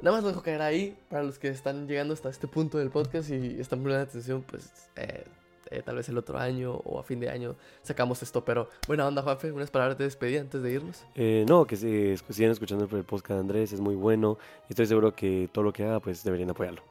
nada 0.00 0.16
más 0.16 0.22
lo 0.22 0.30
dejo 0.30 0.42
caer 0.42 0.62
ahí 0.62 0.98
para 1.08 1.22
los 1.22 1.38
que 1.38 1.48
están 1.48 1.86
llegando 1.86 2.14
hasta 2.14 2.30
este 2.30 2.48
punto 2.48 2.78
del 2.78 2.90
podcast 2.90 3.30
y 3.30 3.60
están 3.60 3.82
poniendo 3.82 4.02
atención, 4.04 4.42
pues. 4.42 4.90
Eh, 4.96 5.24
eh, 5.70 5.82
tal 5.84 5.96
vez 5.96 6.08
el 6.08 6.18
otro 6.18 6.38
año 6.38 6.72
o 6.72 6.98
a 6.98 7.02
fin 7.02 7.20
de 7.20 7.30
año 7.30 7.56
sacamos 7.82 8.22
esto. 8.22 8.44
Pero 8.44 8.68
buena 8.86 9.06
onda, 9.06 9.22
Juanfe, 9.22 9.52
unas 9.52 9.70
palabras 9.70 9.96
de 9.98 10.04
despedida 10.04 10.40
antes 10.40 10.62
de 10.62 10.72
irnos. 10.72 11.04
Eh, 11.14 11.44
no, 11.48 11.66
que 11.66 11.76
si, 11.76 12.16
sigan 12.32 12.50
escuchando 12.50 12.84
el 12.96 13.04
podcast 13.04 13.30
de 13.30 13.40
Andrés, 13.40 13.72
es 13.72 13.80
muy 13.80 13.94
bueno. 13.94 14.38
Y 14.68 14.72
estoy 14.72 14.86
seguro 14.86 15.14
que 15.14 15.48
todo 15.52 15.64
lo 15.64 15.72
que 15.72 15.84
haga, 15.84 16.00
pues 16.00 16.24
deberían 16.24 16.50
apoyarlo. 16.50 16.82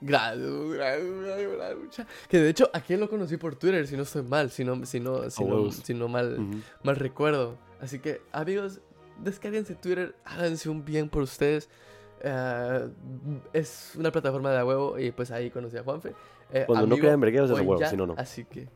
Gracias, 0.00 0.50
gracias, 0.74 2.06
Que 2.28 2.38
de 2.38 2.50
hecho, 2.50 2.68
aquí 2.72 2.96
lo 2.96 3.08
conocí 3.08 3.36
por 3.36 3.54
Twitter, 3.54 3.86
si 3.86 3.96
no 3.96 4.02
estoy 4.02 4.24
mal, 4.24 4.50
si 4.50 4.64
no, 4.64 4.84
si 4.84 4.98
no, 4.98 5.30
si 5.30 5.44
no, 5.44 5.70
si 5.70 5.94
no 5.94 6.08
mal, 6.08 6.38
mal 6.82 6.96
recuerdo. 6.96 7.56
Así 7.80 8.00
que, 8.00 8.20
amigos, 8.32 8.80
descarguense 9.22 9.76
Twitter, 9.76 10.16
háganse 10.24 10.68
un 10.68 10.84
bien 10.84 11.08
por 11.08 11.22
ustedes. 11.22 11.68
Eh, 12.24 12.88
es 13.52 13.92
una 13.96 14.10
plataforma 14.12 14.50
de 14.52 14.62
huevo 14.62 14.98
y 14.98 15.10
pues 15.10 15.30
ahí 15.30 15.50
conocí 15.50 15.76
a 15.76 15.82
Juanfe. 15.82 16.14
Eh, 16.52 16.64
Cuando 16.66 16.86
no 16.86 16.96
crean 16.96 17.20
vergueros 17.20 17.50
es 17.50 17.56
huevo, 17.56 17.84
si 17.84 17.96
no, 17.96 18.06
no. 18.06 18.14
Así 18.16 18.44
que. 18.44 18.68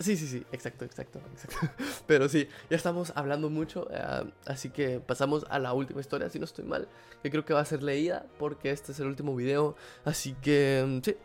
Sí, 0.00 0.16
sí, 0.16 0.28
sí, 0.28 0.46
exacto, 0.52 0.84
exacto, 0.84 1.20
exacto. 1.32 1.68
Pero 2.06 2.28
sí, 2.28 2.48
ya 2.70 2.76
estamos 2.76 3.12
hablando 3.16 3.50
mucho, 3.50 3.88
eh, 3.90 4.30
así 4.46 4.70
que 4.70 5.00
pasamos 5.00 5.44
a 5.50 5.58
la 5.58 5.72
última 5.72 6.00
historia, 6.00 6.30
si 6.30 6.38
no 6.38 6.44
estoy 6.44 6.64
mal, 6.64 6.88
que 7.22 7.30
creo 7.30 7.44
que 7.44 7.52
va 7.52 7.60
a 7.60 7.64
ser 7.64 7.82
leída 7.82 8.24
porque 8.38 8.70
este 8.70 8.92
es 8.92 9.00
el 9.00 9.08
último 9.08 9.34
video. 9.34 9.74
Así 10.04 10.34
que 10.40 10.84
mm, 10.86 11.00
sí, 11.04 11.16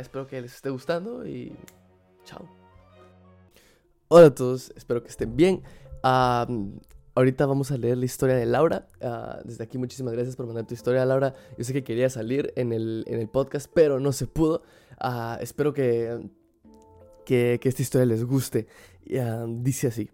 espero 0.00 0.26
que 0.26 0.40
les 0.40 0.54
esté 0.54 0.70
gustando 0.70 1.26
y 1.26 1.56
chao. 2.24 2.48
Hola 4.08 4.26
a 4.26 4.34
todos, 4.34 4.72
espero 4.76 5.02
que 5.02 5.08
estén 5.08 5.36
bien. 5.36 5.62
Ahorita 7.18 7.46
vamos 7.46 7.72
a 7.72 7.76
leer 7.76 7.98
la 7.98 8.04
historia 8.04 8.36
de 8.36 8.46
Laura. 8.46 8.86
Ah, 9.00 9.40
desde 9.44 9.64
aquí 9.64 9.76
muchísimas 9.76 10.12
gracias 10.12 10.36
por 10.36 10.46
mandar 10.46 10.68
tu 10.68 10.74
historia, 10.74 11.04
Laura. 11.04 11.34
Yo 11.56 11.64
sé 11.64 11.72
que 11.72 11.82
quería 11.82 12.08
salir 12.10 12.52
en 12.54 12.72
el, 12.72 13.02
en 13.08 13.18
el 13.18 13.28
podcast, 13.28 13.68
pero 13.74 13.98
no 13.98 14.12
se 14.12 14.28
pudo. 14.28 14.62
Ah, 15.00 15.36
espero 15.40 15.74
que, 15.74 16.30
que, 17.26 17.58
esta 17.60 17.82
historia 17.82 18.06
les 18.06 18.24
guste. 18.24 18.68
Ah, 19.20 19.46
dice 19.48 19.88
así. 19.88 20.12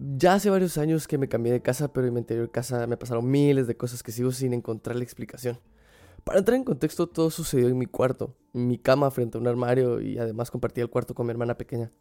Ya 0.00 0.34
hace 0.34 0.50
varios 0.50 0.78
años 0.78 1.06
que 1.06 1.16
me 1.16 1.28
cambié 1.28 1.52
de 1.52 1.62
casa, 1.62 1.92
pero 1.92 2.08
en 2.08 2.14
mi 2.14 2.18
anterior 2.18 2.50
casa 2.50 2.88
me 2.88 2.96
pasaron 2.96 3.30
miles 3.30 3.68
de 3.68 3.76
cosas 3.76 4.02
que 4.02 4.10
sigo 4.10 4.32
sin 4.32 4.52
encontrar 4.52 4.96
la 4.96 5.04
explicación. 5.04 5.60
Para 6.24 6.40
entrar 6.40 6.56
en 6.56 6.64
contexto, 6.64 7.06
todo 7.06 7.30
sucedió 7.30 7.68
en 7.68 7.78
mi 7.78 7.86
cuarto, 7.86 8.34
en 8.52 8.66
mi 8.66 8.78
cama 8.78 9.12
frente 9.12 9.38
a 9.38 9.40
un 9.40 9.46
armario 9.46 10.00
y 10.00 10.18
además 10.18 10.50
compartía 10.50 10.82
el 10.82 10.90
cuarto 10.90 11.14
con 11.14 11.26
mi 11.26 11.30
hermana 11.30 11.56
pequeña. 11.56 11.92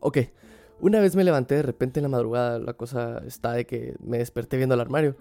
Ok, 0.00 0.18
una 0.80 1.00
vez 1.00 1.16
me 1.16 1.24
levanté 1.24 1.56
de 1.56 1.62
repente 1.62 2.00
en 2.00 2.04
la 2.04 2.08
madrugada, 2.08 2.58
la 2.58 2.74
cosa 2.74 3.22
está 3.26 3.52
de 3.52 3.66
que 3.66 3.96
me 4.02 4.18
desperté 4.18 4.56
viendo 4.56 4.74
el 4.74 4.80
armario. 4.80 5.16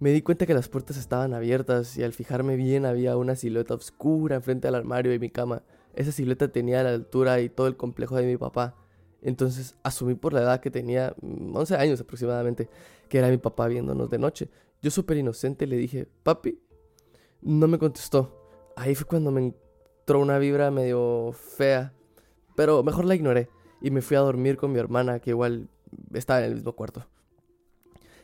Me 0.00 0.10
di 0.10 0.22
cuenta 0.22 0.46
que 0.46 0.54
las 0.54 0.68
puertas 0.68 0.96
estaban 0.96 1.32
abiertas 1.34 1.96
y 1.96 2.02
al 2.02 2.12
fijarme 2.12 2.56
bien 2.56 2.86
había 2.86 3.16
una 3.16 3.36
silueta 3.36 3.74
oscura 3.74 4.36
enfrente 4.36 4.66
del 4.66 4.74
armario 4.74 5.14
y 5.14 5.18
mi 5.18 5.30
cama. 5.30 5.62
Esa 5.94 6.12
silueta 6.12 6.48
tenía 6.48 6.82
la 6.82 6.90
altura 6.90 7.40
y 7.40 7.48
todo 7.48 7.66
el 7.68 7.76
complejo 7.76 8.16
de 8.16 8.26
mi 8.26 8.36
papá. 8.36 8.74
Entonces 9.20 9.76
asumí 9.84 10.14
por 10.14 10.32
la 10.32 10.42
edad 10.42 10.60
que 10.60 10.70
tenía, 10.70 11.14
11 11.22 11.76
mm, 11.76 11.80
años 11.80 12.00
aproximadamente, 12.00 12.68
que 13.08 13.18
era 13.18 13.28
mi 13.28 13.38
papá 13.38 13.68
viéndonos 13.68 14.10
de 14.10 14.18
noche. 14.18 14.48
Yo 14.80 14.90
súper 14.90 15.18
inocente 15.18 15.66
le 15.66 15.76
dije, 15.76 16.08
papi. 16.22 16.58
No 17.42 17.68
me 17.68 17.78
contestó. 17.78 18.48
Ahí 18.76 18.94
fue 18.94 19.06
cuando 19.06 19.30
me 19.30 19.40
entró 19.40 20.20
una 20.20 20.38
vibra 20.38 20.70
medio 20.70 21.32
fea. 21.32 21.92
Pero 22.56 22.82
mejor 22.82 23.04
la 23.04 23.14
ignoré 23.14 23.48
y 23.82 23.90
me 23.90 24.00
fui 24.00 24.16
a 24.16 24.20
dormir 24.20 24.56
con 24.56 24.72
mi 24.72 24.78
hermana, 24.78 25.18
que 25.18 25.30
igual 25.30 25.68
estaba 26.14 26.40
en 26.40 26.46
el 26.46 26.54
mismo 26.54 26.72
cuarto. 26.72 27.06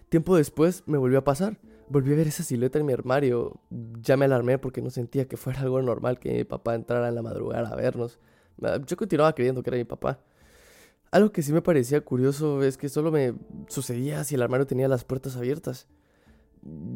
Tiempo 0.09 0.37
después 0.37 0.85
me 0.87 0.97
volvió 0.97 1.19
a 1.19 1.25
pasar. 1.25 1.59
Volví 1.91 2.13
a 2.13 2.17
ver 2.17 2.29
esa 2.29 2.43
silueta 2.43 2.79
en 2.79 2.87
mi 2.87 2.93
armario. 2.93 3.61
Ya 4.01 4.17
me 4.17 4.25
alarmé 4.25 4.59
porque 4.59 4.81
no 4.81 4.91
sentía 4.91 5.27
que 5.27 5.37
fuera 5.37 5.61
algo 5.61 5.83
normal 5.83 6.19
que 6.19 6.33
mi 6.33 6.45
papá 6.45 6.75
entrara 6.75 7.09
en 7.09 7.15
la 7.15 7.23
madrugada 7.23 7.71
a 7.71 7.77
vernos. 7.77 8.19
Ah, 8.63 8.79
yo 8.87 8.97
continuaba 8.97 9.35
creyendo 9.35 9.63
que 9.63 9.71
era 9.71 9.77
mi 9.77 9.85
papá. 9.85 10.21
Algo 11.11 11.33
que 11.33 11.43
sí 11.43 11.53
me 11.53 11.63
parecía 11.63 12.03
curioso 12.03 12.63
es 12.63 12.77
que 12.77 12.89
solo 12.89 13.11
me 13.11 13.35
sucedía 13.69 14.25
si 14.25 14.35
el 14.35 14.43
armario 14.43 14.67
tenía 14.67 14.89
las 14.89 15.05
puertas 15.05 15.37
abiertas. 15.37 15.89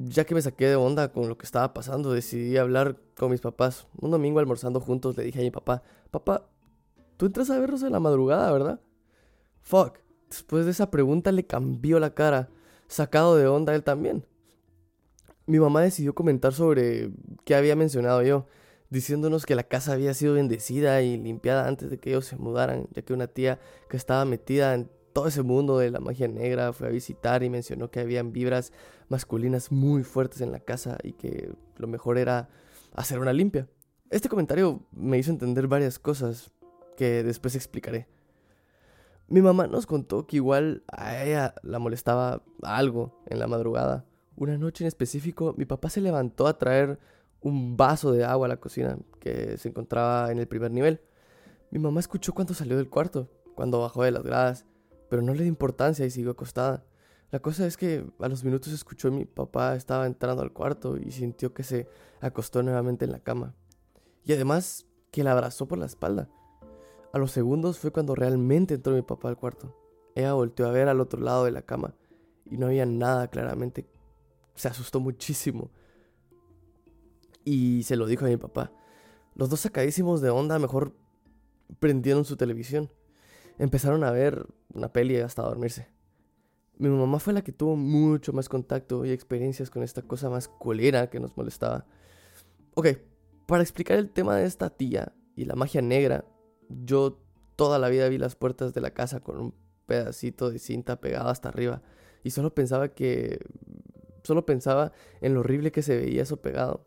Ya 0.05 0.25
que 0.25 0.35
me 0.35 0.43
saqué 0.43 0.67
de 0.67 0.77
onda 0.77 1.13
con 1.13 1.29
lo 1.29 1.39
que 1.39 1.47
estaba 1.47 1.73
pasando, 1.73 2.13
decidí 2.13 2.57
hablar 2.57 2.97
con 3.17 3.31
mis 3.31 3.41
papás. 3.41 3.87
Un 4.01 4.11
domingo 4.11 4.39
almorzando 4.39 4.81
juntos 4.81 5.17
le 5.17 5.25
dije 5.25 5.39
a 5.39 5.43
mi 5.43 5.51
papá, 5.51 5.83
papá, 6.11 6.47
Tú 7.23 7.27
entras 7.27 7.51
a 7.51 7.59
verlos 7.61 7.85
en 7.85 7.93
la 7.93 8.01
madrugada, 8.01 8.51
¿verdad? 8.51 8.81
Fuck. 9.61 9.99
Después 10.29 10.65
de 10.65 10.73
esa 10.73 10.91
pregunta 10.91 11.31
le 11.31 11.47
cambió 11.47 12.01
la 12.01 12.15
cara, 12.15 12.49
sacado 12.89 13.37
de 13.37 13.47
onda 13.47 13.77
él 13.77 13.85
también. 13.85 14.27
Mi 15.47 15.61
mamá 15.61 15.83
decidió 15.83 16.17
comentar 16.17 16.53
sobre 16.53 17.13
qué 17.45 17.55
había 17.55 17.77
mencionado 17.77 18.25
yo, 18.25 18.49
diciéndonos 18.91 19.47
que 19.47 19.55
la 19.55 19.63
casa 19.63 19.93
había 19.93 20.15
sido 20.15 20.35
bendecida 20.35 21.01
y 21.03 21.17
limpiada 21.17 21.69
antes 21.69 21.91
de 21.91 21.99
que 21.99 22.11
ellos 22.11 22.27
se 22.27 22.35
mudaran, 22.35 22.89
ya 22.91 23.03
que 23.03 23.13
una 23.13 23.29
tía 23.29 23.61
que 23.89 23.97
estaba 23.97 24.25
metida 24.25 24.75
en 24.75 24.91
todo 25.13 25.29
ese 25.29 25.43
mundo 25.43 25.79
de 25.79 25.93
la 25.93 26.01
magia 26.01 26.27
negra 26.27 26.73
fue 26.73 26.89
a 26.89 26.91
visitar 26.91 27.45
y 27.45 27.51
mencionó 27.51 27.89
que 27.89 28.01
habían 28.01 28.33
vibras 28.33 28.73
masculinas 29.09 29.71
muy 29.71 30.03
fuertes 30.03 30.41
en 30.41 30.51
la 30.51 30.59
casa 30.59 30.99
y 31.05 31.13
que 31.13 31.53
lo 31.77 31.87
mejor 31.87 32.19
era 32.19 32.49
hacer 32.95 33.21
una 33.21 33.33
limpia. 33.33 33.69
Este 34.11 34.29
comentario 34.29 34.81
me 34.91 35.19
hizo 35.19 35.31
entender 35.31 35.69
varias 35.69 36.01
cosas, 36.01 36.51
que 36.97 37.23
después 37.23 37.55
explicaré. 37.55 38.09
Mi 39.29 39.41
mamá 39.41 39.67
nos 39.67 39.87
contó 39.87 40.27
que 40.27 40.37
igual 40.37 40.83
a 40.93 41.25
ella 41.25 41.55
la 41.63 41.79
molestaba 41.79 42.43
algo 42.63 43.23
en 43.27 43.39
la 43.39 43.47
madrugada. 43.47 44.05
Una 44.37 44.59
noche 44.59 44.85
en 44.85 44.89
específico, 44.89 45.55
mi 45.57 45.65
papá 45.65 45.89
se 45.89 46.01
levantó 46.01 46.47
a 46.47 46.59
traer 46.59 46.99
un 47.41 47.77
vaso 47.77 48.13
de 48.13 48.25
agua 48.25 48.47
a 48.47 48.49
la 48.49 48.59
cocina 48.59 48.99
que 49.21 49.57
se 49.59 49.69
encontraba 49.69 50.31
en 50.31 50.39
el 50.39 50.49
primer 50.49 50.71
nivel. 50.71 51.01
Mi 51.71 51.79
mamá 51.79 52.01
escuchó 52.01 52.35
cuando 52.35 52.55
salió 52.55 52.77
del 52.77 52.91
cuarto, 52.91 53.31
cuando 53.55 53.81
bajó 53.81 54.03
de 54.03 54.11
las 54.11 54.23
gradas, 54.23 54.67
pero 55.09 55.23
no 55.23 55.33
le 55.33 55.43
dio 55.43 55.49
importancia 55.49 56.05
y 56.05 56.11
siguió 56.11 56.33
acostada. 56.33 56.85
La 57.31 57.39
cosa 57.41 57.67
es 57.67 57.79
que 57.79 58.05
a 58.21 58.29
los 58.29 58.45
minutos 58.45 58.73
escuchó 58.73 59.11
mi 59.11 59.25
papá 59.25 59.75
estaba 59.75 60.07
entrando 60.07 60.43
al 60.43 60.53
cuarto 60.53 60.99
y 60.99 61.11
sintió 61.11 61.55
que 61.55 61.63
se 61.63 61.89
acostó 62.21 62.63
nuevamente 62.63 63.07
en 63.07 63.13
la 63.13 63.21
cama. 63.21 63.55
Y 64.25 64.35
además 64.35 64.87
que 65.11 65.25
la 65.25 65.33
abrazó 65.33 65.67
por 65.67 65.79
la 65.79 65.87
espalda. 65.87 66.29
A 67.13 67.19
los 67.19 67.31
segundos 67.31 67.79
fue 67.79 67.91
cuando 67.91 68.15
realmente 68.15 68.75
entró 68.75 68.95
mi 68.95 69.03
papá 69.03 69.29
al 69.29 69.37
cuarto. 69.37 69.77
Ella 70.15 70.33
volteó 70.33 70.67
a 70.67 70.71
ver 70.73 70.89
al 70.89 71.01
otro 71.01 71.21
lado 71.21 71.45
de 71.45 71.51
la 71.51 71.63
cama 71.63 71.95
y 72.51 72.57
no 72.57 72.67
había 72.67 72.87
nada 72.87 73.29
claramente. 73.29 73.87
Se 74.55 74.69
asustó 74.69 74.99
muchísimo. 75.01 75.71
Y 77.45 77.83
se 77.83 77.97
lo 77.97 78.07
dijo 78.07 78.25
a 78.25 78.29
mi 78.29 78.37
papá. 78.37 78.73
Los 79.35 79.51
dos 79.51 79.61
sacadísimos 79.61 80.21
de 80.21 80.31
onda 80.31 80.59
mejor 80.59 80.95
prendieron 81.81 82.25
su 82.25 82.37
televisión. 82.37 82.91
Empezaron 83.59 84.05
a 84.05 84.11
ver 84.11 84.47
una 84.73 84.93
peli 84.93 85.19
hasta 85.19 85.43
dormirse. 85.43 85.89
Mi 86.79 86.89
mamá 86.89 87.19
fue 87.19 87.33
la 87.33 87.43
que 87.43 87.53
tuvo 87.53 87.77
mucho 87.77 88.33
más 88.33 88.49
contacto 88.49 89.05
y 89.05 89.11
experiencias 89.11 89.71
con 89.71 89.83
esta 89.83 90.03
cosa 90.03 90.31
más 90.31 90.49
colera 90.49 91.11
que 91.11 91.21
nos 91.21 91.37
molestaba. 91.37 91.87
Ok, 92.75 92.89
para 93.47 93.63
explicar 93.63 93.99
el 93.99 94.11
tema 94.11 94.37
de 94.37 94.47
esta 94.47 94.71
tía 94.71 95.13
y 95.37 95.45
la 95.45 95.55
magia 95.55 95.83
negra, 95.83 96.25
yo 96.85 97.19
toda 97.57 97.79
la 97.79 97.89
vida 97.89 98.09
vi 98.09 98.19
las 98.19 98.37
puertas 98.37 98.75
de 98.75 98.81
la 98.81 98.93
casa 98.93 99.21
con 99.21 99.39
un 99.39 99.55
pedacito 99.87 100.51
de 100.51 100.59
cinta 100.59 101.01
pegado 101.01 101.29
hasta 101.29 101.49
arriba 101.49 101.83
y 102.25 102.31
solo 102.31 102.55
pensaba 102.55 102.89
que 102.89 103.39
solo 104.23 104.47
pensaba 104.47 104.93
en 105.21 105.35
lo 105.35 105.41
horrible 105.41 105.73
que 105.73 105.83
se 105.83 105.97
veía 105.97 106.23
eso 106.23 106.41
pegado. 106.41 106.85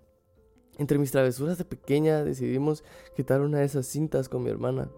Entre 0.78 0.98
mis 0.98 1.12
travesuras 1.12 1.58
de 1.58 1.66
pequeña 1.66 2.24
decidimos 2.24 2.84
quitar 3.16 3.42
una 3.42 3.60
de 3.60 3.66
esas 3.66 3.86
cintas 3.86 4.30
con 4.30 4.44
mi 4.44 4.50
hermana. 4.50 4.90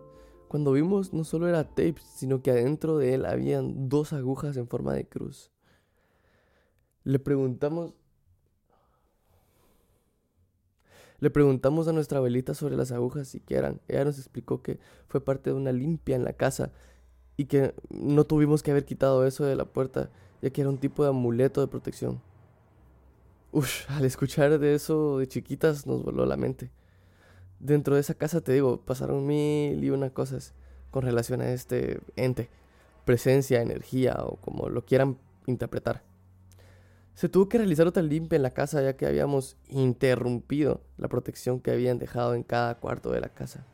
Cuando 0.48 0.72
vimos 0.72 1.14
no 1.14 1.24
solo 1.24 1.48
era 1.48 1.68
tape, 1.68 1.96
sino 2.16 2.42
que 2.42 2.52
adentro 2.52 2.98
de 2.98 3.14
él 3.14 3.26
habían 3.26 3.90
dos 3.90 4.14
agujas 4.14 4.58
en 4.58 4.68
forma 4.68 4.94
de 4.94 5.08
cruz. 5.08 5.52
Le 7.04 7.20
preguntamos 7.20 7.94
Le 11.20 11.30
preguntamos 11.32 11.88
a 11.88 11.94
nuestra 11.94 12.20
abuelita 12.20 12.54
sobre 12.54 12.76
las 12.76 12.92
agujas 12.92 13.34
y 13.34 13.40
qué 13.40 13.56
eran. 13.56 13.82
Ella 13.88 14.06
nos 14.06 14.20
explicó 14.20 14.62
que 14.62 14.80
fue 15.08 15.20
parte 15.24 15.50
de 15.50 15.56
una 15.56 15.72
limpia 15.72 16.16
en 16.16 16.24
la 16.24 16.34
casa 16.34 16.72
y 17.38 17.46
que 17.46 17.74
no 17.90 18.26
tuvimos 18.26 18.62
que 18.62 18.72
haber 18.72 18.86
quitado 18.86 19.26
eso 19.26 19.46
de 19.46 19.56
la 19.56 19.66
puerta, 19.66 20.10
ya 20.42 20.50
que 20.52 20.62
era 20.62 20.70
un 20.70 20.78
tipo 20.78 21.04
de 21.04 21.10
amuleto 21.10 21.62
de 21.62 21.68
protección. 21.68 22.22
Uf, 23.52 23.90
al 23.90 24.06
escuchar 24.06 24.60
de 24.60 24.76
eso 24.76 25.18
de 25.18 25.28
chiquitas 25.28 25.88
nos 25.88 26.04
voló 26.04 26.26
la 26.26 26.38
mente. 26.38 26.70
Dentro 27.60 27.96
de 27.96 28.02
esa 28.02 28.14
casa, 28.14 28.42
te 28.42 28.54
digo, 28.54 28.82
pasaron 28.82 29.26
mil 29.26 29.84
y 29.84 29.90
una 29.90 30.12
cosas 30.12 30.54
con 30.92 31.04
relación 31.04 31.42
a 31.42 31.52
este 31.52 32.00
ente, 32.16 32.50
presencia, 33.06 33.62
energía 33.62 34.18
o 34.24 34.36
como 34.38 34.70
lo 34.70 34.86
quieran 34.86 35.18
interpretar. 35.48 36.04
Se 37.18 37.30
tuvo 37.30 37.50
que 37.50 37.58
realizar 37.58 37.88
otra 37.88 38.04
limpia 38.04 38.36
en 38.36 38.44
la 38.44 38.54
casa 38.54 38.80
ya 38.80 38.96
que 38.96 39.08
habíamos 39.08 39.58
interrumpido 39.70 40.82
la 41.00 41.08
protección 41.08 41.60
que 41.60 41.72
habían 41.72 41.98
dejado 41.98 42.36
en 42.36 42.44
cada 42.44 42.76
cuarto 42.76 43.10
de 43.10 43.20
la 43.20 43.30
casa. 43.30 43.66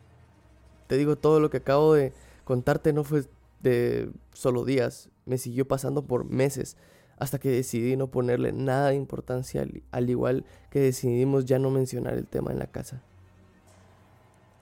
Te 0.87 0.95
digo, 0.95 1.17
todo 1.17 1.41
lo 1.41 1.49
que 1.49 1.57
acabo 1.57 1.93
de 1.93 2.13
contarte 2.45 2.93
no 2.93 3.03
fue 3.03 3.25
de 3.59 4.09
solo 4.31 4.63
días, 4.63 5.09
me 5.25 5.37
siguió 5.37 5.67
pasando 5.67 6.07
por 6.07 6.23
meses 6.23 6.77
hasta 7.17 7.37
que 7.37 7.49
decidí 7.49 7.97
no 7.97 8.07
ponerle 8.07 8.53
nada 8.53 8.91
de 8.91 8.95
importancia, 8.95 9.67
al 9.91 10.09
igual 10.09 10.45
que 10.69 10.79
decidimos 10.79 11.43
ya 11.43 11.59
no 11.59 11.69
mencionar 11.69 12.13
el 12.13 12.27
tema 12.27 12.53
en 12.53 12.59
la 12.59 12.67
casa. 12.67 13.01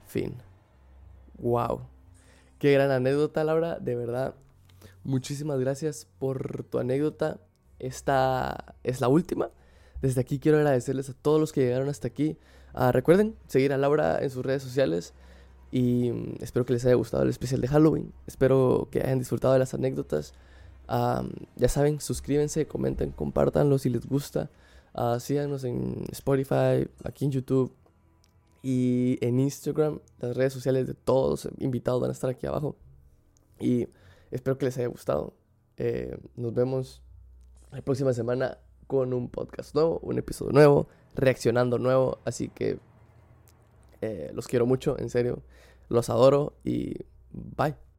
Fin. 0.08 0.38
Wow. 1.38 1.82
Qué 2.58 2.74
gran 2.74 2.90
anécdota, 2.90 3.44
Laura. 3.44 3.78
De 3.78 3.96
verdad, 3.96 4.34
muchísimas 5.04 5.60
gracias 5.60 6.08
por 6.18 6.64
tu 6.64 6.80
anécdota. 6.80 7.40
Esta 7.82 8.76
es 8.84 9.02
la 9.02 9.08
última. 9.08 9.50
Desde 10.04 10.22
aquí 10.22 10.40
quiero 10.40 10.58
agradecerles 10.60 11.10
a 11.10 11.14
todos 11.14 11.40
los 11.40 11.52
que 11.52 11.62
llegaron 11.62 11.90
hasta 11.90 12.08
aquí. 12.08 12.38
Ah, 12.74 12.92
recuerden 12.92 13.36
seguir 13.48 13.74
a 13.74 13.78
Laura 13.78 14.20
en 14.22 14.30
sus 14.30 14.46
redes 14.46 14.62
sociales 14.62 15.14
y 15.72 16.12
mm, 16.12 16.36
espero 16.42 16.64
que 16.66 16.74
les 16.74 16.86
haya 16.86 16.94
gustado 16.96 17.24
el 17.24 17.30
especial 17.30 17.60
de 17.60 17.68
Halloween. 17.68 18.14
Espero 18.28 18.88
que 18.92 19.00
hayan 19.02 19.18
disfrutado 19.18 19.54
de 19.54 19.60
las 19.60 19.74
anécdotas. 19.74 20.34
ya 20.88 21.68
saben, 21.70 22.00
suscríbanse, 22.00 22.68
comenten, 22.68 23.12
compártanlo 23.12 23.78
si 23.80 23.90
les 23.90 24.06
gusta. 24.06 24.52
Uh, 24.94 25.20
síganos 25.20 25.64
en 25.64 26.06
Spotify, 26.12 26.88
aquí 27.04 27.26
en 27.26 27.32
YouTube 27.32 27.74
y 28.62 29.18
en 29.22 29.40
Instagram. 29.40 30.02
Las 30.20 30.38
redes 30.38 30.54
sociales 30.54 30.86
de 30.86 30.94
todos 30.94 31.46
los 31.46 31.54
invitados 31.60 32.00
van 32.00 32.12
a 32.12 32.14
estar 32.14 32.30
aquí 32.30 32.46
abajo. 32.46 32.76
Y 33.60 33.88
espero 34.30 34.58
que 34.60 34.66
les 34.66 34.78
haya 34.78 34.88
gustado. 34.88 35.34
Eh, 35.78 36.16
nos 36.36 36.54
vemos 36.54 37.02
la 37.72 37.82
próxima 37.82 38.14
semana 38.14 38.58
con 38.88 39.14
un 39.14 39.30
podcast 39.30 39.74
nuevo, 39.74 40.00
un 40.04 40.18
episodio 40.18 40.52
nuevo, 40.52 40.88
reaccionando 41.16 41.78
nuevo. 41.78 42.20
Así 42.26 42.50
que 42.50 42.80
eh, 44.02 44.32
los 44.34 44.48
quiero 44.48 44.66
mucho, 44.66 44.98
en 45.00 45.10
serio. 45.10 45.42
Los 45.90 46.10
adoro 46.10 46.54
y 46.64 46.96
bye. 47.32 47.91